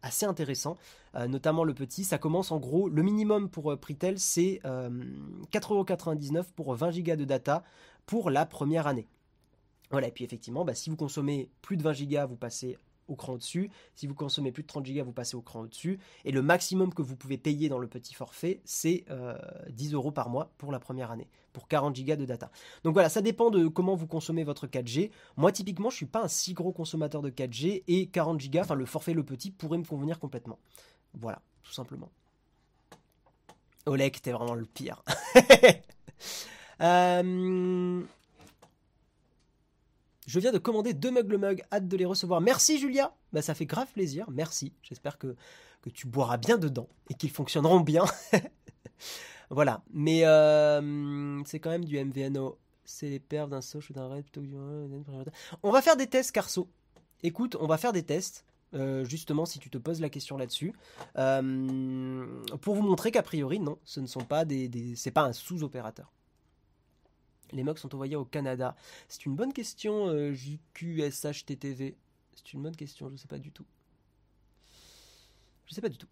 assez 0.02 0.26
intéressants. 0.26 0.78
notamment 1.28 1.66
le 1.66 1.74
petit, 1.74 2.06
ça 2.06 2.18
commence 2.18 2.52
en 2.52 2.60
gros, 2.60 2.88
le 2.88 3.04
minimum 3.04 3.50
pour 3.50 3.78
Pritel 3.78 4.18
c'est 4.18 4.62
4,99€ 4.64 6.46
pour 6.56 6.74
20 6.74 7.00
Go 7.02 7.16
de 7.16 7.26
data 7.26 7.64
pour 8.06 8.30
la 8.30 8.46
première 8.46 8.88
année. 8.88 9.08
Voilà, 9.92 10.08
et 10.08 10.12
puis 10.12 10.24
effectivement, 10.24 10.66
bah, 10.66 10.74
si 10.74 10.90
vous 10.90 10.96
consommez 10.96 11.50
plus 11.62 11.78
de 11.78 11.84
20 11.84 12.08
Go, 12.08 12.28
vous 12.28 12.38
passez 12.38 12.78
au 13.08 13.16
cran 13.16 13.34
au-dessus. 13.34 13.70
Si 13.96 14.08
vous 14.08 14.16
consommez 14.16 14.52
plus 14.52 14.64
de 14.64 14.68
30 14.68 14.86
Go, 14.86 15.04
vous 15.04 15.12
passez 15.12 15.36
au 15.36 15.42
cran 15.42 15.62
au-dessus. 15.62 16.00
Et 16.26 16.32
le 16.32 16.42
maximum 16.42 16.94
que 16.94 17.02
vous 17.02 17.16
pouvez 17.16 17.38
payer 17.38 17.70
dans 17.70 17.78
le 17.78 17.88
petit 17.88 18.14
forfait, 18.14 18.62
c'est 18.64 19.06
10 19.70 19.94
euh, 19.94 19.96
euros 19.96 20.12
par 20.12 20.30
mois 20.30 20.52
pour 20.58 20.72
la 20.72 20.80
première 20.80 21.12
année, 21.12 21.28
pour 21.54 21.68
40 21.68 22.00
Go 22.00 22.16
de 22.16 22.26
data. 22.26 22.52
Donc 22.84 22.94
voilà, 22.94 23.10
ça 23.10 23.22
dépend 23.22 23.50
de 23.50 23.68
comment 23.68 23.96
vous 23.96 24.08
consommez 24.08 24.44
votre 24.44 24.68
4G. 24.68 25.12
Moi, 25.38 25.52
typiquement, 25.52 25.90
je 25.90 25.98
suis 25.98 26.06
pas 26.06 26.24
un 26.24 26.28
si 26.28 26.54
gros 26.54 26.72
consommateur 26.72 27.22
de 27.22 27.30
4G 27.30 27.84
et 27.88 28.08
40 28.08 28.50
Go, 28.50 28.60
enfin 28.60 28.76
le 28.76 28.86
forfait 28.86 29.14
le 29.14 29.24
petit, 29.24 29.52
pourrait 29.52 29.78
me 29.78 29.86
convenir 29.86 30.20
complètement. 30.20 30.60
Voilà, 31.14 31.42
tout 31.64 31.74
simplement. 31.74 32.10
Oleg, 33.86 34.22
t'es 34.22 34.32
vraiment 34.32 34.54
le 34.54 34.66
pire. 34.66 35.04
euh, 36.82 38.04
je 40.28 40.40
viens 40.40 40.52
de 40.52 40.58
commander 40.58 40.94
deux 40.94 41.12
mugs 41.12 41.30
le 41.30 41.38
mug, 41.38 41.64
hâte 41.72 41.88
de 41.88 41.98
les 41.98 42.06
recevoir. 42.06 42.42
Merci 42.42 42.80
Julia, 42.80 43.14
bah, 43.34 43.42
ça 43.42 43.54
fait 43.56 43.66
grave 43.66 43.92
plaisir, 43.92 44.26
merci. 44.32 44.74
J'espère 44.84 45.18
que, 45.18 45.36
que 45.82 45.90
tu 45.90 46.08
boiras 46.08 46.38
bien 46.38 46.58
dedans 46.58 46.88
et 47.10 47.14
qu'ils 47.14 47.32
fonctionneront 47.32 47.80
bien. 47.80 48.06
voilà, 49.50 49.84
mais 49.94 50.26
euh, 50.26 51.42
c'est 51.46 51.60
quand 51.60 51.72
même 51.72 51.86
du 51.86 52.04
MVNO. 52.04 52.58
C'est 52.84 53.10
les 53.10 53.20
perfs 53.20 53.50
d'un 53.50 53.62
soch 53.62 53.90
ou 53.90 53.94
d'un 53.94 54.08
raid 54.08 54.24
plutôt 54.24 54.42
que 54.42 55.32
On 55.64 55.72
va 55.72 55.82
faire 55.82 55.96
des 55.96 56.08
tests, 56.08 56.32
Carso. 56.32 56.68
Écoute, 57.24 57.56
on 57.60 57.68
va 57.68 57.78
faire 57.78 57.94
des 57.94 58.04
tests. 58.04 58.46
Euh, 58.74 59.04
justement 59.04 59.46
si 59.46 59.60
tu 59.60 59.70
te 59.70 59.78
poses 59.78 60.00
la 60.00 60.10
question 60.10 60.38
là-dessus, 60.38 60.74
euh, 61.18 62.26
pour 62.62 62.74
vous 62.74 62.84
montrer 62.84 63.12
qu'a 63.12 63.22
priori 63.22 63.60
non, 63.60 63.78
ce 63.84 64.00
ne 64.00 64.08
sont 64.08 64.22
pas 64.22 64.46
des 64.46 64.94
c'est 64.96 65.12
pas 65.12 65.24
un 65.24 65.34
sous-opérateur 65.34 66.10
les 67.54 67.64
mugs 67.64 67.78
sont 67.78 67.94
envoyés 67.94 68.16
au 68.16 68.26
Canada 68.26 68.76
C'est 69.08 69.26
une 69.26 69.36
bonne 69.36 69.54
question, 69.54 70.08
euh, 70.08 70.34
JQSHTTV. 70.34 71.96
C'est 72.36 72.54
une 72.54 72.64
bonne 72.64 72.76
question, 72.76 73.10
je 73.10 73.18
sais 73.18 73.28
pas 73.28 73.38
du 73.38 73.52
tout. 73.52 73.66
Je 75.66 75.74
sais 75.74 75.82
pas 75.82 75.90
du 75.90 75.98
tout. 75.98 76.08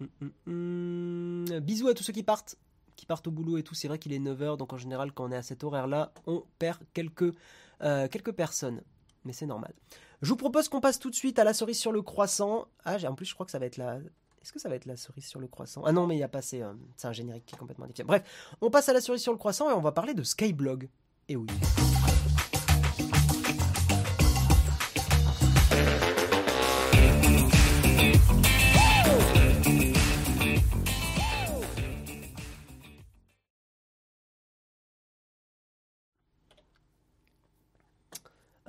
Hum, 0.00 0.08
hum, 0.20 0.32
hum. 0.46 1.60
Bisous 1.60 1.88
à 1.88 1.94
tous 1.94 2.02
ceux 2.02 2.12
qui 2.12 2.22
partent, 2.22 2.56
qui 2.96 3.06
partent 3.06 3.26
au 3.26 3.30
boulot 3.30 3.58
et 3.58 3.62
tout. 3.62 3.74
C'est 3.74 3.88
vrai 3.88 3.98
qu'il 3.98 4.12
est 4.12 4.18
9h, 4.18 4.56
donc 4.56 4.72
en 4.72 4.78
général, 4.78 5.12
quand 5.12 5.24
on 5.24 5.32
est 5.32 5.36
à 5.36 5.42
cet 5.42 5.64
horaire-là, 5.64 6.12
on 6.26 6.44
perd 6.58 6.78
quelques, 6.92 7.34
euh, 7.82 8.08
quelques 8.08 8.32
personnes. 8.32 8.82
Mais 9.24 9.32
c'est 9.32 9.46
normal. 9.46 9.72
Je 10.22 10.28
vous 10.28 10.36
propose 10.36 10.68
qu'on 10.68 10.80
passe 10.80 10.98
tout 10.98 11.10
de 11.10 11.14
suite 11.14 11.38
à 11.38 11.44
la 11.44 11.54
cerise 11.54 11.78
sur 11.78 11.92
le 11.92 12.02
croissant. 12.02 12.68
Ah, 12.84 12.96
en 13.08 13.14
plus, 13.14 13.26
je 13.26 13.34
crois 13.34 13.46
que 13.46 13.52
ça 13.52 13.58
va 13.58 13.66
être 13.66 13.76
la 13.76 14.00
est-ce 14.42 14.52
que 14.52 14.58
ça 14.58 14.68
va 14.68 14.74
être 14.74 14.86
la 14.86 14.96
cerise 14.96 15.26
sur 15.26 15.40
le 15.40 15.46
croissant? 15.46 15.82
Ah 15.84 15.92
non, 15.92 16.06
mais 16.06 16.14
il 16.14 16.18
n'y 16.18 16.24
a 16.24 16.28
pas, 16.28 16.42
c'est 16.42 16.62
euh, 16.62 16.72
un 17.04 17.12
générique 17.12 17.46
qui 17.46 17.54
est 17.54 17.58
complètement 17.58 17.86
différent. 17.86 18.08
Bref, 18.08 18.22
on 18.60 18.70
passe 18.70 18.88
à 18.88 18.92
la 18.92 19.00
cerise 19.00 19.22
sur 19.22 19.32
le 19.32 19.38
croissant 19.38 19.70
et 19.70 19.72
on 19.72 19.80
va 19.80 19.92
parler 19.92 20.14
de 20.14 20.22
Skyblog. 20.22 20.88
Et 21.28 21.36
oui. 21.36 21.46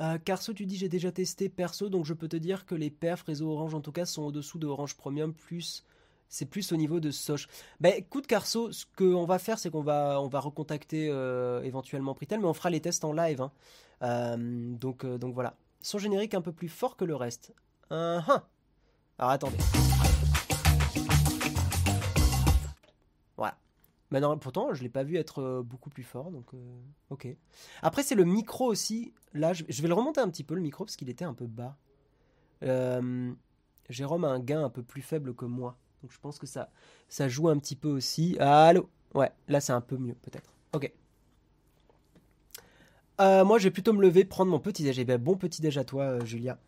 Euh, 0.04 0.18
Carso, 0.18 0.54
tu 0.54 0.66
dis 0.66 0.76
j'ai 0.76 0.90
déjà 0.90 1.12
testé 1.12 1.48
perso, 1.48 1.90
donc 1.90 2.06
je 2.06 2.14
peux 2.14 2.28
te 2.28 2.36
dire 2.36 2.66
que 2.66 2.76
les 2.76 2.90
perfs 2.90 3.24
réseau 3.24 3.50
Orange 3.52 3.74
en 3.74 3.82
tout 3.82 3.94
cas 3.94 4.06
sont 4.06 4.24
au-dessous 4.24 4.60
de 4.60 4.68
Orange 4.68 4.96
Premium, 4.98 5.34
plus 5.34 5.86
c'est 6.28 6.46
plus 6.46 6.72
au 6.72 6.76
niveau 6.76 7.00
de 7.00 7.10
Soch. 7.12 7.48
Ben 7.80 7.94
écoute 7.96 8.28
Carso, 8.28 8.72
ce 8.72 8.86
qu'on 8.98 9.26
va 9.26 9.40
faire 9.40 9.60
c'est 9.60 9.70
qu'on 9.70 9.84
va 9.84 10.20
on 10.20 10.28
va 10.28 10.40
recontacter 10.40 11.08
euh, 11.10 11.62
éventuellement 11.64 12.14
Pritel, 12.16 12.40
mais 12.40 12.48
on 12.48 12.54
fera 12.54 12.70
les 12.70 12.82
tests 12.82 13.06
en 13.06 13.14
live. 13.14 13.42
Hein. 13.42 13.52
Euh, 14.02 14.36
donc 14.76 15.06
donc 15.06 15.34
voilà, 15.34 15.56
son 15.82 16.00
générique 16.00 16.34
un 16.34 16.42
peu 16.42 16.52
plus 16.52 16.70
fort 16.70 16.98
que 16.98 17.06
le 17.06 17.16
reste. 17.16 17.54
Alors 17.90 18.42
attendez. 19.20 19.58
Mais 24.14 24.20
non, 24.20 24.38
pourtant, 24.38 24.76
je 24.76 24.84
l'ai 24.84 24.90
pas 24.90 25.02
vu 25.02 25.18
être 25.18 25.42
euh, 25.42 25.64
beaucoup 25.64 25.90
plus 25.90 26.04
fort, 26.04 26.30
donc 26.30 26.46
euh, 26.54 26.58
ok. 27.10 27.28
Après, 27.82 28.04
c'est 28.04 28.14
le 28.14 28.26
micro 28.26 28.66
aussi. 28.66 29.12
Là, 29.34 29.54
je, 29.54 29.64
vais 29.64 29.88
le 29.88 29.96
remonter 29.96 30.22
un 30.22 30.30
petit 30.30 30.44
peu 30.44 30.54
le 30.54 30.62
micro 30.62 30.86
parce 30.86 30.96
qu'il 30.96 31.10
était 31.10 31.26
un 31.26 31.34
peu 31.34 31.48
bas. 31.48 31.76
Euh, 32.62 33.34
Jérôme 33.90 34.24
a 34.24 34.28
un 34.28 34.40
gain 34.40 34.64
un 34.64 34.70
peu 34.70 34.84
plus 34.84 35.02
faible 35.02 35.34
que 35.34 35.46
moi, 35.46 35.80
donc 36.04 36.12
je 36.12 36.20
pense 36.20 36.38
que 36.38 36.46
ça, 36.46 36.70
ça 37.10 37.28
joue 37.28 37.50
un 37.50 37.58
petit 37.58 37.76
peu 37.76 37.90
aussi. 37.90 38.38
Allô? 38.38 38.88
Ouais, 39.16 39.32
là 39.48 39.60
c'est 39.60 39.74
un 39.74 39.82
peu 39.82 39.98
mieux 39.98 40.14
peut-être. 40.22 40.54
Ok. 40.74 40.94
moi, 43.18 43.58
je 43.58 43.64
vais 43.64 43.72
plutôt 43.72 43.94
me 43.94 44.02
lever, 44.04 44.26
prendre 44.26 44.52
mon 44.52 44.60
petit 44.60 44.84
déj. 44.84 45.00
Eh 45.00 45.06
ben, 45.06 45.18
bon 45.18 45.38
petit 45.38 45.64
déj 45.64 45.80
à 45.80 45.86
toi, 45.86 46.24
Julia. 46.24 46.60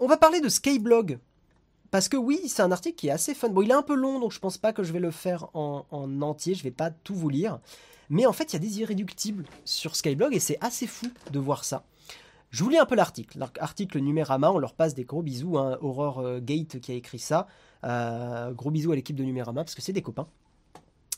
On 0.00 0.08
va 0.08 0.16
parler 0.16 0.40
de 0.40 0.48
Skyblog. 0.48 1.20
Parce 1.90 2.08
que 2.08 2.16
oui, 2.16 2.40
c'est 2.46 2.62
un 2.62 2.72
article 2.72 2.96
qui 2.96 3.08
est 3.08 3.12
assez 3.12 3.34
fun. 3.34 3.48
Bon, 3.48 3.62
il 3.62 3.70
est 3.70 3.74
un 3.74 3.82
peu 3.82 3.94
long, 3.94 4.20
donc 4.20 4.32
je 4.32 4.38
pense 4.38 4.58
pas 4.58 4.72
que 4.72 4.82
je 4.82 4.92
vais 4.92 5.00
le 5.00 5.10
faire 5.10 5.48
en, 5.54 5.84
entier. 5.90 6.54
Je 6.54 6.62
vais 6.62 6.70
pas 6.70 6.90
tout 6.90 7.14
vous 7.14 7.28
lire. 7.28 7.60
Mais 8.10 8.26
en 8.26 8.32
fait, 8.32 8.52
il 8.52 8.52
y 8.54 8.56
a 8.56 8.60
des 8.60 8.80
irréductibles 8.80 9.44
sur 9.64 9.96
Skyblog 9.96 10.34
et 10.34 10.40
c'est 10.40 10.58
assez 10.60 10.86
fou 10.86 11.06
de 11.30 11.38
voir 11.38 11.64
ça. 11.64 11.84
Je 12.50 12.64
vous 12.64 12.70
lis 12.70 12.78
un 12.78 12.86
peu 12.86 12.94
l'article. 12.94 13.38
L'article 13.38 13.98
Numérama, 14.00 14.50
on 14.50 14.58
leur 14.58 14.74
passe 14.74 14.94
des 14.94 15.04
gros 15.04 15.22
bisous. 15.22 15.58
Hein. 15.58 15.78
Aurore 15.82 16.20
euh, 16.20 16.40
Gate 16.40 16.80
qui 16.80 16.92
a 16.92 16.94
écrit 16.94 17.18
ça. 17.18 17.46
Euh, 17.84 18.52
gros 18.52 18.70
bisous 18.70 18.92
à 18.92 18.96
l'équipe 18.96 19.16
de 19.16 19.24
Numérama 19.24 19.64
parce 19.64 19.74
que 19.74 19.82
c'est 19.82 19.92
des 19.92 20.02
copains. 20.02 20.28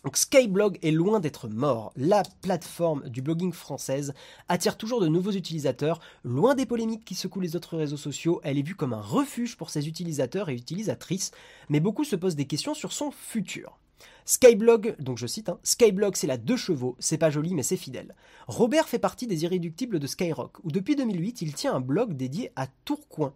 Donc 0.04 0.16
Skyblog 0.16 0.78
est 0.82 0.90
loin 0.90 1.20
d'être 1.20 1.48
mort. 1.48 1.92
La 1.96 2.22
plateforme 2.42 3.08
du 3.08 3.20
blogging 3.20 3.52
française 3.52 4.14
attire 4.48 4.76
toujours 4.76 5.00
de 5.00 5.08
nouveaux 5.08 5.32
utilisateurs. 5.32 6.00
Loin 6.24 6.54
des 6.54 6.66
polémiques 6.66 7.04
qui 7.04 7.14
secouent 7.14 7.40
les 7.40 7.56
autres 7.56 7.76
réseaux 7.76 7.96
sociaux, 7.96 8.40
elle 8.42 8.58
est 8.58 8.66
vue 8.66 8.74
comme 8.74 8.94
un 8.94 9.02
refuge 9.02 9.56
pour 9.56 9.70
ses 9.70 9.88
utilisateurs 9.88 10.48
et 10.48 10.54
utilisatrices, 10.54 11.32
mais 11.68 11.80
beaucoup 11.80 12.04
se 12.04 12.16
posent 12.16 12.36
des 12.36 12.46
questions 12.46 12.74
sur 12.74 12.92
son 12.92 13.10
futur. 13.10 13.78
Skyblog, 14.24 14.96
donc 14.98 15.18
je 15.18 15.26
cite, 15.26 15.50
hein, 15.50 15.58
Skyblog 15.62 16.16
c'est 16.16 16.26
la 16.26 16.38
deux 16.38 16.56
chevaux, 16.56 16.96
c'est 16.98 17.18
pas 17.18 17.30
joli 17.30 17.54
mais 17.54 17.62
c'est 17.62 17.76
fidèle. 17.76 18.14
Robert 18.46 18.88
fait 18.88 18.98
partie 18.98 19.26
des 19.26 19.42
irréductibles 19.42 19.98
de 19.98 20.06
Skyrock, 20.06 20.56
où 20.64 20.70
depuis 20.70 20.96
2008 20.96 21.42
il 21.42 21.52
tient 21.52 21.74
un 21.74 21.80
blog 21.80 22.14
dédié 22.14 22.52
à 22.56 22.66
Tourcoing. 22.84 23.34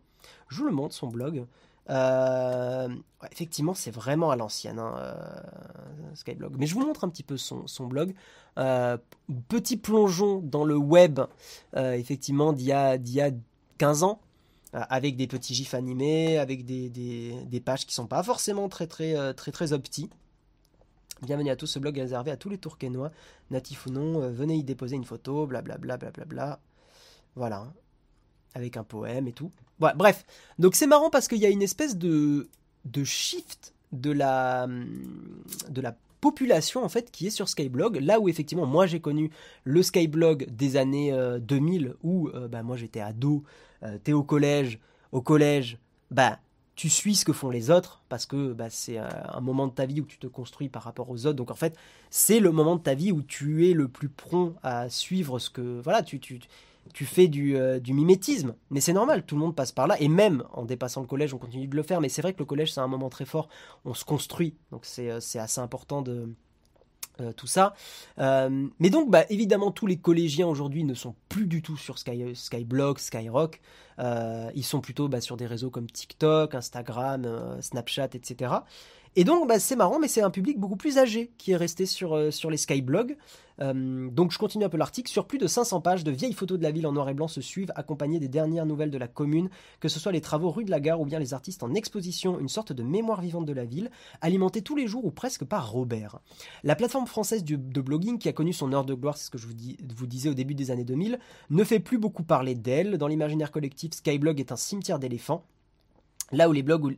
Je 0.49 0.59
vous 0.59 0.67
le 0.67 0.73
montre 0.73 0.95
son 0.95 1.09
blog. 1.09 1.45
Effectivement, 1.89 3.75
c'est 3.75 3.91
vraiment 3.91 4.31
à 4.31 4.37
l'ancienne, 4.37 4.79
hein, 4.79 4.95
Skyblog. 6.15 6.57
Mais 6.59 6.67
je 6.67 6.75
vous 6.75 6.87
montre 6.87 7.05
un 7.05 7.09
petit 7.09 7.23
peu 7.23 7.37
son, 7.37 7.87
blog. 7.87 8.15
petit 9.49 9.77
plongeon 9.77 10.41
dans 10.43 10.65
le 10.65 10.77
web, 10.77 11.21
effectivement, 11.77 12.53
d'il 12.53 12.67
y, 12.67 12.73
a, 12.73 12.97
y 12.97 13.21
a 13.21 13.31
15 13.79 14.03
ans 14.03 14.21
avec 14.75 15.17
des 15.17 15.27
petits 15.27 15.55
gifs 15.55 15.75
animés, 15.75 16.39
avec 16.39 16.65
des, 16.65 17.63
pages 17.65 17.87
qui 17.87 17.95
sont 17.95 18.07
pas 18.07 18.23
forcément 18.23 18.69
très 18.69 18.87
très 18.87 19.35
très 19.35 19.53
très, 19.53 19.73
opti. 19.73 20.11
Bienvenue 21.23 21.51
à 21.51 21.57
tous, 21.57 21.67
ce 21.67 21.79
blog 21.79 21.97
est 21.97 22.03
réservé 22.03 22.31
à 22.31 22.37
tous 22.37 22.49
les 22.49 22.59
Tourquenois, 22.59 23.13
natifs 23.51 23.87
ou 23.87 23.91
non, 23.91 24.29
venez 24.31 24.57
y 24.57 24.65
déposer 24.65 24.97
une 24.97 25.05
photo, 25.05 25.47
blablabla, 25.47 25.97
blablabla. 25.97 26.61
Voilà, 27.37 27.73
avec 28.55 28.77
un 28.77 28.85
poème 28.85 29.29
et 29.29 29.33
tout. 29.33 29.51
Bref, 29.79 30.25
donc 30.59 30.75
c'est 30.75 30.87
marrant 30.87 31.11
parce 31.11 31.29
qu'il 31.29 31.39
y 31.39 31.47
a 31.47 31.51
une 31.51 31.63
espèce 31.63 31.97
de, 31.97 32.49
de 32.85 33.05
shift 33.05 33.75
de 33.93 34.11
la, 34.11 34.67
de 35.69 35.81
la 35.81 35.97
population 36.21 36.83
en 36.83 36.89
fait 36.89 37.11
qui 37.11 37.27
est 37.27 37.31
sur 37.31 37.51
Skyblog, 37.51 37.97
là 37.97 38.19
où 38.19 38.31
effectivement 38.31 38.65
moi 38.65 38.87
j'ai 38.87 38.99
connu 38.99 39.31
le 39.65 39.83
Skyblog 39.83 40.47
des 40.51 40.77
années 40.77 41.15
2000 41.41 41.87
euh, 41.87 41.93
où 42.03 42.29
euh, 42.29 42.49
bah, 42.49 42.63
moi 42.63 42.77
j'étais 42.77 43.01
ado, 43.01 43.45
euh, 43.83 43.99
t'es 44.03 44.15
au 44.15 44.23
collège, 44.23 44.79
au 45.13 45.21
collège, 45.21 45.79
bah 46.11 46.39
tu 46.77 46.89
suis 46.89 47.15
ce 47.15 47.27
que 47.27 47.33
font 47.33 47.51
les 47.51 47.71
autres 47.71 48.03
parce 48.09 48.27
que 48.27 48.53
bah, 48.53 48.71
c'est 48.71 48.99
un 48.99 49.41
moment 49.41 49.67
de 49.67 49.73
ta 49.73 49.87
vie 49.87 50.01
où 50.01 50.07
tu 50.07 50.19
te 50.19 50.27
construis 50.27 50.69
par 50.69 50.83
rapport 50.83 51.09
aux 51.09 51.27
autres. 51.27 51.37
Donc 51.37 51.53
en 51.53 51.55
fait, 51.55 51.77
c'est 52.11 52.41
le 52.41 52.51
moment 52.51 52.75
de 52.75 52.83
ta 52.83 52.95
vie 52.95 53.13
où 53.13 53.23
tu 53.23 53.69
es 53.69 53.75
le 53.75 53.87
plus 53.87 54.09
prompt 54.09 54.55
à 54.65 54.89
suivre 54.89 55.39
ce 55.39 55.51
que 55.51 55.81
voilà, 55.85 56.03
tu 56.03 56.19
tu 56.93 57.07
fais 57.07 57.31
euh, 57.37 57.81
du, 57.81 57.93
mimétisme. 57.93 58.55
Mais 58.71 58.81
c'est 58.81 58.93
normal, 58.93 59.25
tout 59.25 59.35
le 59.35 59.41
monde 59.41 59.55
passe 59.55 59.73
par 59.73 59.87
là. 59.87 60.01
Et 60.01 60.09
même 60.09 60.45
en 60.53 60.65
dépassant 60.65 61.01
le 61.01 61.07
collège, 61.07 61.35
on 61.35 61.39
continue 61.39 61.67
de 61.67 61.77
le 61.77 61.83
faire. 61.83 62.01
Mais 62.01 62.09
c'est 62.09 62.23
vrai 62.23 62.33
que 62.33 62.39
le 62.39 62.45
collège, 62.45 62.73
c'est 62.73 62.81
un 62.81 62.89
moment 62.89 63.09
très 63.09 63.25
fort. 63.25 63.49
On 63.85 63.95
se 63.95 64.05
construit. 64.05 64.55
Donc 64.71 64.85
c'est 64.85 65.11
euh, 65.11 65.19
assez 65.19 65.61
important 65.61 66.03
de, 66.03 66.29
euh, 67.21 67.33
tout 67.33 67.47
ça. 67.47 67.75
mais 68.19 68.91
donc, 68.91 69.11
bah, 69.11 69.25
évidemment, 69.31 69.71
tous 69.71 69.87
les 69.87 69.97
collégiens 69.97 70.47
aujourd'hui 70.47 70.85
ne 70.85 70.95
sont 70.95 71.15
plus 71.29 71.47
du 71.47 71.63
tout 71.63 71.77
sur 71.77 71.99
Sky, 71.99 72.35
Skyblog, 72.35 72.99
Skyrock. 72.99 73.61
ils 73.99 74.65
sont 74.65 74.81
plutôt 74.81 75.09
bah, 75.09 75.21
sur 75.21 75.37
des 75.37 75.47
réseaux 75.47 75.71
comme 75.71 75.91
TikTok, 75.91 76.55
Instagram, 76.55 77.27
Snapchat, 77.61 78.11
etc. 78.15 78.55
Et 79.17 79.25
donc, 79.25 79.49
bah, 79.49 79.59
c'est 79.59 79.77
marrant, 79.77 79.99
mais 79.99 80.09
c'est 80.09 80.23
un 80.23 80.31
public 80.31 80.59
beaucoup 80.59 80.77
plus 80.77 80.99
âgé 80.99 81.33
qui 81.39 81.53
est 81.53 81.57
resté 81.57 81.87
sur, 81.87 82.33
sur 82.33 82.51
les 82.51 82.57
Skyblogs. 82.57 83.17
Euh, 83.61 84.09
donc 84.11 84.33
je 84.33 84.39
continue 84.39 84.65
un 84.65 84.69
peu 84.69 84.77
l'article. 84.77 85.11
Sur 85.11 85.27
plus 85.27 85.39
de 85.39 85.47
500 85.47 85.81
pages, 85.81 86.05
de 86.05 86.11
vieilles 86.11 86.33
photos 86.33 86.59
de 86.59 86.63
la 86.63 86.71
ville 86.71 86.87
en 86.87 86.93
noir 86.93 87.09
et 87.09 87.15
blanc 87.15 87.29
se 87.29 87.41
suivent, 87.41 87.73
accompagnées 87.77 88.19
des 88.19 88.29
dernières 88.29 88.67
nouvelles 88.67 88.91
de 88.91 88.99
la 88.99 89.09
commune, 89.09 89.51
que 89.81 89.89
ce 89.89 90.01
soit 90.01 90.13
les 90.13 90.21
travaux 90.21 90.51
rue 90.51 90.65
de 90.65 90.71
la 90.71 90.81
Gare 90.81 91.01
ou 91.01 91.05
bien 91.05 91.19
les 91.19 91.35
artistes 91.35 91.63
en 91.63 91.75
exposition, 91.75 92.39
une 92.39 92.49
sorte 92.49 92.73
de 92.73 92.83
mémoire 92.83 93.21
vivante 93.21 93.47
de 93.47 93.53
la 93.53 93.65
ville, 93.65 93.91
alimentée 94.21 94.63
tous 94.63 94.77
les 94.77 94.87
jours 94.87 95.05
ou 95.05 95.11
presque 95.11 95.45
par 95.45 95.71
Robert. 95.71 96.21
La 96.63 96.77
plateforme 96.77 97.07
française 97.07 97.45
de 97.45 97.81
blogging 97.81 98.19
qui 98.19 98.29
a 98.29 98.33
connu 98.33 98.53
son 98.53 98.73
heure 98.73 98.85
de 98.85 98.95
gloire, 98.95 99.17
c'est 99.17 99.27
ce 99.27 99.31
que 99.31 99.39
je 99.39 99.47
vous, 99.47 99.55
vous 99.97 100.07
disais 100.07 100.29
au 100.29 100.35
début 100.35 100.55
des 100.55 100.71
années 100.71 100.85
2000, 100.85 101.19
ne 101.51 101.65
fait 101.65 101.81
plus 101.81 101.99
beaucoup 101.99 102.25
parler 102.25 102.55
d'elle. 102.55 102.99
Dans 102.99 103.09
l'imaginaire 103.09 103.51
collectif, 103.51 103.93
Skyblog 103.93 104.41
est 104.41 104.53
un 104.53 104.57
cimetière 104.57 104.99
d'éléphants. 104.99 105.45
Là 106.33 106.49
où, 106.49 106.53
les 106.53 106.63
blogs, 106.63 106.97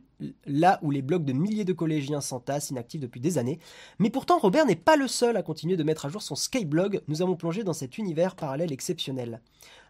de 1.25 1.33
milliers 1.33 1.65
de 1.65 1.73
collégiens 1.73 2.21
s'entassent, 2.21 2.69
inactifs 2.69 3.01
depuis 3.01 3.19
des 3.19 3.37
années. 3.37 3.59
Mais 3.99 4.09
pourtant, 4.09 4.39
Robert 4.39 4.65
n'est 4.65 4.75
pas 4.75 4.95
le 4.95 5.07
seul 5.07 5.37
à 5.37 5.43
continuer 5.43 5.75
de 5.75 5.83
mettre 5.83 6.05
à 6.05 6.09
jour 6.09 6.21
son 6.21 6.35
Skyblog. 6.35 7.01
Nous 7.07 7.21
avons 7.21 7.35
plongé 7.35 7.63
dans 7.63 7.73
cet 7.73 7.97
univers 7.97 8.35
parallèle 8.35 8.71
exceptionnel. 8.71 9.41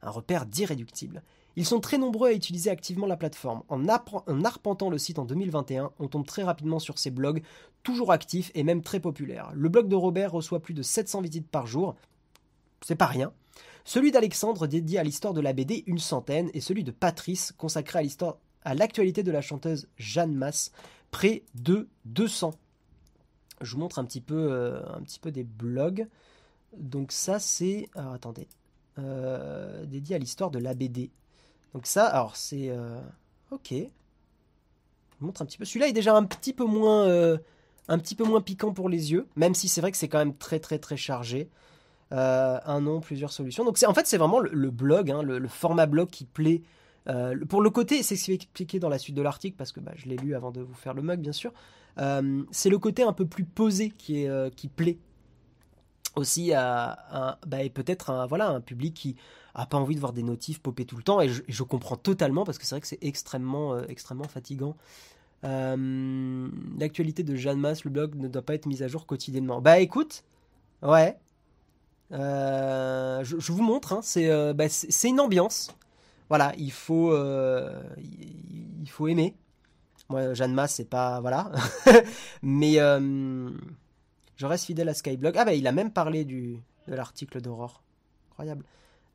Un 0.02 0.10
repère 0.10 0.46
d'irréductible. 0.46 1.24
Ils 1.56 1.66
sont 1.66 1.80
très 1.80 1.98
nombreux 1.98 2.30
à 2.30 2.34
utiliser 2.34 2.70
activement 2.70 3.08
la 3.08 3.18
plateforme. 3.18 3.64
En, 3.70 3.88
arpentant 3.88 4.92
le 4.92 5.00
site 5.00 5.18
en 5.18 5.26
2021, 5.26 5.92
on 5.98 6.08
tombe 6.08 6.26
très 6.26 6.44
rapidement 6.44 6.78
sur 6.78 7.00
ces 7.00 7.10
blogs, 7.10 7.42
toujours 7.82 8.12
actifs 8.12 8.52
et 8.54 8.64
même 8.64 8.84
très 8.84 9.00
populaires. 9.00 9.52
Le 9.56 9.68
blog 9.68 9.88
de 9.88 9.96
Robert 9.96 10.32
reçoit 10.32 10.60
plus 10.60 10.76
de 10.76 10.84
700 10.84 11.22
visites 11.22 11.48
par 11.48 11.66
jour. 11.66 11.96
C'est 12.82 12.96
pas 12.96 13.08
rien. 13.08 13.34
Celui 13.86 14.12
d'Alexandre 14.12 14.68
dédié 14.68 15.00
à 15.00 15.04
l'histoire 15.04 15.34
de 15.34 15.42
la 15.42 15.54
BD, 15.54 15.84
une 15.88 15.98
centaine, 15.98 16.52
et 16.54 16.62
celui 16.62 16.84
de 16.84 16.92
Patrice 16.92 17.54
consacré 17.58 18.00
à 18.00 18.02
l'histoire 18.04 18.38
à 18.68 18.74
l'actualité 18.74 19.24
de 19.24 19.32
la 19.32 19.40
chanteuse 19.40 19.88
Jeanne 19.96 20.36
Masse, 20.36 20.74
près 21.10 21.44
de 21.56 21.88
200. 22.04 22.54
Je 23.62 23.72
vous 23.74 23.80
montre 23.80 23.98
un 23.98 24.04
petit 24.04 24.20
peu, 24.20 24.50
euh, 24.52 24.86
un 24.90 25.02
peu 25.22 25.32
des 25.32 25.46
blogs. 25.46 26.06
Donc 26.78 27.14
ça 27.14 27.40
c'est... 27.40 27.88
Alors 27.96 28.12
attendez. 28.12 28.50
Euh, 29.00 29.86
dédié 29.86 30.18
à 30.18 30.20
l'histoire 30.20 30.52
de 30.52 30.60
l'ABD. 30.60 31.12
Donc 31.74 31.88
ça, 31.88 32.08
alors 32.08 32.36
c'est... 32.36 32.68
Euh, 32.70 33.00
ok. 33.52 33.70
Je 33.72 33.86
vous 35.22 35.28
montre 35.28 35.42
un 35.42 35.46
petit 35.46 35.58
peu. 35.58 35.64
Celui-là 35.64 35.88
est 35.88 35.94
déjà 35.94 36.14
un 36.14 36.26
petit 36.26 36.52
peu 36.52 36.66
moins... 36.66 37.08
un 37.88 38.00
petit 38.00 38.16
peu 38.16 38.26
moins 38.26 38.42
piquant 38.42 38.74
pour 38.74 38.90
les 38.90 39.14
yeux, 39.14 39.30
même 39.38 39.56
si 39.56 39.70
c'est 39.70 39.80
vrai 39.80 39.92
que 39.92 39.98
c'est 39.98 40.10
quand 40.10 40.20
même 40.20 40.36
très 40.36 40.60
très 40.60 40.78
très 40.78 40.98
chargé. 40.98 41.50
un 42.12 42.82
nom, 42.82 43.00
plusieurs 43.00 43.32
solutions. 43.32 43.64
Donc 43.64 43.82
en 43.88 43.94
fait 43.94 44.08
c'est 44.08 44.18
vraiment 44.18 44.42
le, 44.42 44.72
blog, 44.72 45.10
hein, 45.10 45.24
le, 45.24 45.48
format 45.48 45.86
blog 45.86 46.10
qui 46.10 46.26
plaît 46.26 46.64
euh, 47.10 47.38
pour 47.46 47.62
le 47.62 47.70
côté, 47.70 48.04
c'est 48.04 48.16
ce 48.16 48.26
qui 48.26 48.32
est 48.32 48.36
expliqué 48.36 48.80
dans 48.80 48.90
la 48.90 48.98
suite 48.98 49.16
de 49.16 49.22
l'article, 49.22 49.56
parce 49.58 49.72
que 49.72 49.80
bah, 49.80 49.94
je 49.96 50.08
l'ai 50.08 50.18
lu 50.18 50.36
avant 50.36 50.52
de 50.52 50.62
vous 50.62 50.74
faire 50.74 50.94
le 50.94 51.02
mug, 51.02 51.20
bien 51.20 51.32
sûr. 51.32 51.54
Euh, 52.00 52.44
c'est 52.52 52.70
le 52.70 52.78
côté 52.80 53.04
un 53.04 53.14
peu 53.14 53.26
plus 53.26 53.46
posé 53.46 53.90
qui, 53.90 54.28
euh, 54.28 54.50
plaît 54.76 54.98
aussi 56.16 56.52
à, 56.54 57.38
bah, 57.46 57.58
peut-être 57.74 58.10
un, 58.10 58.26
voilà, 58.26 58.50
un 58.50 58.62
public 58.62 58.94
qui 58.94 59.16
a 59.54 59.66
pas 59.66 59.78
envie 59.78 59.96
de 59.96 60.00
voir 60.00 60.14
des 60.14 60.24
notifs 60.24 60.60
popper 60.60 60.86
tout 60.86 60.98
le 60.98 61.04
temps. 61.04 61.22
Et 61.22 61.30
je, 61.30 61.64
comprends 61.64 61.96
totalement, 61.96 62.44
parce 62.44 62.58
que 62.58 62.66
c'est 62.66 62.76
vrai 62.76 62.82
que 62.82 62.88
c'est 62.88 63.04
extrêmement, 63.04 63.80
extrêmement 63.84 64.28
fatigant. 64.28 64.76
L'actualité 65.44 67.24
de 67.24 67.36
Jeanne 67.36 67.60
Masse, 67.60 67.84
le 67.84 67.92
blog, 67.92 68.16
ne 68.16 68.28
doit 68.28 68.42
pas 68.42 68.56
être 68.56 68.66
mise 68.66 68.84
à 68.84 68.88
jour 68.88 69.06
quotidiennement. 69.06 69.62
Bah 69.62 69.80
écoute, 69.80 70.24
ouais. 70.82 71.18
Je, 72.12 73.52
vous 73.52 73.64
montre, 73.64 73.94
hein, 73.94 74.54
bah, 74.54 74.70
c'est 74.70 75.10
une 75.10 75.20
ambiance 75.20 75.70
voilà, 76.30 76.54
il 76.58 76.72
faut, 76.72 77.12
euh, 77.14 77.82
il 77.98 78.90
faut 78.90 79.08
aimer. 79.08 79.36
Moi, 80.10 80.34
Jeanne 80.34 80.54
Masse, 80.54 80.76
c'est 80.76 80.90
pas. 80.90 81.20
Voilà. 81.22 81.52
Mais 82.42 82.80
euh, 82.80 83.50
je 84.36 84.46
reste 84.46 84.66
fidèle 84.66 84.90
à 84.90 84.94
Skyblog. 84.94 85.38
Ah, 85.38 85.46
bah, 85.46 85.54
il 85.54 85.68
a 85.68 85.72
même 85.72 85.92
parlé 85.92 86.26
du, 86.26 86.60
de 86.88 86.96
l'article 86.96 87.42
d'Aurore. 87.42 87.82
Incroyable. 88.32 88.64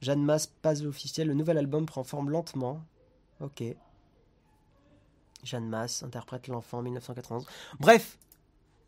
Jeanne 0.00 0.22
Masse, 0.22 0.46
pas 0.46 0.82
officiel. 0.82 1.28
Le 1.28 1.34
nouvel 1.34 1.58
album 1.58 1.86
prend 1.86 2.04
forme 2.04 2.30
lentement. 2.30 2.82
Ok. 3.40 3.62
Jeanne 5.44 5.68
Masse 5.68 6.02
interprète 6.02 6.48
l'enfant 6.48 6.82
1991. 6.82 7.46
Bref, 7.80 8.18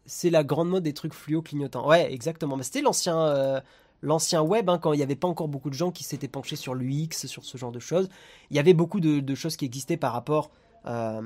c'est 0.07 0.31
la 0.31 0.45
grande 0.45 0.69
mode 0.69 0.83
des 0.83 0.95
trucs 0.95 1.15
fluo 1.15 1.43
clignotants. 1.43 1.89
Ouais, 1.89 2.13
exactement. 2.13 2.61
C'était 2.63 2.83
l'ancien. 2.83 3.19
Euh, 3.19 3.61
l'ancien 4.05 4.43
web, 4.43 4.69
hein, 4.69 4.79
quand 4.79 4.93
il 4.93 4.99
n'y 4.99 5.03
avait 5.03 5.17
pas 5.17 5.29
encore 5.29 5.49
beaucoup 5.49 5.71
de 5.71 5.75
gens 5.75 5.91
qui 5.91 6.05
s'étaient 6.05 6.29
penchés 6.29 6.57
sur 6.57 6.75
l'UX, 6.75 7.27
sur 7.27 7.45
ce 7.45 7.57
genre 7.57 7.73
de 7.73 7.81
choses. 7.81 8.09
Il 8.51 8.57
y 8.57 8.61
avait 8.61 8.75
beaucoup 8.75 9.01
de, 9.01 9.35
choses 9.35 9.57
qui 9.57 9.65
existaient 9.65 9.97
par 9.97 10.13
rapport, 10.13 10.51
euh, 10.87 11.23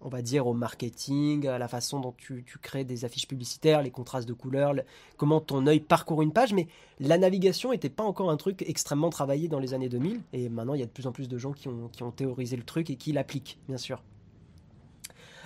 on 0.00 0.08
va 0.08 0.22
dire, 0.22 0.46
au 0.46 0.54
marketing, 0.54 1.46
à 1.46 1.58
la 1.58 1.68
façon 1.68 2.00
dont 2.00 2.14
tu, 2.16 2.44
crées 2.62 2.84
des 2.84 3.04
affiches 3.04 3.28
publicitaires, 3.28 3.82
les 3.82 3.90
contrastes 3.90 4.26
de 4.26 4.32
couleurs, 4.32 4.74
comment 5.18 5.40
ton 5.40 5.66
œil 5.66 5.80
parcourt 5.80 6.22
une 6.22 6.32
page, 6.32 6.54
mais 6.54 6.68
la 6.98 7.18
navigation 7.18 7.70
n'était 7.70 7.90
pas 7.90 8.04
encore 8.04 8.30
un 8.30 8.38
truc 8.38 8.64
extrêmement 8.66 9.10
travaillé 9.10 9.48
dans 9.48 9.60
les 9.60 9.74
années 9.74 9.90
2000, 9.90 10.22
et 10.32 10.48
maintenant 10.48 10.74
il 10.74 10.80
y 10.80 10.82
a 10.82 10.86
de 10.86 10.90
plus 10.90 11.06
en 11.06 11.12
plus 11.12 11.28
de 11.28 11.36
gens 11.36 11.52
qui 11.52 11.68
ont, 11.68 12.10
théorisé 12.16 12.56
le 12.56 12.64
truc 12.64 12.88
et 12.88 12.96
qui 12.96 13.12
l'appliquent, 13.12 13.58
bien 13.68 13.78
sûr. 13.78 14.02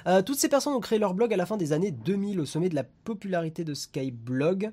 Euh, 0.06 0.22
toutes 0.22 0.38
ces 0.38 0.48
personnes 0.48 0.72
ont 0.72 0.80
créé 0.80 0.98
leur 0.98 1.12
blog 1.12 1.34
à 1.34 1.36
la 1.36 1.44
fin 1.44 1.58
des 1.58 1.72
années 1.72 1.90
2000 1.90 2.40
au 2.40 2.46
sommet 2.46 2.70
de 2.70 2.74
la 2.74 2.84
popularité 2.84 3.64
de 3.64 3.74
Skyblog. 3.74 4.72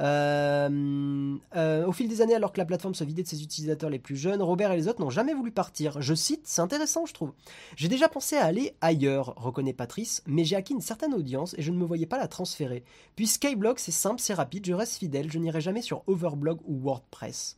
Euh, 0.00 1.36
euh, 1.56 1.86
au 1.86 1.92
fil 1.92 2.08
des 2.08 2.20
années, 2.20 2.34
alors 2.34 2.52
que 2.52 2.58
la 2.58 2.64
plateforme 2.64 2.94
se 2.94 3.04
vidait 3.04 3.22
de 3.22 3.28
ses 3.28 3.42
utilisateurs 3.42 3.90
les 3.90 3.98
plus 3.98 4.16
jeunes, 4.16 4.42
Robert 4.42 4.72
et 4.72 4.76
les 4.76 4.88
autres 4.88 5.00
n'ont 5.00 5.10
jamais 5.10 5.34
voulu 5.34 5.50
partir. 5.50 6.00
Je 6.00 6.14
cite, 6.14 6.42
c'est 6.44 6.62
intéressant, 6.62 7.06
je 7.06 7.14
trouve. 7.14 7.32
J'ai 7.76 7.88
déjà 7.88 8.08
pensé 8.08 8.36
à 8.36 8.44
aller 8.44 8.74
ailleurs, 8.80 9.34
reconnaît 9.36 9.72
Patrice, 9.72 10.22
mais 10.26 10.44
j'ai 10.44 10.56
acquis 10.56 10.74
une 10.74 10.80
certaine 10.80 11.14
audience 11.14 11.54
et 11.58 11.62
je 11.62 11.70
ne 11.70 11.76
me 11.76 11.84
voyais 11.84 12.06
pas 12.06 12.18
la 12.18 12.28
transférer. 12.28 12.84
Puis 13.16 13.26
Skyblog, 13.26 13.78
c'est 13.78 13.92
simple, 13.92 14.20
c'est 14.20 14.34
rapide, 14.34 14.66
je 14.66 14.72
reste 14.72 14.98
fidèle, 14.98 15.30
je 15.30 15.38
n'irai 15.38 15.60
jamais 15.60 15.82
sur 15.82 16.02
Overblog 16.06 16.58
ou 16.66 16.78
WordPress. 16.80 17.56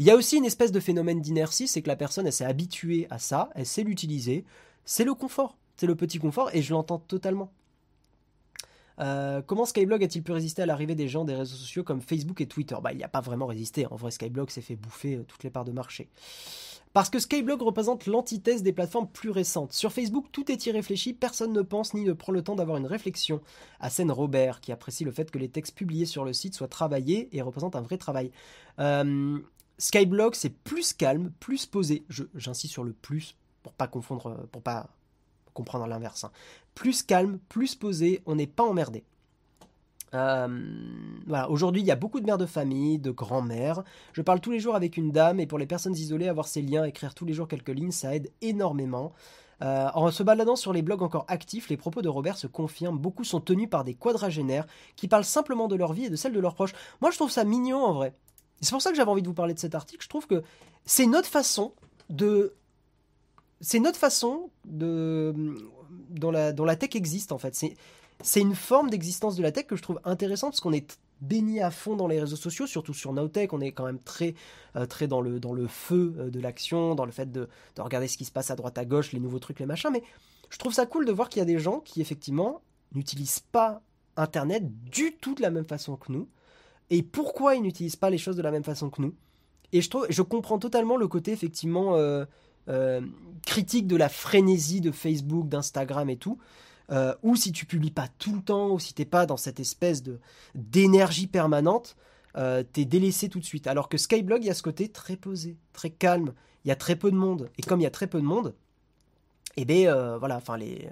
Il 0.00 0.06
y 0.06 0.10
a 0.10 0.16
aussi 0.16 0.36
une 0.36 0.44
espèce 0.44 0.72
de 0.72 0.80
phénomène 0.80 1.20
d'inertie, 1.20 1.66
c'est 1.66 1.82
que 1.82 1.88
la 1.88 1.96
personne, 1.96 2.26
elle 2.26 2.32
s'est 2.32 2.44
habituée 2.44 3.08
à 3.10 3.18
ça, 3.18 3.50
elle 3.54 3.66
sait 3.66 3.82
l'utiliser. 3.82 4.44
C'est 4.84 5.04
le 5.04 5.14
confort, 5.14 5.56
c'est 5.76 5.86
le 5.86 5.96
petit 5.96 6.18
confort 6.18 6.50
et 6.54 6.62
je 6.62 6.72
l'entends 6.72 6.98
totalement. 6.98 7.50
Euh, 9.00 9.42
comment 9.42 9.64
Skyblog 9.64 10.02
a-t-il 10.02 10.22
pu 10.22 10.32
résister 10.32 10.62
à 10.62 10.66
l'arrivée 10.66 10.94
des 10.94 11.08
gens 11.08 11.24
des 11.24 11.34
réseaux 11.34 11.56
sociaux 11.56 11.84
comme 11.84 12.00
Facebook 12.00 12.40
et 12.40 12.46
Twitter? 12.46 12.76
Bah, 12.82 12.92
il 12.92 12.98
n'y 12.98 13.04
a 13.04 13.08
pas 13.08 13.20
vraiment 13.20 13.46
résisté. 13.46 13.86
En 13.86 13.96
vrai, 13.96 14.10
Skyblog 14.10 14.50
s'est 14.50 14.60
fait 14.60 14.76
bouffer 14.76 15.16
euh, 15.16 15.24
toutes 15.26 15.44
les 15.44 15.50
parts 15.50 15.64
de 15.64 15.72
marché. 15.72 16.08
Parce 16.92 17.10
que 17.10 17.18
Skyblog 17.18 17.60
représente 17.62 18.06
l'antithèse 18.06 18.62
des 18.62 18.72
plateformes 18.72 19.08
plus 19.08 19.30
récentes. 19.30 19.72
Sur 19.72 19.92
Facebook, 19.92 20.26
tout 20.32 20.50
est 20.50 20.66
irréfléchi, 20.66 21.12
personne 21.12 21.52
ne 21.52 21.62
pense 21.62 21.94
ni 21.94 22.04
ne 22.04 22.12
prend 22.12 22.32
le 22.32 22.42
temps 22.42 22.56
d'avoir 22.56 22.78
une 22.78 22.86
réflexion. 22.86 23.40
À 23.78 23.88
Robert, 24.08 24.60
qui 24.60 24.72
apprécie 24.72 25.04
le 25.04 25.12
fait 25.12 25.30
que 25.30 25.38
les 25.38 25.48
textes 25.48 25.76
publiés 25.76 26.06
sur 26.06 26.24
le 26.24 26.32
site 26.32 26.54
soient 26.54 26.68
travaillés 26.68 27.28
et 27.36 27.42
représentent 27.42 27.76
un 27.76 27.82
vrai 27.82 27.98
travail. 27.98 28.32
Euh, 28.78 29.38
Skyblog, 29.76 30.34
c'est 30.34 30.50
plus 30.50 30.92
calme, 30.92 31.30
plus 31.40 31.66
posé. 31.66 32.04
J'insiste 32.34 32.72
sur 32.72 32.84
le 32.84 32.92
plus 32.92 33.36
pour 33.62 33.72
pas 33.74 33.86
confondre, 33.86 34.48
pour 34.50 34.62
pas 34.62 34.88
comprendre 35.54 35.86
l'inverse. 35.86 36.24
Hein. 36.24 36.30
Plus 36.78 37.02
calme, 37.02 37.40
plus 37.48 37.74
posé, 37.74 38.22
on 38.24 38.36
n'est 38.36 38.46
pas 38.46 38.62
emmerdé. 38.62 39.02
Euh, 40.14 40.46
voilà. 41.26 41.50
Aujourd'hui, 41.50 41.82
il 41.82 41.84
y 41.84 41.90
a 41.90 41.96
beaucoup 41.96 42.20
de 42.20 42.24
mères 42.24 42.38
de 42.38 42.46
famille, 42.46 43.00
de 43.00 43.10
grands-mères. 43.10 43.82
Je 44.12 44.22
parle 44.22 44.38
tous 44.38 44.52
les 44.52 44.60
jours 44.60 44.76
avec 44.76 44.96
une 44.96 45.10
dame 45.10 45.40
et 45.40 45.46
pour 45.48 45.58
les 45.58 45.66
personnes 45.66 45.94
isolées, 45.94 46.28
avoir 46.28 46.46
ces 46.46 46.62
liens, 46.62 46.84
écrire 46.84 47.16
tous 47.16 47.24
les 47.24 47.32
jours 47.32 47.48
quelques 47.48 47.70
lignes, 47.70 47.90
ça 47.90 48.14
aide 48.14 48.30
énormément. 48.42 49.12
Euh, 49.60 49.88
en 49.92 50.08
se 50.12 50.22
baladant 50.22 50.54
sur 50.54 50.72
les 50.72 50.82
blogs 50.82 51.02
encore 51.02 51.24
actifs, 51.26 51.68
les 51.68 51.76
propos 51.76 52.00
de 52.00 52.08
Robert 52.08 52.38
se 52.38 52.46
confirment. 52.46 52.96
Beaucoup 52.96 53.24
sont 53.24 53.40
tenus 53.40 53.68
par 53.68 53.82
des 53.82 53.94
quadragénaires 53.94 54.68
qui 54.94 55.08
parlent 55.08 55.24
simplement 55.24 55.66
de 55.66 55.74
leur 55.74 55.92
vie 55.92 56.04
et 56.04 56.10
de 56.10 56.16
celle 56.16 56.32
de 56.32 56.38
leurs 56.38 56.54
proches. 56.54 56.74
Moi, 57.00 57.10
je 57.10 57.16
trouve 57.16 57.32
ça 57.32 57.42
mignon 57.42 57.82
en 57.84 57.92
vrai. 57.92 58.14
C'est 58.60 58.70
pour 58.70 58.82
ça 58.82 58.90
que 58.90 58.96
j'avais 58.96 59.10
envie 59.10 59.22
de 59.22 59.26
vous 59.26 59.34
parler 59.34 59.54
de 59.54 59.58
cet 59.58 59.74
article. 59.74 60.04
Je 60.04 60.08
trouve 60.08 60.28
que 60.28 60.44
c'est 60.84 61.06
notre 61.06 61.28
façon 61.28 61.72
de. 62.08 62.54
C'est 63.60 63.80
notre 63.80 63.98
façon 63.98 64.50
de. 64.64 65.34
Dont 66.10 66.30
la, 66.30 66.52
dont 66.52 66.64
la 66.64 66.76
tech 66.76 66.94
existe 66.94 67.32
en 67.32 67.38
fait. 67.38 67.54
C'est 68.22 68.40
une 68.40 68.54
forme 68.54 68.90
d'existence 68.90 69.36
de 69.36 69.42
la 69.42 69.52
tech 69.52 69.66
que 69.66 69.76
je 69.76 69.82
trouve 69.82 70.00
intéressante 70.04 70.50
parce 70.50 70.60
qu'on 70.60 70.72
est 70.72 70.98
baigné 71.20 71.62
à 71.62 71.70
fond 71.70 71.96
dans 71.96 72.06
les 72.06 72.20
réseaux 72.20 72.36
sociaux, 72.36 72.66
surtout 72.66 72.94
sur 72.94 73.12
Nowtech, 73.12 73.52
on 73.52 73.60
est 73.60 73.72
quand 73.72 73.84
même 73.84 73.98
très, 73.98 74.34
euh, 74.76 74.86
très 74.86 75.08
dans, 75.08 75.20
le, 75.20 75.40
dans 75.40 75.52
le 75.52 75.66
feu 75.66 76.14
euh, 76.18 76.30
de 76.30 76.40
l'action, 76.40 76.94
dans 76.94 77.04
le 77.04 77.12
fait 77.12 77.30
de, 77.30 77.48
regarder 77.78 78.08
ce 78.08 78.16
qui 78.16 78.24
se 78.24 78.32
passe 78.32 78.50
à 78.50 78.56
droite 78.56 78.78
à 78.78 78.84
gauche, 78.84 79.12
les 79.12 79.20
nouveaux 79.20 79.38
trucs, 79.38 79.58
les 79.58 79.66
machins, 79.66 79.90
mais 79.92 80.02
je 80.50 80.58
trouve 80.58 80.72
ça 80.72 80.86
cool 80.86 81.04
de 81.04 81.12
voir 81.12 81.28
qu'il 81.28 81.40
y 81.40 81.42
a 81.42 81.46
des 81.46 81.58
gens 81.58 81.80
qui 81.80 82.00
effectivement 82.00 82.62
n'utilisent 82.94 83.40
pas 83.40 83.82
Internet 84.16 84.64
du 84.84 85.14
tout 85.14 85.34
de 85.34 85.42
la 85.42 85.50
même 85.50 85.66
façon 85.66 85.96
que 85.96 86.10
nous, 86.12 86.28
et 86.90 87.02
pourquoi 87.02 87.54
ils 87.54 87.62
n'utilisent 87.62 87.96
pas 87.96 88.10
les 88.10 88.18
choses 88.18 88.36
de 88.36 88.42
la 88.42 88.50
même 88.50 88.64
façon 88.64 88.90
que 88.90 89.02
nous? 89.02 89.14
Et 89.72 89.82
je, 89.82 89.90
trouve, 89.90 90.06
je 90.08 90.22
comprends 90.22 90.58
totalement 90.58 90.96
le 90.96 91.06
côté 91.06 91.32
effectivement 91.32 91.96
euh, 91.96 92.24
critique 93.46 93.86
de 93.86 93.96
la 93.96 94.08
frénésie 94.08 94.80
de 94.80 94.90
Facebook, 94.90 95.48
d'Instagram 95.48 96.10
et 96.10 96.16
tout. 96.16 96.38
Euh, 96.90 97.14
ou 97.22 97.36
si 97.36 97.52
tu 97.52 97.66
publies 97.66 97.90
pas 97.90 98.08
tout 98.18 98.34
le 98.34 98.42
temps, 98.42 98.70
ou 98.70 98.78
si 98.78 98.94
t'es 98.94 99.04
pas 99.04 99.26
dans 99.26 99.36
cette 99.36 99.60
espèce 99.60 100.02
de 100.02 100.20
d'énergie 100.54 101.26
permanente, 101.26 101.96
euh, 102.36 102.62
t'es 102.62 102.84
délaissé 102.84 103.28
tout 103.28 103.40
de 103.40 103.44
suite. 103.44 103.66
Alors 103.66 103.88
que 103.88 103.98
Skyblog, 103.98 104.42
il 104.42 104.46
y 104.46 104.50
a 104.50 104.54
ce 104.54 104.62
côté 104.62 104.88
très 104.88 105.16
posé, 105.16 105.56
très 105.72 105.90
calme. 105.90 106.32
Il 106.64 106.68
y 106.68 106.70
a 106.70 106.76
très 106.76 106.96
peu 106.96 107.10
de 107.10 107.16
monde, 107.16 107.50
et 107.58 107.62
comme 107.62 107.80
il 107.80 107.84
y 107.84 107.86
a 107.86 107.90
très 107.90 108.06
peu 108.06 108.20
de 108.20 108.26
monde, 108.26 108.54
eh 109.56 109.64
bien 109.64 109.94
euh, 109.94 110.18
voilà, 110.18 110.36
enfin 110.36 110.58
il 110.58 110.88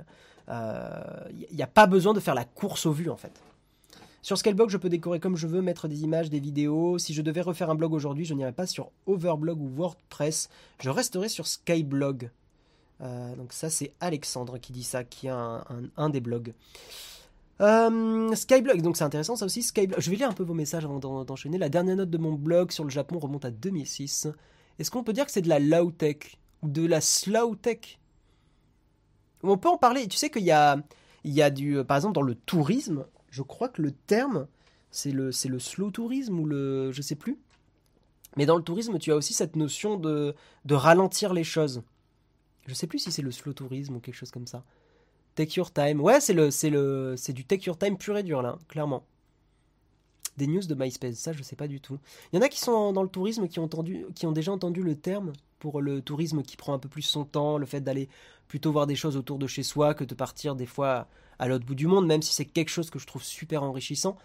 n'y 1.53 1.63
a 1.63 1.67
pas 1.67 1.87
besoin 1.87 2.15
de 2.15 2.21
faire 2.21 2.35
la 2.35 2.45
course 2.45 2.87
aux 2.87 2.93
vues 2.93 3.11
en 3.11 3.17
fait. 3.17 3.43
Sur 4.27 4.37
Skyblog, 4.37 4.71
je 4.71 4.77
peux 4.77 4.89
décorer 4.89 5.21
comme 5.21 5.37
je 5.37 5.47
veux, 5.47 5.63
mettre 5.63 5.87
des 5.87 6.03
images, 6.03 6.31
des 6.31 6.41
vidéos. 6.41 6.99
Si 6.99 7.15
je 7.15 7.23
devais 7.23 7.43
refaire 7.43 7.71
un 7.71 7.77
blog 7.77 7.93
aujourd'hui, 7.93 8.25
je 8.25 8.35
n'irais 8.35 8.51
pas 8.51 8.67
sur 8.67 8.91
Overblog 9.07 9.61
ou 9.61 9.69
WordPress. 9.69 10.49
Je 10.81 10.91
resterai 10.91 11.29
sur 11.29 11.47
Skyblog. 11.47 12.31
Euh, 13.03 13.37
donc 13.37 13.53
ça 13.53 13.71
c'est 13.71 13.93
Alexandre 14.01 14.59
qui 14.59 14.73
dit 14.73 14.83
ça, 14.83 15.05
qui 15.05 15.29
a 15.29 15.65
un, 15.97 16.11
des 16.11 16.19
blogs. 16.19 16.55
Euh, 17.61 18.35
Skyblog, 18.35 18.83
donc 18.83 18.97
c'est 18.97 19.05
intéressant 19.05 19.37
ça 19.37 19.45
aussi. 19.45 19.63
Skyblog, 19.63 20.01
je 20.01 20.11
vais 20.11 20.17
lire 20.17 20.29
un 20.29 20.35
peu 20.35 20.43
vos 20.43 20.55
messages 20.55 20.85
avant 20.85 20.99
d'enchaîner. 20.99 21.57
La 21.57 21.69
dernière 21.69 21.95
note 21.95 22.11
de 22.11 22.19
mon 22.19 22.33
blog 22.33 22.73
sur 22.73 22.83
le 22.83 22.91
Japon 22.91 23.21
remonte 23.21 23.45
à 23.45 23.53
2006. 23.53 24.27
Est-ce 24.81 24.91
qu'on 24.91 25.05
peut 25.05 25.13
dire 25.13 25.27
que 25.27 25.31
c'est 25.31 25.41
de 25.41 25.49
la 25.49 25.61
low 25.61 25.93
tech 25.93 26.37
ou 26.63 26.69
de 26.69 26.85
la 26.85 27.01
slow 27.01 27.55
tech 27.55 28.01
On 29.45 29.57
peut 29.57 29.69
en 29.69 29.79
parler. 29.79 30.09
Tu 30.09 30.17
sais 30.17 30.31
qu'il 30.31 30.43
y 30.43 30.51
a, 30.51 30.83
y 31.25 31.43
a 31.43 31.51
du, 31.51 31.85
par 31.85 31.99
exemple 31.99 32.17
dans 32.17 32.23
le 32.23 32.35
tourisme, 32.35 33.05
je 33.37 33.43
crois 33.43 33.69
que 33.69 33.83
le 33.83 33.93
terme 33.93 34.47
c'est 34.91 35.13
le, 35.13 35.31
slow 35.31 35.91
tourisme 35.91 36.41
ou 36.41 36.47
le, 36.47 36.91
je 36.91 37.03
sais 37.03 37.17
plus. 37.17 37.39
Mais 38.39 38.47
dans 38.47 38.57
le 38.57 38.63
tourisme, 38.63 38.99
tu 38.99 39.13
as 39.13 39.17
aussi 39.17 39.35
cette 39.35 39.55
notion 39.55 39.99
de, 39.99 40.35
ralentir 40.71 41.35
les 41.35 41.45
choses. 41.45 41.83
Je 42.67 42.73
sais 42.73 42.87
plus 42.87 42.99
si 42.99 43.13
c'est 43.13 43.21
le 43.21 43.31
slow 43.31 43.53
tourisme 43.53 43.97
ou 43.97 44.01
quelque 44.01 44.15
chose 44.15 44.31
comme 44.31 44.47
ça. 44.47 44.65
Take 45.35 45.59
your 45.59 45.71
time. 45.71 46.01
Ouais, 46.01 46.19
c'est 46.21 46.51
c'est 46.51 47.33
du 47.35 47.45
take 47.45 47.67
your 47.67 47.77
time 47.77 47.99
pur 47.99 48.17
et 48.17 48.23
dur 48.23 48.41
là, 48.41 48.57
clairement. 48.69 49.05
Des 50.37 50.47
news 50.47 50.63
de 50.63 50.75
MySpace, 50.75 51.17
ça 51.17 51.33
je 51.33 51.43
sais 51.43 51.57
pas 51.57 51.69
du 51.69 51.81
tout. 51.81 51.99
Il 52.33 52.37
y 52.37 52.39
en 52.39 52.43
a 52.43 52.49
qui 52.49 52.61
sont 52.61 52.93
dans 52.93 53.03
le 53.03 53.09
tourisme 53.09 53.49
qui 53.49 53.59
ont 53.59 53.65
entendu, 53.65 54.07
qui 54.15 54.27
ont 54.27 54.33
déjà 54.33 54.53
entendu 54.53 54.83
le 54.83 54.95
terme 54.95 55.33
pour 55.59 55.81
le 55.81 56.03
tourisme 56.03 56.43
qui 56.43 56.57
prend 56.57 56.75
un 56.75 56.79
peu 56.79 56.89
plus 56.89 57.03
son 57.03 57.25
temps, 57.25 57.59
le 57.59 57.67
fait 57.67 57.81
d'aller 57.81 58.09
plutôt 58.49 58.73
voir 58.73 58.87
des 58.87 58.97
choses 58.97 59.17
autour 59.17 59.39
de 59.39 59.47
chez 59.47 59.63
soi 59.63 59.95
que 59.95 60.05
de 60.05 60.15
partir 60.15 60.55
des 60.55 60.67
fois 60.67 61.09
à 61.39 61.49
l'autre 61.49 61.65
bout 61.65 61.75
du 61.75 61.87
monde, 61.87 62.07
même 62.07 62.23
si 62.23 62.35
c'est 62.35 62.45
quelque 62.45 62.69
chose 62.69 62.91
que 62.91 62.99
je 62.99 63.07
trouve 63.07 63.23
super 63.23 63.63
enrichissant. 63.63 64.17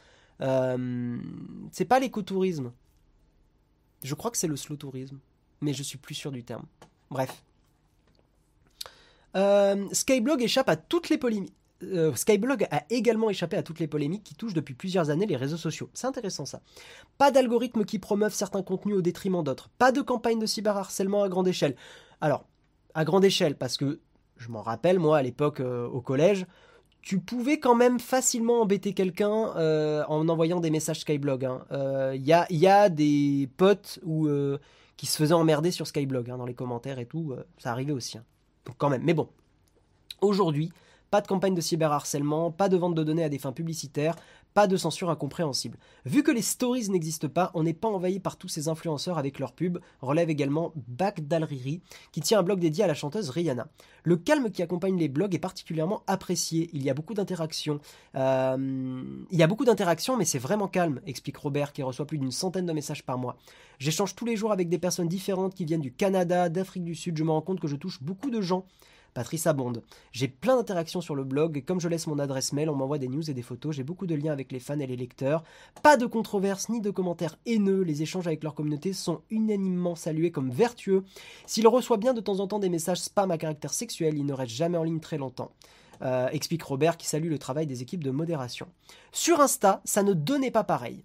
Euh, 0.41 1.17
c'est 1.71 1.85
pas 1.85 1.99
l'écotourisme. 1.99 2.71
Je 4.03 4.15
crois 4.15 4.31
que 4.31 4.37
c'est 4.37 4.47
le 4.47 4.55
slow 4.55 4.75
tourisme, 4.75 5.19
mais 5.61 5.73
je 5.73 5.83
suis 5.83 5.97
plus 5.97 6.15
sûr 6.15 6.31
du 6.31 6.43
terme. 6.43 6.65
Bref. 7.09 7.43
Euh, 9.35 9.87
Skyblog 9.91 10.41
échappe 10.41 10.69
à 10.69 10.75
toutes 10.75 11.09
les 11.09 11.17
polémiques. 11.17 11.53
Euh, 11.83 12.13
Skyblog 12.13 12.67
a 12.71 12.83
également 12.89 13.29
échappé 13.29 13.57
à 13.57 13.63
toutes 13.63 13.79
les 13.79 13.87
polémiques 13.87 14.23
qui 14.23 14.35
touchent 14.35 14.53
depuis 14.53 14.73
plusieurs 14.73 15.09
années 15.09 15.25
les 15.25 15.35
réseaux 15.35 15.57
sociaux. 15.57 15.89
C'est 15.93 16.07
intéressant 16.07 16.45
ça. 16.45 16.61
Pas 17.17 17.31
d'algorithmes 17.31 17.85
qui 17.85 17.99
promeuvent 17.99 18.33
certains 18.33 18.63
contenus 18.63 18.95
au 18.95 19.01
détriment 19.01 19.43
d'autres. 19.43 19.69
Pas 19.77 19.91
de 19.91 20.01
campagne 20.01 20.39
de 20.39 20.45
cyberharcèlement 20.45 21.23
à 21.23 21.29
grande 21.29 21.47
échelle. 21.47 21.75
Alors, 22.19 22.45
à 22.93 23.05
grande 23.05 23.25
échelle, 23.25 23.55
parce 23.55 23.77
que 23.77 23.99
je 24.37 24.49
m'en 24.49 24.61
rappelle, 24.61 24.99
moi, 24.99 25.17
à 25.17 25.21
l'époque, 25.21 25.59
euh, 25.59 25.87
au 25.87 26.01
collège, 26.01 26.45
tu 27.01 27.19
pouvais 27.19 27.59
quand 27.59 27.75
même 27.75 27.99
facilement 27.99 28.61
embêter 28.61 28.93
quelqu'un 28.93 29.25
en 30.07 30.29
envoyant 30.29 30.59
des 30.59 30.69
messages 30.69 30.99
Skyblog. 30.99 31.41
Il 31.41 31.45
hein. 31.47 32.45
y, 32.51 32.67
a, 32.67 32.89
des 32.89 33.49
potes 33.57 33.99
qui 34.97 35.05
se 35.07 35.17
faisaient 35.17 35.33
emmerder 35.33 35.71
sur 35.71 35.87
Skyblog 35.87 36.29
hein, 36.29 36.37
dans 36.37 36.45
les 36.45 36.53
commentaires 36.53 36.99
et 36.99 37.07
tout. 37.07 37.33
ça 37.57 37.71
arrivait 37.71 37.91
aussi. 37.91 38.19
Hein. 38.19 38.23
Donc 38.65 38.75
quand 38.77 38.89
même, 38.89 39.01
mais 39.03 39.15
bon. 39.15 39.29
Aujourd'hui, 40.21 40.71
pas 41.11 41.21
de 41.21 41.27
campagne 41.27 41.53
de 41.53 41.61
cyberharcèlement, 41.61 42.51
pas 42.51 42.69
de 42.69 42.77
vente 42.77 42.95
de 42.95 43.03
données 43.03 43.25
à 43.25 43.29
des 43.29 43.37
fins 43.37 43.51
publicitaires, 43.51 44.15
pas 44.53 44.67
de 44.67 44.77
censure 44.77 45.09
incompréhensible. 45.09 45.77
Vu 46.05 46.23
que 46.23 46.31
les 46.31 46.41
stories 46.41 46.89
n'existent 46.89 47.29
pas, 47.29 47.51
on 47.53 47.63
n'est 47.63 47.73
pas 47.73 47.89
envahi 47.89 48.19
par 48.19 48.37
tous 48.37 48.47
ces 48.47 48.67
influenceurs 48.69 49.17
avec 49.17 49.39
leurs 49.39 49.53
pubs, 49.53 49.79
relève 50.01 50.29
également 50.29 50.73
Bagdalriri, 50.87 51.81
qui 52.11 52.21
tient 52.21 52.39
un 52.39 52.43
blog 52.43 52.59
dédié 52.59 52.83
à 52.83 52.87
la 52.87 52.93
chanteuse 52.93 53.29
Rihanna. 53.29 53.67
Le 54.03 54.17
calme 54.17 54.49
qui 54.51 54.61
accompagne 54.61 54.97
les 54.97 55.09
blogs 55.09 55.35
est 55.35 55.39
particulièrement 55.39 56.01
apprécié, 56.07 56.69
il 56.73 56.81
y 56.83 56.89
a 56.89 56.93
beaucoup 56.93 57.13
d'interactions. 57.13 57.79
Euh, 58.15 59.03
il 59.29 59.37
y 59.37 59.43
a 59.43 59.47
beaucoup 59.47 59.65
d'interactions, 59.65 60.17
mais 60.17 60.25
c'est 60.25 60.39
vraiment 60.39 60.67
calme, 60.67 61.01
explique 61.05 61.37
Robert, 61.37 61.73
qui 61.73 61.83
reçoit 61.83 62.07
plus 62.07 62.17
d'une 62.17 62.31
centaine 62.31 62.65
de 62.65 62.73
messages 62.73 63.03
par 63.03 63.17
mois. 63.17 63.37
J'échange 63.79 64.15
tous 64.15 64.25
les 64.25 64.37
jours 64.37 64.51
avec 64.51 64.69
des 64.69 64.79
personnes 64.79 65.07
différentes 65.07 65.55
qui 65.55 65.65
viennent 65.65 65.81
du 65.81 65.93
Canada, 65.93 66.49
d'Afrique 66.49 66.83
du 66.83 66.95
Sud, 66.95 67.17
je 67.17 67.23
me 67.23 67.31
rends 67.31 67.41
compte 67.41 67.59
que 67.59 67.67
je 67.67 67.75
touche 67.75 68.01
beaucoup 68.01 68.29
de 68.29 68.41
gens 68.41 68.65
Patrice 69.13 69.47
Abonde. 69.47 69.83
J'ai 70.11 70.27
plein 70.27 70.55
d'interactions 70.55 71.01
sur 71.01 71.15
le 71.15 71.23
blog 71.23 71.57
et 71.57 71.61
comme 71.61 71.81
je 71.81 71.87
laisse 71.87 72.07
mon 72.07 72.19
adresse 72.19 72.53
mail, 72.53 72.69
on 72.69 72.75
m'envoie 72.75 72.97
des 72.97 73.07
news 73.07 73.29
et 73.29 73.33
des 73.33 73.41
photos. 73.41 73.75
J'ai 73.75 73.83
beaucoup 73.83 74.07
de 74.07 74.15
liens 74.15 74.31
avec 74.31 74.51
les 74.51 74.59
fans 74.59 74.79
et 74.79 74.87
les 74.87 74.95
lecteurs. 74.95 75.43
Pas 75.83 75.97
de 75.97 76.05
controverses 76.05 76.69
ni 76.69 76.81
de 76.81 76.91
commentaires 76.91 77.37
haineux. 77.45 77.81
Les 77.81 78.01
échanges 78.01 78.27
avec 78.27 78.43
leur 78.43 78.55
communauté 78.55 78.93
sont 78.93 79.21
unanimement 79.29 79.95
salués 79.95 80.31
comme 80.31 80.49
vertueux. 80.49 81.03
S'il 81.45 81.67
reçoit 81.67 81.97
bien 81.97 82.13
de 82.13 82.21
temps 82.21 82.39
en 82.39 82.47
temps 82.47 82.59
des 82.59 82.69
messages 82.69 83.01
spam 83.01 83.31
à 83.31 83.37
caractère 83.37 83.73
sexuel, 83.73 84.17
il 84.17 84.25
ne 84.25 84.33
reste 84.33 84.53
jamais 84.53 84.77
en 84.77 84.83
ligne 84.83 84.99
très 84.99 85.17
longtemps. 85.17 85.51
Euh, 86.01 86.29
explique 86.29 86.63
Robert 86.63 86.97
qui 86.97 87.07
salue 87.07 87.29
le 87.29 87.37
travail 87.37 87.67
des 87.67 87.81
équipes 87.81 88.03
de 88.03 88.11
modération. 88.11 88.67
Sur 89.11 89.39
Insta, 89.39 89.81
ça 89.85 90.03
ne 90.03 90.13
donnait 90.13 90.51
pas 90.51 90.63
pareil. 90.63 91.03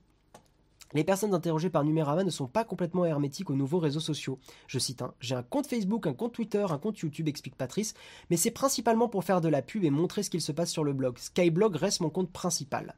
Les 0.93 1.05
personnes 1.05 1.35
interrogées 1.35 1.71
par 1.71 1.85
Numérama 1.85 2.25
ne 2.25 2.31
sont 2.31 2.47
pas 2.47 2.65
complètement 2.65 3.05
hermétiques 3.05 3.51
aux 3.51 3.55
nouveaux 3.55 3.79
réseaux 3.79 4.01
sociaux. 4.01 4.39
Je 4.67 4.79
cite, 4.79 5.03
hein, 5.03 5.15
j'ai 5.21 5.35
un 5.35 5.43
compte 5.43 5.67
Facebook, 5.67 6.07
un 6.07 6.15
compte 6.15 6.33
Twitter, 6.33 6.65
un 6.69 6.79
compte 6.79 6.99
YouTube, 6.99 7.29
explique 7.29 7.57
Patrice, 7.57 7.95
mais 8.31 8.37
c'est 8.37 8.51
principalement 8.51 9.09
pour 9.09 9.25
faire 9.25 9.41
de 9.41 9.49
la 9.49 9.63
pub 9.63 9.85
et 9.85 9.91
montrer 9.91 10.23
ce 10.23 10.31
qu'il 10.31 10.41
se 10.41 10.53
passe 10.53 10.71
sur 10.71 10.85
le 10.85 10.93
blog. 10.93 11.19
Skyblog 11.19 11.77
reste 11.77 12.01
mon 12.01 12.11
compte 12.11 12.31
principal. 12.31 12.95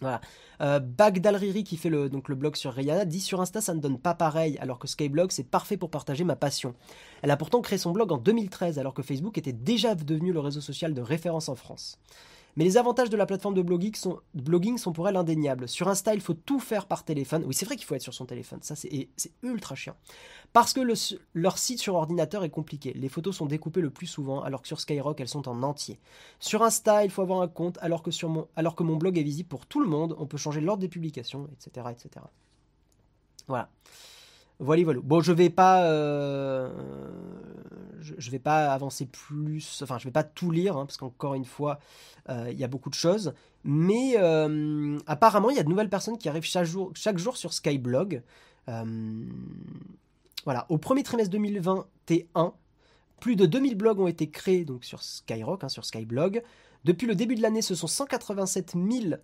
Voilà. 0.00 0.20
Euh, 0.60 0.78
Bagdalriri 0.78 1.64
qui 1.64 1.76
fait 1.76 1.88
le, 1.88 2.08
donc 2.08 2.28
le 2.28 2.34
blog 2.34 2.54
sur 2.56 2.72
Rihanna 2.72 3.04
dit 3.04 3.20
sur 3.20 3.40
Insta 3.40 3.60
ça 3.60 3.74
ne 3.74 3.80
donne 3.80 3.98
pas 3.98 4.14
pareil 4.14 4.56
alors 4.60 4.78
que 4.78 4.86
Skyblog 4.86 5.32
c'est 5.32 5.44
parfait 5.44 5.76
pour 5.76 5.90
partager 5.90 6.24
ma 6.24 6.36
passion. 6.36 6.74
Elle 7.22 7.30
a 7.30 7.36
pourtant 7.36 7.60
créé 7.60 7.78
son 7.78 7.90
blog 7.90 8.12
en 8.12 8.18
2013 8.18 8.78
alors 8.78 8.94
que 8.94 9.02
Facebook 9.02 9.38
était 9.38 9.52
déjà 9.52 9.94
devenu 9.94 10.32
le 10.32 10.40
réseau 10.40 10.60
social 10.60 10.94
de 10.94 11.00
référence 11.00 11.48
en 11.48 11.56
France. 11.56 11.98
Mais 12.58 12.64
les 12.64 12.76
avantages 12.76 13.08
de 13.08 13.16
la 13.16 13.24
plateforme 13.24 13.54
de 13.54 13.62
blogging 13.62 13.94
sont, 13.94 14.92
pour 14.92 15.08
elle 15.08 15.14
indéniables. 15.14 15.68
Sur 15.68 15.86
Insta, 15.86 16.12
il 16.12 16.20
faut 16.20 16.34
tout 16.34 16.58
faire 16.58 16.86
par 16.86 17.04
téléphone. 17.04 17.44
Oui, 17.46 17.54
c'est 17.54 17.64
vrai 17.64 17.76
qu'il 17.76 17.84
faut 17.84 17.94
être 17.94 18.02
sur 18.02 18.14
son 18.14 18.26
téléphone. 18.26 18.58
Ça, 18.62 18.74
c'est 18.74 19.10
ultra 19.44 19.76
chiant. 19.76 19.94
Parce 20.52 20.72
que 20.72 20.80
leur 21.34 21.56
site 21.56 21.78
sur 21.78 21.94
ordinateur 21.94 22.42
est 22.42 22.50
compliqué. 22.50 22.92
Les 22.94 23.08
photos 23.08 23.36
sont 23.36 23.46
découpées 23.46 23.80
le 23.80 23.90
plus 23.90 24.08
souvent, 24.08 24.42
alors 24.42 24.60
que 24.60 24.66
sur 24.66 24.80
Skyrock, 24.80 25.20
elles 25.20 25.28
sont 25.28 25.48
en 25.48 25.62
entier. 25.62 26.00
Sur 26.40 26.64
Insta, 26.64 27.04
il 27.04 27.12
faut 27.12 27.22
avoir 27.22 27.42
un 27.42 27.48
compte, 27.48 27.78
alors 27.80 28.02
que, 28.02 28.10
sur 28.10 28.28
mon 28.28 28.96
blog 28.96 29.18
est 29.18 29.22
visible 29.22 29.48
pour 29.48 29.66
tout 29.66 29.78
le 29.78 29.86
monde. 29.86 30.16
On 30.18 30.26
peut 30.26 30.36
changer 30.36 30.60
l'ordre 30.60 30.80
des 30.80 30.88
publications, 30.88 31.48
etc., 31.52 31.86
etc. 31.92 32.26
Voilà. 33.46 33.70
Voilà, 34.58 34.82
voilà. 34.82 35.00
Bon, 35.00 35.20
je 35.20 35.30
vais 35.30 35.50
pas, 35.50 35.84
euh, 35.84 36.72
je, 38.16 38.30
vais 38.30 38.38
pas 38.38 38.72
avancer 38.72 39.06
plus. 39.06 39.80
Enfin, 39.82 39.98
je 39.98 40.04
vais 40.04 40.10
pas 40.10 40.24
tout 40.24 40.50
lire 40.50 40.76
hein, 40.76 40.86
parce 40.86 40.96
qu'encore 40.96 41.34
une 41.34 41.44
fois, 41.44 41.78
euh, 42.28 42.48
il 42.50 42.58
y 42.58 42.64
a 42.64 42.68
beaucoup 42.68 42.90
de 42.90 42.94
choses. 42.94 43.34
Mais 43.64 44.14
euh, 44.16 44.98
apparemment, 45.06 45.50
il 45.50 45.56
y 45.56 45.60
a 45.60 45.62
de 45.62 45.68
nouvelles 45.68 45.90
personnes 45.90 46.18
qui 46.18 46.28
arrivent 46.28 46.44
chaque 46.44 46.64
jour, 46.66 47.36
sur 47.36 47.52
Skyblog. 47.52 48.22
voilà, 50.44 50.66
au 50.68 50.78
premier 50.78 51.02
trimestre 51.02 51.30
2021, 51.30 52.54
Plus 53.20 53.36
de 53.36 53.46
2000 53.46 53.76
blogs 53.76 54.00
ont 54.00 54.06
été 54.06 54.30
créés 54.30 54.64
donc 54.64 54.84
sur 54.84 55.02
Skyrock, 55.02 55.64
hein, 55.64 55.68
sur 55.68 55.84
Skyblog. 55.84 56.42
Depuis 56.84 57.06
le 57.06 57.14
début 57.14 57.34
de 57.34 57.42
l'année, 57.42 57.62
ce 57.62 57.74
sont 57.74 57.86
187 57.86 58.76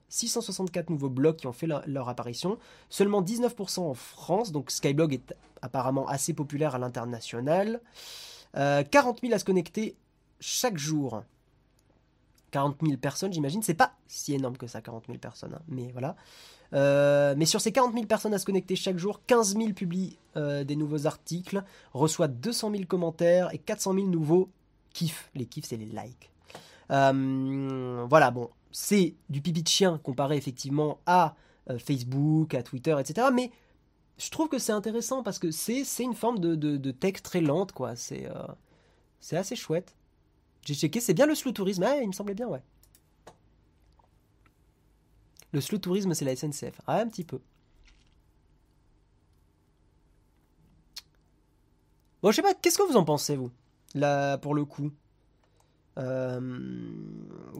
664 0.08 0.90
nouveaux 0.90 1.08
blogs 1.08 1.36
qui 1.36 1.46
ont 1.46 1.52
fait 1.52 1.66
leur, 1.66 2.08
apparition. 2.08 2.58
Seulement 2.90 3.22
19% 3.22 3.80
en 3.80 3.94
France, 3.94 4.52
donc 4.52 4.70
Skyblog 4.70 5.14
est 5.14 5.34
apparemment 5.62 6.06
assez 6.08 6.34
populaire 6.34 6.74
à 6.74 6.78
l'international. 6.78 7.80
40 8.54 8.56
euh, 8.56 9.20
000 9.22 9.34
à 9.34 9.38
se 9.38 9.44
connecter 9.44 9.96
chaque 10.40 10.78
jour. 10.78 11.22
40 12.50 12.76
000 12.82 12.96
personnes, 12.98 13.32
j'imagine. 13.32 13.62
C'est 13.62 13.74
pas 13.74 13.94
si 14.06 14.34
énorme 14.34 14.56
que 14.56 14.66
ça, 14.66 14.80
40 14.80 15.06
000 15.06 15.18
personnes. 15.18 15.54
Hein, 15.54 15.62
mais 15.68 15.90
voilà. 15.92 16.14
Euh, 16.72 17.34
mais 17.36 17.46
sur 17.46 17.60
ces 17.60 17.72
40 17.72 17.94
000 17.94 18.06
personnes 18.06 18.34
à 18.34 18.38
se 18.38 18.46
connecter 18.46 18.76
chaque 18.76 18.96
jour, 18.96 19.20
15 19.26 19.56
000 19.56 19.72
publient 19.72 20.18
euh, 20.36 20.64
des 20.64 20.76
nouveaux 20.76 21.06
articles, 21.06 21.62
reçoit 21.92 22.28
200 22.28 22.70
000 22.70 22.84
commentaires 22.84 23.52
et 23.52 23.58
400 23.58 23.94
000 23.94 24.06
nouveaux 24.06 24.48
kiffs. 24.92 25.30
Les 25.34 25.46
kiffs, 25.46 25.66
c'est 25.66 25.76
les 25.76 25.86
likes. 25.86 26.30
Voilà, 26.88 28.30
bon, 28.30 28.50
c'est 28.70 29.14
du 29.28 29.40
pipi 29.40 29.62
de 29.62 29.68
chien 29.68 29.98
comparé 30.02 30.36
effectivement 30.36 30.98
à 31.06 31.34
Facebook, 31.78 32.54
à 32.54 32.62
Twitter, 32.62 32.94
etc. 33.00 33.28
Mais 33.32 33.50
je 34.18 34.30
trouve 34.30 34.48
que 34.48 34.58
c'est 34.58 34.72
intéressant 34.72 35.22
parce 35.22 35.38
que 35.38 35.50
c'est 35.50 35.84
une 36.00 36.14
forme 36.14 36.38
de, 36.38 36.54
de, 36.54 36.90
très 36.92 37.40
lente, 37.40 37.72
quoi. 37.72 37.96
C'est 37.96 38.28
c'est 39.20 39.36
assez 39.36 39.56
chouette. 39.56 39.94
J'ai 40.66 40.74
checké, 40.74 41.00
c'est 41.00 41.14
bien 41.14 41.26
le 41.26 41.34
slow 41.34 41.52
tourisme. 41.52 41.82
Ah, 41.82 41.96
il 42.00 42.08
me 42.08 42.12
semblait 42.12 42.34
bien, 42.34 42.46
ouais. 42.46 42.62
Le 45.52 45.60
slow 45.60 45.78
tourisme, 45.78 46.12
c'est 46.14 46.24
la 46.24 46.36
SNCF. 46.36 46.80
Ah, 46.86 47.00
un 47.00 47.08
petit 47.08 47.24
peu. 47.24 47.40
Bon, 52.22 52.30
je 52.30 52.36
sais 52.36 52.42
pas, 52.42 52.54
qu'est-ce 52.54 52.78
que 52.78 52.82
vous 52.82 52.96
en 52.96 53.04
pensez, 53.04 53.36
vous? 53.36 53.50
Là, 53.94 54.38
pour 54.38 54.54
le 54.54 54.64
coup. 54.64 54.90
Euh, 55.98 56.40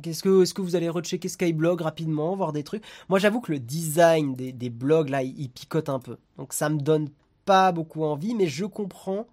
qu'est-ce 0.03 0.23
que, 0.23 0.43
est-ce 0.43 0.55
que 0.55 0.63
vous 0.63 0.77
allez 0.77 0.89
rechecker 0.89 1.29
Skyblog 1.29 1.81
rapidement, 1.81 2.35
voir 2.35 2.53
des 2.53 2.65
trucs? 2.65 2.85
Moi, 3.09 3.19
j'avoue 3.19 3.41
que 3.41 3.53
le 3.53 3.61
design 3.61 4.35
des, 4.35 4.71
blogs, 4.71 5.09
là, 5.09 5.23
il, 5.23 5.51
picote 5.51 5.89
un 5.89 5.99
peu. 5.99 6.19
Donc, 6.37 6.53
ça 6.53 6.69
me 6.69 6.79
donne 6.79 7.11
pas 7.45 7.73
beaucoup 7.73 8.05
envie, 8.05 8.35
mais 8.35 8.47
je 8.47 8.65
comprends. 8.65 9.27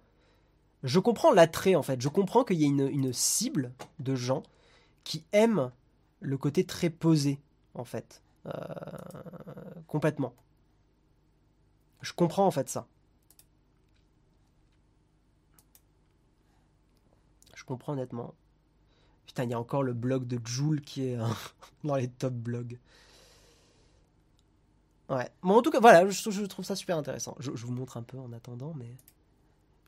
Je 0.82 0.98
comprends 0.98 1.32
l'attrait, 1.32 1.74
en 1.74 1.82
fait. 1.82 2.00
Je 2.00 2.08
comprends 2.08 2.44
qu'il 2.44 2.60
y 2.60 2.64
une, 2.64 2.88
une 2.88 3.12
cible 3.12 3.72
de 3.98 4.14
gens 4.14 4.42
qui 5.04 5.24
aiment 5.32 5.70
le 6.20 6.36
côté 6.38 6.64
très 6.64 6.90
posé, 6.90 7.40
en 7.74 7.84
fait. 7.84 8.22
Euh, 8.46 8.52
complètement. 9.86 10.34
Je 12.00 12.12
comprends 12.12 12.46
en 12.46 12.50
fait 12.50 12.68
ça. 12.68 12.86
Je 17.54 17.64
comprends 17.64 17.92
honnêtement. 17.92 18.34
Putain, 19.32 19.44
il 19.44 19.50
y 19.50 19.54
a 19.54 19.58
encore 19.58 19.82
le 19.82 19.94
blog 19.94 20.26
de 20.26 20.38
Joule 20.44 20.82
qui 20.82 21.06
est 21.06 21.16
euh, 21.16 21.24
dans 21.84 21.96
les 21.96 22.08
top 22.08 22.34
blogs. 22.34 22.78
Ouais. 25.08 25.30
Bon, 25.42 25.56
en 25.56 25.62
tout 25.62 25.70
cas, 25.70 25.80
voilà, 25.80 26.06
je, 26.06 26.44
trouve 26.44 26.64
ça 26.66 26.76
super 26.76 26.98
intéressant. 26.98 27.34
Je, 27.38 27.50
vous 27.50 27.72
montre 27.72 27.96
un 27.96 28.02
peu 28.02 28.18
en 28.18 28.30
attendant, 28.32 28.74
mais. 28.76 28.94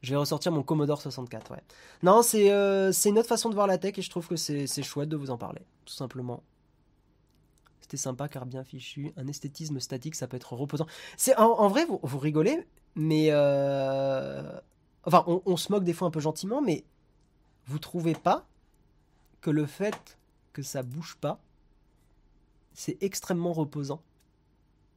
Je 0.02 0.10
vais 0.10 0.16
ressortir 0.16 0.52
mon 0.52 0.62
Commodore 0.62 1.00
64, 1.00 1.52
ouais. 1.52 1.62
Non, 2.02 2.20
euh, 2.34 2.92
c'est 2.92 3.08
une 3.08 3.18
autre 3.18 3.28
façon 3.28 3.48
de 3.48 3.54
voir 3.54 3.66
la 3.66 3.78
tech 3.78 3.98
et 3.98 4.02
je 4.02 4.10
trouve 4.10 4.28
que 4.28 4.36
c'est 4.36 4.82
chouette 4.82 5.08
de 5.08 5.16
vous 5.16 5.30
en 5.30 5.38
parler, 5.38 5.62
tout 5.86 5.94
simplement. 5.94 6.42
C'était 7.80 7.96
sympa 7.96 8.28
car 8.28 8.44
bien 8.44 8.64
fichu. 8.64 9.12
Un 9.16 9.26
esthétisme 9.28 9.80
statique, 9.80 10.14
ça 10.14 10.26
peut 10.26 10.36
être 10.36 10.54
reposant. 10.54 10.86
En, 11.36 11.68
vrai, 11.68 11.86
vous, 11.86 12.18
rigolez, 12.18 12.66
mais 12.94 13.28
euh, 13.30 14.58
enfin, 15.04 15.24
on, 15.26 15.56
se 15.56 15.72
moque 15.72 15.84
des 15.84 15.94
fois 15.94 16.08
un 16.08 16.10
peu 16.10 16.20
gentiment, 16.20 16.60
mais 16.60 16.84
vous 17.66 17.78
trouvez 17.78 18.14
pas 18.14 18.46
que 19.44 19.50
le 19.50 19.66
fait 19.66 20.16
que 20.54 20.62
ça 20.62 20.82
bouge 20.82 21.18
pas, 21.20 21.38
c'est 22.72 22.96
extrêmement 23.02 23.52
reposant. 23.52 24.02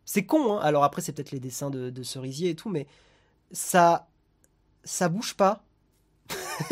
C'est 0.05 0.25
con, 0.25 0.53
hein 0.53 0.59
Alors 0.61 0.85
après, 0.85 1.01
c'est 1.01 1.11
peut-être 1.11 1.31
les 1.31 1.41
dessins 1.41 1.69
de, 1.69 2.03
cerisier 2.03 2.51
et 2.51 2.55
tout, 2.55 2.69
mais 2.69 2.87
ça, 3.51 4.07
ça 4.85 5.09
bouge 5.09 5.35
pas. 5.35 5.65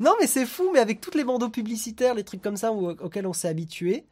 non, 0.00 0.14
mais 0.20 0.26
c'est 0.26 0.44
fou, 0.44 0.70
mais 0.74 0.78
avec 0.78 1.00
toutes 1.00 1.14
les 1.14 1.24
bandeaux 1.24 1.48
publicitaires, 1.48 2.14
les 2.14 2.22
trucs 2.22 2.42
comme 2.42 2.58
ça 2.58 2.70
auxquels 2.70 3.26
on 3.26 3.32
s'est 3.32 3.48
habitué, 3.48 4.04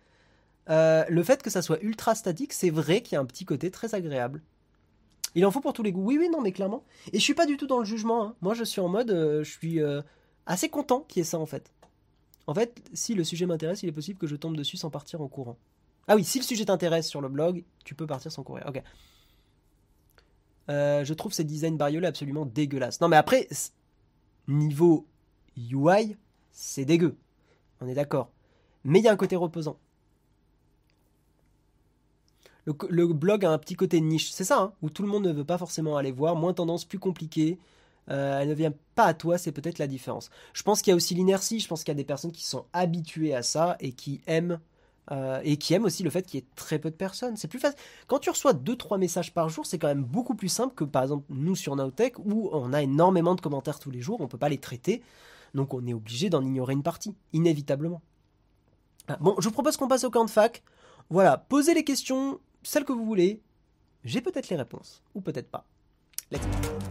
euh, 0.70 1.04
le 1.10 1.22
fait 1.22 1.42
que 1.42 1.50
ça 1.50 1.60
soit 1.60 1.82
ultra 1.82 2.14
statique, 2.14 2.54
c'est 2.54 2.70
vrai 2.70 3.02
qu'il 3.02 3.16
y 3.16 3.18
a 3.18 3.20
un 3.20 3.26
petit 3.26 3.44
côté 3.44 3.70
très 3.70 3.94
agréable. 3.94 4.40
Il 5.34 5.44
en 5.44 5.50
faut 5.50 5.60
pour 5.60 5.74
tous 5.74 5.82
les 5.82 5.92
goûts. 5.92 6.04
Oui, 6.04 6.16
oui, 6.18 6.30
non, 6.30 6.40
mais 6.40 6.52
clairement. 6.52 6.84
Et 7.12 7.18
je 7.18 7.22
suis 7.22 7.34
pas 7.34 7.44
du 7.44 7.58
tout 7.58 7.66
dans 7.66 7.80
le 7.80 7.84
jugement. 7.84 8.24
Hein. 8.24 8.34
Moi, 8.40 8.54
je 8.54 8.64
suis 8.64 8.80
en 8.80 8.88
mode, 8.88 9.10
euh, 9.10 9.44
je 9.44 9.50
suis 9.50 9.82
euh, 9.82 10.00
assez 10.46 10.70
content 10.70 11.00
qu'il 11.00 11.20
y 11.20 11.22
ait 11.22 11.24
ça 11.24 11.38
en 11.38 11.46
fait. 11.46 11.70
En 12.46 12.54
fait, 12.54 12.82
si 12.92 13.14
le 13.14 13.24
sujet 13.24 13.46
m'intéresse, 13.46 13.82
il 13.82 13.88
est 13.88 13.92
possible 13.92 14.18
que 14.18 14.26
je 14.26 14.36
tombe 14.36 14.56
dessus 14.56 14.76
sans 14.76 14.90
partir 14.90 15.20
en 15.20 15.28
courant. 15.28 15.56
Ah 16.08 16.16
oui, 16.16 16.24
si 16.24 16.38
le 16.38 16.44
sujet 16.44 16.66
t'intéresse 16.66 17.08
sur 17.08 17.20
le 17.20 17.28
blog, 17.28 17.64
tu 17.84 17.94
peux 17.94 18.06
partir 18.06 18.30
sans 18.30 18.42
courir. 18.42 18.64
Ok. 18.68 18.82
je 20.68 21.12
trouve 21.14 21.32
ces 21.32 21.44
designs 21.44 21.76
bariolés 21.76 22.06
absolument 22.06 22.44
dégueulasses. 22.44 23.00
Non, 23.00 23.08
mais 23.08 23.16
après, 23.16 23.48
niveau 24.46 25.06
UI, 25.56 26.16
c'est 26.52 26.84
dégueu. 26.84 27.16
On 27.80 27.88
est 27.88 27.94
d'accord. 27.94 28.30
Mais 28.84 28.98
il 28.98 29.04
y 29.04 29.08
a 29.08 29.12
un 29.12 29.16
côté 29.16 29.36
reposant 29.36 29.78
le, 32.66 33.06
blog 33.06 33.44
a 33.44 33.50
un 33.50 33.58
petit 33.58 33.74
côté 33.74 34.00
niche, 34.00 34.30
c'est 34.30 34.44
ça, 34.44 34.58
hein, 34.60 34.72
où 34.82 34.90
tout 34.90 35.02
le 35.02 35.08
monde 35.08 35.26
ne 35.26 35.32
veut 35.32 35.44
pas 35.44 35.58
forcément 35.58 35.96
aller 35.96 36.12
voir, 36.12 36.36
moins 36.36 36.54
tendance, 36.54 36.84
plus 36.84 36.98
compliqué. 36.98 37.58
Euh, 38.10 38.40
elle 38.40 38.48
ne 38.48 38.54
vient 38.54 38.72
pas 38.94 39.04
à 39.04 39.14
toi, 39.14 39.38
c'est 39.38 39.52
peut-être 39.52 39.78
la 39.78 39.86
différence. 39.86 40.30
Je 40.52 40.62
pense 40.62 40.82
qu'il 40.82 40.90
y 40.90 40.92
a 40.92 40.96
aussi 40.96 41.14
l'inertie, 41.14 41.60
je 41.60 41.68
pense 41.68 41.84
qu'il 41.84 41.92
y 41.92 41.96
a 41.96 41.96
des 41.96 42.04
personnes 42.04 42.32
qui 42.32 42.44
sont 42.44 42.66
habituées 42.72 43.34
à 43.34 43.42
ça 43.42 43.76
et 43.80 43.92
qui 43.92 44.20
aiment 44.26 44.60
euh, 45.10 45.40
et 45.44 45.58
qui 45.58 45.74
aiment 45.74 45.84
aussi 45.84 46.02
le 46.02 46.08
fait 46.08 46.22
qu'il 46.22 46.40
y 46.40 46.42
ait 46.42 46.46
très 46.56 46.78
peu 46.78 46.90
de 46.90 46.96
personnes. 46.96 47.36
C'est 47.36 47.48
plus 47.48 47.58
facile. 47.58 47.78
Quand 48.06 48.18
tu 48.18 48.30
reçois 48.30 48.54
2-3 48.54 48.98
messages 48.98 49.34
par 49.34 49.50
jour, 49.50 49.66
c'est 49.66 49.78
quand 49.78 49.88
même 49.88 50.04
beaucoup 50.04 50.34
plus 50.34 50.48
simple 50.48 50.74
que 50.74 50.84
par 50.84 51.02
exemple 51.02 51.26
nous 51.28 51.56
sur 51.56 51.76
Nowtech 51.76 52.18
où 52.18 52.48
on 52.52 52.72
a 52.72 52.82
énormément 52.82 53.34
de 53.34 53.40
commentaires 53.40 53.78
tous 53.78 53.90
les 53.90 54.00
jours, 54.00 54.20
on 54.20 54.24
ne 54.24 54.28
peut 54.28 54.38
pas 54.38 54.48
les 54.48 54.58
traiter, 54.58 55.02
donc 55.54 55.74
on 55.74 55.86
est 55.86 55.94
obligé 55.94 56.30
d'en 56.30 56.42
ignorer 56.42 56.72
une 56.72 56.82
partie, 56.82 57.14
inévitablement. 57.32 58.02
Ah, 59.08 59.18
bon, 59.20 59.34
je 59.38 59.44
vous 59.44 59.52
propose 59.52 59.76
qu'on 59.76 59.88
passe 59.88 60.04
au 60.04 60.10
camp 60.10 60.24
de 60.24 60.30
fac. 60.30 60.62
Voilà, 61.10 61.36
posez 61.36 61.74
les 61.74 61.84
questions, 61.84 62.40
celle 62.62 62.84
que 62.84 62.92
vous 62.92 63.04
voulez. 63.04 63.42
J'ai 64.04 64.22
peut-être 64.22 64.48
les 64.48 64.56
réponses, 64.56 65.02
ou 65.14 65.20
peut-être 65.20 65.50
pas. 65.50 65.66
Let's 66.30 66.40
go. 66.40 66.83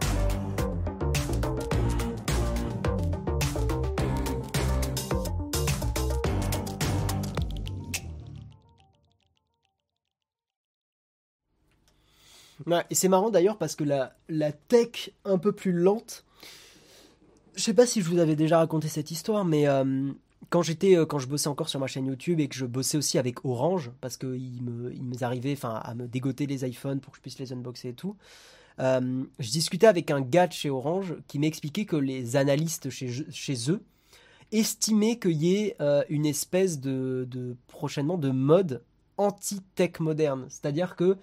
Et 12.90 12.94
c'est 12.94 13.08
marrant 13.08 13.30
d'ailleurs 13.30 13.58
parce 13.58 13.74
que 13.74 13.84
la, 13.84 14.52
tech 14.68 15.10
un 15.24 15.38
peu 15.38 15.52
plus 15.52 15.72
lente, 15.72 16.24
je 17.54 17.62
sais 17.62 17.74
pas 17.74 17.86
si 17.86 18.00
je 18.00 18.08
vous 18.08 18.18
avais 18.18 18.36
déjà 18.36 18.58
raconté 18.58 18.88
cette 18.88 19.10
histoire, 19.10 19.44
mais 19.44 19.66
euh, 19.66 20.10
quand 20.50 20.62
j'étais 20.62 20.96
euh, 20.96 21.06
quand 21.06 21.18
je 21.18 21.28
bossais 21.28 21.48
encore 21.48 21.68
sur 21.68 21.80
ma 21.80 21.86
chaîne 21.86 22.06
YouTube 22.06 22.40
et 22.40 22.48
que 22.48 22.54
je 22.54 22.66
bossais 22.66 22.96
aussi 22.96 23.18
avec 23.18 23.44
Orange 23.44 23.90
parce 24.00 24.16
qu'il 24.16 24.62
me 24.62 24.92
il 24.92 25.04
m'est 25.04 25.22
arrivé 25.22 25.52
enfin 25.52 25.80
à 25.82 25.94
me 25.94 26.06
dégoter 26.06 26.46
les 26.46 26.66
iPhones 26.66 27.00
pour 27.00 27.12
que 27.12 27.18
je 27.18 27.22
puisse 27.22 27.38
les 27.38 27.52
unboxer 27.52 27.90
et 27.90 27.94
tout. 27.94 28.16
Euh, 28.80 29.24
je 29.38 29.50
discutais 29.50 29.86
avec 29.86 30.10
un 30.10 30.20
gars 30.20 30.48
de 30.48 30.52
chez 30.52 30.70
Orange 30.70 31.14
qui 31.28 31.38
m'expliquait 31.38 31.84
que 31.84 31.96
les 31.96 32.36
analystes 32.36 32.90
chez, 32.90 33.08
chez 33.30 33.70
eux 33.70 33.82
estimaient 34.50 35.18
qu'il 35.18 35.42
y 35.42 35.56
ait 35.56 35.76
une 36.08 36.26
espèce 36.26 36.78
de, 36.78 37.26
de, 37.28 37.56
prochainement 37.66 38.18
de 38.18 38.30
mode 38.30 38.82
anti-tech 39.16 39.98
moderne. 40.00 40.46
C'est-à-dire 40.48 40.94
que 40.94 41.16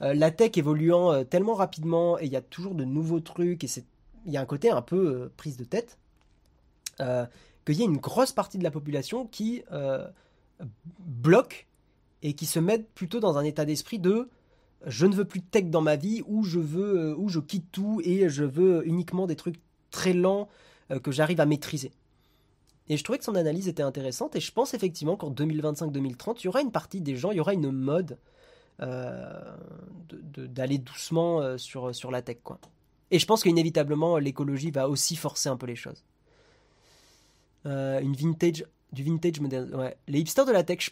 la 0.00 0.30
tech 0.30 0.56
évoluant 0.56 1.24
tellement 1.24 1.54
rapidement 1.54 2.18
et 2.18 2.26
il 2.26 2.32
y 2.32 2.36
a 2.36 2.42
toujours 2.42 2.74
de 2.74 2.84
nouveaux 2.84 3.20
trucs 3.20 3.64
et 3.64 3.68
il 4.26 4.32
y 4.32 4.36
a 4.36 4.40
un 4.40 4.46
côté 4.46 4.70
un 4.70 4.82
peu 4.82 5.30
prise 5.36 5.56
de 5.56 5.64
tête 5.64 5.98
qu'il 7.64 7.76
y 7.76 7.82
ait 7.82 7.86
une 7.86 7.98
grosse 7.98 8.32
partie 8.32 8.58
de 8.58 8.64
la 8.64 8.70
population 8.70 9.26
qui 9.26 9.62
euh, 9.72 10.06
bloque 11.00 11.66
et 12.22 12.34
qui 12.34 12.46
se 12.46 12.58
met 12.58 12.78
plutôt 12.78 13.20
dans 13.20 13.38
un 13.38 13.44
état 13.44 13.64
d'esprit 13.64 13.98
de 13.98 14.28
je 14.86 15.06
ne 15.06 15.14
veux 15.14 15.24
plus 15.24 15.40
de 15.40 15.46
tech 15.46 15.64
dans 15.64 15.80
ma 15.80 15.96
vie 15.96 16.22
ou 16.26 16.44
je 16.44 16.58
veux 16.58 16.98
euh, 16.98 17.14
ou 17.16 17.28
je 17.28 17.40
quitte 17.40 17.70
tout 17.72 18.00
et 18.04 18.28
je 18.28 18.44
veux 18.44 18.86
uniquement 18.86 19.26
des 19.26 19.36
trucs 19.36 19.60
très 19.90 20.12
lents 20.12 20.48
euh, 20.90 21.00
que 21.00 21.10
j'arrive 21.10 21.40
à 21.40 21.46
maîtriser. 21.46 21.92
Et 22.88 22.98
je 22.98 23.04
trouvais 23.04 23.18
que 23.18 23.24
son 23.24 23.34
analyse 23.34 23.66
était 23.66 23.82
intéressante 23.82 24.36
et 24.36 24.40
je 24.40 24.52
pense 24.52 24.74
effectivement 24.74 25.16
qu'en 25.16 25.30
2025-2030, 25.30 26.36
il 26.40 26.44
y 26.44 26.48
aura 26.48 26.60
une 26.60 26.70
partie 26.70 27.00
des 27.00 27.16
gens, 27.16 27.30
il 27.30 27.38
y 27.38 27.40
aura 27.40 27.54
une 27.54 27.70
mode 27.70 28.18
d'aller 28.78 30.78
doucement 30.78 31.58
sur, 31.58 31.94
sur 31.94 32.10
la 32.10 32.22
tech. 32.22 32.38
Quoi. 32.42 32.58
Et 33.10 33.18
je 33.18 33.26
pense 33.26 33.42
qu'inévitablement, 33.42 34.18
l'écologie 34.18 34.70
va 34.70 34.88
aussi 34.88 35.16
forcer 35.16 35.48
un 35.48 35.56
peu 35.56 35.66
les 35.66 35.76
choses. 35.76 36.04
Euh, 37.66 38.00
une 38.00 38.14
vintage, 38.14 38.64
du 38.92 39.02
vintage 39.02 39.40
moderne. 39.40 39.92
Les 40.08 40.20
hipsters 40.20 40.44
de 40.44 40.52
la 40.52 40.64
tech, 40.64 40.80
je, 40.80 40.90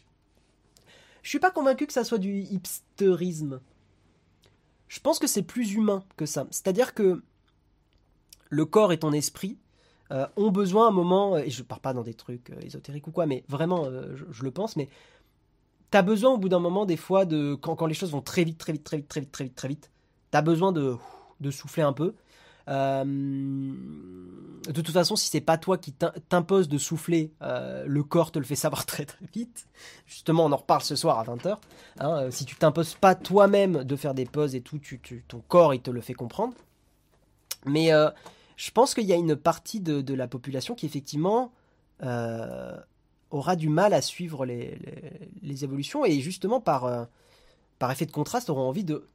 je 1.23 1.29
suis 1.29 1.41
pas 1.41 1.51
convaincu 1.51 1.87
que 1.87 1.93
ça 1.93 2.05
soit 2.05 2.19
du 2.19 2.41
hipsterisme. 2.41 3.61
Je 4.89 5.01
pense 5.01 5.19
que 5.19 5.27
c'est 5.27 5.43
plus 5.43 5.75
humain 5.75 6.05
que 6.17 6.27
ça. 6.27 6.47
C'est-à-dire 6.51 6.95
que 6.95 7.23
le 8.51 8.67
corps 8.67 8.93
et 8.93 8.99
ton 8.99 9.13
esprit, 9.13 9.59
ont 10.37 10.51
besoin 10.51 10.89
un 10.89 10.91
moment, 10.91 11.39
et 11.39 11.51
je 11.51 11.63
pars 11.63 11.81
pas 11.81 11.95
dans 11.95 12.03
des 12.03 12.15
trucs 12.15 12.53
ésotériques 12.61 13.07
ou 13.07 13.13
quoi, 13.13 13.27
mais 13.27 13.45
vraiment, 13.49 13.85
je, 13.85 14.43
le 14.43 14.51
pense, 14.51 14.77
mais 14.77 14.89
tu 15.93 15.97
as 15.97 16.03
besoin 16.03 16.33
au 16.33 16.39
bout 16.39 16.49
d'un 16.49 16.59
moment, 16.59 16.87
des 16.87 16.97
fois, 16.97 17.25
de 17.25 17.55
quand, 17.55 17.77
quand, 17.77 17.87
les 17.87 17.95
choses 17.95 18.11
vont 18.11 18.23
très 18.23 18.43
vite, 18.43 18.59
très 18.59 18.73
vite, 18.73 18.83
très 18.83 18.97
vite, 18.97 19.09
très 19.09 19.21
vite, 19.21 19.31
très 19.31 19.45
vite, 19.45 19.55
très 19.55 19.69
vite, 19.69 19.91
tu 20.33 20.39
as 20.39 20.43
besoin 20.43 20.73
de, 20.73 20.97
de 21.41 21.51
souffler 21.53 21.85
un 21.85 21.93
peu 21.93 22.15
euh, 22.69 23.05
de 23.05 24.81
toute 24.81 24.91
façon, 24.91 25.17
si 25.17 25.29
c'est 25.29 25.41
pas 25.41 25.59
toi 25.59 25.79
qui 25.79 25.93
t'impose 25.93 26.69
de 26.69 26.79
souffler, 26.79 27.33
euh, 27.43 27.85
le 27.87 28.03
corps 28.03 28.31
te 28.31 28.39
le 28.39 28.45
fait 28.45 28.55
savoir 28.55 28.87
très 28.87 29.05
très 29.05 29.27
vite. 29.35 29.67
Justement, 30.07 30.45
on 30.45 30.53
en 30.53 30.57
reparle 30.57 30.83
ce 30.83 30.97
soir 30.97 31.19
à 31.19 31.25
20h. 31.25 31.57
Hein, 31.99 32.23
euh, 32.23 32.31
si 32.31 32.45
tu 32.45 32.57
t'imposes 32.57 32.95
pas 32.95 33.15
toi-même 33.15 33.85
de 33.85 33.97
faire 33.97 34.15
des 34.15 34.27
pauses 34.27 34.55
et 34.55 34.61
tout, 34.61 34.81
ton 35.29 35.43
corps 35.49 35.75
il 35.75 35.81
te 35.81 35.91
le 35.91 36.01
fait 36.01 36.15
comprendre. 36.15 36.55
Mais 37.65 37.91
je 38.57 38.71
pense 38.73 38.93
qu'il 38.93 39.05
y 39.05 39.13
a 39.13 39.17
une 39.17 39.37
partie 39.37 39.81
de, 39.81 40.15
la 40.15 40.27
population 40.27 40.75
qui 40.75 40.85
effectivement 40.85 41.53
aura 43.33 43.57
du 43.57 43.69
mal 43.69 43.93
à 43.93 44.01
suivre 44.01 44.47
les, 44.47 44.79
évolutions 45.65 46.05
et 46.05 46.21
justement 46.21 46.61
par, 46.61 47.09
par 47.79 47.91
effet 47.91 48.07
de 48.07 48.13
contraste 48.13 48.49
aura 48.51 48.63
envie 48.63 48.85
de 48.85 49.09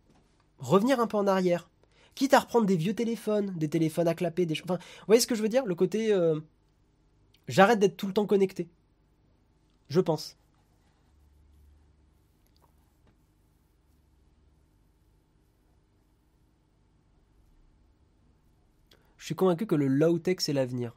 revenir 0.59 0.99
un 0.99 1.07
peu 1.07 1.17
en 1.17 1.27
arrière 1.27 1.69
Quitte 2.17 2.33
à 2.33 2.39
reprendre 2.39 2.65
des 2.65 2.77
vieux 2.77 2.95
téléphones, 2.95 3.53
des 3.57 3.69
téléphones 3.69 4.07
à 4.07 4.15
clapper, 4.15 4.47
des 4.47 4.59
Enfin, 4.63 4.77
vous 4.77 5.05
voyez 5.05 5.21
ce 5.21 5.27
que 5.27 5.35
je 5.35 5.43
veux 5.43 5.49
dire? 5.49 5.67
Le 5.67 5.75
côté. 5.75 6.11
Euh, 6.11 6.39
j'arrête 7.47 7.77
d'être 7.77 7.95
tout 7.95 8.07
le 8.07 8.13
temps 8.13 8.25
connecté. 8.25 8.67
Je 9.89 9.99
pense. 9.99 10.35
Je 19.19 19.25
suis 19.25 19.35
convaincu 19.35 19.67
que 19.67 19.75
le 19.75 19.87
low-tech, 19.87 20.37
c'est 20.39 20.53
l'avenir. 20.53 20.95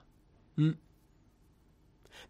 Hmm. 0.57 0.73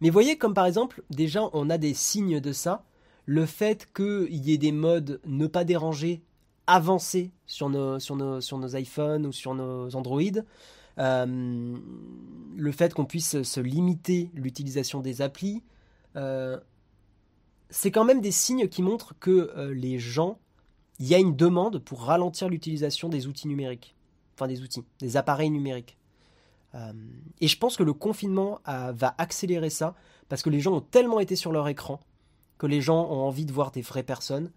Mais 0.01 0.09
voyez, 0.09 0.37
comme 0.37 0.53
par 0.53 0.65
exemple, 0.65 1.03
déjà, 1.09 1.49
on 1.53 1.69
a 1.69 1.77
des 1.77 1.93
signes 1.93 2.39
de 2.39 2.51
ça. 2.51 2.83
Le 3.25 3.45
fait 3.45 3.87
qu'il 3.93 4.35
y 4.35 4.51
ait 4.51 4.57
des 4.57 4.71
modes 4.71 5.21
ne 5.25 5.47
pas 5.47 5.63
déranger 5.63 6.23
avancer 6.67 7.31
sur 7.45 7.69
nos, 7.69 7.99
sur 7.99 8.15
nos, 8.15 8.41
sur 8.41 8.57
nos 8.57 8.75
iPhones 8.75 9.25
ou 9.25 9.31
sur 9.31 9.53
nos 9.53 9.95
Android. 9.95 10.21
Euh, 10.97 11.77
le 12.55 12.71
fait 12.71 12.93
qu'on 12.93 13.05
puisse 13.05 13.41
se 13.41 13.59
limiter 13.59 14.29
l'utilisation 14.33 15.01
des 15.01 15.21
applis, 15.21 15.63
euh, 16.15 16.59
c'est 17.69 17.91
quand 17.91 18.05
même 18.05 18.21
des 18.21 18.31
signes 18.31 18.67
qui 18.67 18.81
montrent 18.81 19.15
que 19.19 19.51
euh, 19.55 19.73
les 19.73 19.99
gens, 19.99 20.39
il 20.99 21.07
y 21.07 21.15
a 21.15 21.17
une 21.17 21.35
demande 21.35 21.79
pour 21.79 22.03
ralentir 22.03 22.49
l'utilisation 22.49 23.09
des 23.09 23.27
outils 23.27 23.47
numériques, 23.47 23.95
enfin 24.35 24.47
des 24.47 24.61
outils, 24.61 24.83
des 24.99 25.17
appareils 25.17 25.49
numériques. 25.49 25.97
Et 26.73 27.47
je 27.47 27.57
pense 27.57 27.75
que 27.75 27.83
le 27.83 27.93
confinement 27.93 28.59
va 28.65 29.13
accélérer 29.17 29.69
ça 29.69 29.95
parce 30.29 30.41
que 30.41 30.49
les 30.49 30.61
gens 30.61 30.73
ont 30.73 30.81
tellement 30.81 31.19
été 31.19 31.35
sur 31.35 31.51
leur 31.51 31.67
écran 31.67 31.99
que 32.61 32.67
les 32.67 32.79
gens 32.79 33.07
ont 33.09 33.23
envie 33.23 33.47
de 33.47 33.51
voir 33.51 33.71
des 33.71 33.81
vraies 33.81 34.03
personnes 34.03 34.51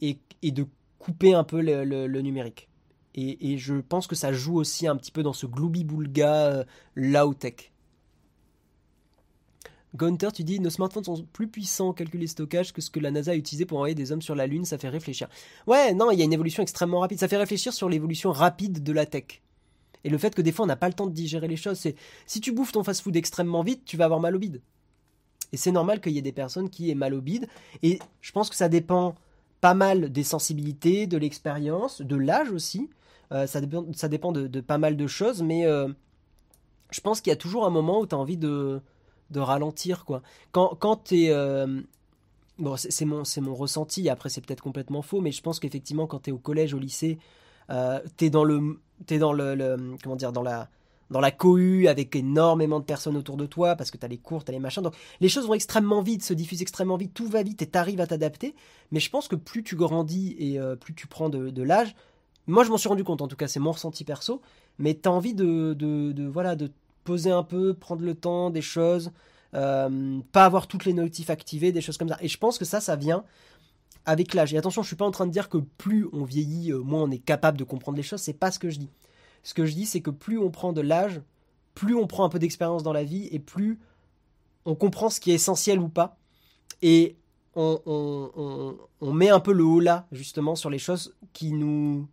et, 0.00 0.18
de 0.42 0.66
couper 0.98 1.32
un 1.32 1.44
peu 1.44 1.60
le, 1.60 2.20
numérique. 2.20 2.68
Et, 3.14 3.56
je 3.56 3.76
pense 3.76 4.08
que 4.08 4.16
ça 4.16 4.32
joue 4.32 4.56
aussi 4.56 4.88
un 4.88 4.96
petit 4.96 5.12
peu 5.12 5.22
dans 5.22 5.32
ce 5.32 5.46
gloubi-boulga 5.46 6.46
euh, 6.48 6.64
low-tech. 6.96 7.72
Gunter, 9.94 10.32
tu 10.34 10.42
dis 10.42 10.58
nos 10.58 10.70
smartphones 10.70 11.04
sont 11.04 11.24
plus 11.32 11.46
puissants 11.46 11.90
en 11.90 11.92
calcul 11.92 12.20
et 12.22 12.26
stockage 12.26 12.72
que 12.72 12.82
ce 12.82 12.90
que 12.90 12.98
la 12.98 13.12
NASA 13.12 13.30
a 13.30 13.36
utilisé 13.36 13.64
pour 13.64 13.78
envoyer 13.78 13.94
des 13.94 14.10
hommes 14.10 14.22
sur 14.22 14.34
la 14.34 14.48
Lune, 14.48 14.64
ça 14.64 14.76
fait 14.76 14.88
réfléchir. 14.88 15.28
Ouais, 15.68 15.94
non, 15.94 16.10
il 16.10 16.18
y 16.18 16.22
a 16.22 16.24
une 16.24 16.32
évolution 16.32 16.64
extrêmement 16.64 16.98
rapide. 16.98 17.20
Ça 17.20 17.28
fait 17.28 17.36
réfléchir 17.36 17.72
sur 17.72 17.88
l'évolution 17.88 18.32
rapide 18.32 18.82
de 18.82 18.92
la 18.92 19.06
tech. 19.06 19.40
Et 20.06 20.08
le 20.08 20.18
fait 20.18 20.34
que 20.34 20.40
des 20.40 20.52
fois 20.52 20.64
on 20.64 20.68
n'a 20.68 20.76
pas 20.76 20.86
le 20.86 20.94
temps 20.94 21.06
de 21.06 21.12
digérer 21.12 21.48
les 21.48 21.56
choses. 21.56 21.78
C'est 21.78 21.96
si 22.26 22.40
tu 22.40 22.52
bouffes 22.52 22.70
ton 22.70 22.84
fast-food 22.84 23.16
extrêmement 23.16 23.62
vite, 23.62 23.84
tu 23.84 23.96
vas 23.96 24.04
avoir 24.04 24.20
mal 24.20 24.36
au 24.36 24.38
bide. 24.38 24.62
Et 25.52 25.56
c'est 25.56 25.72
normal 25.72 26.00
qu'il 26.00 26.12
y 26.12 26.18
ait 26.18 26.22
des 26.22 26.32
personnes 26.32 26.70
qui 26.70 26.90
aient 26.90 26.94
mal 26.94 27.12
au 27.12 27.20
bide. 27.20 27.48
Et 27.82 27.98
je 28.20 28.30
pense 28.30 28.48
que 28.48 28.56
ça 28.56 28.68
dépend 28.68 29.16
pas 29.60 29.74
mal 29.74 30.12
des 30.12 30.22
sensibilités, 30.22 31.08
de 31.08 31.16
l'expérience, 31.16 32.00
de 32.00 32.14
l'âge 32.14 32.52
aussi. 32.52 32.88
Euh, 33.32 33.48
ça, 33.48 33.60
dépend, 33.60 33.84
ça 33.94 34.06
dépend 34.08 34.30
de, 34.30 34.60
pas 34.60 34.78
mal 34.78 34.96
de 34.96 35.06
choses, 35.08 35.42
mais 35.42 35.66
euh, 35.66 35.88
je 36.92 37.00
pense 37.00 37.20
qu'il 37.20 37.30
y 37.30 37.34
a 37.34 37.36
toujours 37.36 37.66
un 37.66 37.70
moment 37.70 38.00
où 38.00 38.06
tu 38.06 38.14
as 38.14 38.18
envie 38.18 38.36
de, 38.36 38.80
de 39.30 39.40
ralentir. 39.40 40.04
Quoi. 40.04 40.22
Quand, 40.52 40.76
quand 40.78 41.04
tu 41.04 41.24
es. 41.24 41.30
Euh, 41.30 41.80
bon, 42.58 42.76
c'est 42.76 43.04
mon, 43.04 43.24
mon 43.38 43.54
ressenti, 43.54 44.08
après 44.08 44.28
c'est 44.28 44.40
peut-être 44.40 44.62
complètement 44.62 45.02
faux, 45.02 45.20
mais 45.20 45.32
je 45.32 45.42
pense 45.42 45.58
qu'effectivement, 45.58 46.06
quand 46.06 46.20
tu 46.20 46.30
es 46.30 46.32
au 46.32 46.38
collège, 46.38 46.74
au 46.74 46.78
lycée, 46.78 47.18
tu 47.68 48.24
es 48.24 48.30
dans 48.30 48.44
le. 48.44 48.78
Es 49.10 49.18
dans 49.18 49.32
le, 49.32 49.96
comment 50.02 50.16
dire, 50.16 50.32
dans 50.32 50.42
la, 50.42 50.68
dans 51.10 51.20
la 51.20 51.30
cohue 51.30 51.88
avec 51.88 52.16
énormément 52.16 52.80
de 52.80 52.84
personnes 52.84 53.16
autour 53.16 53.36
de 53.36 53.46
toi 53.46 53.76
parce 53.76 53.90
que 53.90 53.96
tu 53.96 54.04
as 54.04 54.08
les 54.08 54.18
cours, 54.18 54.44
tu 54.44 54.50
as 54.50 54.52
les 54.52 54.60
machins. 54.60 54.82
Donc 54.82 54.94
les 55.20 55.28
choses 55.28 55.46
vont 55.46 55.54
extrêmement 55.54 56.02
vite, 56.02 56.22
se 56.22 56.34
diffusent 56.34 56.62
extrêmement 56.62 56.96
vite, 56.96 57.14
tout 57.14 57.28
va 57.28 57.42
vite 57.42 57.62
et 57.62 57.70
tu 57.70 57.78
arrives 57.78 58.00
à 58.00 58.06
t'adapter. 58.06 58.54
Mais 58.90 59.00
je 59.00 59.10
pense 59.10 59.28
que 59.28 59.36
plus 59.36 59.62
tu 59.62 59.76
grandis 59.76 60.34
et 60.38 60.58
euh, 60.58 60.76
plus 60.76 60.94
tu 60.94 61.06
prends 61.06 61.28
de, 61.28 61.62
l'âge, 61.62 61.94
moi 62.46 62.64
je 62.64 62.70
m'en 62.70 62.78
suis 62.78 62.88
rendu 62.88 63.04
compte 63.04 63.22
en 63.22 63.28
tout 63.28 63.36
cas, 63.36 63.48
c'est 63.48 63.60
mon 63.60 63.72
ressenti 63.72 64.04
perso, 64.04 64.40
mais 64.78 64.94
tu 64.94 65.08
as 65.08 65.12
envie 65.12 65.34
de, 65.34 65.74
de, 65.74 66.26
voilà, 66.26 66.56
de 66.56 66.70
poser 67.04 67.30
un 67.30 67.42
peu, 67.42 67.74
prendre 67.74 68.02
le 68.02 68.14
temps 68.14 68.50
des 68.50 68.62
choses, 68.62 69.12
euh, 69.54 70.18
pas 70.32 70.44
avoir 70.44 70.66
toutes 70.66 70.84
les 70.84 70.92
notifs 70.92 71.30
activées, 71.30 71.72
des 71.72 71.80
choses 71.80 71.98
comme 71.98 72.08
ça. 72.08 72.18
Et 72.20 72.28
je 72.28 72.38
pense 72.38 72.58
que 72.58 72.64
ça, 72.64 72.80
ça 72.80 72.96
vient 72.96 73.24
avec 74.06 74.32
l'âge. 74.32 74.54
Et 74.54 74.58
attention, 74.58 74.82
je 74.82 74.86
suis 74.86 74.96
pas 74.96 75.04
en 75.04 75.10
train 75.10 75.26
de 75.26 75.32
dire 75.32 75.48
que 75.48 75.58
plus 75.58 76.08
on 76.12 76.24
vieillit, 76.24 76.72
euh, 76.72 76.78
moins 76.78 77.02
on 77.02 77.10
est 77.10 77.18
capable 77.18 77.58
de 77.58 77.64
comprendre 77.64 77.96
les 77.96 78.02
choses, 78.02 78.20
c'est 78.20 78.32
pas 78.32 78.50
ce 78.50 78.58
que 78.58 78.70
je 78.70 78.78
dis. 78.78 78.90
Ce 79.42 79.52
que 79.52 79.66
je 79.66 79.74
dis, 79.74 79.84
c'est 79.84 80.00
que 80.00 80.10
plus 80.10 80.38
on 80.38 80.50
prend 80.50 80.72
de 80.72 80.80
l'âge, 80.80 81.20
plus 81.74 81.94
on 81.94 82.06
prend 82.06 82.24
un 82.24 82.28
peu 82.28 82.38
d'expérience 82.38 82.82
dans 82.82 82.92
la 82.92 83.04
vie 83.04 83.28
et 83.32 83.38
plus 83.38 83.78
on 84.64 84.74
comprend 84.74 85.10
ce 85.10 85.20
qui 85.20 85.32
est 85.32 85.34
essentiel 85.34 85.78
ou 85.80 85.88
pas. 85.88 86.16
Et 86.82 87.16
on, 87.54 88.76
met 89.00 89.30
un 89.30 89.40
peu 89.40 89.52
le 89.52 89.64
haut 89.64 89.80
là, 89.80 90.06
justement, 90.12 90.56
sur 90.56 90.70
les 90.70 90.78
choses 90.78 91.14
qui 91.32 91.52
nous, 91.52 92.06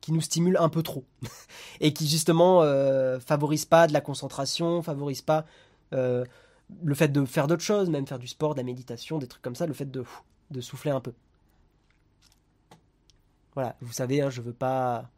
qui 0.00 0.12
nous 0.12 0.20
stimulent 0.20 0.58
un 0.58 0.68
peu 0.68 0.82
trop. 0.82 1.04
et 1.80 1.92
qui, 1.92 2.06
justement, 2.06 2.62
euh, 2.62 3.18
favorisent 3.20 3.64
pas 3.64 3.86
de 3.86 3.92
la 3.92 4.00
concentration, 4.00 4.82
favorisent 4.82 5.22
pas 5.22 5.46
euh, 5.92 6.24
le 6.82 6.94
fait 6.94 7.08
de 7.08 7.24
faire 7.24 7.46
d'autres 7.46 7.62
choses, 7.62 7.88
même 7.88 8.06
faire 8.06 8.18
du 8.18 8.28
sport, 8.28 8.54
de 8.54 8.60
la 8.60 8.64
méditation, 8.64 9.18
des 9.18 9.26
trucs 9.26 9.42
comme 9.42 9.54
ça, 9.54 9.66
le 9.66 9.72
fait 9.72 9.90
de, 9.90 10.04
de 10.50 10.60
souffler 10.60 10.90
un 10.90 11.00
peu. 11.00 11.12
Voilà, 13.54 13.76
vous 13.80 13.92
savez, 13.92 14.20
hein, 14.20 14.30
je 14.30 14.42
veux 14.42 14.52
pas 14.52 15.10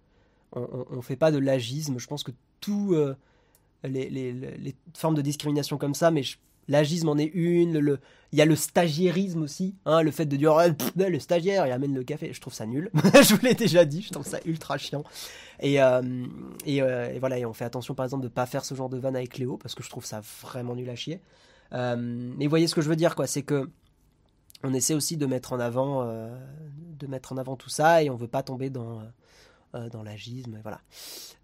on 0.52 0.96
ne 0.96 1.00
fait 1.00 1.16
pas 1.16 1.30
de 1.30 1.38
l'agisme. 1.38 1.98
Je 1.98 2.06
pense 2.06 2.22
que 2.22 2.32
tous 2.60 2.94
euh, 2.94 3.14
les, 3.84 4.74
formes 4.94 5.14
de 5.14 5.22
discrimination 5.22 5.78
comme 5.78 5.94
ça, 5.94 6.10
mais 6.10 6.22
l'agisme 6.68 7.08
en 7.08 7.18
est 7.18 7.30
une. 7.34 7.78
Le, 7.78 8.00
il 8.32 8.38
y 8.38 8.42
a 8.42 8.44
le 8.44 8.56
stagiairisme 8.56 9.42
aussi, 9.42 9.74
hein, 9.84 10.02
le 10.02 10.10
fait 10.10 10.26
de 10.26 10.36
dire 10.36 10.54
le 10.96 11.18
stagiaire 11.18 11.66
il 11.66 11.72
amène 11.72 11.94
le 11.94 12.04
café. 12.04 12.32
Je 12.32 12.40
trouve 12.40 12.54
ça 12.54 12.66
nul. 12.66 12.90
je 12.94 13.34
vous 13.34 13.44
l'ai 13.44 13.54
déjà 13.54 13.84
dit, 13.84 14.02
je 14.02 14.10
trouve 14.10 14.26
ça 14.26 14.38
ultra 14.44 14.78
chiant. 14.78 15.04
Et, 15.60 15.80
euh, 15.82 16.02
euh, 16.66 17.12
et, 17.12 17.18
voilà, 17.18 17.38
et 17.38 17.46
on 17.46 17.52
fait 17.52 17.64
attention 17.64 17.94
par 17.94 18.04
exemple 18.04 18.22
de 18.22 18.28
pas 18.28 18.46
faire 18.46 18.64
ce 18.64 18.74
genre 18.74 18.88
de 18.88 18.98
vanne 18.98 19.16
avec 19.16 19.38
Léo 19.38 19.56
parce 19.56 19.74
que 19.74 19.82
je 19.82 19.90
trouve 19.90 20.04
ça 20.04 20.20
vraiment 20.42 20.74
nul 20.74 20.88
à 20.88 20.96
chier. 20.96 21.20
mais 21.72 22.44
vous 22.44 22.50
voyez 22.50 22.66
ce 22.66 22.74
que 22.74 22.80
je 22.80 22.88
veux 22.88 22.96
dire, 22.96 23.14
quoi, 23.14 23.26
c'est 23.26 23.42
que 23.42 23.68
on 24.62 24.74
essaie 24.74 24.94
aussi 24.94 25.16
de 25.16 25.26
mettre 25.26 25.52
en 25.52 25.60
avant, 25.60 26.04
de 26.04 27.06
mettre 27.06 27.32
en 27.32 27.36
avant 27.36 27.56
tout 27.56 27.70
ça 27.70 28.02
et 28.02 28.10
on 28.10 28.16
veut 28.16 28.28
pas 28.28 28.42
tomber 28.42 28.70
dans 28.70 29.00
euh, 29.74 29.90
dans 29.90 30.02
l'agisme, 30.02 30.58
voilà. 30.62 30.80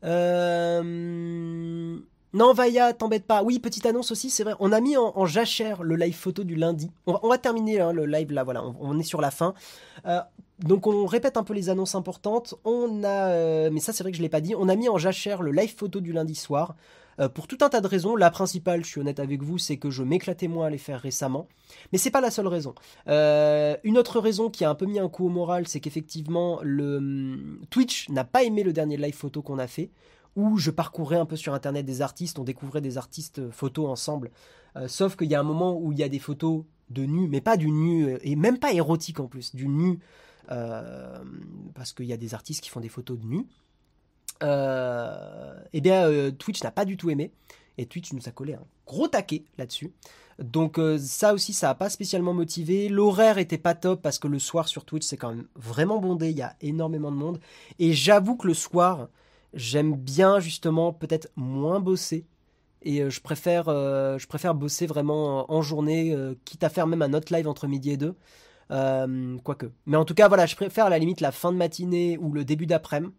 Euh, 0.03 1.99
non, 2.33 2.53
Vaya, 2.55 2.95
t'embête 2.95 3.27
pas. 3.27 3.43
Oui, 3.43 3.59
petite 3.59 3.85
annonce 3.85 4.13
aussi, 4.13 4.31
c'est 4.31 4.45
vrai. 4.45 4.55
On 4.61 4.73
a 4.73 4.81
mis 4.81 4.97
en, 4.97 5.27
jachère 5.27 5.83
le 5.83 5.95
live 5.97 6.15
photo 6.15 6.43
du 6.43 6.55
lundi. 6.55 6.91
On 7.07 7.29
va, 7.29 7.37
terminer 7.37 7.81
hein, 7.81 7.93
le 7.93 8.07
live 8.07 8.33
là, 8.33 8.43
voilà. 8.43 8.65
On, 8.81 8.99
est 8.99 9.05
sur 9.05 9.21
la 9.21 9.31
fin. 9.31 9.53
Euh, 10.07 10.21
donc 10.61 10.87
on 10.87 11.05
répète 11.05 11.37
un 11.37 11.45
peu 11.45 11.53
les 11.53 11.69
annonces 11.69 11.95
importantes. 11.95 12.55
On 12.65 13.05
a, 13.05 13.69
mais 13.69 13.81
ça 13.81 13.93
c'est 13.93 14.03
vrai 14.03 14.11
que 14.11 14.17
je 14.17 14.23
l'ai 14.23 14.31
pas 14.31 14.41
dit. 14.41 14.55
On 14.57 14.71
a 14.71 14.75
mis 14.75 14.89
en 14.89 14.97
jachère 14.97 15.43
le 15.43 15.53
live 15.53 15.77
photo 15.77 16.01
du 16.01 16.13
lundi 16.13 16.35
soir. 16.35 16.77
Euh, 17.21 17.29
pour 17.29 17.47
tout 17.47 17.59
un 17.61 17.69
tas 17.69 17.81
de 17.81 17.87
raisons. 17.87 18.17
La 18.17 18.31
principale, 18.31 18.85
je 18.85 18.91
suis 18.91 19.01
honnête 19.01 19.21
avec 19.21 19.43
vous, 19.43 19.59
c'est 19.59 19.77
que 19.77 19.91
je 19.91 20.03
m'éclatais 20.03 20.49
moins 20.49 20.67
à 20.67 20.71
les 20.71 20.79
faire 20.79 21.01
récemment. 21.01 21.49
Mais 21.93 21.99
c'est 21.99 22.11
pas 22.11 22.21
la 22.21 22.31
seule 22.31 22.47
raison. 22.47 22.75
Euh, 23.09 23.77
une 23.85 23.99
autre 23.99 24.21
raison 24.21 24.51
qui 24.51 24.65
a 24.65 24.71
un 24.71 24.75
peu 24.75 24.87
mis 24.87 24.99
un 24.99 25.09
coup 25.09 25.27
au 25.27 25.31
moral, 25.31 25.69
c'est 25.69 25.81
qu'effectivement, 25.81 26.61
le 26.63 26.97
hum, 26.97 27.61
Twitch 27.71 28.09
n'a 28.09 28.25
pas 28.25 28.45
aimé 28.45 28.63
le 28.63 28.73
dernier 28.73 28.97
live 28.97 29.15
photo 29.15 29.43
qu'on 29.43 29.59
a 29.59 29.67
fait 29.67 29.91
où 30.37 30.59
je 30.59 30.73
parcourais 30.73 31.17
un 31.17 31.27
peu 31.27 31.37
sur 31.37 31.55
internet 31.55 31.87
des 31.87 32.03
artistes, 32.03 32.41
on 32.41 32.45
découvrait 32.45 32.81
des 32.81 32.99
artistes 32.99 33.39
euh, 33.39 33.53
photos 33.53 33.89
ensemble. 33.89 34.33
sauf 34.89 35.15
qu'il 35.15 35.31
y 35.31 35.37
a 35.37 35.41
un 35.41 35.45
moment 35.45 35.79
où 35.79 35.93
il 35.93 35.99
y 35.99 36.03
a 36.03 36.09
des 36.09 36.19
photos 36.19 36.65
de 36.91 37.05
nu, 37.05 37.29
mais 37.29 37.41
pas 37.41 37.57
du 37.57 37.71
nu, 37.71 38.19
et 38.23 38.35
même 38.35 38.59
pas 38.59 38.73
érotique 38.73 39.21
en 39.21 39.29
plus, 39.29 39.55
du 39.55 39.69
nu, 39.69 40.01
parce 40.49 41.93
qu'il 41.95 42.07
y 42.07 42.13
a 42.13 42.17
des 42.17 42.35
artistes 42.35 42.61
qui 42.61 42.71
font 42.71 42.81
des 42.81 42.89
photos 42.89 43.17
de 43.17 43.25
nu 43.25 43.47
eh 44.43 45.81
bien 45.81 46.07
euh, 46.07 46.31
Twitch 46.31 46.63
n'a 46.63 46.71
pas 46.71 46.85
du 46.85 46.97
tout 46.97 47.11
aimé. 47.11 47.33
Et 47.77 47.87
Twitch 47.87 48.13
nous 48.13 48.29
a 48.29 48.31
collé 48.31 48.55
un 48.55 48.65
gros 48.87 49.09
taquet 49.09 49.45
là-dessus. 49.59 49.93
Donc 50.39 50.79
euh, 50.79 50.99
ça 50.99 51.35
aussi, 51.35 51.53
ça 51.53 51.69
n'a 51.69 51.75
pas 51.75 51.91
spécialement 51.91 52.33
motivé. 52.35 52.89
L'horaire 52.89 53.39
était 53.39 53.59
pas 53.59 53.75
top 53.75 54.03
parce 54.03 54.19
que 54.19 54.29
le 54.29 54.39
soir 54.39 54.69
sur 54.69 54.85
Twitch, 54.85 55.05
c'est 55.05 55.17
quand 55.17 55.31
même 55.31 55.47
vraiment 55.57 55.99
bondé. 55.99 56.31
Il 56.31 56.37
y 56.37 56.43
a 56.43 56.57
énormément 56.61 57.11
de 57.11 57.17
monde. 57.17 57.41
Et 57.79 57.93
j'avoue 57.93 58.37
que 58.37 58.47
le 58.47 58.55
soir, 58.55 59.09
j'aime 59.55 59.95
bien 59.95 60.41
justement 60.41 60.93
peut-être 60.93 61.29
moins 61.37 61.81
bosser 61.81 62.27
et 62.83 63.09
je 63.09 63.21
préfère, 63.23 63.65
je 63.65 64.27
préfère 64.27 64.55
bosser 64.55 64.87
vraiment 64.87 65.51
en 65.51 65.63
journée, 65.63 66.15
quitte 66.45 66.63
à 66.65 66.69
faire 66.69 66.87
même 66.87 67.01
un 67.01 67.15
autre 67.15 67.35
live 67.35 67.49
entre 67.49 67.67
midi 67.67 67.93
et 67.93 67.97
deux. 67.97 68.15
quoique. 68.69 69.67
Mais 69.87 69.97
en 69.97 70.05
tout 70.05 70.13
cas, 70.13 70.29
voilà, 70.29 70.45
je 70.45 70.55
préfère 70.55 70.87
à 70.87 70.91
la 70.91 70.99
limite 70.99 71.23
la 71.23 71.33
fin 71.33 71.51
de 71.51 71.57
matinée 71.57 72.19
ou 72.19 72.31
le 72.31 72.45
début 72.45 72.67
d'après-midi. 72.67 73.15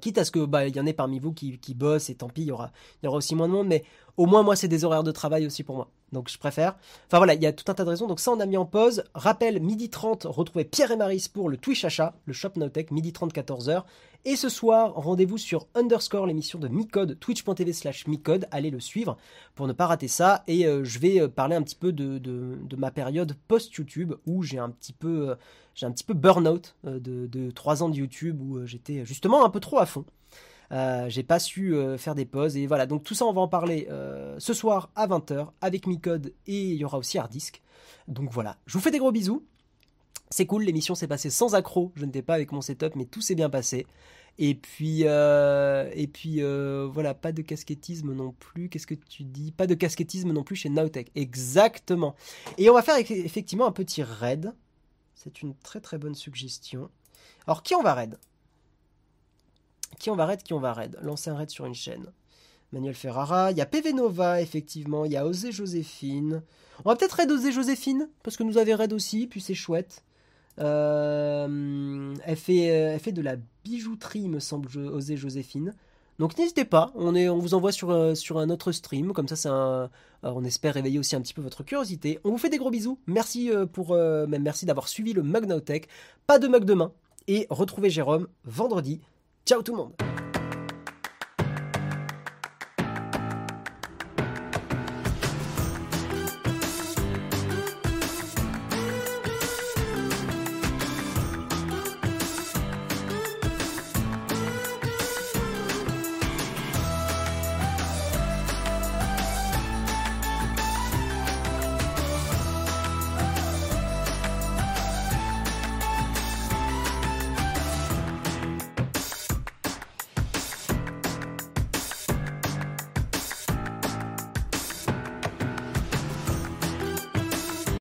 Quitte 0.00 0.18
à 0.18 0.24
ce 0.24 0.30
que 0.30 0.44
bah 0.44 0.66
y 0.66 0.80
en 0.80 0.86
ait 0.86 0.92
parmi 0.92 1.18
vous 1.18 1.32
qui, 1.32 1.58
qui 1.58 1.74
bossent 1.74 2.10
et 2.10 2.14
tant 2.14 2.28
pis 2.28 2.42
il 2.42 2.48
y 2.48 2.52
aura 2.52 2.72
il 3.02 3.06
y 3.06 3.08
aura 3.08 3.18
aussi 3.18 3.34
moins 3.34 3.48
de 3.48 3.52
monde 3.52 3.68
mais 3.68 3.84
au 4.16 4.26
moins 4.26 4.42
moi 4.42 4.56
c'est 4.56 4.68
des 4.68 4.84
horaires 4.84 5.04
de 5.04 5.12
travail 5.12 5.46
aussi 5.46 5.62
pour 5.62 5.76
moi 5.76 5.90
donc 6.14 6.30
je 6.30 6.38
préfère. 6.38 6.76
Enfin 7.06 7.18
voilà, 7.18 7.34
il 7.34 7.42
y 7.42 7.46
a 7.46 7.52
tout 7.52 7.70
un 7.70 7.74
tas 7.74 7.84
de 7.84 7.90
raisons. 7.90 8.06
Donc 8.06 8.20
ça, 8.20 8.30
on 8.32 8.40
a 8.40 8.46
mis 8.46 8.56
en 8.56 8.64
pause. 8.64 9.04
Rappel, 9.14 9.60
midi 9.60 9.90
30, 9.90 10.24
retrouvez 10.24 10.64
Pierre 10.64 10.90
et 10.90 10.96
Maris 10.96 11.28
pour 11.30 11.50
le 11.50 11.58
Twitch 11.58 11.84
achat, 11.84 12.14
le 12.24 12.32
Shop 12.32 12.52
Nowtech, 12.56 12.90
midi 12.90 13.12
30, 13.12 13.34
14h. 13.34 13.82
Et 14.26 14.36
ce 14.36 14.48
soir, 14.48 14.94
rendez-vous 14.94 15.36
sur 15.36 15.66
Underscore, 15.74 16.26
l'émission 16.26 16.58
de 16.58 16.66
Micode, 16.66 17.18
twitch.tv 17.20 17.74
slash 17.74 18.06
Micode. 18.06 18.46
Allez 18.50 18.70
le 18.70 18.80
suivre 18.80 19.18
pour 19.54 19.66
ne 19.66 19.74
pas 19.74 19.86
rater 19.86 20.08
ça. 20.08 20.44
Et 20.46 20.66
euh, 20.66 20.82
je 20.82 20.98
vais 20.98 21.20
euh, 21.20 21.28
parler 21.28 21.56
un 21.56 21.62
petit 21.62 21.74
peu 21.74 21.92
de, 21.92 22.16
de, 22.16 22.76
ma 22.76 22.90
période 22.90 23.36
post-YouTube 23.48 24.14
où 24.24 24.42
j'ai 24.42 24.58
un 24.58 24.70
petit 24.70 24.94
peu, 24.94 25.28
euh, 25.28 25.34
j'ai 25.74 25.84
un 25.84 25.90
petit 25.90 26.04
peu 26.04 26.14
burn-out 26.14 26.74
de, 26.84 27.26
de 27.26 27.50
3 27.50 27.82
ans 27.82 27.90
de 27.90 27.96
YouTube 27.96 28.40
où 28.40 28.64
j'étais 28.64 29.04
justement 29.04 29.44
un 29.44 29.50
peu 29.50 29.60
trop 29.60 29.78
à 29.78 29.84
fond. 29.84 30.06
Euh, 30.72 31.08
j'ai 31.08 31.22
pas 31.22 31.38
su 31.38 31.74
euh, 31.74 31.98
faire 31.98 32.14
des 32.14 32.24
pauses 32.24 32.56
et 32.56 32.66
voilà. 32.66 32.86
Donc 32.86 33.04
tout 33.04 33.14
ça, 33.14 33.24
on 33.26 33.32
va 33.32 33.40
en 33.40 33.48
parler 33.48 33.86
euh, 33.90 34.36
ce 34.38 34.54
soir 34.54 34.90
à 34.96 35.06
20h 35.06 35.48
avec 35.60 35.86
Micode 35.86 36.32
et 36.46 36.62
il 36.62 36.76
y 36.76 36.84
aura 36.84 36.98
aussi 36.98 37.18
Hardisk. 37.18 37.62
Donc 38.08 38.30
voilà. 38.30 38.56
Je 38.66 38.74
vous 38.74 38.80
fais 38.80 38.90
des 38.90 38.98
gros 38.98 39.12
bisous. 39.12 39.44
C'est 40.30 40.46
cool, 40.46 40.64
l'émission 40.64 40.94
s'est 40.94 41.06
passée 41.06 41.30
sans 41.30 41.54
accro. 41.54 41.92
Je 41.94 42.04
n'étais 42.04 42.22
pas 42.22 42.34
avec 42.34 42.50
mon 42.50 42.60
setup, 42.60 42.96
mais 42.96 43.04
tout 43.04 43.20
s'est 43.20 43.34
bien 43.34 43.50
passé. 43.50 43.86
Et 44.36 44.56
puis, 44.56 45.02
et 45.02 46.10
puis 46.12 46.40
voilà, 46.40 47.14
pas 47.14 47.30
de 47.30 47.42
casquettisme 47.42 48.12
non 48.12 48.32
plus. 48.32 48.68
Qu'est-ce 48.68 48.88
que 48.88 48.94
tu 48.94 49.22
dis? 49.22 49.52
Pas 49.52 49.68
de 49.68 49.74
casquettisme 49.74 50.32
non 50.32 50.42
plus 50.42 50.56
chez 50.56 50.70
Nowtech. 50.70 51.12
Exactement. 51.14 52.16
Et 52.58 52.68
on 52.68 52.74
va 52.74 52.82
faire 52.82 52.96
effectivement 52.98 53.66
un 53.66 53.72
petit 53.72 54.02
raid. 54.02 54.52
C'est 55.14 55.40
une 55.40 55.54
très 55.54 55.80
très 55.80 55.98
bonne 55.98 56.16
suggestion. 56.16 56.90
Alors, 57.46 57.62
qui 57.62 57.76
on 57.76 57.82
va 57.82 57.94
raid? 57.94 58.18
Qui 59.98 60.10
on 60.10 60.16
va 60.16 60.26
raid, 60.26 60.42
qui 60.42 60.52
on 60.52 60.60
va 60.60 60.72
raid? 60.72 60.98
Lancer 61.02 61.30
un 61.30 61.36
raid 61.36 61.50
sur 61.50 61.66
une 61.66 61.74
chaîne. 61.74 62.06
Manuel 62.72 62.94
Ferrara, 62.94 63.52
il 63.52 63.56
y 63.56 63.60
a 63.60 63.66
PV 63.66 63.92
Nova, 63.92 64.40
effectivement, 64.40 65.04
il 65.04 65.12
y 65.12 65.16
a 65.16 65.26
Osé 65.26 65.52
Joséphine. 65.52 66.42
On 66.84 66.90
va 66.90 66.96
peut-être 66.96 67.12
raid 67.12 67.30
Osé 67.30 67.52
Joséphine, 67.52 68.08
parce 68.22 68.36
que 68.36 68.42
nous 68.42 68.58
avait 68.58 68.74
raid 68.74 68.92
aussi, 68.92 69.26
puis 69.26 69.40
c'est 69.40 69.54
chouette. 69.54 70.02
Euh, 70.60 72.14
elle, 72.24 72.36
fait, 72.36 72.62
elle 72.64 73.00
fait 73.00 73.12
de 73.12 73.22
la 73.22 73.36
bijouterie, 73.64 74.28
me 74.28 74.40
semble, 74.40 74.68
Osé 74.76 75.16
Joséphine. 75.16 75.74
Donc 76.18 76.38
n'hésitez 76.38 76.64
pas, 76.64 76.92
on, 76.94 77.14
est, 77.16 77.28
on 77.28 77.38
vous 77.38 77.54
envoie 77.54 77.72
sur, 77.72 77.90
euh, 77.90 78.14
sur 78.14 78.38
un 78.38 78.48
autre 78.48 78.70
stream, 78.70 79.12
comme 79.12 79.26
ça 79.26 79.48
un, 79.50 79.82
euh, 79.84 79.88
on 80.22 80.44
espère 80.44 80.74
réveiller 80.74 81.00
aussi 81.00 81.16
un 81.16 81.20
petit 81.20 81.34
peu 81.34 81.42
votre 81.42 81.64
curiosité. 81.64 82.20
On 82.22 82.30
vous 82.30 82.38
fait 82.38 82.50
des 82.50 82.58
gros 82.58 82.70
bisous, 82.70 83.00
merci 83.08 83.50
pour 83.72 83.94
même 83.94 84.42
merci 84.42 84.64
d'avoir 84.64 84.86
suivi 84.86 85.12
le 85.12 85.24
Mug 85.24 85.48
Pas 86.26 86.38
de 86.38 86.46
mug 86.46 86.64
demain, 86.64 86.92
et 87.26 87.48
retrouvez 87.50 87.90
Jérôme 87.90 88.28
vendredi 88.44 89.00
Ciao 89.46 89.62
tout 89.62 89.72
le 89.72 89.76
monde 89.76 90.13